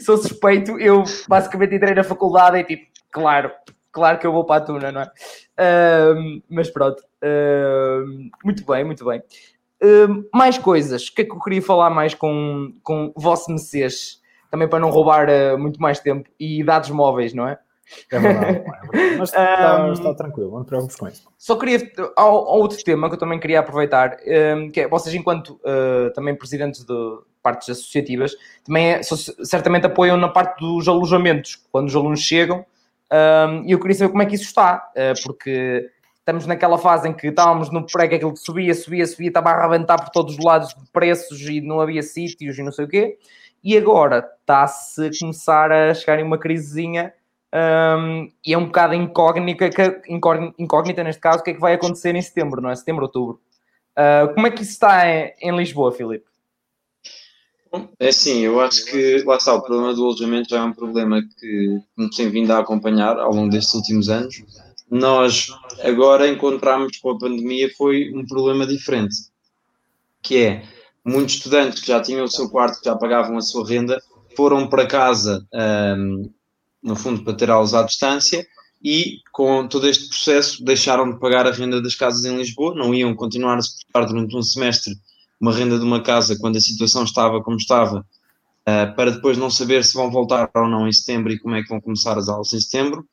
sou 0.00 0.16
suspeito, 0.16 0.78
eu 0.78 1.04
basicamente 1.28 1.74
entrei 1.74 1.94
na 1.94 2.04
faculdade 2.04 2.58
e 2.58 2.64
tipo, 2.64 2.86
claro, 3.10 3.50
claro 3.92 4.18
que 4.18 4.26
eu 4.26 4.32
vou 4.32 4.44
para 4.44 4.62
a 4.62 4.66
Tuna, 4.66 4.92
não 4.92 5.00
é? 5.02 5.10
Uh, 5.58 6.42
mas 6.48 6.68
pronto, 6.70 7.00
uh, 7.00 8.30
muito 8.44 8.64
bem, 8.66 8.84
muito 8.84 9.04
bem. 9.04 9.22
Uh, 9.82 10.28
mais 10.32 10.58
coisas, 10.58 11.08
o 11.08 11.14
que 11.14 11.22
é 11.22 11.24
que 11.24 11.32
eu 11.32 11.40
queria 11.40 11.62
falar 11.62 11.90
mais 11.90 12.14
com, 12.14 12.74
com 12.82 13.12
vosso 13.16 13.50
Messias? 13.50 14.22
Também 14.50 14.68
para 14.68 14.78
não 14.78 14.90
roubar 14.90 15.28
ah, 15.28 15.56
muito 15.58 15.82
mais 15.82 15.98
tempo 15.98 16.30
e 16.38 16.62
dados 16.62 16.88
móveis, 16.90 17.34
não 17.34 17.48
é? 17.48 17.58
É 18.10 18.18
verdade, 18.18 18.46
é 18.46 18.52
verdade. 18.52 19.16
Mas 19.18 19.28
está, 19.28 19.86
um, 19.86 19.92
está, 19.92 20.14
tranquilo, 20.14 20.50
não 20.50 20.64
te 20.64 20.68
preocupes 20.68 20.96
com 20.96 21.08
isso. 21.08 21.28
Só 21.38 21.56
queria, 21.56 21.92
ao, 22.16 22.44
outro 22.58 22.82
tema 22.82 23.08
que 23.08 23.14
eu 23.14 23.18
também 23.18 23.38
queria 23.38 23.60
aproveitar, 23.60 24.16
um, 24.56 24.70
que 24.70 24.80
é, 24.80 24.88
vocês 24.88 25.14
enquanto 25.14 25.60
uh, 25.60 26.12
também 26.14 26.34
presidentes 26.34 26.84
de 26.84 26.94
partes 27.42 27.68
associativas, 27.68 28.34
também 28.64 28.94
é, 28.94 29.00
certamente 29.02 29.86
apoiam 29.86 30.16
na 30.16 30.28
parte 30.28 30.60
dos 30.60 30.88
alojamentos, 30.88 31.62
quando 31.70 31.88
os 31.88 31.96
alunos 31.96 32.20
chegam, 32.20 32.64
um, 33.12 33.64
e 33.64 33.72
eu 33.72 33.78
queria 33.78 33.94
saber 33.94 34.10
como 34.10 34.22
é 34.22 34.26
que 34.26 34.34
isso 34.34 34.44
está, 34.44 34.90
uh, 34.96 35.22
porque 35.22 35.90
estamos 36.18 36.46
naquela 36.46 36.78
fase 36.78 37.06
em 37.06 37.12
que 37.12 37.26
estávamos 37.26 37.70
no 37.70 37.84
que 37.84 37.98
aquilo 38.00 38.34
subia, 38.34 38.74
subia, 38.74 39.06
subia, 39.06 39.28
estava 39.28 39.50
a 39.50 39.52
arrebentar 39.52 39.98
por 39.98 40.08
todos 40.08 40.38
os 40.38 40.42
lados 40.42 40.70
de 40.70 40.90
preços 40.90 41.38
e 41.42 41.60
não 41.60 41.80
havia 41.80 42.02
sítios 42.02 42.58
e 42.58 42.62
não 42.62 42.72
sei 42.72 42.86
o 42.86 42.88
quê, 42.88 43.18
e 43.62 43.76
agora 43.76 44.26
está-se 44.40 45.06
a 45.06 45.10
começar 45.20 45.70
a 45.70 45.92
chegar 45.92 46.18
em 46.18 46.24
uma 46.24 46.38
crisezinha 46.38 47.12
um, 47.54 48.28
e 48.44 48.52
é 48.52 48.58
um 48.58 48.66
bocado 48.66 48.94
incógnita, 48.94 49.70
incógnita 50.58 51.04
neste 51.04 51.20
caso, 51.20 51.38
o 51.38 51.42
que 51.42 51.50
é 51.50 51.54
que 51.54 51.60
vai 51.60 51.74
acontecer 51.74 52.14
em 52.14 52.22
setembro, 52.22 52.60
não 52.60 52.68
é? 52.68 52.74
Setembro, 52.74 53.04
outubro. 53.04 53.40
Uh, 53.96 54.34
como 54.34 54.46
é 54.48 54.50
que 54.50 54.62
isso 54.62 54.72
está 54.72 55.08
em, 55.08 55.32
em 55.40 55.56
Lisboa, 55.56 55.92
Filipe? 55.92 56.24
É 57.98 58.10
sim, 58.12 58.40
eu 58.40 58.60
acho 58.60 58.84
que 58.86 59.22
lá 59.24 59.36
está, 59.36 59.54
o 59.54 59.62
problema 59.62 59.94
do 59.94 60.04
alojamento 60.04 60.48
já 60.50 60.58
é 60.58 60.62
um 60.62 60.72
problema 60.72 61.22
que 61.22 61.80
nos 61.96 62.16
tem 62.16 62.28
vindo 62.28 62.50
a 62.52 62.58
acompanhar 62.58 63.18
ao 63.18 63.32
longo 63.32 63.50
destes 63.50 63.74
últimos 63.74 64.08
anos. 64.08 64.42
Nós 64.90 65.48
agora 65.82 66.28
encontramos 66.28 66.98
com 66.98 67.10
a 67.10 67.18
pandemia 67.18 67.70
foi 67.76 68.12
um 68.14 68.26
problema 68.26 68.66
diferente, 68.66 69.16
que 70.22 70.42
é 70.42 70.62
muitos 71.04 71.34
estudantes 71.34 71.80
que 71.80 71.88
já 71.88 72.00
tinham 72.00 72.24
o 72.24 72.30
seu 72.30 72.48
quarto, 72.48 72.78
que 72.78 72.84
já 72.84 72.96
pagavam 72.96 73.36
a 73.36 73.42
sua 73.42 73.66
renda, 73.66 74.00
foram 74.36 74.68
para 74.68 74.86
casa 74.86 75.44
um, 75.52 76.30
no 76.84 76.94
fundo, 76.94 77.24
para 77.24 77.32
ter 77.32 77.50
aulas 77.50 77.72
à 77.72 77.82
distância 77.82 78.46
e 78.82 79.20
com 79.32 79.66
todo 79.66 79.88
este 79.88 80.08
processo 80.08 80.62
deixaram 80.62 81.10
de 81.10 81.18
pagar 81.18 81.46
a 81.46 81.50
renda 81.50 81.80
das 81.80 81.94
casas 81.94 82.24
em 82.26 82.36
Lisboa, 82.36 82.74
não 82.74 82.94
iam 82.94 83.14
continuar 83.14 83.56
a 83.56 83.62
suportar 83.62 84.04
durante 84.04 84.36
um 84.36 84.42
semestre 84.42 84.94
uma 85.40 85.52
renda 85.52 85.78
de 85.78 85.84
uma 85.84 86.02
casa 86.02 86.38
quando 86.38 86.56
a 86.56 86.60
situação 86.60 87.04
estava 87.04 87.42
como 87.42 87.56
estava, 87.56 88.00
uh, 88.00 88.94
para 88.94 89.10
depois 89.10 89.38
não 89.38 89.50
saber 89.50 89.82
se 89.84 89.94
vão 89.94 90.10
voltar 90.10 90.50
ou 90.54 90.68
não 90.68 90.86
em 90.86 90.92
setembro 90.92 91.32
e 91.32 91.38
como 91.38 91.54
é 91.54 91.62
que 91.62 91.68
vão 91.68 91.80
começar 91.80 92.16
as 92.18 92.28
aulas 92.28 92.52
em 92.52 92.60
setembro. 92.60 93.06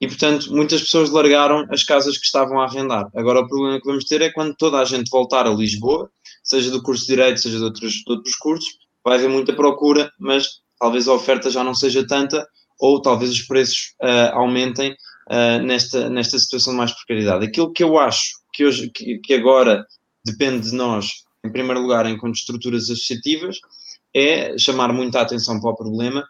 E, 0.00 0.06
portanto, 0.06 0.52
muitas 0.52 0.80
pessoas 0.80 1.10
largaram 1.10 1.66
as 1.70 1.82
casas 1.82 2.16
que 2.16 2.24
estavam 2.24 2.60
a 2.60 2.64
arrendar. 2.64 3.08
Agora, 3.16 3.40
o 3.40 3.48
problema 3.48 3.80
que 3.80 3.86
vamos 3.86 4.04
ter 4.04 4.22
é 4.22 4.30
quando 4.30 4.54
toda 4.54 4.78
a 4.78 4.84
gente 4.84 5.10
voltar 5.10 5.44
a 5.44 5.50
Lisboa, 5.50 6.08
seja 6.42 6.70
do 6.70 6.80
curso 6.80 7.02
de 7.02 7.08
Direito, 7.08 7.40
seja 7.40 7.58
de 7.58 7.64
outros, 7.64 7.92
de 7.94 8.12
outros 8.12 8.36
cursos, 8.36 8.68
vai 9.04 9.16
haver 9.16 9.28
muita 9.28 9.52
procura, 9.52 10.10
mas 10.18 10.46
talvez 10.78 11.08
a 11.08 11.14
oferta 11.14 11.50
já 11.50 11.64
não 11.64 11.74
seja 11.74 12.06
tanta 12.06 12.46
ou 12.78 13.00
talvez 13.00 13.30
os 13.30 13.42
preços 13.42 13.94
uh, 14.02 14.34
aumentem 14.34 14.92
uh, 14.92 15.62
nesta, 15.64 16.08
nesta 16.08 16.38
situação 16.38 16.72
de 16.72 16.78
mais 16.78 16.92
precariedade. 16.92 17.46
Aquilo 17.46 17.72
que 17.72 17.82
eu 17.82 17.98
acho 17.98 18.38
que, 18.52 18.64
hoje, 18.64 18.90
que, 18.90 19.18
que 19.18 19.34
agora 19.34 19.86
depende 20.24 20.70
de 20.70 20.76
nós, 20.76 21.24
em 21.44 21.50
primeiro 21.50 21.80
lugar, 21.80 22.06
enquanto 22.06 22.36
estruturas 22.36 22.84
associativas, 22.84 23.58
é 24.14 24.56
chamar 24.58 24.92
muita 24.92 25.20
atenção 25.20 25.60
para 25.60 25.70
o 25.70 25.76
problema 25.76 26.26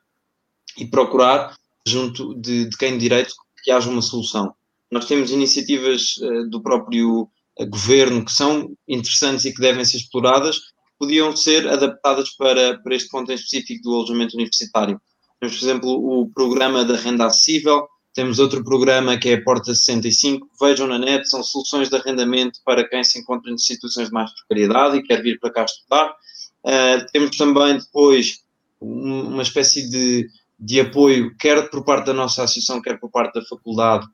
e 0.76 0.86
procurar, 0.86 1.56
junto 1.86 2.34
de, 2.34 2.66
de 2.66 2.76
quem 2.76 2.94
de 2.94 3.00
direito, 3.00 3.34
que 3.62 3.70
haja 3.70 3.90
uma 3.90 4.02
solução. 4.02 4.54
Nós 4.90 5.06
temos 5.06 5.30
iniciativas 5.30 6.16
uh, 6.16 6.48
do 6.48 6.62
próprio 6.62 7.28
governo 7.68 8.24
que 8.24 8.32
são 8.32 8.70
interessantes 8.86 9.44
e 9.44 9.52
que 9.52 9.60
devem 9.60 9.84
ser 9.84 9.96
exploradas, 9.96 10.60
podiam 10.98 11.34
ser 11.36 11.68
adaptadas 11.68 12.30
para, 12.30 12.78
para 12.78 12.94
este 12.94 13.08
ponto 13.08 13.30
em 13.30 13.34
específico 13.34 13.82
do 13.82 13.94
alojamento 13.94 14.34
universitário. 14.34 15.00
Temos, 15.40 15.58
por 15.58 15.64
exemplo, 15.64 16.20
o 16.20 16.28
programa 16.30 16.84
da 16.84 16.96
renda 16.96 17.26
acessível, 17.26 17.88
temos 18.18 18.40
outro 18.40 18.64
programa 18.64 19.16
que 19.16 19.28
é 19.28 19.34
a 19.34 19.42
Porta 19.44 19.72
65. 19.72 20.48
Vejam 20.60 20.88
na 20.88 20.98
net, 20.98 21.28
são 21.30 21.40
soluções 21.40 21.88
de 21.88 21.94
arrendamento 21.94 22.58
para 22.64 22.82
quem 22.88 23.04
se 23.04 23.20
encontra 23.20 23.48
em 23.48 23.56
situações 23.56 24.08
de 24.08 24.12
mais 24.12 24.32
precariedade 24.32 24.96
e 24.96 25.02
quer 25.04 25.22
vir 25.22 25.38
para 25.38 25.52
cá 25.52 25.64
estudar. 25.64 26.10
Uh, 26.64 27.06
temos 27.12 27.36
também 27.36 27.78
depois 27.78 28.42
uma 28.80 29.42
espécie 29.42 29.88
de, 29.88 30.28
de 30.58 30.80
apoio, 30.80 31.32
quer 31.36 31.70
por 31.70 31.84
parte 31.84 32.06
da 32.06 32.12
nossa 32.12 32.42
associação, 32.42 32.82
quer 32.82 32.98
por 32.98 33.08
parte 33.08 33.34
da 33.38 33.46
faculdade, 33.46 34.04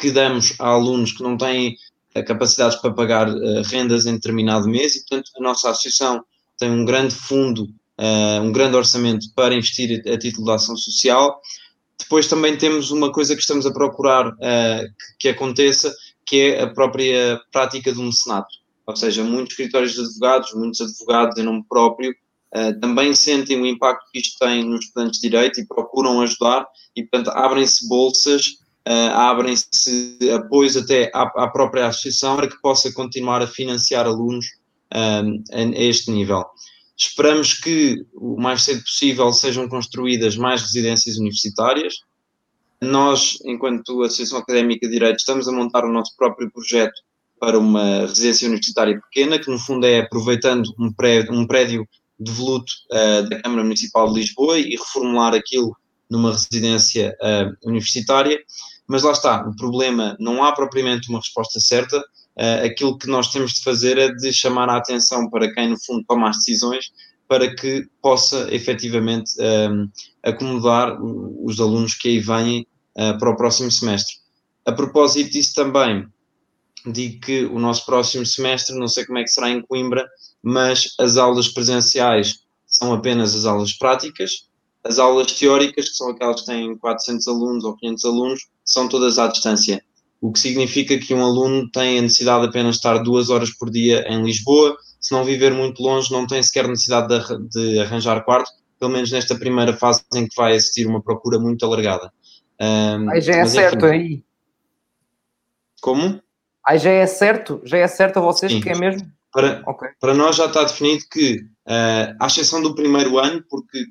que 0.00 0.10
damos 0.10 0.54
a 0.58 0.66
alunos 0.66 1.12
que 1.12 1.22
não 1.22 1.36
têm 1.36 1.76
capacidades 2.26 2.76
para 2.80 2.92
pagar 2.92 3.28
uh, 3.28 3.62
rendas 3.66 4.06
em 4.06 4.14
determinado 4.14 4.68
mês 4.68 4.96
e, 4.96 5.00
portanto, 5.00 5.30
a 5.36 5.40
nossa 5.40 5.70
associação 5.70 6.24
tem 6.58 6.68
um 6.68 6.84
grande 6.84 7.14
fundo 7.14 7.68
uh, 7.98 8.42
um 8.42 8.52
grande 8.52 8.76
orçamento 8.76 9.26
para 9.34 9.54
investir 9.54 10.02
a 10.06 10.18
título 10.18 10.46
de 10.46 10.52
ação 10.52 10.76
social. 10.76 11.40
Depois 11.98 12.26
também 12.26 12.56
temos 12.56 12.90
uma 12.90 13.12
coisa 13.12 13.34
que 13.34 13.40
estamos 13.40 13.66
a 13.66 13.72
procurar 13.72 14.28
uh, 14.28 14.34
que, 14.38 15.18
que, 15.20 15.28
aconteça, 15.28 15.94
que 16.26 16.40
é 16.40 16.62
a 16.62 16.66
própria 16.66 17.40
prática 17.52 17.92
do 17.92 18.02
mecenato. 18.02 18.48
Ou 18.86 18.96
seja, 18.96 19.22
muitos 19.22 19.52
escritórios 19.52 19.94
de 19.94 20.00
advogados, 20.00 20.52
muitos 20.54 20.80
advogados 20.80 21.38
em 21.38 21.44
nome 21.44 21.64
próprio, 21.68 22.14
uh, 22.54 22.80
também 22.80 23.14
sentem 23.14 23.60
o 23.60 23.66
impacto 23.66 24.10
que 24.12 24.18
isto 24.18 24.38
tem 24.38 24.64
nos 24.64 24.86
estudantes 24.86 25.20
de 25.20 25.30
direito 25.30 25.60
e 25.60 25.66
procuram 25.66 26.20
ajudar 26.20 26.66
e, 26.96 27.02
portanto, 27.02 27.28
abrem-se 27.36 27.88
bolsas, 27.88 28.64
abrem-se 29.14 30.18
apoios 30.30 30.76
até 30.76 31.10
à, 31.14 31.22
à, 31.22 31.48
própria 31.48 31.86
associação 31.86 32.36
para 32.36 32.46
que 32.46 32.60
possa 32.60 32.92
continuar 32.92 33.40
a 33.40 33.46
financiar 33.46 34.04
alunos 34.04 34.44
a 34.92 35.22
este 35.82 36.10
nível. 36.10 36.44
Esperamos 36.96 37.54
que 37.54 38.04
o 38.14 38.40
mais 38.40 38.62
cedo 38.62 38.82
possível 38.82 39.32
sejam 39.32 39.68
construídas 39.68 40.36
mais 40.36 40.62
residências 40.62 41.16
universitárias. 41.16 41.94
Nós, 42.80 43.38
enquanto 43.44 44.02
Associação 44.02 44.38
Académica 44.38 44.86
de 44.86 44.92
Direito, 44.92 45.18
estamos 45.18 45.48
a 45.48 45.52
montar 45.52 45.84
o 45.84 45.92
nosso 45.92 46.14
próprio 46.16 46.50
projeto 46.50 47.02
para 47.40 47.58
uma 47.58 48.00
residência 48.00 48.46
universitária 48.46 49.00
pequena, 49.00 49.38
que 49.38 49.50
no 49.50 49.58
fundo 49.58 49.86
é 49.86 50.00
aproveitando 50.00 50.72
um 50.78 50.92
prédio, 50.92 51.32
um 51.32 51.46
prédio 51.46 51.86
devoluto 52.18 52.72
uh, 52.92 53.28
da 53.28 53.42
Câmara 53.42 53.64
Municipal 53.64 54.08
de 54.12 54.20
Lisboa 54.20 54.58
e 54.58 54.70
reformular 54.70 55.34
aquilo 55.34 55.76
numa 56.08 56.32
residência 56.32 57.16
uh, 57.20 57.68
universitária. 57.68 58.38
Mas 58.86 59.02
lá 59.02 59.12
está, 59.12 59.48
o 59.48 59.56
problema, 59.56 60.16
não 60.20 60.44
há 60.44 60.52
propriamente 60.52 61.08
uma 61.08 61.18
resposta 61.18 61.58
certa, 61.58 62.02
uh, 62.36 62.64
aquilo 62.64 62.98
que 62.98 63.08
nós 63.08 63.28
temos 63.30 63.54
de 63.54 63.62
fazer 63.62 63.98
é 63.98 64.12
de 64.12 64.32
chamar 64.32 64.68
a 64.68 64.76
atenção 64.76 65.28
para 65.30 65.52
quem, 65.52 65.70
no 65.70 65.78
fundo, 65.78 66.04
toma 66.06 66.30
as 66.30 66.38
decisões 66.38 66.92
para 67.28 67.54
que 67.54 67.86
possa 68.02 68.48
efetivamente 68.54 69.32
um, 69.40 69.88
acomodar 70.22 70.96
os 71.02 71.58
alunos 71.58 71.94
que 71.94 72.08
aí 72.08 72.20
vêm 72.20 72.66
uh, 72.96 73.18
para 73.18 73.30
o 73.30 73.36
próximo 73.36 73.70
semestre. 73.70 74.16
A 74.66 74.72
propósito 74.72 75.30
disso 75.30 75.54
também, 75.54 76.06
digo 76.86 77.20
que 77.20 77.44
o 77.46 77.58
nosso 77.58 77.84
próximo 77.86 78.26
semestre, 78.26 78.78
não 78.78 78.88
sei 78.88 79.04
como 79.04 79.18
é 79.18 79.22
que 79.22 79.30
será 79.30 79.50
em 79.50 79.62
Coimbra, 79.62 80.06
mas 80.42 80.94
as 80.98 81.16
aulas 81.16 81.48
presenciais 81.48 82.40
são 82.66 82.92
apenas 82.92 83.34
as 83.34 83.46
aulas 83.46 83.72
práticas, 83.72 84.48
as 84.82 84.98
aulas 84.98 85.32
teóricas, 85.32 85.88
que 85.88 85.96
são 85.96 86.10
aquelas 86.10 86.40
que 86.40 86.46
têm 86.46 86.76
400 86.76 87.26
alunos 87.28 87.64
ou 87.64 87.76
500 87.76 88.04
alunos, 88.04 88.46
são 88.64 88.88
todas 88.88 89.18
à 89.18 89.28
distância. 89.28 89.83
O 90.24 90.32
que 90.32 90.38
significa 90.38 90.96
que 90.96 91.12
um 91.12 91.22
aluno 91.22 91.70
tem 91.70 91.98
a 91.98 92.02
necessidade 92.02 92.44
de 92.44 92.48
apenas 92.48 92.76
estar 92.76 92.96
duas 92.96 93.28
horas 93.28 93.50
por 93.50 93.68
dia 93.68 94.06
em 94.08 94.24
Lisboa, 94.24 94.74
se 94.98 95.12
não 95.12 95.22
viver 95.22 95.52
muito 95.52 95.82
longe, 95.82 96.10
não 96.10 96.26
tem 96.26 96.42
sequer 96.42 96.66
necessidade 96.66 97.08
de, 97.50 97.78
arranjar 97.80 98.24
quarto, 98.24 98.50
pelo 98.80 98.90
menos 98.90 99.12
nesta 99.12 99.34
primeira 99.34 99.74
fase 99.76 100.02
em 100.14 100.26
que 100.26 100.34
vai 100.34 100.56
assistir 100.56 100.86
uma 100.86 101.02
procura 101.02 101.38
muito 101.38 101.62
alargada. 101.66 102.10
Um, 102.58 103.10
aí 103.10 103.20
já 103.20 103.34
é 103.34 103.44
certo 103.44 103.84
aí. 103.84 104.24
Como? 105.82 106.18
Aí 106.66 106.78
já 106.78 106.90
é 106.90 107.06
certo, 107.06 107.60
já 107.62 107.76
é 107.76 107.86
certo 107.86 108.16
a 108.16 108.22
vocês 108.22 108.50
Sim. 108.50 108.62
que 108.62 108.70
é 108.70 108.78
mesmo? 108.78 109.06
Para, 109.30 109.62
okay. 109.66 109.90
para 110.00 110.14
nós 110.14 110.36
já 110.36 110.46
está 110.46 110.64
definido 110.64 111.04
que, 111.12 111.40
uh, 111.66 112.16
à 112.18 112.28
exceção 112.28 112.62
do 112.62 112.74
primeiro 112.74 113.18
ano, 113.18 113.44
porque 113.50 113.84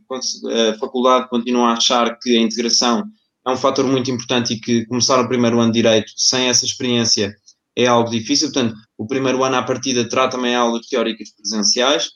a 0.71 0.79
faculdade 0.79 1.29
continua 1.29 1.67
a 1.67 1.73
achar 1.73 2.17
que 2.17 2.35
a 2.35 2.41
integração 2.41 3.03
é 3.45 3.51
um 3.51 3.57
fator 3.57 3.85
muito 3.85 4.09
importante 4.09 4.53
e 4.53 4.59
que 4.59 4.85
começar 4.85 5.19
o 5.19 5.27
primeiro 5.27 5.59
ano 5.59 5.71
de 5.71 5.81
Direito 5.81 6.11
sem 6.15 6.47
essa 6.47 6.65
experiência 6.65 7.35
é 7.75 7.85
algo 7.87 8.09
difícil. 8.09 8.51
Portanto, 8.51 8.75
o 8.97 9.05
primeiro 9.05 9.43
ano 9.43 9.55
à 9.57 9.63
partida 9.63 10.07
terá 10.07 10.27
também 10.27 10.55
aulas 10.55 10.87
teóricas 10.87 11.29
presenciais, 11.31 12.11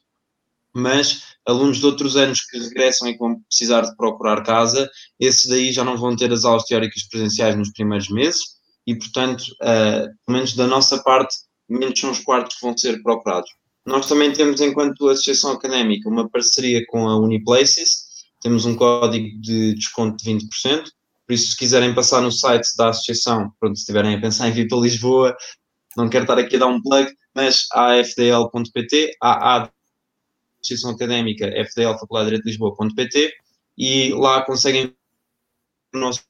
mas 0.73 1.23
alunos 1.45 1.77
de 1.77 1.85
outros 1.85 2.15
anos 2.15 2.41
que 2.41 2.57
regressam 2.59 3.07
e 3.07 3.13
que 3.13 3.19
vão 3.19 3.41
precisar 3.41 3.81
de 3.81 3.95
procurar 3.95 4.43
casa, 4.43 4.89
esses 5.19 5.49
daí 5.49 5.71
já 5.71 5.83
não 5.83 5.97
vão 5.97 6.15
ter 6.15 6.31
as 6.31 6.45
aulas 6.45 6.63
teóricas 6.65 7.03
presenciais 7.09 7.55
nos 7.55 7.71
primeiros 7.71 8.09
meses 8.09 8.57
e, 8.85 8.95
portanto, 8.95 9.41
uh, 9.61 10.07
pelo 10.25 10.37
menos 10.37 10.53
da 10.55 10.67
nossa 10.67 11.01
parte, 11.03 11.35
menos 11.67 11.99
são 11.99 12.11
os 12.11 12.19
quartos 12.19 12.55
que 12.55 12.65
vão 12.65 12.77
ser 12.77 13.01
procurados. 13.01 13.49
Nós 13.85 14.07
também 14.07 14.31
temos, 14.31 14.61
enquanto 14.61 15.07
associação 15.07 15.51
académica, 15.51 16.09
uma 16.09 16.29
parceria 16.29 16.85
com 16.87 17.07
a 17.07 17.17
Uniplaces, 17.17 18.07
temos 18.41 18.65
um 18.65 18.75
código 18.75 19.27
de 19.41 19.73
desconto 19.75 20.23
de 20.23 20.31
20%, 20.31 20.85
por 21.27 21.33
isso, 21.33 21.51
se 21.51 21.57
quiserem 21.57 21.93
passar 21.93 22.21
no 22.21 22.31
site 22.31 22.69
da 22.77 22.87
associação, 22.87 23.51
pronto, 23.59 23.75
se 23.75 23.81
estiverem 23.81 24.15
a 24.15 24.21
pensar 24.21 24.47
em 24.47 24.53
vir 24.53 24.69
para 24.69 24.77
Lisboa, 24.77 25.35
não 25.97 26.09
quero 26.09 26.23
estar 26.23 26.37
aqui 26.37 26.55
a 26.55 26.59
dar 26.59 26.67
um 26.67 26.81
plug, 26.81 27.13
mas 27.35 27.67
afdl.pt, 27.73 29.17
a 29.21 29.69
Associação 30.61 30.91
Académica, 30.91 31.47
FDL 31.47 31.99
Faculdade 31.99 32.29
de 32.29 32.29
Direito 32.29 32.43
de 32.45 32.49
Lisboa.pt, 32.51 33.33
e 33.77 34.13
lá 34.13 34.41
conseguem 34.45 34.95
o 35.93 35.97
nosso. 35.97 36.23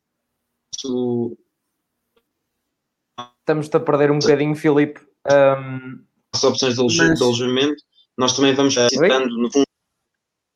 Estamos-te 3.40 3.78
a 3.78 3.80
perder 3.80 4.10
um 4.10 4.18
bocadinho, 4.18 4.56
Filipe. 4.56 5.00
Um... 5.30 6.04
As 6.34 6.44
opções 6.44 6.76
de, 6.76 6.84
mas... 6.84 7.22
alojamento, 7.22 7.84
nós 8.18 8.34
também 8.34 8.56
vamos 8.56 8.74
citando, 8.74 9.38
no 9.38 9.52
fundo. 9.52 9.68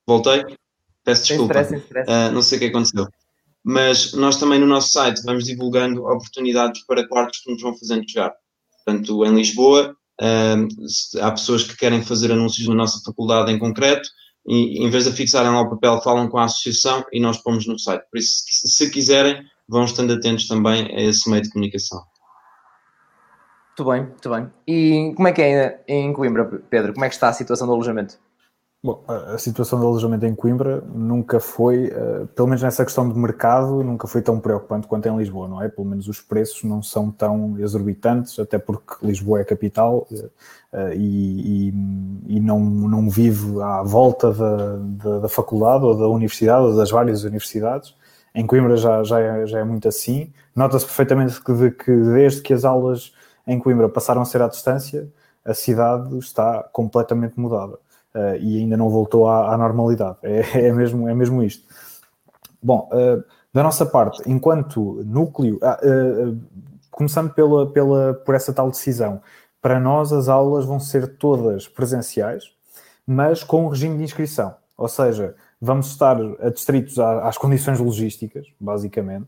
Voltei, 0.07 0.43
peço 1.03 1.27
desculpa, 1.27 1.61
uh, 1.61 2.31
não 2.31 2.41
sei 2.41 2.57
o 2.57 2.61
que 2.61 2.67
aconteceu 2.67 3.07
mas 3.63 4.13
nós 4.13 4.37
também 4.37 4.59
no 4.59 4.65
nosso 4.65 4.91
site 4.91 5.21
vamos 5.23 5.45
divulgando 5.45 6.03
oportunidades 6.05 6.83
para 6.85 7.07
quartos 7.07 7.39
que 7.39 7.51
nos 7.51 7.61
vão 7.61 7.77
fazendo 7.77 8.09
chegar. 8.09 8.33
Portanto, 8.83 9.25
em 9.25 9.35
Lisboa, 9.35 9.95
uh, 10.21 11.21
há 11.21 11.31
pessoas 11.31 11.63
que 11.63 11.77
querem 11.77 12.01
fazer 12.01 12.31
anúncios 12.31 12.67
na 12.67 12.75
nossa 12.75 13.01
faculdade 13.05 13.51
em 13.51 13.59
concreto, 13.59 14.09
e 14.47 14.83
em 14.83 14.89
vez 14.89 15.05
de 15.05 15.11
fixarem 15.11 15.51
lá 15.51 15.61
o 15.61 15.69
papel, 15.69 16.01
falam 16.01 16.27
com 16.27 16.37
a 16.37 16.45
associação 16.45 17.05
e 17.11 17.19
nós 17.19 17.37
pomos 17.37 17.67
no 17.67 17.77
site. 17.77 18.03
Por 18.09 18.17
isso, 18.17 18.43
se 18.47 18.89
quiserem, 18.89 19.43
vão 19.69 19.85
estando 19.85 20.13
atentos 20.13 20.47
também 20.47 20.87
a 20.95 21.01
esse 21.01 21.29
meio 21.29 21.43
de 21.43 21.49
comunicação. 21.51 22.01
Muito 23.67 23.91
bem, 23.91 24.01
muito 24.03 24.29
bem. 24.29 24.51
E 24.67 25.13
como 25.15 25.27
é 25.27 25.31
que 25.31 25.41
é 25.41 25.83
em 25.87 26.11
Coimbra, 26.11 26.45
Pedro? 26.69 26.93
Como 26.93 27.05
é 27.05 27.09
que 27.09 27.15
está 27.15 27.29
a 27.29 27.33
situação 27.33 27.67
do 27.67 27.73
alojamento? 27.73 28.19
Bom, 28.83 29.03
a 29.07 29.37
situação 29.37 29.79
do 29.79 29.85
alojamento 29.85 30.25
em 30.25 30.33
Coimbra 30.33 30.81
nunca 30.91 31.39
foi, 31.39 31.89
uh, 31.89 32.25
pelo 32.29 32.47
menos 32.47 32.63
nessa 32.63 32.83
questão 32.83 33.07
de 33.07 33.15
mercado, 33.15 33.83
nunca 33.83 34.07
foi 34.07 34.23
tão 34.23 34.39
preocupante 34.39 34.87
quanto 34.87 35.07
em 35.07 35.15
Lisboa, 35.15 35.47
não 35.47 35.61
é? 35.61 35.69
Pelo 35.69 35.87
menos 35.87 36.07
os 36.07 36.19
preços 36.19 36.63
não 36.63 36.81
são 36.81 37.11
tão 37.11 37.59
exorbitantes, 37.59 38.39
até 38.39 38.57
porque 38.57 38.95
Lisboa 39.05 39.37
é 39.37 39.41
a 39.43 39.45
capital 39.45 40.07
uh, 40.09 40.93
e, 40.95 41.69
e, 41.69 42.37
e, 42.37 42.39
não, 42.39 42.59
não 42.59 43.07
vive 43.07 43.61
à 43.61 43.83
volta 43.83 44.33
da, 44.33 44.77
da, 44.77 45.19
da, 45.19 45.29
faculdade 45.29 45.85
ou 45.85 45.95
da 45.95 46.07
universidade 46.07 46.65
ou 46.65 46.75
das 46.75 46.89
várias 46.89 47.23
universidades. 47.23 47.95
Em 48.33 48.47
Coimbra 48.47 48.75
já, 48.77 49.03
já, 49.03 49.19
é, 49.19 49.45
já 49.45 49.59
é 49.59 49.63
muito 49.63 49.87
assim. 49.87 50.33
Nota-se 50.55 50.85
perfeitamente 50.85 51.39
que, 51.39 51.69
que 51.69 51.95
desde 51.95 52.41
que 52.41 52.51
as 52.51 52.65
aulas 52.65 53.13
em 53.45 53.59
Coimbra 53.59 53.87
passaram 53.89 54.23
a 54.23 54.25
ser 54.25 54.41
à 54.41 54.47
distância, 54.47 55.07
a 55.45 55.53
cidade 55.53 56.17
está 56.17 56.63
completamente 56.73 57.39
mudada 57.39 57.77
uh, 58.15 58.35
e 58.39 58.59
ainda 58.59 58.77
não 58.77 58.89
voltou 58.89 59.27
à, 59.27 59.53
à 59.53 59.57
normalidade. 59.57 60.17
É, 60.23 60.67
é, 60.67 60.73
mesmo, 60.73 61.07
é 61.07 61.13
mesmo 61.13 61.43
isto. 61.43 61.63
Bom, 62.61 62.89
uh, 62.91 63.23
da 63.53 63.63
nossa 63.63 63.85
parte, 63.85 64.21
enquanto 64.25 65.03
núcleo, 65.05 65.57
uh, 65.57 66.37
começando 66.89 67.33
pela, 67.33 67.71
pela, 67.71 68.13
por 68.13 68.35
essa 68.35 68.53
tal 68.53 68.69
decisão, 68.69 69.21
para 69.61 69.79
nós 69.79 70.11
as 70.13 70.27
aulas 70.27 70.65
vão 70.65 70.79
ser 70.79 71.17
todas 71.17 71.67
presenciais, 71.67 72.45
mas 73.05 73.43
com 73.43 73.67
regime 73.67 73.97
de 73.97 74.03
inscrição. 74.03 74.55
Ou 74.77 74.87
seja, 74.87 75.35
vamos 75.59 75.87
estar 75.87 76.17
adstritos 76.39 76.97
às 76.97 77.37
condições 77.37 77.79
logísticas, 77.79 78.47
basicamente. 78.59 79.27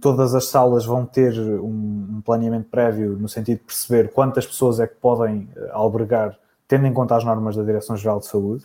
Todas 0.00 0.34
as 0.34 0.48
salas 0.48 0.84
vão 0.84 1.06
ter 1.06 1.32
um, 1.38 2.16
um, 2.16 2.22
planeamento 2.22 2.68
prévio 2.68 3.16
no 3.18 3.28
sentido 3.28 3.58
de 3.58 3.64
perceber 3.64 4.12
quantas 4.12 4.46
pessoas 4.46 4.78
é 4.80 4.86
que 4.86 4.96
podem 4.96 5.48
albergar 5.72 6.36
tendo 6.68 6.86
em 6.86 6.92
conta 6.92 7.16
as 7.16 7.24
normas 7.24 7.56
da 7.56 7.64
Direção-Geral 7.64 8.20
de 8.20 8.26
Saúde. 8.26 8.64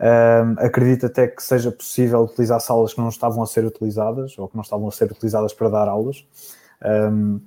Um, 0.00 0.54
acredito 0.58 1.06
até 1.06 1.28
que 1.28 1.42
seja 1.42 1.70
possível 1.70 2.22
utilizar 2.22 2.58
salas 2.60 2.92
que 2.92 3.00
não 3.00 3.10
estavam 3.10 3.42
a 3.42 3.46
ser 3.46 3.64
utilizadas 3.64 4.36
ou 4.38 4.48
que 4.48 4.56
não 4.56 4.62
estavam 4.62 4.88
a 4.88 4.90
ser 4.90 5.10
utilizadas 5.12 5.52
para 5.52 5.68
dar 5.68 5.88
aulas. 5.88 6.26
Um, 6.84 7.40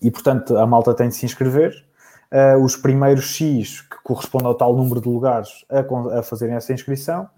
e, 0.00 0.10
portanto, 0.10 0.56
a 0.56 0.66
malta 0.66 0.94
tem 0.94 1.08
de 1.08 1.16
se 1.16 1.26
inscrever. 1.26 1.84
Uh, 2.32 2.62
os 2.62 2.76
primeiros 2.76 3.24
X, 3.24 3.82
que 3.82 3.96
correspondem 4.02 4.48
ao 4.48 4.54
tal 4.54 4.74
número 4.74 5.00
de 5.00 5.08
lugares 5.08 5.64
a, 5.68 6.18
a 6.18 6.22
fazerem 6.22 6.54
essa 6.54 6.72
inscrição, 6.72 7.28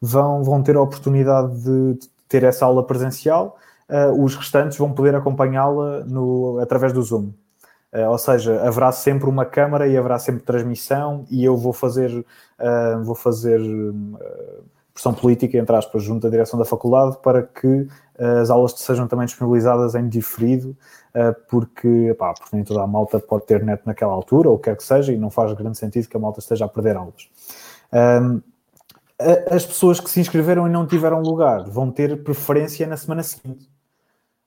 vão, 0.00 0.42
vão 0.42 0.62
ter 0.62 0.76
a 0.76 0.80
oportunidade 0.80 1.62
de, 1.62 1.94
de 1.94 2.08
ter 2.28 2.44
essa 2.44 2.64
aula 2.64 2.86
presencial. 2.86 3.56
Uh, 3.88 4.22
os 4.22 4.36
restantes 4.36 4.76
vão 4.76 4.92
poder 4.92 5.14
acompanhá-la 5.14 6.04
através 6.62 6.92
do 6.92 7.02
Zoom. 7.02 7.32
Uh, 7.92 8.10
ou 8.10 8.18
seja, 8.18 8.60
haverá 8.62 8.92
sempre 8.92 9.30
uma 9.30 9.46
câmara 9.46 9.88
e 9.88 9.96
haverá 9.96 10.18
sempre 10.18 10.42
transmissão 10.42 11.24
e 11.30 11.42
eu 11.42 11.56
vou 11.56 11.72
fazer, 11.72 12.10
uh, 12.10 13.02
vou 13.02 13.14
fazer 13.14 13.58
uh, 13.60 14.64
pressão 14.92 15.14
política, 15.14 15.56
entre 15.56 15.74
aspas, 15.74 16.02
junto 16.02 16.26
à 16.26 16.30
direção 16.30 16.58
da 16.58 16.66
faculdade 16.66 17.16
para 17.22 17.42
que 17.42 17.86
as 18.42 18.50
aulas 18.50 18.72
sejam 18.72 19.06
também 19.06 19.26
disponibilizadas 19.26 19.94
em 19.94 20.08
diferido, 20.08 20.76
porque, 21.48 22.16
pá, 22.18 22.34
porque 22.34 22.56
nem 22.56 22.64
toda 22.64 22.82
a 22.82 22.86
malta 22.86 23.20
pode 23.20 23.46
ter 23.46 23.62
net 23.62 23.80
naquela 23.86 24.12
altura, 24.12 24.48
ou 24.48 24.56
o 24.56 24.58
que 24.58 24.64
quer 24.64 24.76
que 24.76 24.82
seja, 24.82 25.12
e 25.12 25.16
não 25.16 25.30
faz 25.30 25.52
grande 25.52 25.78
sentido 25.78 26.08
que 26.08 26.16
a 26.16 26.20
malta 26.20 26.40
esteja 26.40 26.64
a 26.64 26.68
perder 26.68 26.96
aulas. 26.96 27.28
Um, 27.92 28.42
as 29.48 29.64
pessoas 29.64 30.00
que 30.00 30.10
se 30.10 30.18
inscreveram 30.18 30.66
e 30.66 30.70
não 30.70 30.84
tiveram 30.84 31.22
lugar 31.22 31.62
vão 31.70 31.92
ter 31.92 32.24
preferência 32.24 32.84
na 32.84 32.96
semana 32.96 33.22
seguinte. 33.22 33.68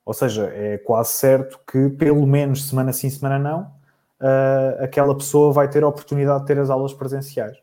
Ou 0.05 0.13
seja, 0.13 0.51
é 0.53 0.77
quase 0.77 1.11
certo 1.11 1.59
que, 1.65 1.89
pelo 1.89 2.25
menos 2.25 2.67
semana 2.67 2.91
sim, 2.91 3.09
semana 3.09 3.37
não, 3.37 3.61
uh, 4.19 4.83
aquela 4.83 5.15
pessoa 5.15 5.53
vai 5.53 5.69
ter 5.69 5.83
a 5.83 5.87
oportunidade 5.87 6.41
de 6.41 6.47
ter 6.47 6.59
as 6.59 6.69
aulas 6.69 6.93
presenciais. 6.93 7.57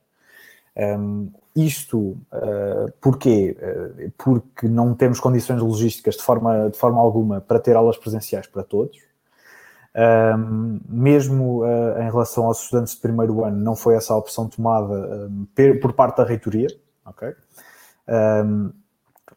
Um, 0.77 1.33
isto 1.57 1.99
uh, 2.33 2.93
porquê? 3.01 3.57
Uh, 3.61 4.13
porque 4.17 4.69
não 4.69 4.95
temos 4.95 5.19
condições 5.19 5.61
logísticas 5.61 6.15
de 6.17 6.23
forma, 6.23 6.71
de 6.71 6.79
forma 6.79 7.01
alguma 7.01 7.41
para 7.41 7.59
ter 7.59 7.75
aulas 7.75 7.97
presenciais 7.97 8.47
para 8.47 8.63
todos. 8.63 8.97
Um, 9.97 10.79
mesmo 10.89 11.65
uh, 11.65 12.01
em 12.01 12.05
relação 12.05 12.45
aos 12.45 12.63
estudantes 12.63 12.95
de 12.95 13.01
primeiro 13.01 13.45
ano, 13.45 13.57
não 13.57 13.75
foi 13.75 13.97
essa 13.97 14.15
a 14.15 14.17
opção 14.17 14.49
tomada 14.49 15.29
um, 15.29 15.47
por 15.81 15.93
parte 15.93 16.19
da 16.19 16.25
reitoria. 16.25 16.69
ok? 17.05 17.35
Um, 18.09 18.71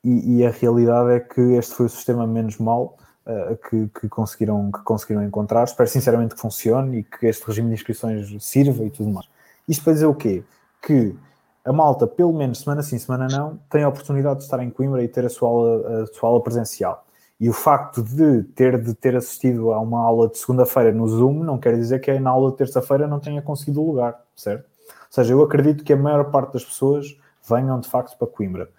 e, 0.03 0.37
e, 0.37 0.45
a 0.45 0.49
realidade 0.49 1.11
é 1.11 1.19
que 1.19 1.41
este 1.53 1.75
foi 1.75 1.85
o 1.85 1.89
sistema 1.89 2.25
menos 2.25 2.57
mal 2.57 2.97
uh, 3.25 3.55
que, 3.69 3.87
que, 3.99 4.09
conseguiram, 4.09 4.71
que 4.71 4.81
conseguiram 4.83 5.23
encontrar. 5.23 5.63
Espero 5.63 5.89
sinceramente 5.89 6.35
que 6.35 6.41
funcione 6.41 6.99
e 6.99 7.03
que 7.03 7.27
este 7.27 7.45
regime 7.45 7.69
de 7.69 7.75
inscrições 7.75 8.43
sirva 8.43 8.83
e 8.83 8.89
tudo 8.89 9.09
mais. 9.09 9.27
Isto 9.67 9.83
para 9.83 9.93
dizer 9.93 10.07
o 10.07 10.15
quê? 10.15 10.43
Que 10.81 11.15
a 11.63 11.71
malta, 11.71 12.07
pelo 12.07 12.33
menos 12.33 12.59
semana 12.59 12.81
sim, 12.81 12.97
semana 12.97 13.27
não, 13.27 13.59
tem 13.69 13.83
a 13.83 13.89
oportunidade 13.89 14.39
de 14.39 14.45
estar 14.45 14.61
em 14.63 14.69
Coimbra 14.69 15.03
e 15.03 15.07
ter 15.07 15.25
a 15.25 15.29
sua 15.29 15.47
aula, 15.47 16.03
a 16.03 16.07
sua 16.07 16.29
aula 16.29 16.41
presencial. 16.41 17.05
E 17.39 17.49
o 17.49 17.53
facto 17.53 18.03
de 18.03 18.43
ter 18.55 18.81
de 18.81 18.93
ter 18.93 19.15
assistido 19.15 19.71
a 19.71 19.79
uma 19.79 20.03
aula 20.03 20.27
de 20.27 20.37
segunda-feira 20.37 20.91
no 20.91 21.07
Zoom 21.07 21.43
não 21.43 21.57
quer 21.57 21.75
dizer 21.75 21.99
que 21.99 22.19
na 22.19 22.29
aula 22.29 22.51
de 22.51 22.57
terça-feira 22.57 23.07
não 23.07 23.19
tenha 23.19 23.41
conseguido 23.41 23.83
lugar, 23.83 24.19
certo? 24.35 24.63
Ou 24.63 24.95
seja, 25.09 25.33
eu 25.33 25.41
acredito 25.41 25.83
que 25.83 25.91
a 25.91 25.97
maior 25.97 26.31
parte 26.31 26.53
das 26.53 26.63
pessoas 26.63 27.17
venham 27.47 27.79
de 27.79 27.89
facto 27.89 28.17
para 28.17 28.27
Coimbra. 28.27 28.69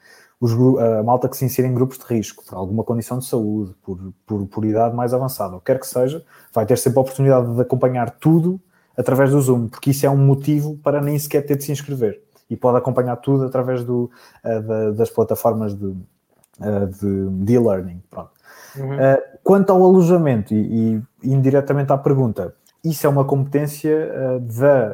Os, 0.43 0.53
a 0.81 1.05
malta 1.05 1.29
que 1.29 1.37
se 1.37 1.45
insere 1.45 1.69
em 1.69 1.73
grupos 1.73 1.99
de 1.99 2.05
risco, 2.05 2.45
por 2.45 2.57
alguma 2.57 2.83
condição 2.83 3.17
de 3.17 3.25
saúde, 3.25 3.77
por, 3.81 4.13
por, 4.27 4.45
por 4.49 4.65
idade 4.65 4.93
mais 4.93 5.15
avançada, 5.15 5.55
o 5.55 5.61
que 5.61 5.67
quer 5.67 5.79
que 5.79 5.87
seja, 5.87 6.25
vai 6.53 6.67
ter 6.67 6.77
sempre 6.77 6.99
a 6.99 7.03
oportunidade 7.03 7.55
de 7.55 7.61
acompanhar 7.61 8.11
tudo 8.11 8.61
através 8.99 9.31
do 9.31 9.41
Zoom, 9.41 9.69
porque 9.69 9.91
isso 9.91 10.05
é 10.05 10.11
um 10.11 10.17
motivo 10.17 10.77
para 10.79 11.01
nem 11.01 11.17
sequer 11.17 11.43
ter 11.47 11.57
de 11.57 11.63
se 11.63 11.71
inscrever. 11.71 12.21
E 12.51 12.57
pode 12.57 12.77
acompanhar 12.77 13.15
tudo 13.19 13.45
através 13.45 13.85
do, 13.85 14.11
uh, 14.45 14.93
das 14.95 15.11
plataformas 15.11 15.77
de, 15.77 15.87
uh, 15.87 17.45
de, 17.45 17.53
e-learning. 17.55 18.03
Uhum. 18.77 18.97
Uh, 18.97 19.23
quanto 19.45 19.71
ao 19.71 19.81
alojamento, 19.85 20.53
e, 20.53 20.97
e, 20.97 21.03
indiretamente 21.23 21.93
à 21.93 21.99
pergunta, 21.99 22.53
isso 22.85 23.07
é 23.07 23.11
uma 23.11 23.25
competência 23.25 24.41
da, 24.41 24.89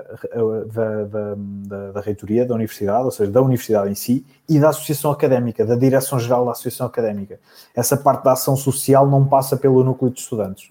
da, 0.67 1.05
da, 1.05 1.35
da, 1.35 1.93
da 1.93 2.01
reitoria 2.01 2.45
da 2.45 2.55
universidade, 2.55 3.05
ou 3.05 3.11
seja, 3.11 3.31
da 3.31 3.41
universidade 3.41 3.91
em 3.91 3.95
si, 3.95 4.27
e 4.49 4.61
da 4.61 4.69
associação 4.69 5.11
académica, 5.11 5.65
da 5.65 5.75
direção-geral 5.75 6.45
da 6.45 6.53
associação 6.53 6.87
académica. 6.87 7.41
Essa 7.75 7.97
parte 7.97 8.25
da 8.25 8.33
ação 8.33 8.57
social 8.57 9.09
não 9.09 9.27
passa 9.27 9.57
pelo 9.57 9.83
núcleo 9.83 10.11
de 10.11 10.21
estudantes. 10.21 10.71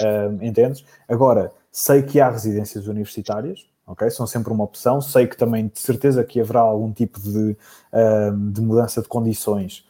Uh, 0.00 0.44
entendes? 0.44 0.84
Agora, 1.08 1.52
sei 1.72 2.02
que 2.02 2.20
há 2.20 2.30
residências 2.30 2.86
universitárias, 2.86 3.66
ok? 3.86 4.08
São 4.10 4.26
sempre 4.26 4.52
uma 4.52 4.64
opção. 4.64 5.00
Sei 5.00 5.26
que 5.26 5.36
também, 5.36 5.68
de 5.68 5.78
certeza, 5.78 6.22
que 6.22 6.40
haverá 6.40 6.60
algum 6.60 6.92
tipo 6.92 7.18
de, 7.20 7.56
uh, 7.92 8.50
de 8.52 8.60
mudança 8.60 9.02
de 9.02 9.08
condições 9.08 9.78
uh, 9.78 9.87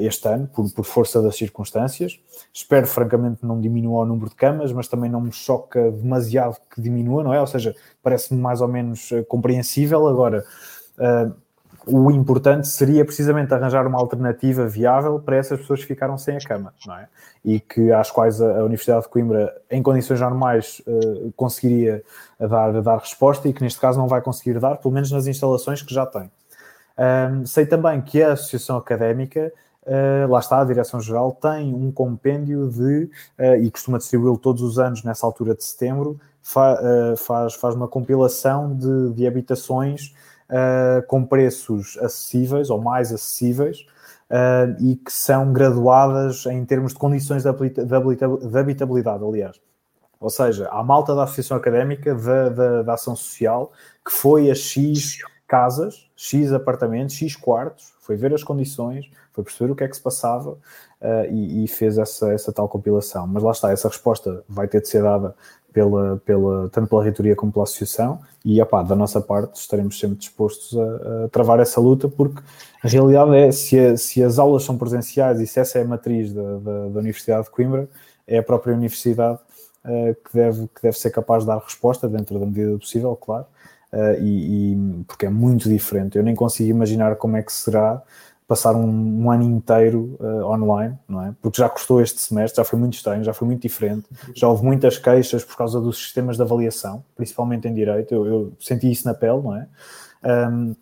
este 0.00 0.28
ano, 0.28 0.46
por, 0.46 0.70
por, 0.72 0.84
força 0.84 1.20
das 1.20 1.36
circunstâncias. 1.36 2.20
Espero, 2.52 2.86
francamente, 2.86 3.44
não 3.44 3.60
diminua 3.60 4.02
o 4.02 4.06
número 4.06 4.30
de 4.30 4.36
camas, 4.36 4.72
mas 4.72 4.86
também 4.86 5.10
não 5.10 5.20
me 5.20 5.32
choca 5.32 5.90
demasiado 5.90 6.56
que 6.72 6.80
diminua, 6.80 7.24
não 7.24 7.34
é? 7.34 7.40
Ou 7.40 7.46
seja, 7.46 7.74
parece-me 8.02 8.40
mais 8.40 8.60
ou 8.60 8.68
menos 8.68 9.10
uh, 9.10 9.24
compreensível. 9.24 10.06
Agora, 10.06 10.44
o 11.86 12.10
importante 12.10 12.66
seria 12.68 13.04
precisamente 13.04 13.52
arranjar 13.52 13.86
uma 13.86 13.98
alternativa 13.98 14.66
viável 14.66 15.20
para 15.20 15.36
essas 15.36 15.60
pessoas 15.60 15.80
que 15.80 15.86
ficaram 15.86 16.16
sem 16.16 16.36
a 16.36 16.40
cama, 16.40 16.72
não 16.86 16.96
é? 16.96 17.08
E 17.44 17.60
que 17.60 17.92
às 17.92 18.10
quais 18.10 18.40
a, 18.40 18.60
a 18.60 18.64
Universidade 18.64 19.02
de 19.02 19.08
Coimbra, 19.08 19.54
em 19.70 19.82
condições 19.82 20.20
normais, 20.20 20.82
uh, 20.86 21.32
conseguiria 21.36 22.02
dar, 22.38 22.80
dar 22.80 22.98
resposta 22.98 23.48
e 23.48 23.52
que 23.52 23.62
neste 23.62 23.78
caso 23.78 23.98
não 23.98 24.08
vai 24.08 24.22
conseguir 24.22 24.58
dar, 24.58 24.76
pelo 24.76 24.94
menos 24.94 25.10
nas 25.10 25.26
instalações 25.26 25.82
que 25.82 25.92
já 25.92 26.06
tem. 26.06 26.30
Um, 26.96 27.44
sei 27.44 27.66
também 27.66 28.00
que 28.00 28.22
a 28.22 28.32
Associação 28.32 28.76
Académica, 28.76 29.52
uh, 29.86 30.30
lá 30.30 30.38
está, 30.38 30.60
a 30.60 30.64
Direção-Geral, 30.64 31.32
tem 31.32 31.74
um 31.74 31.90
compêndio 31.90 32.68
de, 32.68 33.10
uh, 33.38 33.56
e 33.62 33.70
costuma 33.70 33.98
distribuí-lo 33.98 34.38
todos 34.38 34.62
os 34.62 34.78
anos 34.78 35.02
nessa 35.02 35.26
altura 35.26 35.54
de 35.54 35.64
setembro, 35.64 36.18
fa, 36.42 36.78
faz, 37.16 37.54
faz 37.54 37.74
uma 37.74 37.88
compilação 37.88 38.76
de, 38.76 39.14
de 39.14 39.26
habitações 39.26 40.12
uh, 40.50 41.06
com 41.06 41.24
preços 41.24 41.98
acessíveis 41.98 42.70
ou 42.70 42.80
mais 42.80 43.12
acessíveis 43.12 43.86
uh, 44.30 44.82
e 44.82 44.96
que 44.96 45.12
são 45.12 45.52
graduadas 45.52 46.46
em 46.46 46.64
termos 46.64 46.92
de 46.92 46.98
condições 46.98 47.44
de, 47.44 47.50
de 47.50 48.58
habitabilidade, 48.58 49.24
aliás. 49.24 49.60
Ou 50.20 50.30
seja, 50.30 50.68
há 50.70 50.82
malta 50.82 51.14
da 51.14 51.24
Associação 51.24 51.56
Académica 51.56 52.14
da, 52.14 52.48
da, 52.48 52.82
da 52.82 52.94
Ação 52.94 53.14
Social 53.14 53.72
que 54.04 54.12
foi 54.12 54.50
a 54.50 54.54
X 54.54 55.18
casas, 55.46 56.08
X 56.16 56.52
apartamentos, 56.52 57.14
X 57.14 57.36
quartos, 57.36 57.92
foi 58.00 58.16
ver 58.16 58.32
as 58.32 58.42
condições, 58.42 59.10
foi 59.34 59.44
perceber 59.44 59.72
o 59.72 59.76
que 59.76 59.84
é 59.84 59.88
que 59.88 59.96
se 59.96 60.02
passava 60.02 60.50
uh, 60.50 60.58
e, 61.28 61.64
e, 61.64 61.68
fez 61.68 61.98
essa, 61.98 62.32
essa 62.32 62.52
tal 62.52 62.68
compilação. 62.68 63.26
Mas 63.26 63.42
lá 63.42 63.50
está, 63.50 63.72
essa 63.72 63.88
resposta 63.88 64.44
vai 64.48 64.68
ter 64.68 64.80
de 64.80 64.88
ser 64.88 65.02
dada 65.02 65.34
pela, 65.72 66.22
pela, 66.24 66.68
tanto 66.68 66.88
pela 66.88 67.02
reitoria 67.02 67.34
como 67.34 67.52
pela 67.52 67.64
associação, 67.64 68.20
e 68.44 68.62
opá, 68.62 68.82
da 68.84 68.94
nossa 68.94 69.20
parte 69.20 69.56
estaremos 69.56 69.98
sempre 69.98 70.16
dispostos 70.16 70.78
a, 70.78 71.24
a 71.24 71.28
travar 71.28 71.58
essa 71.58 71.80
luta, 71.80 72.08
porque 72.08 72.40
a 72.82 72.88
realidade 72.88 73.34
é, 73.34 73.50
se, 73.50 73.78
a, 73.78 73.96
se, 73.96 74.22
as 74.22 74.38
aulas 74.38 74.62
são 74.62 74.78
presenciais 74.78 75.40
e 75.40 75.46
se 75.48 75.58
essa 75.58 75.80
é 75.80 75.82
a 75.82 75.84
matriz 75.84 76.32
da, 76.32 76.58
da, 76.58 76.88
da 76.90 77.00
Universidade 77.00 77.44
de 77.46 77.50
Coimbra, 77.50 77.88
é 78.26 78.38
a 78.38 78.42
própria 78.42 78.72
universidade 78.72 79.40
uh, 79.84 80.14
que, 80.14 80.32
deve, 80.32 80.68
que 80.68 80.82
deve 80.82 80.96
ser 80.96 81.10
capaz 81.10 81.42
de 81.42 81.48
dar 81.48 81.58
resposta, 81.58 82.08
dentro 82.08 82.38
da 82.38 82.46
medida 82.46 82.70
do 82.70 82.78
possível, 82.78 83.16
claro, 83.16 83.46
uh, 83.92 84.22
e, 84.22 84.74
e, 84.74 85.04
porque 85.08 85.26
é 85.26 85.30
muito 85.30 85.68
diferente. 85.68 86.16
Eu 86.16 86.22
nem 86.22 86.36
consigo 86.36 86.70
imaginar 86.70 87.16
como 87.16 87.36
é 87.36 87.42
que 87.42 87.52
será 87.52 88.00
passar 88.46 88.74
um, 88.76 89.24
um 89.24 89.30
ano 89.30 89.42
inteiro 89.42 90.16
uh, 90.20 90.44
online, 90.44 90.98
não 91.08 91.22
é? 91.22 91.34
Porque 91.40 91.58
já 91.58 91.68
custou 91.68 92.00
este 92.00 92.20
semestre, 92.20 92.58
já 92.58 92.64
foi 92.64 92.78
muito 92.78 92.94
estranho, 92.94 93.24
já 93.24 93.32
foi 93.32 93.46
muito 93.46 93.62
diferente, 93.62 94.06
já 94.34 94.46
houve 94.48 94.62
muitas 94.62 94.98
queixas 94.98 95.42
por 95.42 95.56
causa 95.56 95.80
dos 95.80 95.96
sistemas 95.96 96.36
de 96.36 96.42
avaliação, 96.42 97.02
principalmente 97.16 97.66
em 97.66 97.74
direito, 97.74 98.14
eu, 98.14 98.26
eu 98.26 98.52
senti 98.60 98.90
isso 98.90 99.06
na 99.06 99.14
pele, 99.14 99.40
não 99.40 99.56
é? 99.56 99.66
Um, 100.50 100.74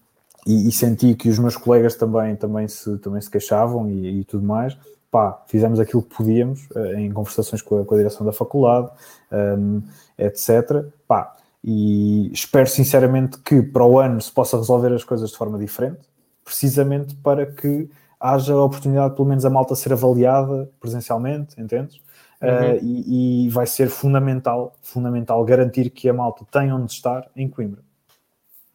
e, 0.44 0.68
e, 0.68 0.72
senti 0.72 1.14
que 1.14 1.28
os 1.28 1.38
meus 1.38 1.56
colegas 1.56 1.94
também, 1.94 2.34
também, 2.34 2.66
se, 2.66 2.98
também 2.98 3.20
se 3.20 3.30
queixavam 3.30 3.88
e, 3.88 4.20
e 4.20 4.24
tudo 4.24 4.44
mais. 4.44 4.76
Pá, 5.08 5.40
fizemos 5.46 5.78
aquilo 5.78 6.02
que 6.02 6.16
podíamos 6.16 6.66
uh, 6.74 6.96
em 6.96 7.12
conversações 7.12 7.62
com 7.62 7.78
a, 7.78 7.84
com 7.84 7.94
a, 7.94 7.98
direção 7.98 8.26
da 8.26 8.32
faculdade, 8.32 8.90
um, 9.30 9.82
etc. 10.18 10.84
Pá, 11.06 11.36
e 11.62 12.32
espero 12.32 12.68
sinceramente 12.68 13.38
que 13.38 13.62
para 13.62 13.86
o 13.86 14.00
ano 14.00 14.20
se 14.20 14.32
possa 14.32 14.56
resolver 14.56 14.92
as 14.92 15.04
coisas 15.04 15.30
de 15.30 15.36
forma 15.36 15.58
diferente 15.58 16.00
precisamente 16.44 17.14
para 17.16 17.46
que 17.46 17.88
haja 18.20 18.54
a 18.54 18.64
oportunidade, 18.64 19.14
pelo 19.16 19.28
menos, 19.28 19.44
a 19.44 19.50
malta 19.50 19.74
ser 19.74 19.92
avaliada 19.92 20.70
presencialmente, 20.80 21.60
entendes? 21.60 22.00
Uhum. 22.40 22.48
Uh, 22.48 22.78
e, 22.82 23.46
e, 23.46 23.48
vai 23.50 23.66
ser 23.66 23.88
fundamental, 23.88 24.74
fundamental 24.80 25.44
garantir 25.44 25.90
que 25.90 26.08
a 26.08 26.12
malta 26.12 26.44
tem 26.50 26.72
onde 26.72 26.92
estar 26.92 27.28
em 27.36 27.48
Coimbra. 27.48 27.82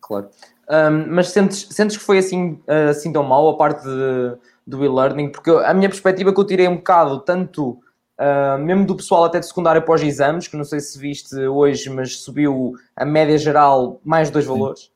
Claro. 0.02 0.30
Um, 0.70 1.14
mas 1.14 1.30
sentes, 1.30 1.68
sentes 1.72 1.98
que 1.98 2.04
foi 2.04 2.18
assim, 2.18 2.60
assim 2.90 3.12
tão 3.12 3.24
mal 3.24 3.48
a 3.50 3.58
parte 3.58 3.84
de, 3.84 4.38
do 4.66 4.84
e-learning? 4.84 5.30
Porque 5.30 5.50
a 5.50 5.74
minha 5.74 5.90
perspectiva 5.90 6.34
que 6.34 6.40
eu 6.40 6.46
tirei 6.46 6.68
um 6.68 6.78
bocado, 6.78 7.20
tanto 7.20 7.80
uh, 8.20 8.58
mesmo 8.60 8.86
do 8.86 8.96
pessoal 8.96 9.26
até 9.26 9.40
de 9.40 9.48
secundária 9.48 9.80
após 9.80 10.02
exames, 10.02 10.48
que 10.48 10.58
não 10.58 10.64
sei 10.64 10.80
se 10.80 10.98
viste 11.00 11.36
hoje, 11.36 11.90
mas 11.90 12.20
subiu 12.20 12.74
a 12.96 13.06
média 13.06 13.38
geral 13.38 14.00
mais 14.04 14.30
dois 14.30 14.46
valores. 14.46 14.92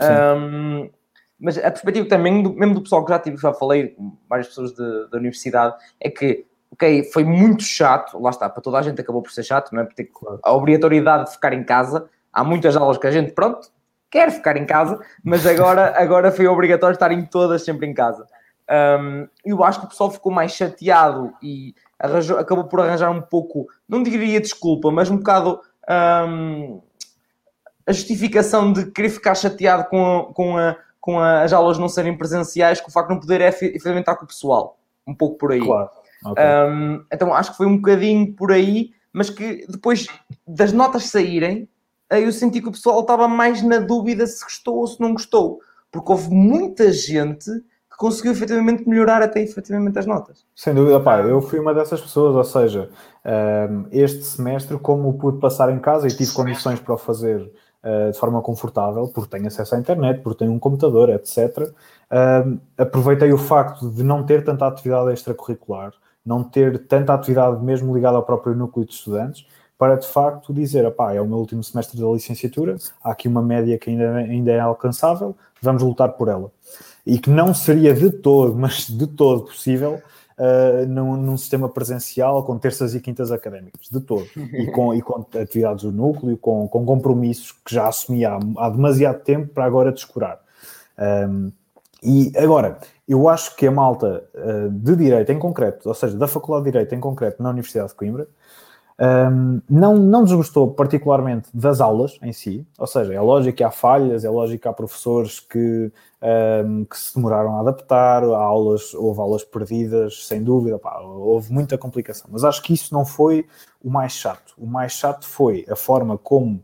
Sim. 0.00 0.08
Um, 0.08 0.90
mas 1.42 1.58
a 1.58 1.70
perspectiva 1.72 2.08
também, 2.08 2.40
do, 2.40 2.54
mesmo 2.54 2.74
do 2.74 2.82
pessoal 2.82 3.04
que 3.04 3.10
já 3.10 3.18
tive, 3.18 3.36
já 3.36 3.52
falei 3.52 3.88
com 3.88 4.16
várias 4.28 4.46
pessoas 4.46 4.72
de, 4.72 5.10
da 5.10 5.18
universidade, 5.18 5.74
é 6.00 6.08
que, 6.08 6.46
ok, 6.70 7.02
foi 7.12 7.24
muito 7.24 7.64
chato, 7.64 8.16
lá 8.22 8.30
está, 8.30 8.48
para 8.48 8.62
toda 8.62 8.78
a 8.78 8.82
gente 8.82 9.00
acabou 9.00 9.20
por 9.20 9.32
ser 9.32 9.42
chato, 9.42 9.74
não 9.74 9.82
é? 9.82 9.84
Porque 9.84 10.08
a 10.40 10.52
obrigatoriedade 10.52 11.24
de 11.24 11.32
ficar 11.32 11.52
em 11.52 11.64
casa, 11.64 12.08
há 12.32 12.44
muitas 12.44 12.76
aulas 12.76 12.96
que 12.96 13.08
a 13.08 13.10
gente, 13.10 13.32
pronto, 13.32 13.68
quer 14.08 14.30
ficar 14.30 14.56
em 14.56 14.64
casa, 14.64 15.00
mas 15.24 15.44
agora, 15.44 15.92
agora 16.00 16.30
foi 16.30 16.46
obrigatório 16.46 16.94
estarem 16.94 17.24
todas 17.26 17.64
sempre 17.64 17.88
em 17.88 17.92
casa. 17.92 18.24
Um, 18.70 19.26
eu 19.44 19.64
acho 19.64 19.80
que 19.80 19.86
o 19.86 19.88
pessoal 19.88 20.12
ficou 20.12 20.30
mais 20.30 20.52
chateado 20.52 21.34
e 21.42 21.74
arranjou, 21.98 22.38
acabou 22.38 22.64
por 22.66 22.80
arranjar 22.80 23.10
um 23.10 23.20
pouco, 23.20 23.66
não 23.88 24.00
diria 24.00 24.40
desculpa, 24.40 24.92
mas 24.92 25.10
um 25.10 25.16
bocado 25.16 25.60
um, 26.28 26.80
a 27.84 27.92
justificação 27.92 28.72
de 28.72 28.92
querer 28.92 29.10
ficar 29.10 29.34
chateado 29.34 29.88
com 29.88 30.04
a, 30.06 30.32
com 30.32 30.56
a 30.56 30.76
com 31.02 31.18
as 31.18 31.52
aulas 31.52 31.78
não 31.78 31.88
serem 31.88 32.16
presenciais, 32.16 32.80
com 32.80 32.88
o 32.88 32.92
facto 32.92 33.08
de 33.08 33.14
não 33.14 33.20
poder 33.20 33.40
efetivamente 33.40 34.02
estar 34.02 34.14
com 34.14 34.24
o 34.24 34.28
pessoal. 34.28 34.78
Um 35.04 35.12
pouco 35.12 35.36
por 35.36 35.50
aí. 35.50 35.60
Claro. 35.60 35.90
Okay. 36.24 36.44
Um, 36.44 37.04
então 37.12 37.34
acho 37.34 37.50
que 37.50 37.56
foi 37.56 37.66
um 37.66 37.76
bocadinho 37.76 38.32
por 38.32 38.52
aí, 38.52 38.92
mas 39.12 39.28
que 39.28 39.66
depois 39.68 40.06
das 40.46 40.72
notas 40.72 41.08
saírem, 41.08 41.68
eu 42.08 42.30
senti 42.30 42.62
que 42.62 42.68
o 42.68 42.72
pessoal 42.72 43.00
estava 43.00 43.26
mais 43.26 43.62
na 43.62 43.78
dúvida 43.78 44.24
se 44.28 44.44
gostou 44.44 44.76
ou 44.76 44.86
se 44.86 45.00
não 45.00 45.12
gostou. 45.12 45.58
Porque 45.90 46.12
houve 46.12 46.30
muita 46.30 46.92
gente 46.92 47.50
que 47.90 47.96
conseguiu 47.98 48.30
efetivamente 48.30 48.88
melhorar 48.88 49.22
até 49.22 49.42
efetivamente 49.42 49.98
as 49.98 50.06
notas. 50.06 50.46
Sem 50.54 50.72
dúvida, 50.72 51.00
pá, 51.00 51.18
eu 51.18 51.42
fui 51.42 51.58
uma 51.58 51.74
dessas 51.74 52.00
pessoas, 52.00 52.36
ou 52.36 52.44
seja, 52.44 52.90
este 53.90 54.22
semestre, 54.22 54.78
como 54.78 55.18
pude 55.18 55.40
passar 55.40 55.68
em 55.68 55.80
casa 55.80 56.06
e 56.06 56.16
tive 56.16 56.32
condições 56.32 56.78
para 56.78 56.94
o 56.94 56.96
fazer 56.96 57.40
uh, 57.40 57.52
de 58.12 58.18
forma 58.18 58.40
confortável, 58.40 59.08
porque 59.08 59.30
tenho 59.30 59.46
acesso 59.48 59.74
à 59.74 59.78
internet, 59.78 60.20
porque 60.20 60.38
tenho 60.38 60.52
um 60.52 60.58
computador, 60.58 61.10
etc. 61.10 61.68
Aproveitei 62.78 63.32
o 63.32 63.38
facto 63.38 63.90
de 63.90 64.04
não 64.04 64.24
ter 64.24 64.44
tanta 64.44 64.66
atividade 64.66 65.12
extracurricular, 65.12 65.92
não 66.24 66.44
ter 66.44 66.86
tanta 66.86 67.12
atividade 67.12 67.62
mesmo 67.64 67.92
ligada 67.94 68.16
ao 68.16 68.22
próprio 68.22 68.54
núcleo 68.54 68.86
de 68.86 68.92
estudantes, 68.92 69.44
para 69.76 69.96
de 69.96 70.06
facto 70.06 70.54
dizer, 70.54 70.84
é 70.84 71.20
o 71.20 71.26
meu 71.26 71.38
último 71.38 71.64
semestre 71.64 72.00
da 72.00 72.06
licenciatura, 72.06 72.76
há 73.02 73.10
aqui 73.10 73.26
uma 73.26 73.42
média 73.42 73.76
que 73.76 73.90
ainda, 73.90 74.14
ainda 74.14 74.52
é 74.52 74.60
alcançável, 74.60 75.34
vamos 75.60 75.82
lutar 75.82 76.10
por 76.12 76.28
ela. 76.28 76.52
E 77.04 77.18
que 77.18 77.28
não 77.28 77.52
seria 77.52 77.92
de 77.92 78.10
todo, 78.10 78.54
mas 78.56 78.86
de 78.86 79.08
todo 79.08 79.42
possível, 79.42 80.00
uh, 80.42 80.86
num, 80.86 81.16
num, 81.16 81.36
sistema 81.36 81.68
presencial 81.68 82.42
com 82.44 82.58
terças 82.58 82.94
e 82.94 83.00
quintas 83.00 83.30
académicas, 83.30 83.88
de 83.88 84.00
todo. 84.00 84.26
E 84.36 84.66
com, 84.72 84.92
e 84.92 85.00
com 85.00 85.24
atividades 85.38 85.84
do 85.84 85.92
núcleo, 85.92 86.36
com, 86.36 86.66
com 86.66 86.84
compromissos 86.84 87.52
que 87.52 87.74
já 87.74 87.88
assumi 87.88 88.24
há, 88.24 88.38
há 88.56 88.68
demasiado 88.68 89.22
tempo 89.22 89.48
para 89.48 89.64
agora 89.64 89.92
descurar. 89.92 90.40
Um, 90.98 91.52
E 92.02 92.32
agora, 92.36 92.78
eu 93.08 93.28
acho 93.28 93.54
que 93.54 93.64
a 93.64 93.70
malta 93.70 94.24
uh, 94.34 94.68
de 94.70 94.96
Direito 94.96 95.30
em 95.30 95.38
concreto, 95.38 95.88
ou 95.88 95.94
seja, 95.94 96.16
da 96.16 96.26
Faculdade 96.26 96.64
de 96.64 96.72
Direito 96.72 96.94
em 96.94 97.00
concreto 97.00 97.40
na 97.40 97.50
Universidade 97.50 97.90
de 97.90 97.94
Coimbra, 97.94 98.26
um, 99.02 99.60
não, 99.68 99.96
não 99.96 100.22
desgostou 100.22 100.70
particularmente 100.70 101.48
das 101.52 101.80
aulas 101.80 102.16
em 102.22 102.32
si, 102.32 102.64
ou 102.78 102.86
seja, 102.86 103.12
é 103.12 103.20
lógico 103.20 103.56
que 103.56 103.64
há 103.64 103.70
falhas, 103.70 104.24
é 104.24 104.30
lógico 104.30 104.62
que 104.62 104.68
há 104.68 104.72
professores 104.72 105.40
que, 105.40 105.90
um, 106.64 106.84
que 106.84 106.96
se 106.96 107.16
demoraram 107.16 107.56
a 107.56 107.60
adaptar, 107.62 108.22
há 108.22 108.38
aulas, 108.38 108.94
houve 108.94 109.20
aulas 109.20 109.42
perdidas, 109.42 110.28
sem 110.28 110.44
dúvida, 110.44 110.78
pá, 110.78 111.00
houve 111.00 111.52
muita 111.52 111.76
complicação, 111.76 112.30
mas 112.32 112.44
acho 112.44 112.62
que 112.62 112.72
isso 112.72 112.94
não 112.94 113.04
foi 113.04 113.44
o 113.82 113.90
mais 113.90 114.12
chato. 114.12 114.54
O 114.56 114.68
mais 114.68 114.92
chato 114.92 115.26
foi 115.26 115.66
a 115.68 115.74
forma 115.74 116.16
como 116.16 116.62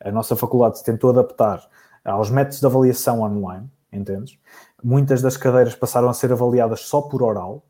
a 0.00 0.12
nossa 0.12 0.36
faculdade 0.36 0.78
se 0.78 0.84
tentou 0.84 1.10
adaptar 1.10 1.68
aos 2.04 2.30
métodos 2.30 2.60
de 2.60 2.66
avaliação 2.66 3.22
online, 3.22 3.68
entendes? 3.92 4.38
Muitas 4.80 5.20
das 5.20 5.36
cadeiras 5.36 5.74
passaram 5.74 6.08
a 6.08 6.14
ser 6.14 6.30
avaliadas 6.32 6.82
só 6.82 7.00
por 7.02 7.20
oral, 7.20 7.64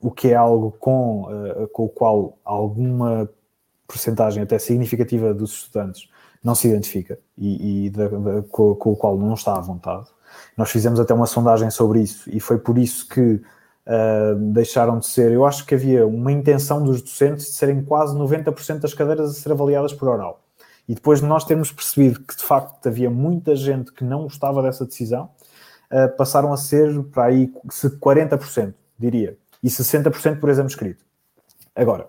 o 0.00 0.10
que 0.10 0.28
é 0.28 0.34
algo 0.34 0.72
com, 0.78 1.22
uh, 1.22 1.68
com 1.68 1.84
o 1.84 1.88
qual 1.88 2.38
alguma 2.44 3.28
porcentagem 3.86 4.42
até 4.42 4.58
significativa 4.58 5.32
dos 5.32 5.52
estudantes 5.52 6.08
não 6.44 6.54
se 6.54 6.68
identifica 6.68 7.18
e, 7.36 7.86
e 7.86 7.90
de, 7.90 8.08
de, 8.08 8.42
com, 8.48 8.74
com, 8.74 8.92
o 8.92 8.96
qual 8.96 9.16
não 9.16 9.34
está 9.34 9.56
à 9.56 9.60
vontade. 9.60 10.06
Nós 10.56 10.70
fizemos 10.70 11.00
até 11.00 11.12
uma 11.14 11.26
sondagem 11.26 11.70
sobre 11.70 12.00
isso 12.00 12.28
e 12.30 12.38
foi 12.38 12.58
por 12.58 12.78
isso 12.78 13.08
que 13.08 13.20
uh, 13.20 14.34
deixaram 14.52 14.98
de 14.98 15.06
ser. 15.06 15.32
Eu 15.32 15.44
acho 15.44 15.64
que 15.66 15.74
havia 15.74 16.06
uma 16.06 16.30
intenção 16.30 16.82
dos 16.84 17.02
docentes 17.02 17.46
de 17.46 17.52
serem 17.52 17.82
quase 17.82 18.16
90% 18.16 18.80
das 18.80 18.94
cadeiras 18.94 19.30
a 19.30 19.34
ser 19.34 19.50
avaliadas 19.50 19.92
por 19.92 20.08
oral. 20.08 20.44
E 20.88 20.94
depois 20.94 21.20
de 21.20 21.26
nós 21.26 21.44
termos 21.44 21.72
percebido 21.72 22.20
que 22.20 22.36
de 22.36 22.44
facto 22.44 22.86
havia 22.86 23.10
muita 23.10 23.56
gente 23.56 23.92
que 23.92 24.04
não 24.04 24.22
gostava 24.22 24.62
dessa 24.62 24.84
decisão, 24.84 25.30
uh, 25.90 26.16
passaram 26.16 26.52
a 26.52 26.56
ser 26.56 27.02
para 27.04 27.24
aí 27.24 27.50
40%, 27.68 28.74
diria 28.98 29.36
e 29.62 29.68
60% 29.68 30.40
por 30.40 30.50
exame 30.50 30.68
escrito. 30.68 31.04
Agora, 31.74 32.08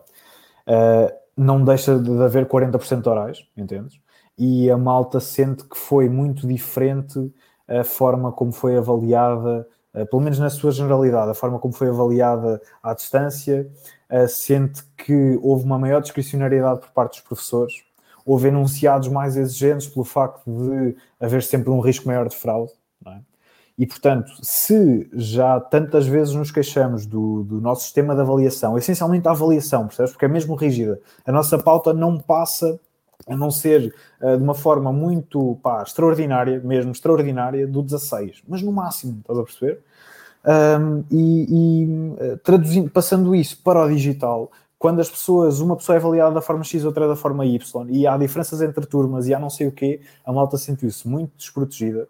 uh, 0.67 1.13
não 1.37 1.63
deixa 1.63 1.97
de 1.97 2.21
haver 2.21 2.47
40% 2.47 3.01
de 3.01 3.09
orais, 3.09 3.47
entendes? 3.55 3.99
E 4.37 4.69
a 4.69 4.77
malta 4.77 5.19
sente 5.19 5.63
que 5.63 5.77
foi 5.77 6.09
muito 6.09 6.47
diferente 6.47 7.31
a 7.67 7.83
forma 7.83 8.31
como 8.31 8.51
foi 8.51 8.77
avaliada, 8.77 9.67
uh, 9.93 10.05
pelo 10.07 10.21
menos 10.21 10.39
na 10.39 10.49
sua 10.49 10.71
generalidade, 10.71 11.31
a 11.31 11.35
forma 11.35 11.59
como 11.59 11.73
foi 11.73 11.89
avaliada 11.89 12.61
à 12.81 12.93
distância, 12.93 13.69
uh, 14.09 14.27
sente 14.27 14.83
que 14.97 15.39
houve 15.41 15.65
uma 15.65 15.77
maior 15.77 16.01
discricionariedade 16.01 16.81
por 16.81 16.91
parte 16.91 17.19
dos 17.19 17.21
professores, 17.21 17.73
houve 18.25 18.49
enunciados 18.49 19.07
mais 19.07 19.37
exigentes 19.37 19.87
pelo 19.87 20.05
facto 20.05 20.43
de 20.45 20.95
haver 21.19 21.43
sempre 21.43 21.69
um 21.69 21.79
risco 21.79 22.07
maior 22.07 22.27
de 22.27 22.35
fraude? 22.35 22.71
E, 23.79 23.87
portanto, 23.87 24.33
se 24.41 25.09
já 25.13 25.57
tantas 25.57 26.05
vezes 26.05 26.35
nos 26.35 26.51
queixamos 26.51 27.05
do, 27.05 27.43
do, 27.43 27.61
nosso 27.61 27.83
sistema 27.83 28.13
de 28.13 28.19
avaliação, 28.19 28.77
essencialmente 28.77 29.25
a 29.25 29.31
avaliação, 29.31 29.87
percebes? 29.87 30.11
Porque 30.11 30.25
é 30.25 30.27
mesmo 30.27 30.53
rígida. 30.53 30.99
A 31.25 31.31
nossa 31.31 31.57
pauta 31.57 31.93
não 31.93 32.17
passa 32.17 32.77
a 33.25 33.37
não 33.37 33.49
ser 33.49 33.95
uh, 34.21 34.35
de 34.35 34.43
uma 34.43 34.53
forma 34.53 34.91
muito 34.91 35.57
pá, 35.63 35.81
extraordinária, 35.81 36.59
mesmo 36.59 36.91
extraordinária, 36.91 37.65
do 37.65 37.81
16, 37.81 38.43
mas 38.49 38.61
no 38.61 38.73
máximo, 38.73 39.19
estás 39.21 39.39
a 39.39 39.43
perceber? 39.43 39.79
Um, 40.45 41.03
e, 41.09 41.45
e 41.49 42.15
eh, 42.19 42.35
traduzindo, 42.43 42.89
passando 42.89 43.33
isso 43.35 43.61
para 43.61 43.85
o 43.85 43.89
digital, 43.89 44.51
quando 44.77 44.99
as 44.99 45.09
pessoas, 45.09 45.59
uma 45.59 45.75
pessoa 45.75 45.95
é 45.95 45.99
avaliada 45.99 46.33
da 46.33 46.41
forma 46.41 46.63
X, 46.65 46.83
outra 46.83 47.07
da 47.07 47.15
forma 47.15 47.45
Y, 47.45 47.87
e 47.89 48.05
há 48.07 48.17
diferenças 48.17 48.61
entre 48.61 48.85
turmas 48.85 49.27
e 49.27 49.33
há 49.33 49.39
não 49.39 49.49
sei 49.49 49.67
o 49.67 49.71
quê, 49.71 50.01
a 50.25 50.33
malta 50.33 50.57
sentiu-se 50.57 51.07
muito 51.07 51.31
desprotegida 51.37 52.07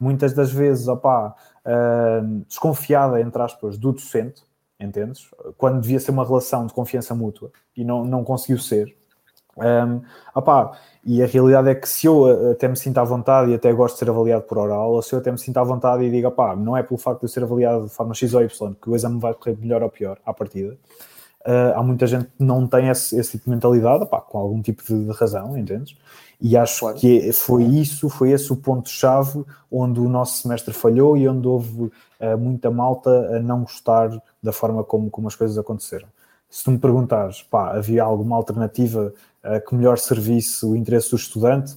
muitas 0.00 0.32
das 0.32 0.50
vezes, 0.50 0.88
opá, 0.88 1.34
uh, 1.64 2.44
desconfiada, 2.48 3.20
entre 3.20 3.40
aspas, 3.42 3.76
do 3.76 3.92
docente, 3.92 4.42
entendes? 4.80 5.30
Quando 5.58 5.80
devia 5.80 6.00
ser 6.00 6.10
uma 6.10 6.24
relação 6.24 6.66
de 6.66 6.72
confiança 6.72 7.14
mútua 7.14 7.52
e 7.76 7.84
não, 7.84 8.04
não 8.04 8.24
conseguiu 8.24 8.58
ser. 8.58 8.96
Um, 9.56 10.00
opá, 10.34 10.72
e 11.04 11.22
a 11.22 11.26
realidade 11.26 11.68
é 11.68 11.74
que 11.74 11.88
se 11.88 12.06
eu 12.06 12.50
até 12.50 12.66
me 12.66 12.76
sinto 12.76 12.98
à 12.98 13.04
vontade 13.04 13.50
e 13.50 13.54
até 13.54 13.72
gosto 13.72 13.94
de 13.94 13.98
ser 13.98 14.10
avaliado 14.10 14.44
por 14.44 14.58
oral, 14.58 14.92
ou 14.92 15.02
se 15.02 15.14
eu 15.14 15.18
até 15.18 15.30
me 15.30 15.38
sinto 15.38 15.58
à 15.58 15.64
vontade 15.64 16.04
e 16.04 16.10
digo, 16.10 16.28
opá, 16.28 16.56
não 16.56 16.76
é 16.76 16.82
pelo 16.82 16.98
facto 16.98 17.20
de 17.20 17.24
eu 17.26 17.28
ser 17.28 17.42
avaliado 17.42 17.84
de 17.84 17.90
forma 17.90 18.14
X 18.14 18.32
ou 18.32 18.42
Y 18.42 18.74
que 18.80 18.88
o 18.88 18.94
exame 18.94 19.20
vai 19.20 19.34
correr 19.34 19.56
melhor 19.58 19.82
ou 19.82 19.90
pior 19.90 20.18
à 20.24 20.32
partida. 20.32 20.78
Uh, 21.46 21.72
há 21.74 21.82
muita 21.82 22.06
gente 22.06 22.26
que 22.26 22.44
não 22.44 22.66
tem 22.66 22.88
esse, 22.88 23.18
esse 23.18 23.32
tipo 23.32 23.44
de 23.44 23.50
mentalidade, 23.50 24.06
com 24.06 24.38
algum 24.38 24.60
tipo 24.60 24.82
de, 24.84 25.06
de 25.06 25.12
razão, 25.12 25.56
entendes? 25.56 25.96
E 26.40 26.56
acho 26.56 26.80
claro. 26.80 26.96
que 26.96 27.28
é, 27.28 27.32
foi 27.32 27.64
isso, 27.64 28.08
foi 28.08 28.30
esse 28.30 28.52
o 28.52 28.56
ponto-chave 28.56 29.44
onde 29.70 30.00
o 30.00 30.08
nosso 30.08 30.42
semestre 30.42 30.72
falhou 30.72 31.16
e 31.16 31.28
onde 31.28 31.46
houve 31.46 31.84
uh, 31.84 32.38
muita 32.38 32.70
malta 32.70 33.10
a 33.36 33.40
não 33.40 33.62
gostar 33.62 34.10
da 34.42 34.52
forma 34.52 34.84
como, 34.84 35.10
como 35.10 35.28
as 35.28 35.34
coisas 35.34 35.56
aconteceram. 35.56 36.08
Se 36.48 36.64
tu 36.64 36.70
me 36.70 36.78
perguntares, 36.78 37.42
pá, 37.42 37.72
havia 37.76 38.02
alguma 38.02 38.36
alternativa 38.36 39.12
uh, 39.44 39.66
que 39.66 39.74
melhor 39.74 39.98
servisse 39.98 40.64
o 40.66 40.76
interesse 40.76 41.10
do 41.10 41.16
estudante? 41.16 41.74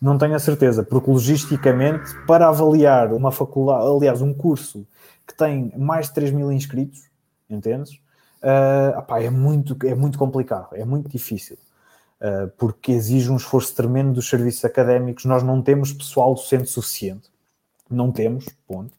Não 0.00 0.18
tenho 0.18 0.34
a 0.34 0.38
certeza, 0.38 0.82
porque 0.82 1.10
logisticamente, 1.10 2.10
para 2.26 2.48
avaliar 2.48 3.12
uma 3.12 3.30
faculdade, 3.30 3.86
aliás, 3.86 4.20
um 4.20 4.34
curso 4.34 4.86
que 5.26 5.36
tem 5.36 5.72
mais 5.76 6.06
de 6.06 6.14
3 6.14 6.32
mil 6.32 6.50
inscritos, 6.50 7.08
entendes? 7.48 8.01
Uh, 8.42 9.14
é, 9.14 9.30
muito, 9.30 9.76
é 9.86 9.94
muito 9.94 10.18
complicado, 10.18 10.68
é 10.72 10.84
muito 10.84 11.08
difícil. 11.08 11.56
Eh, 12.22 12.46
porque 12.56 12.92
exige 12.92 13.32
um 13.32 13.36
esforço 13.36 13.74
tremendo 13.74 14.12
dos 14.12 14.28
serviços 14.28 14.64
académicos. 14.64 15.24
Nós 15.24 15.42
não 15.42 15.60
temos 15.60 15.92
pessoal 15.92 16.32
docente 16.34 16.70
suficiente. 16.70 17.28
Não 17.90 18.12
temos, 18.12 18.46
ponto. 18.66 18.92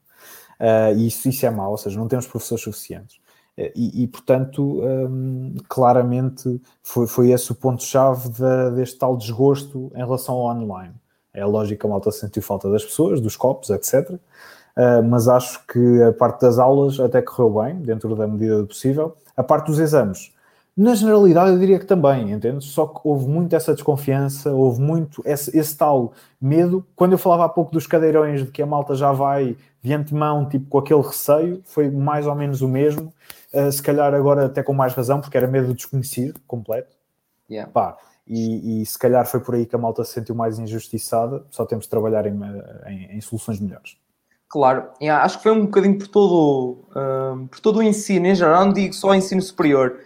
Uh, 0.59 0.95
e 0.95 1.07
isso, 1.07 1.27
isso 1.27 1.45
é 1.45 1.49
mau, 1.49 1.71
ou 1.71 1.77
seja, 1.77 1.97
não 1.97 2.07
temos 2.07 2.27
professores 2.27 2.63
suficientes. 2.63 3.17
Uh, 3.57 3.71
e, 3.75 4.03
e, 4.03 4.07
portanto, 4.07 4.81
um, 4.83 5.55
claramente 5.67 6.61
foi, 6.83 7.07
foi 7.07 7.31
esse 7.31 7.51
o 7.51 7.55
ponto-chave 7.55 8.29
de, 8.29 8.71
deste 8.75 8.97
tal 8.99 9.17
desgosto 9.17 9.91
em 9.95 9.99
relação 9.99 10.35
ao 10.35 10.55
online. 10.55 10.93
É 11.33 11.43
lógico 11.45 11.81
que 11.81 11.87
a 11.87 11.89
malta 11.89 12.11
sentiu 12.11 12.43
falta 12.43 12.69
das 12.69 12.83
pessoas, 12.83 13.19
dos 13.19 13.35
copos, 13.35 13.69
etc. 13.71 14.19
Uh, 14.75 15.03
mas 15.03 15.27
acho 15.27 15.65
que 15.67 16.01
a 16.01 16.11
parte 16.11 16.41
das 16.41 16.57
aulas 16.57 16.99
até 16.99 17.21
correu 17.21 17.61
bem, 17.61 17.75
dentro 17.75 18.15
da 18.15 18.27
medida 18.27 18.57
do 18.57 18.67
possível. 18.67 19.15
A 19.37 19.43
parte 19.43 19.67
dos 19.67 19.79
exames 19.79 20.33
na 20.75 20.95
generalidade, 20.95 21.51
eu 21.51 21.59
diria 21.59 21.77
que 21.77 21.85
também, 21.85 22.31
entende? 22.31 22.65
Só 22.65 22.87
que 22.87 22.99
houve 23.03 23.27
muito 23.27 23.55
essa 23.55 23.73
desconfiança, 23.73 24.51
houve 24.51 24.81
muito 24.81 25.21
esse, 25.23 25.55
esse, 25.55 25.77
tal 25.77 26.13
medo. 26.41 26.85
Quando 26.95 27.11
eu 27.11 27.17
falava 27.19 27.45
há 27.45 27.49
pouco 27.49 27.71
dos 27.71 27.85
cadeirões 27.85 28.43
de 28.43 28.51
que 28.51 28.61
a 28.61 28.65
malta 28.65 28.95
já 28.95 29.11
vai 29.11 29.55
de 29.83 29.93
antemão, 29.93 30.49
tipo 30.49 30.67
com 30.67 30.79
aquele 30.79 31.01
receio, 31.01 31.61
foi 31.63 31.91
mais 31.91 32.25
ou 32.25 32.33
menos 32.33 32.61
o 32.61 32.67
mesmo. 32.67 33.13
Uh, 33.53 33.71
se 33.71 33.83
calhar 33.83 34.13
agora 34.15 34.47
até 34.47 34.63
com 34.63 34.73
mais 34.73 34.93
razão, 34.93 35.21
porque 35.21 35.37
era 35.37 35.47
medo 35.47 35.67
do 35.67 35.73
desconhecido 35.75 36.39
completo. 36.47 36.95
Yeah. 37.47 37.71
Pá, 37.71 37.95
e, 38.25 38.81
e, 38.81 38.85
se 38.85 38.97
calhar 38.97 39.27
foi 39.27 39.41
por 39.41 39.53
aí 39.53 39.67
que 39.67 39.75
a 39.75 39.79
malta 39.79 40.03
se 40.03 40.13
sentiu 40.13 40.33
mais 40.33 40.57
injustiçada. 40.57 41.45
Só 41.51 41.65
temos 41.65 41.85
de 41.85 41.91
trabalhar 41.91 42.25
em, 42.25 42.39
em, 42.87 43.17
em 43.17 43.21
soluções 43.21 43.59
melhores. 43.59 43.95
Claro, 44.53 44.83
yeah, 45.01 45.25
acho 45.25 45.37
que 45.37 45.43
foi 45.43 45.51
um 45.51 45.65
bocadinho 45.65 45.97
por 45.97 46.07
todo, 46.07 46.77
uh, 46.91 47.47
por 47.47 47.59
todo 47.59 47.79
o 47.79 47.83
ensino 47.83 48.27
em 48.27 48.35
geral, 48.35 48.65
não 48.65 48.73
digo 48.73 48.93
só 48.93 49.15
ensino 49.15 49.41
superior 49.41 49.97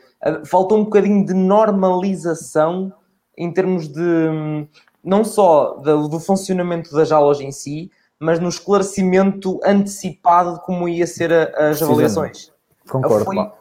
faltou 0.46 0.80
um 0.80 0.84
bocadinho 0.84 1.26
de 1.26 1.34
normalização 1.34 2.92
em 3.38 3.52
termos 3.52 3.88
de 3.88 4.68
não 5.04 5.24
só 5.24 5.76
do, 5.76 6.08
do 6.08 6.20
funcionamento 6.20 6.92
das 6.92 7.12
aulas 7.12 7.40
em 7.40 7.52
si, 7.52 7.92
mas 8.20 8.40
no 8.40 8.50
esclarecimento 8.50 9.60
antecipado 9.64 10.56
de 10.56 10.66
como 10.66 10.90
ia 10.90 11.06
ser 11.06 11.32
a, 11.32 11.70
as 11.70 11.82
avaliações. 11.82 12.52
Concordo. 12.90 13.26
Foi, 13.26 13.52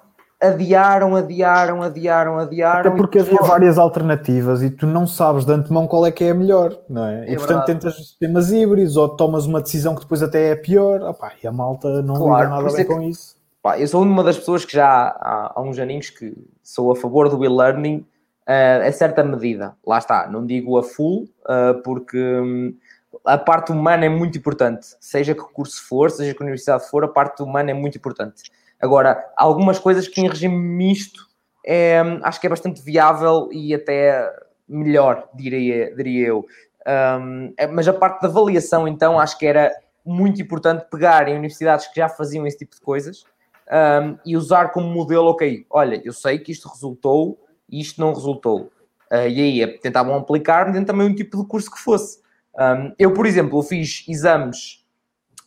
adiaram, 0.40 1.16
adiaram, 1.16 1.82
adiaram, 1.82 2.38
adiaram. 2.38 2.90
Até 2.90 2.90
porque 2.90 3.18
havia 3.18 3.38
várias 3.38 3.78
alternativas 3.78 4.62
e 4.62 4.70
tu 4.70 4.86
não 4.86 5.06
sabes 5.06 5.44
de 5.44 5.52
antemão 5.52 5.86
qual 5.86 6.06
é 6.06 6.12
que 6.12 6.24
é 6.24 6.30
a 6.30 6.34
melhor, 6.34 6.76
não 6.88 7.06
é? 7.06 7.26
é 7.26 7.32
e 7.32 7.36
portanto 7.36 7.66
verdade. 7.66 7.72
tentas 7.72 7.96
sistemas 7.96 8.52
híbridos 8.52 8.96
ou 8.96 9.08
tomas 9.08 9.46
uma 9.46 9.60
decisão 9.60 9.94
que 9.94 10.02
depois 10.02 10.22
até 10.22 10.50
é 10.50 10.56
pior. 10.56 11.02
Opá, 11.02 11.32
e 11.42 11.46
a 11.46 11.52
malta 11.52 12.02
não 12.02 12.14
claro, 12.14 12.44
lida 12.44 12.62
nada 12.62 12.72
bem 12.72 12.80
é 12.80 12.84
com 12.84 13.02
isso 13.02 13.36
Pá, 13.66 13.80
eu 13.80 13.88
sou 13.88 14.00
uma 14.00 14.22
das 14.22 14.38
pessoas 14.38 14.64
que 14.64 14.72
já 14.72 14.86
há, 14.86 15.54
há 15.56 15.60
uns 15.60 15.76
aninhos 15.76 16.08
que 16.08 16.32
sou 16.62 16.92
a 16.92 16.94
favor 16.94 17.28
do 17.28 17.44
e-learning 17.44 18.06
uh, 18.48 18.86
a 18.86 18.92
certa 18.92 19.24
medida. 19.24 19.76
Lá 19.84 19.98
está, 19.98 20.28
não 20.28 20.46
digo 20.46 20.78
a 20.78 20.84
full, 20.84 21.28
uh, 21.42 21.82
porque 21.82 22.16
um, 22.16 22.72
a 23.24 23.36
parte 23.36 23.72
humana 23.72 24.04
é 24.04 24.08
muito 24.08 24.38
importante. 24.38 24.86
Seja 25.00 25.34
que 25.34 25.40
curso 25.52 25.84
for, 25.84 26.12
seja 26.12 26.32
que 26.32 26.40
universidade 26.40 26.88
for, 26.88 27.02
a 27.02 27.08
parte 27.08 27.42
humana 27.42 27.72
é 27.72 27.74
muito 27.74 27.98
importante. 27.98 28.44
Agora, 28.80 29.32
algumas 29.36 29.78
coisas 29.78 30.06
que 30.06 30.20
em 30.20 30.28
regime 30.28 30.56
misto 30.56 31.26
é, 31.64 32.00
acho 32.22 32.40
que 32.40 32.46
é 32.46 32.50
bastante 32.50 32.82
viável 32.82 33.48
e 33.50 33.74
até 33.74 34.32
melhor, 34.68 35.28
diria, 35.34 35.94
diria 35.94 36.28
eu. 36.28 36.46
Um, 36.86 37.52
é, 37.56 37.66
mas 37.66 37.88
a 37.88 37.92
parte 37.92 38.22
da 38.22 38.28
avaliação, 38.28 38.86
então, 38.86 39.18
acho 39.18 39.36
que 39.38 39.46
era 39.46 39.72
muito 40.04 40.40
importante 40.40 40.86
pegar 40.88 41.28
em 41.28 41.34
universidades 41.34 41.88
que 41.88 41.96
já 41.96 42.08
faziam 42.08 42.46
esse 42.46 42.58
tipo 42.58 42.76
de 42.76 42.80
coisas 42.80 43.24
um, 43.68 44.16
e 44.24 44.36
usar 44.36 44.68
como 44.68 44.88
modelo, 44.88 45.30
ok, 45.30 45.66
olha, 45.68 46.00
eu 46.04 46.12
sei 46.12 46.38
que 46.38 46.52
isto 46.52 46.68
resultou 46.68 47.40
e 47.68 47.80
isto 47.80 48.00
não 48.00 48.12
resultou. 48.12 48.70
Uh, 49.10 49.28
e 49.28 49.40
aí 49.40 49.62
é, 49.62 49.66
tentavam 49.78 50.14
aplicar 50.14 50.70
dentro 50.70 50.86
também 50.86 51.08
um 51.08 51.14
tipo 51.14 51.42
de 51.42 51.48
curso 51.48 51.70
que 51.70 51.78
fosse. 51.78 52.20
Um, 52.56 52.92
eu, 52.98 53.12
por 53.12 53.26
exemplo, 53.26 53.60
fiz 53.62 54.04
exames 54.08 54.85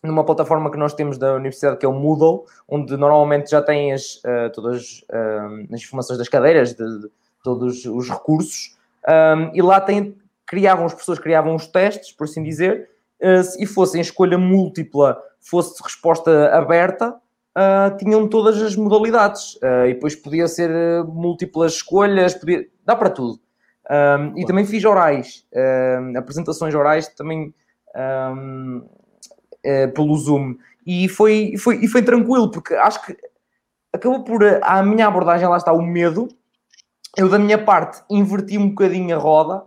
numa 0.03 0.23
plataforma 0.23 0.71
que 0.71 0.77
nós 0.77 0.93
temos 0.93 1.17
da 1.17 1.35
universidade, 1.35 1.77
que 1.77 1.85
é 1.85 1.89
o 1.89 1.93
Moodle, 1.93 2.45
onde 2.67 2.95
normalmente 2.95 3.51
já 3.51 3.61
tem 3.61 3.91
as, 3.93 4.15
uh, 4.17 4.51
todas 4.53 5.03
uh, 5.11 5.73
as 5.73 5.81
informações 5.81 6.17
das 6.17 6.29
cadeiras, 6.29 6.73
de, 6.73 6.99
de 7.01 7.09
todos 7.43 7.85
os 7.85 8.09
recursos, 8.09 8.77
um, 9.07 9.51
e 9.53 9.61
lá 9.61 9.81
tem, 9.81 10.15
criavam, 10.45 10.85
as 10.85 10.93
pessoas 10.93 11.19
criavam 11.19 11.55
os 11.55 11.67
testes, 11.67 12.11
por 12.11 12.25
assim 12.25 12.43
dizer, 12.43 12.89
uh, 13.21 13.61
e 13.61 13.65
fossem 13.65 14.01
escolha 14.01 14.37
múltipla, 14.37 15.21
fosse 15.39 15.81
resposta 15.83 16.49
aberta, 16.53 17.15
tinham 17.97 18.25
todas 18.25 18.61
as 18.61 18.73
modalidades, 18.75 19.57
e 19.85 19.93
depois 19.93 20.15
podia 20.15 20.47
ser 20.47 20.69
múltiplas 21.05 21.73
escolhas, 21.73 22.33
podia, 22.33 22.65
dá 22.85 22.95
para 22.95 23.09
tudo. 23.09 23.37
Um, 23.89 24.37
e 24.39 24.45
também 24.45 24.65
fiz 24.65 24.85
orais, 24.85 25.45
apresentações 26.15 26.73
orais 26.73 27.09
também 27.09 27.53
um, 27.95 28.87
uh, 29.65 29.91
pelo 29.93 30.15
Zoom. 30.17 30.55
E 30.85 31.07
foi, 31.07 31.55
foi, 31.57 31.83
e 31.83 31.87
foi 31.87 32.01
tranquilo, 32.01 32.49
porque 32.49 32.73
acho 32.73 33.05
que 33.05 33.15
acabou 33.93 34.23
por. 34.23 34.43
A 34.61 34.83
minha 34.83 35.07
abordagem, 35.07 35.47
lá 35.47 35.57
está, 35.57 35.71
o 35.71 35.81
medo. 35.81 36.27
Eu, 37.17 37.27
da 37.27 37.39
minha 37.39 37.57
parte, 37.57 38.01
inverti 38.09 38.57
um 38.57 38.69
bocadinho 38.69 39.15
a 39.15 39.19
roda 39.19 39.63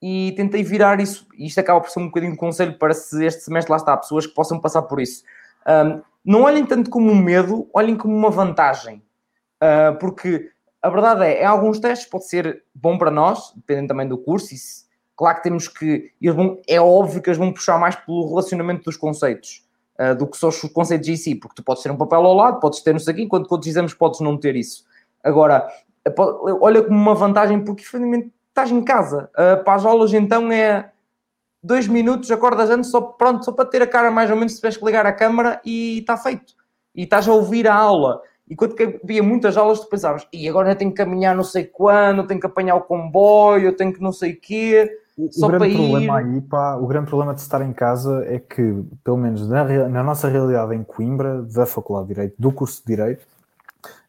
e 0.00 0.32
tentei 0.36 0.62
virar 0.62 1.00
isso. 1.00 1.26
Isto 1.36 1.60
acaba 1.60 1.80
por 1.80 1.90
ser 1.90 2.00
um 2.00 2.06
bocadinho 2.06 2.32
de 2.32 2.38
conselho 2.38 2.78
para 2.78 2.94
se 2.94 3.24
este 3.24 3.42
semestre 3.42 3.70
lá 3.70 3.76
está, 3.76 3.96
pessoas 3.96 4.26
que 4.26 4.34
possam 4.34 4.60
passar 4.60 4.82
por 4.82 5.00
isso. 5.00 5.24
Um, 5.66 6.02
não 6.24 6.42
olhem 6.42 6.64
tanto 6.64 6.90
como 6.90 7.10
um 7.10 7.16
medo, 7.16 7.68
olhem 7.74 7.96
como 7.96 8.14
uma 8.14 8.30
vantagem. 8.30 9.02
Uh, 9.62 9.98
porque 9.98 10.50
a 10.82 10.90
verdade 10.90 11.24
é, 11.24 11.42
em 11.42 11.46
alguns 11.46 11.78
testes 11.78 12.08
pode 12.08 12.28
ser 12.28 12.62
bom 12.74 12.98
para 12.98 13.10
nós, 13.10 13.52
dependendo 13.56 13.88
também 13.88 14.06
do 14.06 14.18
curso, 14.18 14.54
e 14.54 14.58
se, 14.58 14.83
Claro 15.16 15.36
que 15.36 15.42
temos 15.44 15.68
que. 15.68 16.12
Vão, 16.22 16.60
é 16.68 16.80
óbvio 16.80 17.22
que 17.22 17.28
eles 17.28 17.38
vão 17.38 17.52
puxar 17.52 17.78
mais 17.78 17.94
pelo 17.96 18.28
relacionamento 18.28 18.84
dos 18.84 18.96
conceitos 18.96 19.64
uh, 19.98 20.14
do 20.14 20.26
que 20.26 20.36
só 20.36 20.48
os 20.48 20.60
conceitos 20.72 21.08
em 21.08 21.16
si, 21.16 21.34
porque 21.34 21.56
tu 21.56 21.64
podes 21.64 21.82
ter 21.82 21.90
um 21.90 21.96
papel 21.96 22.20
ao 22.24 22.34
lado, 22.34 22.60
podes 22.60 22.80
ter 22.80 22.98
sei 23.00 23.12
aqui, 23.12 23.22
enquanto 23.22 23.46
que 23.46 23.54
outros 23.54 23.70
exames 23.70 23.94
podes 23.94 24.20
não 24.20 24.36
ter 24.36 24.56
isso. 24.56 24.84
Agora, 25.22 25.68
olha 26.60 26.82
como 26.82 26.98
uma 26.98 27.14
vantagem, 27.14 27.64
porque 27.64 27.82
efetivamente 27.82 28.30
estás 28.48 28.70
em 28.70 28.82
casa. 28.82 29.30
Uh, 29.34 29.62
para 29.64 29.74
as 29.74 29.84
aulas, 29.84 30.12
então, 30.12 30.50
é 30.50 30.90
dois 31.62 31.88
minutos, 31.88 32.30
acordas 32.30 32.68
antes, 32.68 32.90
só, 32.90 33.00
pronto, 33.00 33.44
só 33.44 33.52
para 33.52 33.64
ter 33.64 33.80
a 33.80 33.86
cara 33.86 34.10
mais 34.10 34.30
ou 34.30 34.36
menos, 34.36 34.52
se 34.52 34.58
tiveres 34.58 34.76
que 34.76 34.84
ligar 34.84 35.06
a 35.06 35.12
câmara 35.12 35.60
e 35.64 36.00
está 36.00 36.16
feito. 36.16 36.54
E 36.94 37.04
estás 37.04 37.26
a 37.26 37.32
ouvir 37.32 37.66
a 37.66 37.74
aula. 37.74 38.20
E 38.46 38.54
quando 38.54 38.76
havia 39.02 39.22
muitas 39.22 39.56
aulas, 39.56 39.80
tu 39.80 39.88
pensavas, 39.88 40.28
e 40.30 40.46
agora 40.46 40.72
eu 40.72 40.76
tenho 40.76 40.90
que 40.90 40.98
caminhar 40.98 41.34
não 41.34 41.42
sei 41.42 41.64
quando, 41.64 42.26
tenho 42.26 42.38
que 42.38 42.46
apanhar 42.46 42.74
o 42.74 42.82
comboio, 42.82 43.74
tenho 43.74 43.92
que 43.92 44.02
não 44.02 44.12
sei 44.12 44.32
o 44.32 44.40
quê. 44.40 44.98
O, 45.16 45.26
o 45.26 45.48
grande 45.48 45.74
problema 45.74 46.22
ir... 46.22 46.26
aí, 46.26 46.40
pá, 46.40 46.74
o 46.76 46.86
grande 46.86 47.06
problema 47.06 47.34
de 47.34 47.40
estar 47.40 47.62
em 47.62 47.72
casa 47.72 48.24
é 48.26 48.38
que, 48.38 48.82
pelo 49.04 49.16
menos 49.16 49.48
na, 49.48 49.64
na, 49.88 50.02
nossa 50.02 50.28
realidade 50.28 50.74
em 50.74 50.82
Coimbra, 50.82 51.42
da 51.42 51.64
Faculdade 51.66 52.08
de 52.08 52.14
Direito, 52.14 52.34
do 52.36 52.50
curso 52.50 52.82
de 52.84 52.96
Direito, 52.96 53.24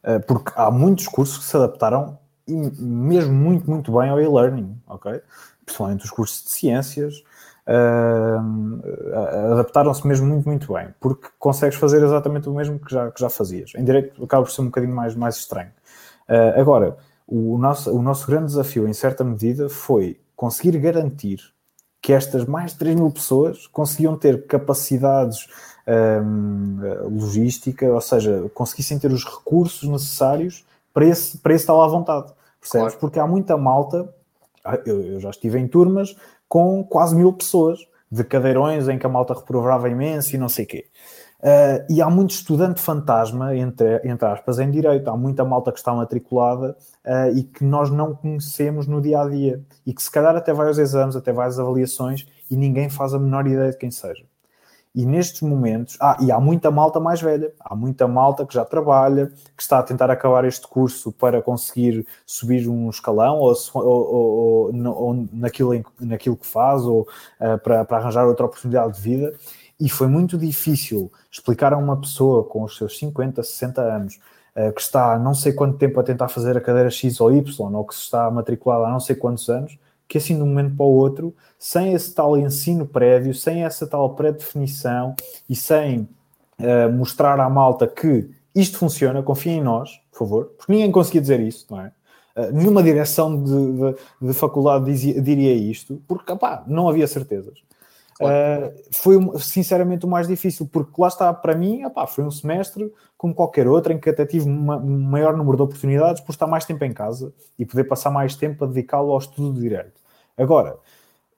uh, 0.02 0.20
porque 0.26 0.52
há 0.56 0.70
muitos 0.70 1.06
cursos 1.06 1.38
que 1.38 1.44
se 1.44 1.56
adaptaram 1.56 2.18
e 2.48 2.54
mesmo 2.80 3.32
muito, 3.32 3.70
muito 3.70 3.96
bem 3.96 4.10
ao 4.10 4.20
e-learning, 4.20 4.76
ok? 4.86 5.20
Principalmente 5.64 6.04
os 6.04 6.10
cursos 6.10 6.44
de 6.44 6.50
ciências, 6.50 7.22
uh, 7.68 9.52
adaptaram-se 9.52 10.04
mesmo 10.06 10.26
muito, 10.26 10.48
muito 10.48 10.72
bem, 10.72 10.88
porque 11.00 11.28
consegues 11.38 11.78
fazer 11.78 12.02
exatamente 12.02 12.48
o 12.48 12.54
mesmo 12.54 12.80
que 12.80 12.92
já, 12.92 13.10
que 13.12 13.20
já 13.20 13.28
fazias. 13.28 13.72
Em 13.76 13.84
direito 13.84 14.24
acaba 14.24 14.44
por 14.44 14.50
ser 14.50 14.62
um 14.62 14.66
bocadinho 14.66 14.94
mais, 14.94 15.14
mais 15.14 15.36
estranho. 15.36 15.70
Uh, 16.28 16.60
agora, 16.60 16.96
o 17.28 17.58
nosso, 17.58 17.92
o 17.92 18.02
nosso 18.02 18.26
grande 18.26 18.46
desafio, 18.46 18.88
em 18.88 18.92
certa 18.92 19.22
medida, 19.22 19.68
foi 19.68 20.20
conseguir 20.36 20.78
garantir 20.78 21.40
que 22.00 22.12
estas 22.12 22.44
mais 22.44 22.72
de 22.72 22.78
3 22.78 22.94
mil 22.94 23.10
pessoas 23.10 23.66
conseguiam 23.66 24.16
ter 24.16 24.46
capacidades 24.46 25.48
um, 25.86 26.78
logística, 27.18 27.86
ou 27.86 28.00
seja, 28.00 28.48
conseguissem 28.54 28.98
ter 28.98 29.10
os 29.10 29.24
recursos 29.24 29.88
necessários 29.88 30.64
para 30.92 31.06
esse, 31.06 31.38
para 31.38 31.54
esse 31.54 31.62
estar 31.62 31.74
lá 31.74 31.84
à 31.84 31.88
vontade. 31.88 32.32
Percebes? 32.60 32.88
Claro. 32.88 33.00
Porque 33.00 33.18
há 33.18 33.26
muita 33.26 33.56
malta, 33.56 34.08
eu, 34.84 35.02
eu, 35.02 35.20
já 35.20 35.30
estive 35.30 35.58
em 35.58 35.66
turmas 35.66 36.16
com 36.48 36.84
quase 36.84 37.14
mil 37.14 37.32
pessoas, 37.32 37.80
de 38.10 38.22
cadeirões 38.22 38.88
em 38.88 38.98
que 38.98 39.06
a 39.06 39.08
malta 39.08 39.34
reprovava 39.34 39.88
imenso 39.88 40.34
e 40.34 40.38
não 40.38 40.48
sei 40.48 40.64
o 40.64 40.68
quê. 40.68 40.86
Uh, 41.40 41.84
e 41.90 42.00
há 42.00 42.08
muito 42.08 42.30
estudante 42.30 42.80
fantasma, 42.80 43.54
entre, 43.54 44.00
entre 44.04 44.26
aspas, 44.26 44.58
em 44.58 44.70
direito. 44.70 45.08
Há 45.08 45.16
muita 45.16 45.44
malta 45.44 45.70
que 45.70 45.78
está 45.78 45.94
matriculada 45.94 46.76
uh, 47.04 47.36
e 47.36 47.42
que 47.42 47.64
nós 47.64 47.90
não 47.90 48.14
conhecemos 48.14 48.86
no 48.86 49.00
dia 49.00 49.20
a 49.20 49.28
dia. 49.28 49.62
E 49.84 49.92
que 49.92 50.02
se 50.02 50.10
calhar 50.10 50.34
até 50.34 50.52
vai 50.52 50.68
aos 50.68 50.78
exames, 50.78 51.14
até 51.14 51.32
vai 51.32 51.46
às 51.46 51.58
avaliações 51.58 52.26
e 52.50 52.56
ninguém 52.56 52.88
faz 52.88 53.12
a 53.12 53.18
menor 53.18 53.46
ideia 53.46 53.70
de 53.70 53.76
quem 53.76 53.90
seja. 53.90 54.24
E 54.94 55.04
nestes 55.04 55.42
momentos, 55.42 55.98
ah, 56.00 56.16
e 56.20 56.32
há 56.32 56.40
muita 56.40 56.70
malta 56.70 56.98
mais 56.98 57.20
velha, 57.20 57.52
há 57.60 57.76
muita 57.76 58.08
malta 58.08 58.46
que 58.46 58.54
já 58.54 58.64
trabalha, 58.64 59.30
que 59.54 59.62
está 59.62 59.78
a 59.78 59.82
tentar 59.82 60.10
acabar 60.10 60.42
este 60.46 60.66
curso 60.66 61.12
para 61.12 61.42
conseguir 61.42 62.06
subir 62.24 62.66
um 62.66 62.88
escalão 62.88 63.36
ou, 63.40 63.54
ou, 63.74 63.84
ou, 63.84 64.74
ou 64.74 65.28
naquilo, 65.30 65.84
naquilo 66.00 66.34
que 66.34 66.46
faz 66.46 66.82
ou 66.82 67.02
uh, 67.02 67.58
para, 67.62 67.84
para 67.84 67.98
arranjar 67.98 68.26
outra 68.26 68.46
oportunidade 68.46 68.94
de 68.94 69.00
vida 69.02 69.34
e 69.78 69.88
foi 69.88 70.06
muito 70.06 70.38
difícil 70.38 71.12
explicar 71.30 71.72
a 71.72 71.76
uma 71.76 72.00
pessoa 72.00 72.44
com 72.44 72.62
os 72.62 72.76
seus 72.76 72.98
50, 72.98 73.42
60 73.42 73.82
anos 73.82 74.18
uh, 74.56 74.72
que 74.72 74.80
está 74.80 75.12
há 75.12 75.18
não 75.18 75.34
sei 75.34 75.52
quanto 75.52 75.76
tempo 75.76 76.00
a 76.00 76.02
tentar 76.02 76.28
fazer 76.28 76.56
a 76.56 76.60
cadeira 76.60 76.90
X 76.90 77.20
ou 77.20 77.32
Y, 77.32 77.74
ou 77.74 77.84
que 77.84 77.94
se 77.94 78.02
está 78.02 78.30
matriculado 78.30 78.84
há 78.84 78.90
não 78.90 79.00
sei 79.00 79.14
quantos 79.14 79.48
anos, 79.48 79.78
que 80.08 80.18
assim 80.18 80.36
de 80.36 80.42
um 80.42 80.46
momento 80.46 80.76
para 80.76 80.86
o 80.86 80.94
outro, 80.94 81.34
sem 81.58 81.92
esse 81.92 82.14
tal 82.14 82.36
ensino 82.38 82.86
prévio, 82.86 83.34
sem 83.34 83.64
essa 83.64 83.86
tal 83.86 84.14
pré-definição 84.14 85.14
e 85.48 85.54
sem 85.54 86.08
uh, 86.58 86.92
mostrar 86.92 87.38
à 87.40 87.50
malta 87.50 87.86
que 87.86 88.30
isto 88.54 88.78
funciona, 88.78 89.22
confiem 89.22 89.58
em 89.58 89.62
nós, 89.62 90.00
por 90.10 90.20
favor, 90.20 90.44
porque 90.56 90.72
ninguém 90.72 90.90
conseguia 90.90 91.20
dizer 91.20 91.40
isso, 91.40 91.66
não 91.70 91.80
é? 91.80 91.92
Uh, 92.34 92.52
nenhuma 92.52 92.82
direção 92.82 93.42
de, 93.42 93.52
de, 93.52 94.28
de 94.28 94.32
faculdade 94.32 94.86
dizia, 94.86 95.20
diria 95.20 95.52
isto, 95.52 96.00
porque 96.06 96.32
opá, 96.32 96.64
não 96.66 96.88
havia 96.88 97.06
certezas. 97.06 97.58
Claro. 98.18 98.68
Uh, 98.68 98.82
foi 98.92 99.38
sinceramente 99.38 100.06
o 100.06 100.08
mais 100.08 100.26
difícil, 100.26 100.66
porque 100.66 100.92
lá 100.98 101.08
está, 101.08 101.32
para 101.34 101.54
mim, 101.54 101.84
opá, 101.84 102.06
foi 102.06 102.24
um 102.24 102.30
semestre 102.30 102.90
como 103.16 103.34
qualquer 103.34 103.68
outro, 103.68 103.92
em 103.92 103.98
que 103.98 104.08
até 104.08 104.24
tive 104.24 104.46
uma, 104.46 104.78
um 104.78 104.98
maior 105.00 105.36
número 105.36 105.56
de 105.56 105.62
oportunidades 105.62 106.22
por 106.22 106.32
estar 106.32 106.46
mais 106.46 106.64
tempo 106.64 106.82
em 106.84 106.92
casa 106.92 107.32
e 107.58 107.66
poder 107.66 107.84
passar 107.84 108.10
mais 108.10 108.34
tempo 108.34 108.64
a 108.64 108.66
dedicá-lo 108.66 109.12
ao 109.12 109.18
estudo 109.18 109.54
de 109.54 109.60
direito. 109.60 110.00
Agora, 110.36 110.78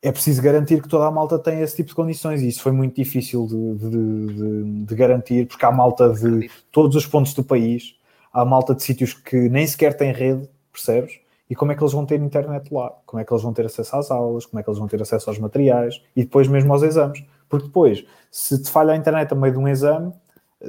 é 0.00 0.12
preciso 0.12 0.40
garantir 0.40 0.80
que 0.80 0.88
toda 0.88 1.06
a 1.06 1.10
malta 1.10 1.38
tem 1.38 1.60
esse 1.60 1.76
tipo 1.76 1.88
de 1.88 1.94
condições 1.94 2.42
e 2.42 2.48
isso 2.48 2.62
foi 2.62 2.72
muito 2.72 2.94
difícil 2.94 3.46
de, 3.46 3.74
de, 3.74 4.34
de, 4.34 4.84
de 4.84 4.94
garantir, 4.94 5.46
porque 5.46 5.64
há 5.64 5.72
malta 5.72 6.10
de 6.10 6.48
todos 6.70 6.94
os 6.94 7.06
pontos 7.06 7.34
do 7.34 7.42
país, 7.42 7.96
há 8.32 8.44
malta 8.44 8.74
de 8.74 8.82
sítios 8.82 9.14
que 9.14 9.48
nem 9.48 9.66
sequer 9.66 9.96
têm 9.96 10.12
rede, 10.12 10.48
percebes? 10.72 11.18
E 11.48 11.54
como 11.54 11.72
é 11.72 11.74
que 11.74 11.82
eles 11.82 11.92
vão 11.92 12.04
ter 12.04 12.20
internet 12.20 12.72
lá, 12.72 12.92
como 13.06 13.20
é 13.20 13.24
que 13.24 13.32
eles 13.32 13.42
vão 13.42 13.52
ter 13.52 13.64
acesso 13.64 13.96
às 13.96 14.10
aulas, 14.10 14.44
como 14.44 14.60
é 14.60 14.62
que 14.62 14.68
eles 14.68 14.78
vão 14.78 14.86
ter 14.86 15.00
acesso 15.00 15.30
aos 15.30 15.38
materiais 15.38 16.02
e 16.14 16.22
depois 16.22 16.46
mesmo 16.46 16.72
aos 16.72 16.82
exames. 16.82 17.24
Porque 17.48 17.66
depois, 17.66 18.04
se 18.30 18.62
te 18.62 18.70
falha 18.70 18.92
a 18.92 18.96
internet 18.96 19.32
a 19.32 19.34
meio 19.34 19.54
de 19.54 19.58
um 19.58 19.66
exame, 19.66 20.12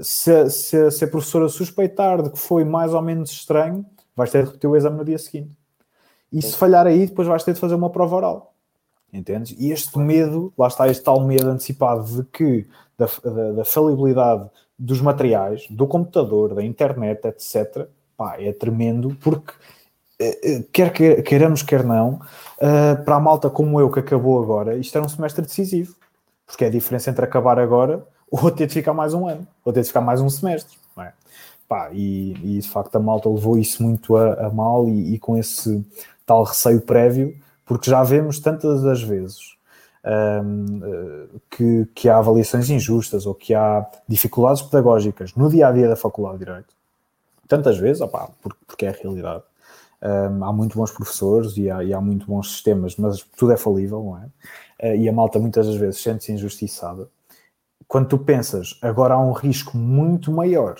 se, 0.01 0.49
se, 0.49 0.91
se 0.91 1.03
a 1.03 1.07
professora 1.07 1.49
suspeitar 1.49 2.21
de 2.21 2.29
que 2.29 2.39
foi 2.39 2.63
mais 2.63 2.93
ou 2.93 3.01
menos 3.01 3.31
estranho, 3.31 3.85
vais 4.15 4.31
ter 4.31 4.43
de 4.43 4.47
repetir 4.47 4.69
o 4.69 4.75
exame 4.75 4.97
no 4.97 5.05
dia 5.05 5.17
seguinte. 5.17 5.57
E 6.31 6.41
se 6.41 6.55
falhar 6.55 6.85
aí, 6.85 7.07
depois 7.07 7.27
vais 7.27 7.43
ter 7.43 7.53
de 7.53 7.59
fazer 7.59 7.75
uma 7.75 7.89
prova 7.89 8.15
oral. 8.15 8.53
Entendes? 9.11 9.55
E 9.59 9.71
este 9.71 9.97
medo, 9.97 10.53
lá 10.57 10.67
está 10.67 10.87
este 10.87 11.03
tal 11.03 11.19
medo 11.21 11.49
antecipado 11.49 12.03
de 12.03 12.23
que 12.29 12.67
da, 12.97 13.07
da, 13.23 13.51
da 13.53 13.65
falibilidade 13.65 14.47
dos 14.77 15.01
materiais, 15.01 15.65
do 15.69 15.87
computador, 15.87 16.53
da 16.53 16.63
internet, 16.63 17.25
etc., 17.25 17.87
pá, 18.15 18.35
é 18.39 18.53
tremendo 18.53 19.17
porque 19.19 19.53
quer 20.71 20.91
queiramos, 21.23 21.63
quer 21.63 21.83
não, 21.83 22.19
eh, 22.59 22.95
para 22.95 23.15
a 23.15 23.19
malta 23.19 23.49
como 23.49 23.79
eu 23.79 23.89
que 23.89 23.99
acabou 23.99 24.41
agora, 24.41 24.75
isto 24.75 24.95
era 24.97 25.05
um 25.05 25.09
semestre 25.09 25.41
decisivo, 25.45 25.95
porque 26.45 26.65
é 26.65 26.67
a 26.67 26.71
diferença 26.71 27.09
entre 27.09 27.23
acabar 27.23 27.57
agora 27.57 28.05
ou 28.29 28.51
ter 28.51 28.67
de 28.67 28.73
ficar 28.73 28.93
mais 28.93 29.13
um 29.13 29.27
ano, 29.27 29.47
ou 29.63 29.71
ter 29.71 29.81
de 29.81 29.87
ficar 29.87 30.01
mais 30.01 30.19
um 30.19 30.29
semestre. 30.29 30.77
É? 30.97 31.13
Pá, 31.67 31.89
e, 31.93 32.33
e, 32.43 32.59
de 32.59 32.67
facto 32.67 32.95
a 32.95 32.99
malta 32.99 33.29
levou 33.29 33.57
isso 33.57 33.81
muito 33.81 34.17
a, 34.17 34.47
a 34.47 34.49
mal 34.49 34.89
e, 34.89 35.15
e, 35.15 35.19
com 35.19 35.37
esse 35.37 35.85
tal 36.25 36.43
receio 36.43 36.81
prévio, 36.81 37.35
porque 37.65 37.89
já 37.89 38.03
vemos 38.03 38.39
tantas 38.39 38.81
das 38.81 39.01
vezes 39.01 39.55
um, 40.43 41.29
que, 41.49 41.87
que 41.95 42.09
há 42.09 42.17
avaliações 42.17 42.69
injustas 42.69 43.25
ou 43.25 43.33
que 43.33 43.53
há 43.53 43.87
dificuldades 44.07 44.61
pedagógicas 44.63 45.33
no 45.35 45.49
dia 45.49 45.67
a 45.67 45.71
dia 45.71 45.87
da 45.87 45.95
Faculdade 45.95 46.39
de 46.39 46.45
Direito. 46.45 46.73
Tantas 47.47 47.77
vezes, 47.77 48.03
porque, 48.41 48.59
porque 48.67 48.85
é 48.85 48.89
a 48.89 48.91
realidade 48.91 49.43
um, 50.01 50.45
há 50.45 50.53
muito 50.53 50.77
bons 50.77 50.91
professores 50.91 51.57
e 51.57 51.69
há, 51.69 51.83
e 51.83 51.93
há, 51.93 51.99
muito 51.99 52.25
bons 52.25 52.51
sistemas, 52.51 52.95
mas 52.95 53.21
tudo 53.37 53.51
é 53.51 53.57
falível, 53.57 54.03
não 54.03 54.17
é? 54.17 54.93
Uh, 54.93 54.95
e 54.95 55.09
a 55.09 55.13
malta 55.13 55.39
muitas 55.39 55.67
das 55.67 55.75
vezes 55.75 56.01
sente-se 56.01 56.31
injustiçada. 56.31 57.07
Quando 57.87 58.07
tu 58.07 58.17
pensas, 58.17 58.77
agora 58.81 59.15
há 59.15 59.19
um 59.19 59.33
risco 59.33 59.77
muito 59.77 60.31
maior 60.31 60.75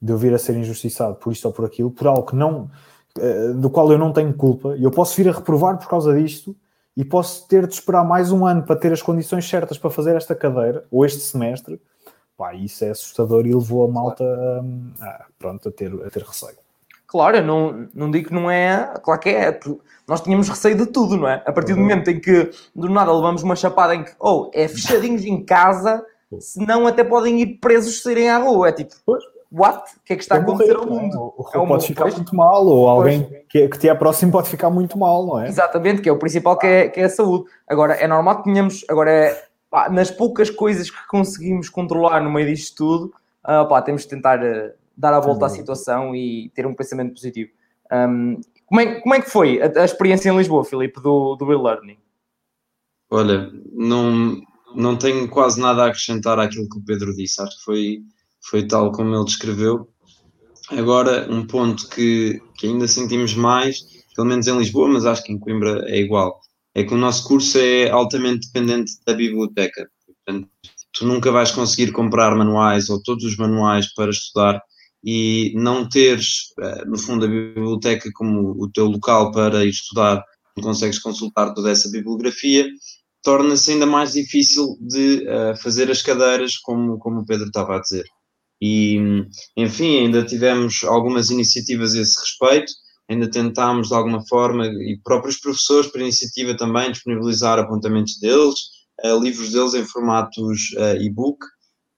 de 0.00 0.12
eu 0.12 0.18
vir 0.18 0.34
a 0.34 0.38
ser 0.38 0.56
injustiçado 0.56 1.14
por 1.16 1.32
isto 1.32 1.46
ou 1.46 1.52
por 1.52 1.64
aquilo, 1.64 1.90
por 1.90 2.06
algo 2.06 2.24
que 2.24 2.34
não, 2.34 2.70
uh, 3.18 3.54
do 3.54 3.70
qual 3.70 3.90
eu 3.92 3.98
não 3.98 4.12
tenho 4.12 4.34
culpa, 4.34 4.76
e 4.76 4.82
eu 4.82 4.90
posso 4.90 5.16
vir 5.16 5.28
a 5.28 5.32
reprovar 5.32 5.78
por 5.78 5.88
causa 5.88 6.18
disto, 6.18 6.56
e 6.96 7.04
posso 7.04 7.46
ter 7.46 7.66
de 7.66 7.74
esperar 7.74 8.04
mais 8.04 8.32
um 8.32 8.46
ano 8.46 8.62
para 8.62 8.74
ter 8.74 8.92
as 8.92 9.02
condições 9.02 9.48
certas 9.48 9.76
para 9.78 9.90
fazer 9.90 10.16
esta 10.16 10.34
cadeira, 10.34 10.84
ou 10.90 11.04
este 11.04 11.20
semestre, 11.20 11.80
pá, 12.36 12.54
isso 12.54 12.84
é 12.84 12.90
assustador 12.90 13.46
e 13.46 13.54
levou 13.54 13.84
a 13.84 13.88
malta 13.88 14.24
a, 15.00 15.26
pronto, 15.38 15.68
a, 15.68 15.72
ter, 15.72 15.92
a 15.92 16.10
ter 16.10 16.22
receio. 16.22 16.65
Claro, 17.16 17.38
eu 17.38 17.42
não, 17.42 17.88
não 17.94 18.10
digo 18.10 18.28
que 18.28 18.34
não 18.34 18.50
é, 18.50 18.92
claro 19.02 19.18
que 19.18 19.30
é, 19.30 19.58
nós 20.06 20.20
tínhamos 20.20 20.50
receio 20.50 20.76
de 20.76 20.84
tudo, 20.84 21.16
não 21.16 21.26
é? 21.26 21.42
A 21.46 21.50
partir 21.50 21.72
do 21.72 21.78
uhum. 21.78 21.84
momento 21.84 22.10
em 22.10 22.20
que 22.20 22.50
do 22.74 22.90
nada 22.90 23.10
levamos 23.10 23.42
uma 23.42 23.56
chapada 23.56 23.94
em 23.94 24.04
que, 24.04 24.12
oh, 24.20 24.50
é 24.52 24.68
fechadinhos 24.68 25.24
em 25.24 25.42
casa, 25.42 26.04
senão 26.38 26.86
até 26.86 27.02
podem 27.02 27.40
ir 27.40 27.58
presos 27.58 28.02
se 28.02 28.10
irem 28.10 28.28
à 28.28 28.36
rua, 28.36 28.68
é 28.68 28.72
tipo, 28.72 28.94
what? 29.50 29.78
O 29.78 30.04
que 30.04 30.12
é 30.12 30.16
que 30.16 30.22
está 30.24 30.34
a 30.34 30.38
acontecer 30.40 30.76
ao 30.76 30.84
mundo? 30.84 31.32
O, 31.38 31.48
é 31.54 31.66
pode 31.66 31.86
ficar 31.86 32.04
muito 32.04 32.36
mal, 32.36 32.66
ou 32.66 32.86
alguém 32.86 33.26
que, 33.48 33.66
que 33.66 33.78
te 33.78 33.88
é 33.88 33.94
próximo 33.94 34.30
pode 34.30 34.50
ficar 34.50 34.68
muito 34.68 34.98
mal, 34.98 35.26
não 35.26 35.40
é? 35.40 35.48
Exatamente, 35.48 36.02
que 36.02 36.10
é 36.10 36.12
o 36.12 36.18
principal 36.18 36.58
que 36.58 36.66
é, 36.66 36.88
que 36.90 37.00
é 37.00 37.04
a 37.04 37.08
saúde. 37.08 37.46
Agora, 37.66 37.94
é 37.94 38.06
normal 38.06 38.42
que 38.42 38.44
tenhamos, 38.44 38.84
agora 38.90 39.10
é, 39.10 39.42
pá, 39.70 39.88
nas 39.88 40.10
poucas 40.10 40.50
coisas 40.50 40.90
que 40.90 41.06
conseguimos 41.08 41.70
controlar 41.70 42.20
no 42.20 42.30
meio 42.30 42.46
disto 42.46 42.76
tudo, 42.76 43.14
uh, 43.42 43.66
pá, 43.66 43.80
temos 43.80 44.02
de 44.02 44.08
tentar 44.08 44.38
uh, 44.38 44.70
dar 44.96 45.14
a 45.14 45.20
volta 45.20 45.46
à 45.46 45.48
situação 45.48 46.14
e 46.14 46.50
ter 46.54 46.66
um 46.66 46.74
pensamento 46.74 47.12
positivo. 47.12 47.50
Um, 47.92 48.40
como, 48.64 48.80
é, 48.80 49.00
como 49.00 49.14
é 49.14 49.20
que 49.20 49.30
foi 49.30 49.60
a, 49.60 49.82
a 49.82 49.84
experiência 49.84 50.30
em 50.30 50.36
Lisboa, 50.36 50.64
Filipe, 50.64 51.00
do, 51.00 51.36
do 51.36 51.52
e-learning? 51.52 51.98
Olha, 53.10 53.50
não, 53.72 54.40
não 54.74 54.96
tenho 54.96 55.28
quase 55.28 55.60
nada 55.60 55.84
a 55.84 55.86
acrescentar 55.88 56.38
àquilo 56.38 56.68
que 56.68 56.78
o 56.78 56.84
Pedro 56.84 57.14
disse. 57.14 57.40
Acho 57.40 57.58
que 57.58 57.64
foi 57.64 58.02
foi 58.48 58.66
tal 58.66 58.92
como 58.92 59.14
ele 59.14 59.24
descreveu. 59.24 59.88
Agora, 60.70 61.28
um 61.30 61.46
ponto 61.46 61.88
que, 61.88 62.40
que 62.56 62.66
ainda 62.66 62.88
sentimos 62.88 63.34
mais, 63.34 63.80
pelo 64.14 64.28
menos 64.28 64.46
em 64.46 64.58
Lisboa, 64.58 64.88
mas 64.88 65.04
acho 65.04 65.22
que 65.22 65.32
em 65.32 65.38
Coimbra 65.38 65.84
é 65.88 65.98
igual, 65.98 66.40
é 66.74 66.84
que 66.84 66.94
o 66.94 66.96
nosso 66.96 67.26
curso 67.26 67.58
é 67.58 67.90
altamente 67.90 68.48
dependente 68.48 68.92
da 69.06 69.14
biblioteca. 69.14 69.88
Portanto, 70.06 70.48
tu 70.92 71.06
nunca 71.06 71.30
vais 71.30 71.50
conseguir 71.50 71.92
comprar 71.92 72.34
manuais 72.34 72.88
ou 72.88 73.02
todos 73.02 73.24
os 73.24 73.36
manuais 73.36 73.92
para 73.94 74.10
estudar 74.10 74.60
e 75.04 75.52
não 75.54 75.88
teres, 75.88 76.52
eh, 76.60 76.84
no 76.84 76.98
fundo, 76.98 77.24
a 77.24 77.28
biblioteca 77.28 78.10
como 78.14 78.52
o 78.62 78.70
teu 78.70 78.86
local 78.86 79.30
para 79.30 79.64
ir 79.64 79.70
estudar, 79.70 80.22
não 80.56 80.64
consegues 80.64 80.98
consultar 80.98 81.54
toda 81.54 81.70
essa 81.70 81.90
bibliografia, 81.90 82.66
torna-se 83.22 83.72
ainda 83.72 83.86
mais 83.86 84.12
difícil 84.12 84.76
de 84.80 85.26
uh, 85.28 85.56
fazer 85.60 85.90
as 85.90 86.00
cadeiras, 86.00 86.56
como, 86.58 86.96
como 86.98 87.20
o 87.20 87.26
Pedro 87.26 87.46
estava 87.46 87.76
a 87.76 87.80
dizer. 87.80 88.04
E, 88.62 88.98
enfim, 89.56 89.98
ainda 89.98 90.24
tivemos 90.24 90.84
algumas 90.84 91.28
iniciativas 91.30 91.94
a 91.94 92.00
esse 92.00 92.18
respeito, 92.20 92.72
ainda 93.10 93.28
tentámos 93.28 93.88
de 93.88 93.94
alguma 93.94 94.24
forma, 94.26 94.66
e 94.66 94.98
próprios 95.04 95.38
professores, 95.38 95.90
por 95.90 96.00
iniciativa 96.00 96.56
também, 96.56 96.92
disponibilizar 96.92 97.58
apontamentos 97.58 98.18
deles, 98.20 98.58
uh, 99.04 99.20
livros 99.20 99.50
deles 99.52 99.74
em 99.74 99.84
formatos 99.84 100.70
e-book, 101.00 101.38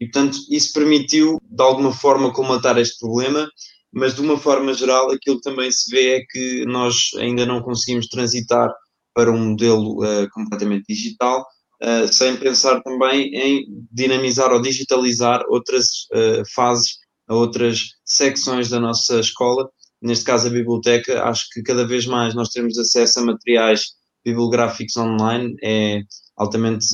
e 0.01 0.07
portanto 0.07 0.39
isso 0.51 0.73
permitiu 0.73 1.39
de 1.43 1.63
alguma 1.63 1.93
forma 1.93 2.33
colmatar 2.33 2.79
este 2.79 2.99
problema, 2.99 3.49
mas 3.93 4.15
de 4.15 4.21
uma 4.21 4.39
forma 4.39 4.73
geral 4.75 5.11
aquilo 5.11 5.37
que 5.37 5.51
também 5.51 5.71
se 5.71 5.91
vê 5.91 6.17
é 6.17 6.25
que 6.31 6.65
nós 6.67 7.11
ainda 7.19 7.47
não 7.47 7.63
conseguimos 7.63 8.07
transitar 8.09 8.71
para 9.15 9.33
um 9.33 9.51
modelo 9.51 10.05
uh, 10.05 10.29
completamente 10.31 10.85
digital, 10.89 11.45
uh, 11.83 12.13
sem 12.13 12.37
pensar 12.37 12.81
também 12.83 13.35
em 13.35 13.65
dinamizar 13.91 14.53
ou 14.53 14.63
digitalizar 14.63 15.43
outras 15.49 15.87
uh, 16.13 16.43
fases, 16.55 16.99
outras 17.29 17.81
secções 18.05 18.69
da 18.69 18.79
nossa 18.79 19.19
escola, 19.19 19.69
neste 20.01 20.25
caso 20.25 20.47
a 20.47 20.51
biblioteca. 20.51 21.25
Acho 21.25 21.47
que 21.53 21.63
cada 21.63 21.87
vez 21.87 22.07
mais 22.07 22.35
nós 22.35 22.51
temos 22.51 22.79
acesso 22.79 23.19
a 23.19 23.25
materiais 23.25 23.87
bibliográficos 24.25 24.97
online, 24.97 25.57
é 25.63 26.01
altamente 26.37 26.87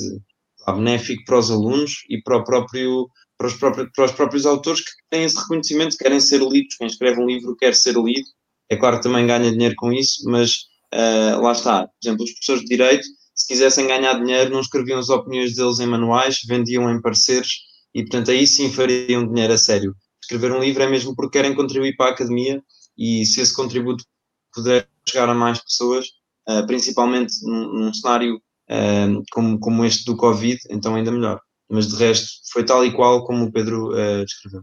benéfico 0.72 1.24
para 1.24 1.38
os 1.38 1.50
alunos 1.50 2.04
e 2.08 2.20
para, 2.22 2.42
próprio, 2.42 3.08
para, 3.36 3.46
os 3.46 3.54
próprios, 3.54 3.90
para 3.94 4.04
os 4.04 4.12
próprios 4.12 4.46
autores 4.46 4.80
que 4.80 4.90
têm 5.10 5.24
esse 5.24 5.38
reconhecimento, 5.38 5.96
querem 5.96 6.20
ser 6.20 6.40
lidos. 6.40 6.76
Quem 6.76 6.86
escreve 6.86 7.20
um 7.20 7.26
livro 7.26 7.56
quer 7.56 7.74
ser 7.74 7.94
lido. 7.94 8.26
É 8.70 8.76
claro 8.76 8.96
que 8.96 9.02
também 9.02 9.26
ganha 9.26 9.50
dinheiro 9.50 9.74
com 9.76 9.92
isso, 9.92 10.22
mas 10.30 10.64
uh, 10.94 11.40
lá 11.40 11.52
está. 11.52 11.86
Por 11.86 11.94
exemplo, 12.02 12.24
os 12.24 12.30
professores 12.32 12.62
de 12.62 12.68
Direito 12.68 13.06
se 13.34 13.48
quisessem 13.48 13.86
ganhar 13.86 14.14
dinheiro, 14.14 14.50
não 14.50 14.60
escreviam 14.60 14.98
as 14.98 15.08
opiniões 15.08 15.56
deles 15.56 15.80
em 15.80 15.86
manuais, 15.86 16.40
vendiam 16.46 16.90
em 16.90 17.00
parceiros 17.00 17.62
e, 17.94 18.02
portanto, 18.02 18.30
aí 18.30 18.46
sim 18.46 18.72
fariam 18.72 19.26
dinheiro 19.26 19.52
a 19.52 19.58
sério. 19.58 19.94
Escrever 20.22 20.52
um 20.52 20.60
livro 20.60 20.82
é 20.82 20.88
mesmo 20.88 21.14
porque 21.14 21.38
querem 21.38 21.54
contribuir 21.54 21.96
para 21.96 22.10
a 22.10 22.14
academia 22.14 22.62
e 22.96 23.26
se 23.26 23.40
esse 23.40 23.54
contributo 23.54 24.04
puder 24.52 24.88
chegar 25.06 25.28
a 25.28 25.34
mais 25.34 25.60
pessoas, 25.60 26.06
uh, 26.48 26.64
principalmente 26.66 27.34
num 27.42 27.92
cenário 27.92 28.40
uh, 28.70 29.22
como, 29.32 29.58
como 29.58 29.84
este 29.84 30.04
do 30.04 30.16
Covid, 30.16 30.58
então 30.70 30.94
ainda 30.94 31.10
melhor. 31.10 31.40
Mas 31.68 31.88
de 31.88 31.96
resto, 31.96 32.28
foi 32.52 32.64
tal 32.64 32.84
e 32.84 32.92
qual 32.92 33.24
como 33.24 33.44
o 33.44 33.52
Pedro 33.52 33.90
uh, 33.90 34.24
descreveu. 34.24 34.62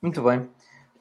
Muito 0.00 0.22
bem. 0.22 0.48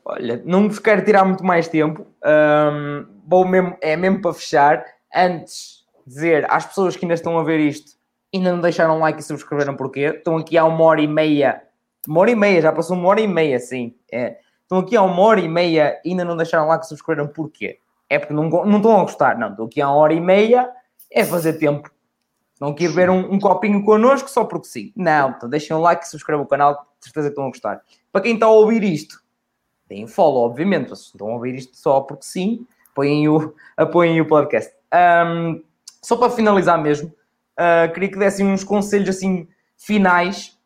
Olha, 0.06 0.42
não 0.46 0.68
vos 0.68 0.80
quero 0.80 1.06
tirar 1.06 1.24
muito 1.24 1.46
mais 1.46 1.68
tempo. 1.68 2.06
Um, 2.26 3.06
vou 3.26 3.48
mesmo, 3.48 3.78
é 3.82 3.96
mesmo 3.96 4.22
para 4.22 4.34
fechar. 4.34 4.86
Antes 5.14 5.84
dizer 6.06 6.50
às 6.50 6.66
pessoas 6.66 6.96
que 6.96 7.06
ainda 7.06 7.14
estão 7.14 7.38
a 7.38 7.44
ver 7.44 7.60
isto, 7.60 7.94
ainda 8.34 8.52
não 8.52 8.62
deixaram 8.62 9.00
like 9.00 9.20
e 9.20 9.24
subscreveram 9.24 9.76
porquê, 9.76 10.06
estão 10.08 10.38
aqui 10.38 10.58
há 10.58 10.66
uma 10.66 10.84
hora 10.84 11.02
e 11.02 11.08
meia, 11.08 11.62
uma 12.08 12.22
hora 12.22 12.32
e 12.32 12.36
meia, 12.36 12.62
já 12.62 12.72
passou 12.72 12.98
uma 12.98 13.10
hora 13.10 13.22
e 13.22 13.28
meia, 13.28 13.60
sim. 13.60 13.96
É. 14.12 14.38
Estão 14.62 14.80
aqui 14.80 14.96
há 14.96 15.02
uma 15.02 15.22
hora 15.22 15.40
e 15.40 15.48
meia 15.48 16.02
e 16.04 16.10
ainda 16.10 16.26
não 16.26 16.36
deixaram 16.36 16.68
like 16.68 16.86
e 16.86 16.88
subscreveram 16.88 17.28
porquê? 17.28 17.80
É 18.10 18.20
porque 18.20 18.34
não, 18.34 18.50
não 18.50 18.78
estão 18.78 19.00
a 19.00 19.04
gostar, 19.04 19.38
não. 19.38 19.50
Estão 19.50 19.66
aqui 19.66 19.82
há 19.82 19.88
uma 19.88 19.98
hora 19.98 20.14
e 20.14 20.20
meia, 20.20 20.70
é 21.14 21.24
fazer 21.24 21.54
tempo. 21.54 21.90
Não 22.60 22.74
quer 22.74 22.90
ver 22.90 23.10
um, 23.10 23.34
um, 23.34 23.40
copinho 23.40 23.84
connosco 23.84 24.30
só 24.30 24.46
porque 24.46 24.68
sim. 24.68 24.92
Não, 24.96 25.32
então 25.32 25.50
deixem 25.50 25.76
um 25.76 25.80
like 25.80 26.08
subscrevam 26.08 26.46
o 26.46 26.48
canal, 26.48 26.88
certeza 27.00 27.28
que 27.28 27.32
estão 27.32 27.46
a 27.46 27.50
gostar. 27.50 27.82
Para 28.12 28.22
quem 28.22 28.34
está 28.34 28.46
a 28.46 28.52
ouvir 28.52 28.84
isto, 28.84 29.22
deem 29.88 30.08
follow, 30.08 30.46
obviamente. 30.46 30.90
Vocês 30.90 31.08
estão 31.08 31.30
a 31.30 31.34
ouvir 31.34 31.56
isto 31.56 31.78
só 31.78 32.02
porque 32.02 32.26
sim, 32.26 32.66
apoiem 32.92 33.28
o, 33.28 33.54
apoiem 33.78 34.22
o 34.22 34.28
podcast. 34.28 34.74
Um, 34.94 35.64
só 36.02 36.18
para 36.18 36.30
finalizar 36.30 36.82
mesmo, 36.82 37.10
uh, 37.10 37.92
queria 37.94 38.10
que 38.10 38.20
dessem 38.20 38.46
uns 38.46 38.64
conselhos 38.64 39.10
assim 39.10 39.48
finais, 39.78 40.58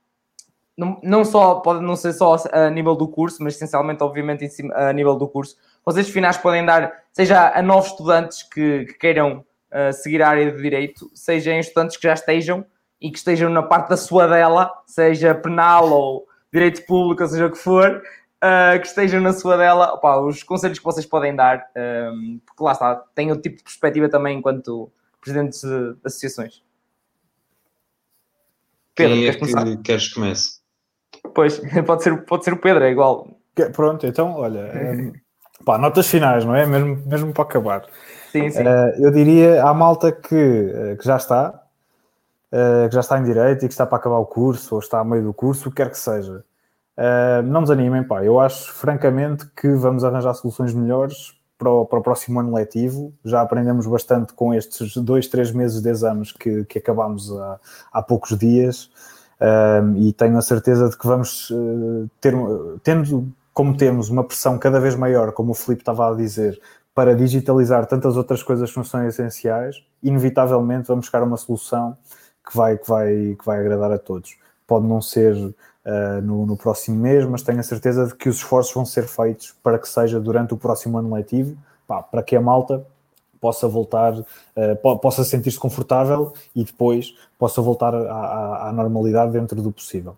não, 0.77 0.99
não, 1.01 1.25
só, 1.25 1.55
pode 1.55 1.83
não 1.83 1.95
ser 1.95 2.13
só 2.13 2.35
a 2.51 2.69
nível 2.69 2.95
do 2.95 3.07
curso, 3.07 3.41
mas 3.41 3.55
essencialmente, 3.55 4.03
obviamente, 4.03 4.47
a 4.75 4.93
nível 4.93 5.15
do 5.15 5.27
curso. 5.27 5.57
Conselhos 5.83 6.09
finais 6.09 6.37
podem 6.37 6.63
dar, 6.63 7.03
seja 7.11 7.51
a 7.51 7.61
novos 7.63 7.91
estudantes 7.91 8.43
que, 8.43 8.85
que 8.85 8.93
queiram 8.93 9.43
uh, 9.71 9.93
seguir 9.93 10.21
a 10.21 10.29
área 10.29 10.51
de 10.51 10.61
Direito, 10.61 11.09
seja 11.13 11.51
em 11.51 11.59
estudantes 11.59 11.97
que 11.97 12.03
já 12.03 12.13
estejam 12.13 12.65
e 12.99 13.11
que 13.11 13.17
estejam 13.17 13.49
na 13.49 13.63
parte 13.63 13.89
da 13.89 13.97
sua 13.97 14.27
dela, 14.27 14.71
seja 14.85 15.35
penal 15.35 15.89
ou 15.89 16.27
Direito 16.51 16.85
Público, 16.85 17.25
seja 17.27 17.45
o 17.45 17.51
que 17.51 17.57
for, 17.57 18.01
uh, 18.43 18.79
que 18.79 18.87
estejam 18.87 19.21
na 19.21 19.33
sua 19.33 19.57
dela, 19.57 19.93
opa, 19.93 20.19
os 20.19 20.43
conselhos 20.43 20.79
que 20.79 20.85
vocês 20.85 21.05
podem 21.05 21.35
dar, 21.35 21.65
um, 22.13 22.39
porque 22.45 22.63
lá 22.63 22.71
está, 22.71 22.95
tem 23.13 23.29
outro 23.29 23.43
tipo 23.43 23.57
de 23.57 23.63
perspectiva 23.63 24.09
também 24.09 24.37
enquanto 24.37 24.91
presidentes 25.21 25.61
de 25.61 25.95
associações. 26.03 26.63
Pedro, 28.95 29.13
Quem 29.13 29.27
é 29.27 29.31
queres 29.31 29.39
começar? 29.39 29.65
Que 29.65 29.77
queres 29.83 30.07
que 30.07 30.15
comece? 30.15 30.59
Pois, 31.35 31.61
pode 31.85 32.03
ser, 32.03 32.25
pode 32.25 32.43
ser 32.43 32.53
o 32.53 32.57
Pedro, 32.57 32.83
é 32.83 32.91
igual. 32.91 33.27
Pronto, 33.73 34.05
então, 34.05 34.33
olha, 34.33 34.59
é, 34.59 35.11
pá, 35.65 35.77
notas 35.77 36.07
finais, 36.07 36.45
não 36.45 36.55
é? 36.55 36.65
Mesmo, 36.65 37.03
mesmo 37.05 37.33
para 37.33 37.43
acabar. 37.43 37.87
Sim, 38.43 38.49
sim. 38.51 38.63
Uh, 38.63 39.03
eu 39.03 39.11
diria 39.11 39.63
à 39.63 39.73
malta 39.73 40.11
que, 40.11 40.35
uh, 40.35 40.97
que 40.97 41.05
já 41.05 41.17
está, 41.17 41.63
uh, 42.51 42.89
que 42.89 42.93
já 42.93 43.01
está 43.01 43.19
em 43.19 43.23
direito 43.23 43.65
e 43.65 43.67
que 43.67 43.73
está 43.73 43.85
para 43.85 43.97
acabar 43.97 44.17
o 44.17 44.25
curso 44.25 44.75
ou 44.75 44.79
está 44.79 44.99
a 44.99 45.03
meio 45.03 45.23
do 45.23 45.33
curso, 45.33 45.69
o 45.69 45.71
que 45.71 45.77
quer 45.77 45.89
que 45.89 45.97
seja. 45.97 46.43
não 47.45 47.61
desanimem, 47.61 48.03
pá. 48.03 48.23
Eu 48.23 48.39
acho, 48.39 48.73
francamente, 48.73 49.45
que 49.55 49.69
vamos 49.69 50.03
arranjar 50.03 50.33
soluções 50.33 50.73
melhores 50.73 51.37
para 51.57 51.69
o, 51.69 51.85
para 51.85 51.99
o, 51.99 52.01
próximo 52.01 52.39
ano 52.39 52.53
letivo. 52.53 53.13
Já 53.25 53.41
aprendemos 53.41 53.87
bastante 53.87 54.33
com 54.33 54.53
estes 54.53 54.95
dois, 54.97 55.27
três 55.27 55.51
meses 55.51 55.81
de 55.81 55.89
exames 55.89 56.31
que, 56.31 56.65
que 56.65 56.79
acabámos 56.79 57.31
há, 57.31 57.59
há 57.91 58.01
poucos 58.01 58.37
dias 58.37 58.89
um, 59.39 59.97
e 59.97 60.13
tenho 60.13 60.37
a 60.37 60.41
certeza 60.41 60.89
de 60.89 60.97
que 60.97 61.05
vamos 61.05 61.49
uh, 61.51 62.09
ter, 62.19 62.33
tendo 62.83 63.31
como 63.53 63.75
temos 63.75 64.09
uma 64.09 64.23
pressão 64.23 64.57
cada 64.59 64.79
vez 64.79 64.95
maior, 64.95 65.31
como 65.31 65.51
o 65.51 65.55
Filipe 65.55 65.81
estava 65.81 66.11
a 66.11 66.15
dizer, 66.15 66.59
para 66.97 67.15
digitalizar 67.15 67.85
tantas 67.85 68.17
outras 68.17 68.41
coisas 68.41 68.71
que 68.71 68.77
não 68.77 68.83
são 68.83 69.07
essenciais, 69.07 69.83
inevitavelmente 70.01 70.87
vamos 70.87 71.07
a 71.13 71.23
uma 71.23 71.37
solução 71.37 71.95
que 72.43 72.57
vai, 72.57 72.75
que 72.75 72.89
vai, 72.89 73.35
que 73.39 73.45
vai 73.45 73.59
agradar 73.59 73.91
a 73.91 73.99
todos. 73.99 74.35
Pode 74.65 74.87
não 74.87 74.99
ser 74.99 75.35
uh, 75.35 75.53
no, 76.23 76.47
no, 76.47 76.57
próximo 76.57 76.99
mês, 76.99 77.23
mas 77.23 77.43
tenho 77.43 77.59
a 77.59 77.63
certeza 77.63 78.07
de 78.07 78.15
que 78.15 78.27
os 78.27 78.37
esforços 78.37 78.73
vão 78.73 78.83
ser 78.83 79.03
feitos 79.03 79.53
para 79.61 79.77
que 79.77 79.87
seja 79.87 80.19
durante 80.19 80.55
o 80.55 80.57
próximo 80.57 80.97
ano 80.97 81.13
letivo, 81.13 81.55
pá, 81.85 82.01
para 82.01 82.23
que 82.23 82.35
a 82.35 82.41
malta 82.41 82.83
possa 83.39 83.67
voltar, 83.67 84.17
uh, 84.17 84.97
possa 84.99 85.23
sentir-se 85.23 85.59
confortável 85.59 86.33
e 86.55 86.63
depois 86.63 87.13
possa 87.37 87.61
voltar 87.61 87.93
à, 87.93 88.11
à, 88.11 88.69
à 88.69 88.73
normalidade 88.73 89.33
dentro 89.33 89.61
do 89.61 89.71
possível. 89.71 90.17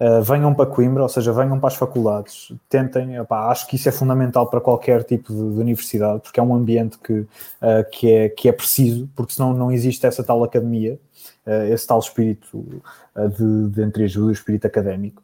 Uh, 0.00 0.22
venham 0.22 0.54
para 0.54 0.66
Coimbra, 0.66 1.02
ou 1.02 1.08
seja, 1.08 1.32
venham 1.32 1.58
para 1.58 1.68
as 1.68 1.74
faculdades, 1.74 2.52
tentem, 2.68 3.16
acho 3.28 3.66
que 3.66 3.74
isso 3.74 3.88
é 3.88 3.92
fundamental 3.92 4.46
para 4.46 4.60
qualquer 4.60 5.02
tipo 5.02 5.32
de, 5.32 5.54
de 5.54 5.60
universidade, 5.60 6.20
porque 6.20 6.38
é 6.38 6.42
um 6.42 6.54
ambiente 6.54 6.96
que, 6.98 7.12
uh, 7.12 7.28
que, 7.90 8.12
é, 8.12 8.28
que 8.28 8.48
é 8.48 8.52
preciso, 8.52 9.08
porque 9.16 9.32
senão 9.32 9.52
não 9.52 9.72
existe 9.72 10.06
essa 10.06 10.22
tal 10.22 10.44
academia. 10.44 10.98
esse 11.72 11.86
tal 11.86 11.98
espírito 11.98 12.64
de, 13.36 13.68
de 13.70 13.82
entreajuda, 13.82 14.26
o 14.28 14.32
espírito 14.32 14.66
académico. 14.66 15.22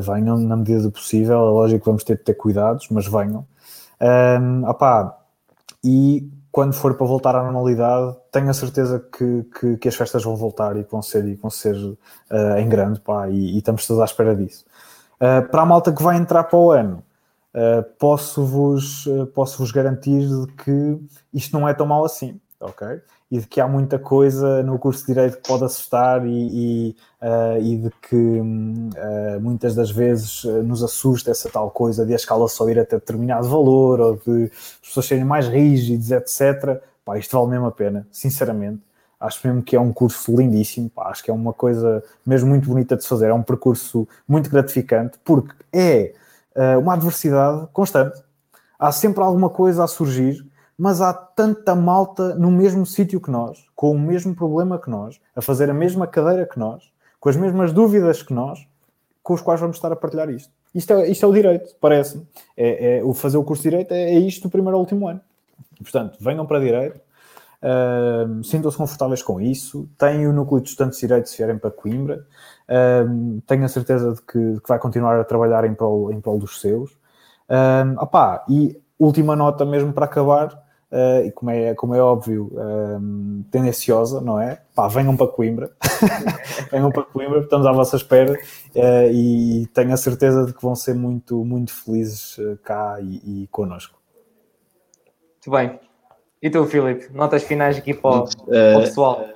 venham 0.00 0.38
na 0.38 0.56
medida 0.56 0.82
do 0.82 0.92
possível, 0.92 1.34
é 1.34 1.50
lógico 1.50 1.80
que 1.80 1.86
vamos 1.86 2.04
ter 2.04 2.16
de 2.16 2.22
ter 2.22 2.34
cuidados, 2.34 2.86
mas 2.90 3.06
venham. 3.06 3.44
Um, 4.00 4.66
opá, 4.66 5.18
e 5.84 6.26
quando 6.52 6.72
for 6.74 6.94
para 6.94 7.06
voltar 7.06 7.36
à 7.36 7.42
normalidade, 7.42 8.16
tenho 8.32 8.50
a 8.50 8.54
certeza 8.54 8.98
que, 8.98 9.44
que, 9.58 9.76
que, 9.76 9.88
as 9.88 9.94
festas 9.94 10.24
vão 10.24 10.34
voltar 10.36 10.76
e 10.76 10.84
que 10.84 10.90
vão 10.90 11.02
ser, 11.02 11.24
e 11.24 11.34
vão 11.34 11.50
ser 11.50 11.76
uh, 11.76 12.56
em 12.58 12.68
grande, 12.68 13.00
pá, 13.00 13.28
e, 13.28 13.54
e, 13.54 13.58
estamos 13.58 13.86
todos 13.86 14.02
à 14.02 14.04
espera 14.04 14.34
disso. 14.34 14.64
Uh, 15.16 15.48
para 15.48 15.62
a 15.62 15.66
malta 15.66 15.92
que 15.92 16.02
vai 16.02 16.16
entrar 16.16 16.44
para 16.44 16.58
o 16.58 16.70
ano, 16.70 17.04
uh, 17.54 17.82
posso-vos 17.98 19.08
posso 19.34 19.62
-vos 19.62 19.70
garantir 19.70 20.26
que 20.64 20.98
isto 21.32 21.56
não 21.56 21.68
é 21.68 21.74
tão 21.74 21.86
mal 21.86 22.04
assim, 22.04 22.40
ok? 22.58 23.00
E 23.30 23.38
de 23.38 23.46
que 23.46 23.60
há 23.60 23.68
muita 23.68 23.98
coisa 23.98 24.62
no 24.64 24.76
curso 24.78 25.02
de 25.02 25.06
Direito 25.06 25.36
que 25.36 25.46
pode 25.46 25.64
assustar 25.64 26.26
e, 26.26 26.30
e, 26.30 26.96
uh, 27.22 27.62
e 27.62 27.76
de 27.76 27.90
que 28.02 28.16
uh, 28.16 29.40
muitas 29.40 29.74
das 29.74 29.90
vezes 29.90 30.42
uh, 30.42 30.62
nos 30.64 30.82
assusta 30.82 31.30
essa 31.30 31.48
tal 31.48 31.70
coisa 31.70 32.04
de 32.04 32.12
a 32.12 32.16
escala 32.16 32.48
só 32.48 32.68
ir 32.68 32.78
até 32.80 32.96
determinado 32.96 33.48
valor 33.48 34.00
ou 34.00 34.16
de 34.16 34.50
as 34.82 34.88
pessoas 34.88 35.06
serem 35.06 35.24
mais 35.24 35.46
rígidas, 35.46 36.10
etc. 36.10 36.82
Pá, 37.04 37.18
isto 37.18 37.38
vale 37.38 37.50
mesmo 37.52 37.66
a 37.66 37.72
pena, 37.72 38.04
sinceramente. 38.10 38.82
Acho 39.20 39.46
mesmo 39.46 39.62
que 39.62 39.76
é 39.76 39.80
um 39.80 39.92
curso 39.92 40.34
lindíssimo, 40.34 40.90
pá, 40.90 41.08
acho 41.10 41.22
que 41.22 41.30
é 41.30 41.34
uma 41.34 41.52
coisa 41.52 42.02
mesmo 42.26 42.48
muito 42.48 42.68
bonita 42.68 42.96
de 42.96 43.04
se 43.04 43.08
fazer, 43.08 43.26
é 43.28 43.34
um 43.34 43.42
percurso 43.42 44.08
muito 44.26 44.50
gratificante, 44.50 45.18
porque 45.24 45.54
é 45.72 46.14
uma 46.82 46.94
adversidade 46.94 47.68
constante. 47.72 48.20
Há 48.78 48.90
sempre 48.90 49.22
alguma 49.22 49.48
coisa 49.48 49.84
a 49.84 49.86
surgir 49.86 50.44
mas 50.80 51.02
há 51.02 51.12
tanta 51.12 51.74
malta 51.74 52.34
no 52.36 52.50
mesmo 52.50 52.86
sítio 52.86 53.20
que 53.20 53.30
nós, 53.30 53.66
com 53.76 53.90
o 53.90 53.98
mesmo 53.98 54.34
problema 54.34 54.78
que 54.78 54.88
nós, 54.88 55.20
a 55.36 55.42
fazer 55.42 55.68
a 55.68 55.74
mesma 55.74 56.06
cadeira 56.06 56.46
que 56.46 56.58
nós, 56.58 56.90
com 57.20 57.28
as 57.28 57.36
mesmas 57.36 57.70
dúvidas 57.70 58.22
que 58.22 58.32
nós, 58.32 58.66
com 59.22 59.34
os 59.34 59.42
quais 59.42 59.60
vamos 59.60 59.76
estar 59.76 59.92
a 59.92 59.96
partilhar 59.96 60.30
isto. 60.30 60.50
Isto 60.74 60.94
é, 60.94 61.10
isto 61.10 61.26
é 61.26 61.28
o 61.28 61.34
direito, 61.34 61.74
parece-me. 61.78 62.26
É, 62.56 62.96
é, 62.96 63.04
o 63.04 63.12
fazer 63.12 63.36
o 63.36 63.44
curso 63.44 63.62
de 63.62 63.68
direito 63.68 63.92
é, 63.92 64.14
é 64.14 64.18
isto 64.20 64.44
do 64.44 64.50
primeiro 64.50 64.74
ao 64.74 64.80
último 64.80 65.06
ano. 65.06 65.20
Portanto, 65.82 66.16
venham 66.18 66.46
para 66.46 66.58
direito, 66.58 66.98
uh, 66.98 68.42
sintam-se 68.42 68.78
confortáveis 68.78 69.22
com 69.22 69.38
isso, 69.38 69.86
têm 69.98 70.26
o 70.26 70.32
núcleo 70.32 70.62
de 70.62 70.70
estudantes 70.70 70.98
de 70.98 71.06
direito 71.06 71.28
se 71.28 71.36
vierem 71.36 71.58
para 71.58 71.70
Coimbra, 71.70 72.24
uh, 72.70 73.42
tenho 73.46 73.66
a 73.66 73.68
certeza 73.68 74.14
de 74.14 74.22
que, 74.22 74.52
de 74.54 74.60
que, 74.62 74.68
vai 74.68 74.78
continuar 74.78 75.20
a 75.20 75.24
trabalhar 75.24 75.66
em 75.66 75.74
prol, 75.74 76.10
em 76.10 76.22
prol 76.22 76.38
dos 76.38 76.58
seus. 76.58 76.92
Uh, 77.50 78.00
opá, 78.00 78.46
e 78.48 78.80
última 78.98 79.36
nota 79.36 79.66
mesmo 79.66 79.92
para 79.92 80.06
acabar, 80.06 80.69
uh, 80.90 81.26
e 81.26 81.30
como 81.32 81.50
é, 81.50 81.74
como 81.74 81.94
é 81.94 82.02
óbvio, 82.02 82.50
um, 82.52 83.40
eh, 83.40 83.48
tendenciosa, 83.50 84.20
não 84.20 84.40
é? 84.40 84.62
Pá, 84.74 84.88
venham 84.88 85.16
para 85.16 85.28
Coimbra, 85.28 85.72
venham 86.70 86.90
para 86.90 87.02
Coimbra, 87.04 87.40
estamos 87.40 87.66
à 87.66 87.72
vossa 87.72 87.96
espera 87.96 88.32
uh, 88.32 89.12
e 89.12 89.66
tenho 89.72 89.92
a 89.92 89.96
certeza 89.96 90.44
de 90.46 90.52
que 90.52 90.62
vão 90.62 90.74
ser 90.74 90.94
muito, 90.94 91.44
muito 91.44 91.72
felizes 91.72 92.36
cá 92.62 92.98
e, 93.00 93.42
e 93.42 93.46
connosco. 93.48 93.98
Muito 95.34 95.50
bem. 95.50 95.80
E 96.42 96.48
tu, 96.50 96.64
Filipe, 96.66 97.12
notas 97.12 97.42
finais 97.42 97.76
aqui 97.76 97.92
para 97.94 98.10
o, 98.10 98.24
para 98.24 98.78
o 98.78 98.80
pessoal? 98.82 99.28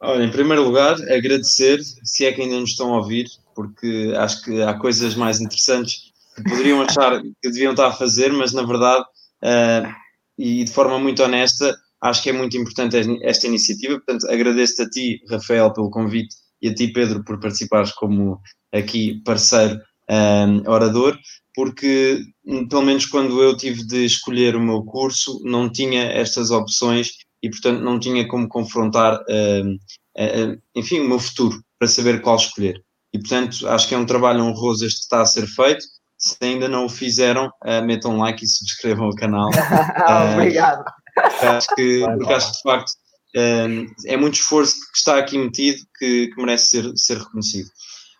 Olha, 0.00 0.24
em 0.24 0.30
primeiro 0.30 0.64
lugar, 0.64 0.94
agradecer, 1.08 1.80
se 2.02 2.26
é 2.26 2.32
que 2.32 2.42
ainda 2.42 2.58
nos 2.58 2.70
estão 2.70 2.92
a 2.92 2.96
ouvir, 2.98 3.28
porque 3.54 4.12
acho 4.16 4.42
que 4.42 4.60
há 4.60 4.74
coisas 4.74 5.14
mais 5.14 5.40
interessantes 5.40 6.12
que 6.34 6.42
poderiam 6.42 6.82
achar 6.82 7.22
que 7.22 7.50
deviam 7.50 7.72
estar 7.72 7.86
a 7.86 7.92
fazer, 7.92 8.32
mas 8.32 8.52
na 8.52 8.62
verdade 8.62 9.04
uh, 9.42 9.92
e 10.38 10.64
de 10.64 10.72
forma 10.72 10.98
muito 10.98 11.22
honesta, 11.22 11.74
acho 12.02 12.22
que 12.22 12.30
é 12.30 12.32
muito 12.32 12.56
importante 12.56 12.96
esta 13.22 13.46
iniciativa. 13.46 13.94
Portanto, 13.94 14.30
agradeço-te 14.30 14.82
a 14.82 14.90
ti, 14.90 15.20
Rafael, 15.30 15.72
pelo 15.72 15.90
convite 15.90 16.34
e 16.60 16.68
a 16.68 16.74
ti, 16.74 16.92
Pedro, 16.92 17.24
por 17.24 17.38
participares 17.40 17.92
como 17.92 18.40
aqui 18.72 19.22
parceiro 19.24 19.80
um, 20.10 20.70
orador, 20.70 21.18
porque 21.54 22.20
pelo 22.68 22.82
menos 22.82 23.06
quando 23.06 23.42
eu 23.42 23.56
tive 23.56 23.84
de 23.86 24.04
escolher 24.04 24.56
o 24.56 24.60
meu 24.60 24.82
curso, 24.84 25.40
não 25.44 25.70
tinha 25.70 26.04
estas 26.04 26.50
opções 26.50 27.10
e, 27.42 27.50
portanto, 27.50 27.82
não 27.82 27.98
tinha 27.98 28.26
como 28.26 28.48
confrontar, 28.48 29.20
um, 29.28 29.78
um, 30.18 30.58
enfim, 30.74 31.00
o 31.00 31.08
meu 31.08 31.18
futuro 31.18 31.62
para 31.78 31.88
saber 31.88 32.20
qual 32.20 32.36
escolher. 32.36 32.82
E, 33.12 33.18
portanto, 33.18 33.68
acho 33.68 33.88
que 33.88 33.94
é 33.94 33.98
um 33.98 34.06
trabalho 34.06 34.42
honroso 34.44 34.86
este 34.86 35.00
que 35.00 35.04
está 35.04 35.20
a 35.20 35.26
ser 35.26 35.46
feito 35.46 35.84
se 36.22 36.36
ainda 36.40 36.68
não 36.68 36.86
o 36.86 36.88
fizeram, 36.88 37.48
uh, 37.66 37.84
metam 37.84 38.14
um 38.14 38.18
like 38.18 38.44
e 38.44 38.48
subscrevam 38.48 39.08
o 39.08 39.16
canal. 39.16 39.50
uh, 39.50 40.32
Obrigado. 40.38 40.84
Porque 41.14 41.46
acho 41.46 41.74
que, 41.74 42.00
porque 42.16 42.32
acho 42.32 42.46
que 42.46 42.56
de 42.56 42.62
facto 42.62 42.90
uh, 43.36 43.94
é 44.06 44.16
muito 44.16 44.34
esforço 44.34 44.74
que 44.92 44.98
está 44.98 45.18
aqui 45.18 45.36
metido 45.36 45.82
que, 45.98 46.28
que, 46.28 46.36
merece 46.40 46.68
ser, 46.68 46.92
ser 46.96 47.18
reconhecido. 47.18 47.68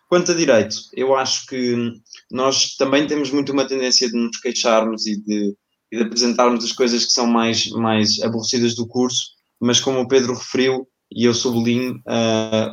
Quanto 0.09 0.33
a 0.33 0.35
direito, 0.35 0.75
eu 0.93 1.15
acho 1.15 1.47
que 1.47 1.93
nós 2.29 2.75
também 2.75 3.07
temos 3.07 3.31
muito 3.31 3.53
uma 3.53 3.65
tendência 3.65 4.07
de 4.09 4.17
nos 4.17 4.37
queixarmos 4.37 5.07
e 5.07 5.15
de, 5.23 5.55
e 5.91 5.97
de 5.97 6.03
apresentarmos 6.03 6.63
as 6.65 6.73
coisas 6.73 7.05
que 7.05 7.11
são 7.11 7.25
mais, 7.25 7.67
mais 7.71 8.21
aborrecidas 8.21 8.75
do 8.75 8.85
curso, 8.85 9.21
mas 9.59 9.79
como 9.79 10.01
o 10.01 10.07
Pedro 10.07 10.35
referiu, 10.35 10.87
e 11.11 11.25
eu 11.25 11.33
sublinho, 11.33 11.99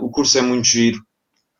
o 0.00 0.10
curso 0.10 0.36
é 0.36 0.42
muito 0.42 0.66
giro, 0.66 1.00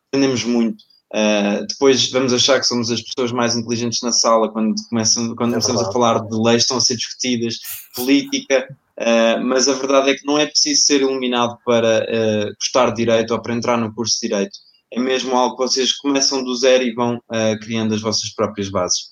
aprendemos 0.08 0.44
muito 0.44 0.82
Uh, 1.12 1.66
depois 1.66 2.08
vamos 2.12 2.32
achar 2.32 2.60
que 2.60 2.66
somos 2.66 2.88
as 2.88 3.02
pessoas 3.02 3.32
mais 3.32 3.56
inteligentes 3.56 4.00
na 4.00 4.12
sala 4.12 4.48
quando, 4.48 4.76
começam, 4.88 5.34
quando 5.34 5.50
é 5.50 5.52
começamos 5.54 5.82
a 5.82 5.92
falar 5.92 6.20
de 6.20 6.36
leis 6.36 6.62
estão 6.62 6.76
a 6.76 6.80
ser 6.80 6.94
discutidas, 6.94 7.58
política, 7.96 8.68
uh, 8.96 9.44
mas 9.44 9.68
a 9.68 9.72
verdade 9.72 10.10
é 10.10 10.14
que 10.14 10.24
não 10.24 10.38
é 10.38 10.46
preciso 10.46 10.82
ser 10.82 11.00
iluminado 11.00 11.58
para 11.66 12.06
uh, 12.06 12.54
gostar 12.54 12.90
de 12.90 12.96
direito 13.04 13.32
ou 13.32 13.42
para 13.42 13.54
entrar 13.54 13.76
no 13.76 13.92
curso 13.92 14.20
de 14.20 14.28
direito. 14.28 14.56
É 14.92 15.00
mesmo 15.00 15.36
algo 15.36 15.56
que 15.56 15.62
vocês 15.62 15.96
começam 15.96 16.44
do 16.44 16.54
zero 16.56 16.82
e 16.82 16.92
vão 16.92 17.20
criando 17.62 17.94
as 17.94 18.00
vossas 18.00 18.34
próprias 18.34 18.68
bases. 18.68 19.02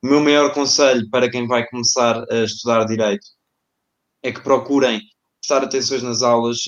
O 0.00 0.06
meu 0.06 0.20
maior 0.20 0.54
conselho 0.54 1.10
para 1.10 1.28
quem 1.28 1.48
vai 1.48 1.66
começar 1.66 2.24
a 2.30 2.44
estudar 2.44 2.84
direito 2.84 3.26
é 4.22 4.30
que 4.30 4.40
procurem 4.40 5.00
prestar 5.40 5.64
atenções 5.64 6.04
nas 6.04 6.22
aulas, 6.22 6.58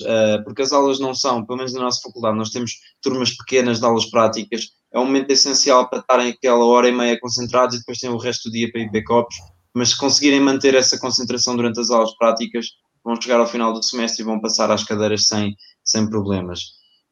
porque 0.43 0.63
as 0.63 0.73
aulas 0.73 0.99
não 0.99 1.13
são, 1.13 1.45
pelo 1.45 1.59
menos 1.59 1.71
na 1.71 1.79
nossa 1.79 2.01
faculdade, 2.01 2.37
nós 2.37 2.49
temos 2.49 2.73
turmas 3.01 3.37
pequenas 3.37 3.79
de 3.79 3.85
aulas 3.85 4.09
práticas, 4.09 4.67
é 4.93 4.99
um 4.99 5.05
momento 5.05 5.31
essencial 5.31 5.89
para 5.89 5.99
estarem 5.99 6.29
aquela 6.29 6.65
hora 6.65 6.87
e 6.87 6.91
meia 6.91 7.19
concentrados 7.19 7.75
e 7.75 7.79
depois 7.79 7.99
têm 7.99 8.09
o 8.09 8.17
resto 8.17 8.49
do 8.49 8.53
dia 8.53 8.71
para 8.71 8.81
ir 8.81 8.85
beber 8.85 9.03
copos, 9.03 9.35
mas 9.73 9.89
se 9.89 9.97
conseguirem 9.97 10.39
manter 10.39 10.75
essa 10.75 10.97
concentração 10.99 11.55
durante 11.55 11.79
as 11.79 11.89
aulas 11.89 12.15
práticas, 12.17 12.67
vão 13.03 13.19
chegar 13.21 13.39
ao 13.39 13.47
final 13.47 13.73
do 13.73 13.83
semestre 13.83 14.23
e 14.23 14.25
vão 14.25 14.39
passar 14.39 14.71
às 14.71 14.83
cadeiras 14.83 15.27
sem, 15.27 15.55
sem 15.83 16.09
problemas. 16.09 16.59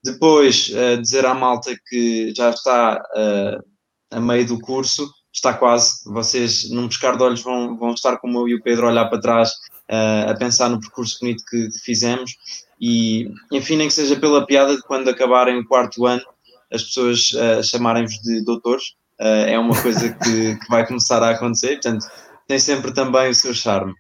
Depois, 0.03 0.69
uh, 0.69 1.01
dizer 1.01 1.25
à 1.25 1.33
malta 1.33 1.75
que 1.87 2.33
já 2.35 2.49
está 2.49 3.01
uh, 3.15 3.63
a 4.11 4.19
meio 4.19 4.45
do 4.45 4.59
curso, 4.59 5.09
está 5.33 5.53
quase, 5.53 6.03
vocês 6.05 6.69
num 6.69 6.87
pescar 6.87 7.17
de 7.17 7.23
olhos 7.23 7.41
vão, 7.41 7.77
vão 7.77 7.93
estar 7.93 8.17
como 8.17 8.39
eu 8.39 8.47
e 8.47 8.55
o 8.55 8.61
Pedro 8.61 8.85
a 8.85 8.89
olhar 8.89 9.09
para 9.09 9.19
trás 9.19 9.49
uh, 9.89 10.29
a 10.29 10.33
pensar 10.35 10.69
no 10.69 10.79
percurso 10.79 11.17
bonito 11.19 11.43
que, 11.49 11.69
que, 11.69 11.79
fizemos. 11.79 12.31
E, 12.79 13.29
enfim, 13.51 13.77
nem 13.77 13.87
que 13.87 13.93
seja 13.93 14.15
pela 14.15 14.45
piada 14.45 14.75
de 14.75 14.81
quando 14.83 15.09
acabarem 15.09 15.57
o 15.57 15.65
quarto 15.65 16.05
ano, 16.05 16.23
as 16.71 16.83
pessoas 16.83 17.31
uh, 17.31 17.63
chamarem-vos 17.63 18.15
de 18.21 18.43
doutores, 18.43 18.83
uh, 19.19 19.47
é 19.47 19.57
uma 19.57 19.75
coisa 19.81 20.13
que, 20.13 20.55
que, 20.55 20.69
vai 20.69 20.85
começar 20.85 21.21
a 21.23 21.31
acontecer, 21.31 21.79
portanto, 21.81 22.05
tem 22.47 22.59
sempre 22.59 22.93
também 22.93 23.29
o 23.29 23.35
seu 23.35 23.53
charme. 23.53 23.93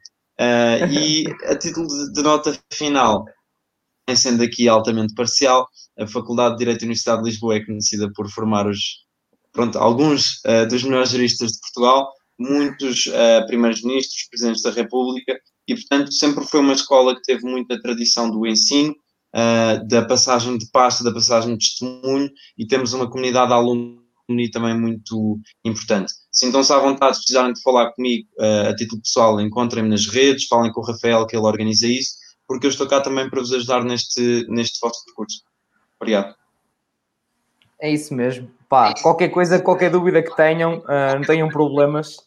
e 0.91 1.25
a 1.45 1.55
título 1.55 1.87
de, 1.87 2.13
de 2.13 2.21
nota 2.21 2.57
final, 2.71 3.25
sendo 4.15 4.43
aqui 4.43 4.67
altamente 4.67 5.15
parcial, 5.15 5.67
a 5.97 6.05
Faculdade 6.05 6.55
de 6.55 6.59
Direito 6.59 6.81
da 6.81 6.85
Universidade 6.85 7.23
de 7.23 7.29
Lisboa 7.29 7.55
é 7.55 7.65
conhecida 7.65 8.11
por 8.13 8.29
formar 8.29 8.67
os, 8.67 9.05
pronto, 9.55 9.77
alguns 9.79 10.41
uh, 10.45 10.67
dos 10.69 10.83
melhores 10.83 11.09
juristas 11.09 11.53
de 11.53 11.59
Portugal, 11.61 12.11
muitos 12.37 13.07
uh, 13.07 13.47
primeiros 13.47 13.81
ministros, 13.81 14.27
presidentes 14.29 14.61
da 14.61 14.71
República, 14.71 15.39
e, 15.67 15.73
portanto, 15.73 16.11
sempre 16.13 16.45
foi 16.45 16.59
uma 16.59 16.73
escola 16.73 17.15
que 17.15 17.21
teve 17.21 17.43
muita 17.43 17.81
tradição 17.81 18.29
do 18.29 18.45
ensino, 18.45 18.93
uh, 19.35 19.87
da 19.87 20.05
passagem 20.05 20.57
de 20.57 20.65
pasta, 20.71 21.03
da 21.03 21.13
passagem 21.13 21.57
de 21.57 21.59
testemunho, 21.59 22.29
e 22.57 22.65
temos 22.65 22.93
uma 22.93 23.09
comunidade 23.09 23.47
de 23.47 23.53
alunos 23.53 24.05
também 24.51 24.79
muito 24.79 25.39
importante. 25.63 26.11
Sintam-se 26.31 26.73
à 26.73 26.79
vontade, 26.79 27.15
se 27.15 27.21
precisarem 27.21 27.53
de 27.53 27.61
falar 27.61 27.91
comigo 27.91 28.27
uh, 28.39 28.69
a 28.69 28.75
título 28.75 29.01
pessoal, 29.01 29.39
encontrem-me 29.39 29.89
nas 29.89 30.07
redes, 30.07 30.47
falem 30.47 30.71
com 30.71 30.81
o 30.81 30.85
Rafael, 30.85 31.27
que 31.27 31.35
ele 31.35 31.45
organiza 31.45 31.87
isso, 31.87 32.15
porque 32.47 32.65
eu 32.65 32.69
estou 32.69 32.87
cá 32.87 33.01
também 33.01 33.29
para 33.29 33.39
vos 33.39 33.53
ajudar 33.53 33.83
neste, 33.83 34.45
neste 34.49 34.79
vosso 34.79 35.03
percurso. 35.05 35.41
Obrigado. 35.99 36.35
É 37.79 37.91
isso 37.91 38.13
mesmo. 38.13 38.49
Pá, 38.67 38.93
qualquer 39.01 39.29
coisa, 39.29 39.59
qualquer 39.59 39.91
dúvida 39.91 40.23
que 40.23 40.35
tenham, 40.35 40.79
uh, 40.79 41.15
não 41.15 41.21
tenham 41.21 41.49
problemas, 41.49 42.17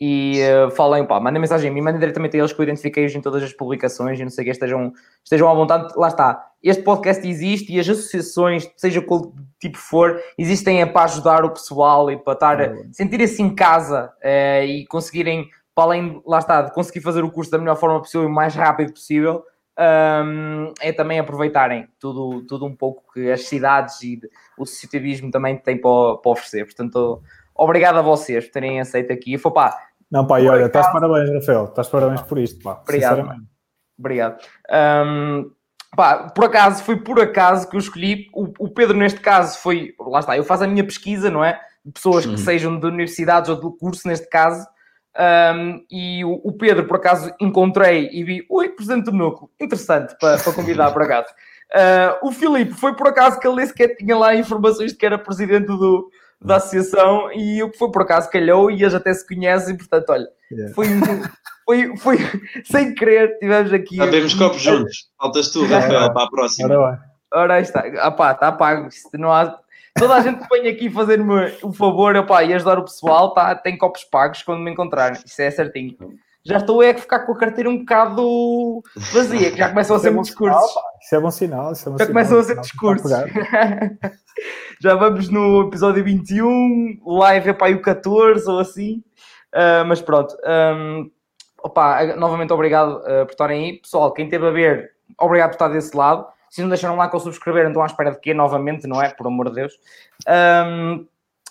e 0.00 0.40
uh, 0.42 0.70
falem, 0.70 1.04
pá, 1.04 1.18
mandem 1.18 1.40
mensagem 1.40 1.70
a 1.70 1.74
mim, 1.74 1.80
mandem 1.80 1.98
diretamente 1.98 2.36
a 2.36 2.40
eles 2.40 2.52
que 2.52 2.60
eu 2.60 2.62
identifiquei-os 2.62 3.14
em 3.14 3.20
todas 3.20 3.42
as 3.42 3.52
publicações 3.52 4.20
e 4.20 4.22
não 4.22 4.30
sei 4.30 4.42
o 4.42 4.44
que, 4.44 4.50
estejam, 4.52 4.92
estejam 5.24 5.48
à 5.48 5.54
vontade. 5.54 5.92
Lá 5.96 6.08
está, 6.08 6.50
este 6.62 6.82
podcast 6.82 7.26
existe 7.26 7.72
e 7.72 7.80
as 7.80 7.88
associações, 7.88 8.70
seja 8.76 9.02
qual 9.02 9.32
tipo 9.60 9.76
for, 9.76 10.20
existem 10.36 10.86
para 10.86 11.04
ajudar 11.04 11.44
o 11.44 11.50
pessoal 11.50 12.10
e 12.10 12.16
para 12.16 12.32
estar, 12.32 12.60
é 12.60 12.74
sentirem-se 12.92 13.42
em 13.42 13.54
casa 13.54 14.12
uh, 14.22 14.64
e 14.64 14.86
conseguirem, 14.86 15.48
para 15.74 15.84
além, 15.84 16.22
lá 16.24 16.38
está, 16.38 16.62
de 16.62 16.72
conseguir 16.72 17.00
fazer 17.00 17.24
o 17.24 17.30
curso 17.30 17.50
da 17.50 17.58
melhor 17.58 17.76
forma 17.76 17.98
possível 17.98 18.22
e 18.22 18.30
o 18.30 18.34
mais 18.34 18.54
rápido 18.54 18.92
possível, 18.92 19.42
um, 19.78 20.72
é 20.80 20.92
também 20.92 21.20
aproveitarem 21.20 21.88
tudo, 22.00 22.44
tudo 22.46 22.66
um 22.66 22.74
pouco 22.74 23.12
que 23.12 23.30
as 23.30 23.44
cidades 23.44 24.02
e 24.02 24.20
o 24.56 24.64
associativismo 24.64 25.30
também 25.30 25.56
têm 25.56 25.80
para, 25.80 26.16
para 26.16 26.32
oferecer. 26.32 26.64
Portanto, 26.64 27.22
obrigado 27.54 27.98
a 27.98 28.02
vocês 28.02 28.46
por 28.46 28.52
terem 28.52 28.80
aceito 28.80 29.12
aqui. 29.12 29.34
E 29.34 29.38
foi 29.38 29.52
pá. 29.52 29.87
Não, 30.10 30.26
pá, 30.26 30.40
e 30.40 30.48
olha, 30.48 30.66
estás 30.66 30.90
parabéns, 30.90 31.30
Rafael, 31.30 31.64
estás 31.64 31.88
parabéns 31.88 32.22
por 32.22 32.38
isto, 32.38 32.62
pá. 32.62 32.80
Obrigado. 32.82 33.28
Obrigado. 33.98 34.40
Um, 35.06 35.50
pá, 35.94 36.30
por 36.30 36.44
acaso, 36.44 36.82
foi 36.82 36.96
por 36.96 37.20
acaso 37.20 37.68
que 37.68 37.76
eu 37.76 37.80
escolhi. 37.80 38.28
O, 38.32 38.44
o, 38.58 38.68
Pedro, 38.70 38.96
neste 38.96 39.20
caso, 39.20 39.58
foi. 39.58 39.94
Lá 40.00 40.20
está, 40.20 40.36
eu 40.36 40.44
faço 40.44 40.64
a 40.64 40.68
minha 40.68 40.84
pesquisa, 40.84 41.30
não 41.30 41.44
é? 41.44 41.60
De 41.84 41.92
pessoas 41.92 42.24
que 42.24 42.38
sejam 42.38 42.78
de 42.78 42.86
universidades 42.86 43.50
ou 43.50 43.56
do 43.56 43.72
curso, 43.72 44.08
neste 44.08 44.28
caso. 44.28 44.66
Um, 45.18 45.84
e 45.90 46.24
o, 46.24 46.40
o, 46.44 46.52
Pedro, 46.52 46.86
por 46.86 46.96
acaso, 46.96 47.34
encontrei 47.40 48.08
e 48.12 48.22
vi, 48.22 48.46
oi, 48.48 48.68
presidente 48.68 49.06
do 49.06 49.12
núcleo, 49.12 49.50
interessante 49.60 50.14
para, 50.20 50.38
para 50.38 50.52
convidar 50.52 50.92
para 50.92 51.04
acaso. 51.04 51.28
Uh, 51.74 52.28
o 52.28 52.32
Filipe 52.32 52.72
foi 52.72 52.94
por 52.94 53.08
acaso 53.08 53.38
que 53.40 53.46
ele 53.46 53.56
nem 53.56 53.66
sequer 53.66 53.96
tinha 53.96 54.16
lá 54.16 54.34
informações 54.34 54.92
de 54.92 54.98
que 54.98 55.04
era 55.04 55.18
presidente 55.18 55.66
do, 55.66 56.08
da 56.40 56.56
associação 56.56 57.32
e 57.32 57.62
o 57.62 57.70
que 57.70 57.78
foi 57.78 57.90
por 57.90 58.02
acaso 58.02 58.30
calhou 58.30 58.70
e 58.70 58.82
eles 58.82 58.94
até 58.94 59.12
se 59.12 59.26
conhecem, 59.26 59.76
portanto, 59.76 60.10
olha, 60.10 60.28
yeah. 60.50 60.74
foi, 60.74 60.86
foi, 61.64 61.96
foi 61.96 62.16
sem 62.64 62.94
querer, 62.94 63.38
tivemos 63.38 63.72
aqui. 63.72 63.96
Sabemos 63.96 64.34
copos 64.34 64.60
juntos, 64.62 65.08
faltas 65.18 65.50
tu, 65.50 65.66
Rafael, 65.66 66.12
para 66.12 66.24
a 66.24 66.30
próxima. 66.30 66.74
Ora, 66.74 67.00
Ora 67.34 67.54
aí 67.54 67.62
está, 67.62 67.84
ah, 68.00 68.10
pá, 68.10 68.32
está 68.32 68.52
pago, 68.52 68.88
não 69.14 69.32
há 69.32 69.58
Toda 69.98 70.14
a 70.14 70.20
gente 70.20 70.46
que 70.46 70.48
vem 70.48 70.68
aqui 70.68 70.88
fazer-me 70.88 71.56
o 71.60 71.72
favor 71.72 72.14
opa, 72.14 72.44
e 72.44 72.54
ajudar 72.54 72.78
o 72.78 72.84
pessoal 72.84 73.34
tá, 73.34 73.54
tem 73.56 73.76
copos 73.76 74.04
pagos 74.04 74.42
quando 74.42 74.60
me 74.60 74.70
encontrarem. 74.70 75.18
Isso 75.24 75.42
é 75.42 75.50
certinho. 75.50 75.96
Já 76.48 76.56
estou 76.56 76.82
é 76.82 76.92
a 76.92 76.98
ficar 76.98 77.18
com 77.20 77.32
a 77.32 77.36
carteira 77.36 77.68
um 77.68 77.80
bocado 77.80 78.82
vazia, 79.12 79.50
que 79.50 79.58
já 79.58 79.68
começam 79.68 79.96
a 79.96 79.98
ser 79.98 80.08
é 80.08 80.10
muitos 80.10 80.30
discursos. 80.30 80.74
Isso 81.02 81.14
é 81.14 81.20
bom 81.20 81.30
sinal. 81.30 81.72
Isso 81.72 81.86
é 81.86 81.92
bom 81.92 81.98
já 81.98 82.06
sinal, 82.06 82.14
começam 82.14 82.38
a 82.38 82.42
ser 82.42 82.60
discursos. 82.60 83.10
já 84.80 84.94
vamos 84.94 85.28
no 85.28 85.68
episódio 85.68 86.02
21, 86.02 87.00
live 87.04 87.50
é 87.50 87.52
para 87.52 87.76
o 87.76 87.82
14 87.82 88.50
ou 88.50 88.60
assim. 88.60 89.04
Uh, 89.54 89.84
mas 89.86 90.00
pronto. 90.00 90.34
Um, 90.42 91.10
opa, 91.62 92.16
novamente 92.16 92.50
obrigado 92.50 92.96
uh, 92.96 93.26
por 93.26 93.32
estarem 93.32 93.64
aí. 93.64 93.80
Pessoal, 93.82 94.10
quem 94.12 94.24
esteve 94.24 94.46
a 94.46 94.50
ver, 94.50 94.92
obrigado 95.20 95.50
por 95.50 95.56
estar 95.56 95.68
desse 95.68 95.94
lado. 95.94 96.26
Se 96.48 96.62
não 96.62 96.70
deixaram 96.70 96.96
lá 96.96 97.08
com 97.08 97.18
subscrever, 97.18 97.68
então 97.68 97.82
à 97.82 97.86
espera 97.86 98.10
de 98.10 98.20
quê? 98.20 98.32
Novamente, 98.32 98.86
não 98.86 99.02
é? 99.02 99.10
Por 99.10 99.26
amor 99.26 99.50
de 99.50 99.56
Deus. 99.56 99.74
Um, 100.26 101.06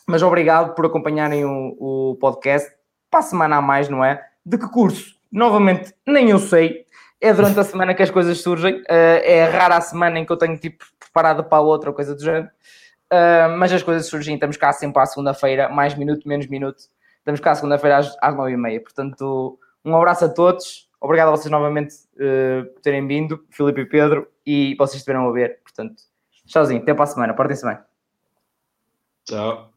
mas 0.07 0.23
obrigado 0.23 0.73
por 0.73 0.87
acompanharem 0.87 1.45
o, 1.45 1.77
o 1.79 2.15
podcast. 2.15 2.67
Para 3.11 3.19
a 3.19 3.23
semana 3.23 3.57
a 3.57 3.61
mais, 3.61 3.89
não 3.89 4.03
é? 4.03 4.26
De 4.47 4.57
que 4.57 4.69
curso? 4.69 5.13
Novamente, 5.29 5.93
nem 6.05 6.29
eu 6.29 6.39
sei. 6.39 6.85
É 7.19 7.33
durante 7.33 7.59
a 7.59 7.65
semana 7.65 7.93
que 7.93 8.01
as 8.01 8.09
coisas 8.09 8.39
surgem. 8.39 8.75
Uh, 8.83 9.19
é 9.23 9.43
rara 9.43 9.75
a 9.75 9.81
semana 9.81 10.19
em 10.19 10.25
que 10.25 10.31
eu 10.31 10.37
tenho 10.37 10.57
tipo 10.57 10.85
preparado 10.97 11.43
para 11.43 11.57
a 11.57 11.61
outra 11.61 11.89
ou 11.89 11.93
coisa 11.93 12.15
do 12.15 12.23
género. 12.23 12.47
Uh, 13.11 13.57
mas 13.57 13.73
as 13.73 13.83
coisas 13.83 14.07
surgem. 14.07 14.35
Estamos 14.35 14.55
cá 14.55 14.71
sempre 14.71 15.01
à 15.01 15.05
segunda-feira, 15.05 15.67
mais 15.67 15.95
minuto, 15.95 16.25
menos 16.25 16.47
minuto. 16.47 16.81
Estamos 17.17 17.41
cá 17.41 17.51
à 17.51 17.55
segunda-feira 17.55 17.97
às, 17.97 18.15
às 18.21 18.35
nove 18.37 18.53
e 18.53 18.57
meia. 18.57 18.81
Portanto, 18.81 19.59
um 19.83 19.93
abraço 19.93 20.23
a 20.23 20.29
todos. 20.29 20.89
Obrigado 21.01 21.27
a 21.27 21.31
vocês 21.31 21.51
novamente 21.51 21.93
uh, 22.15 22.73
por 22.73 22.81
terem 22.81 23.05
vindo, 23.05 23.45
Filipe 23.49 23.81
e 23.81 23.85
Pedro, 23.85 24.31
e 24.45 24.75
vocês 24.75 24.95
estiveram 24.99 25.27
a 25.27 25.31
ver. 25.33 25.59
Portanto, 25.61 26.01
tchauzinho, 26.45 26.81
até 26.81 26.93
para 26.93 27.03
a 27.03 27.07
semana, 27.07 27.33
portem-se 27.33 27.65
bem. 27.65 27.77
Tchau. 29.25 29.76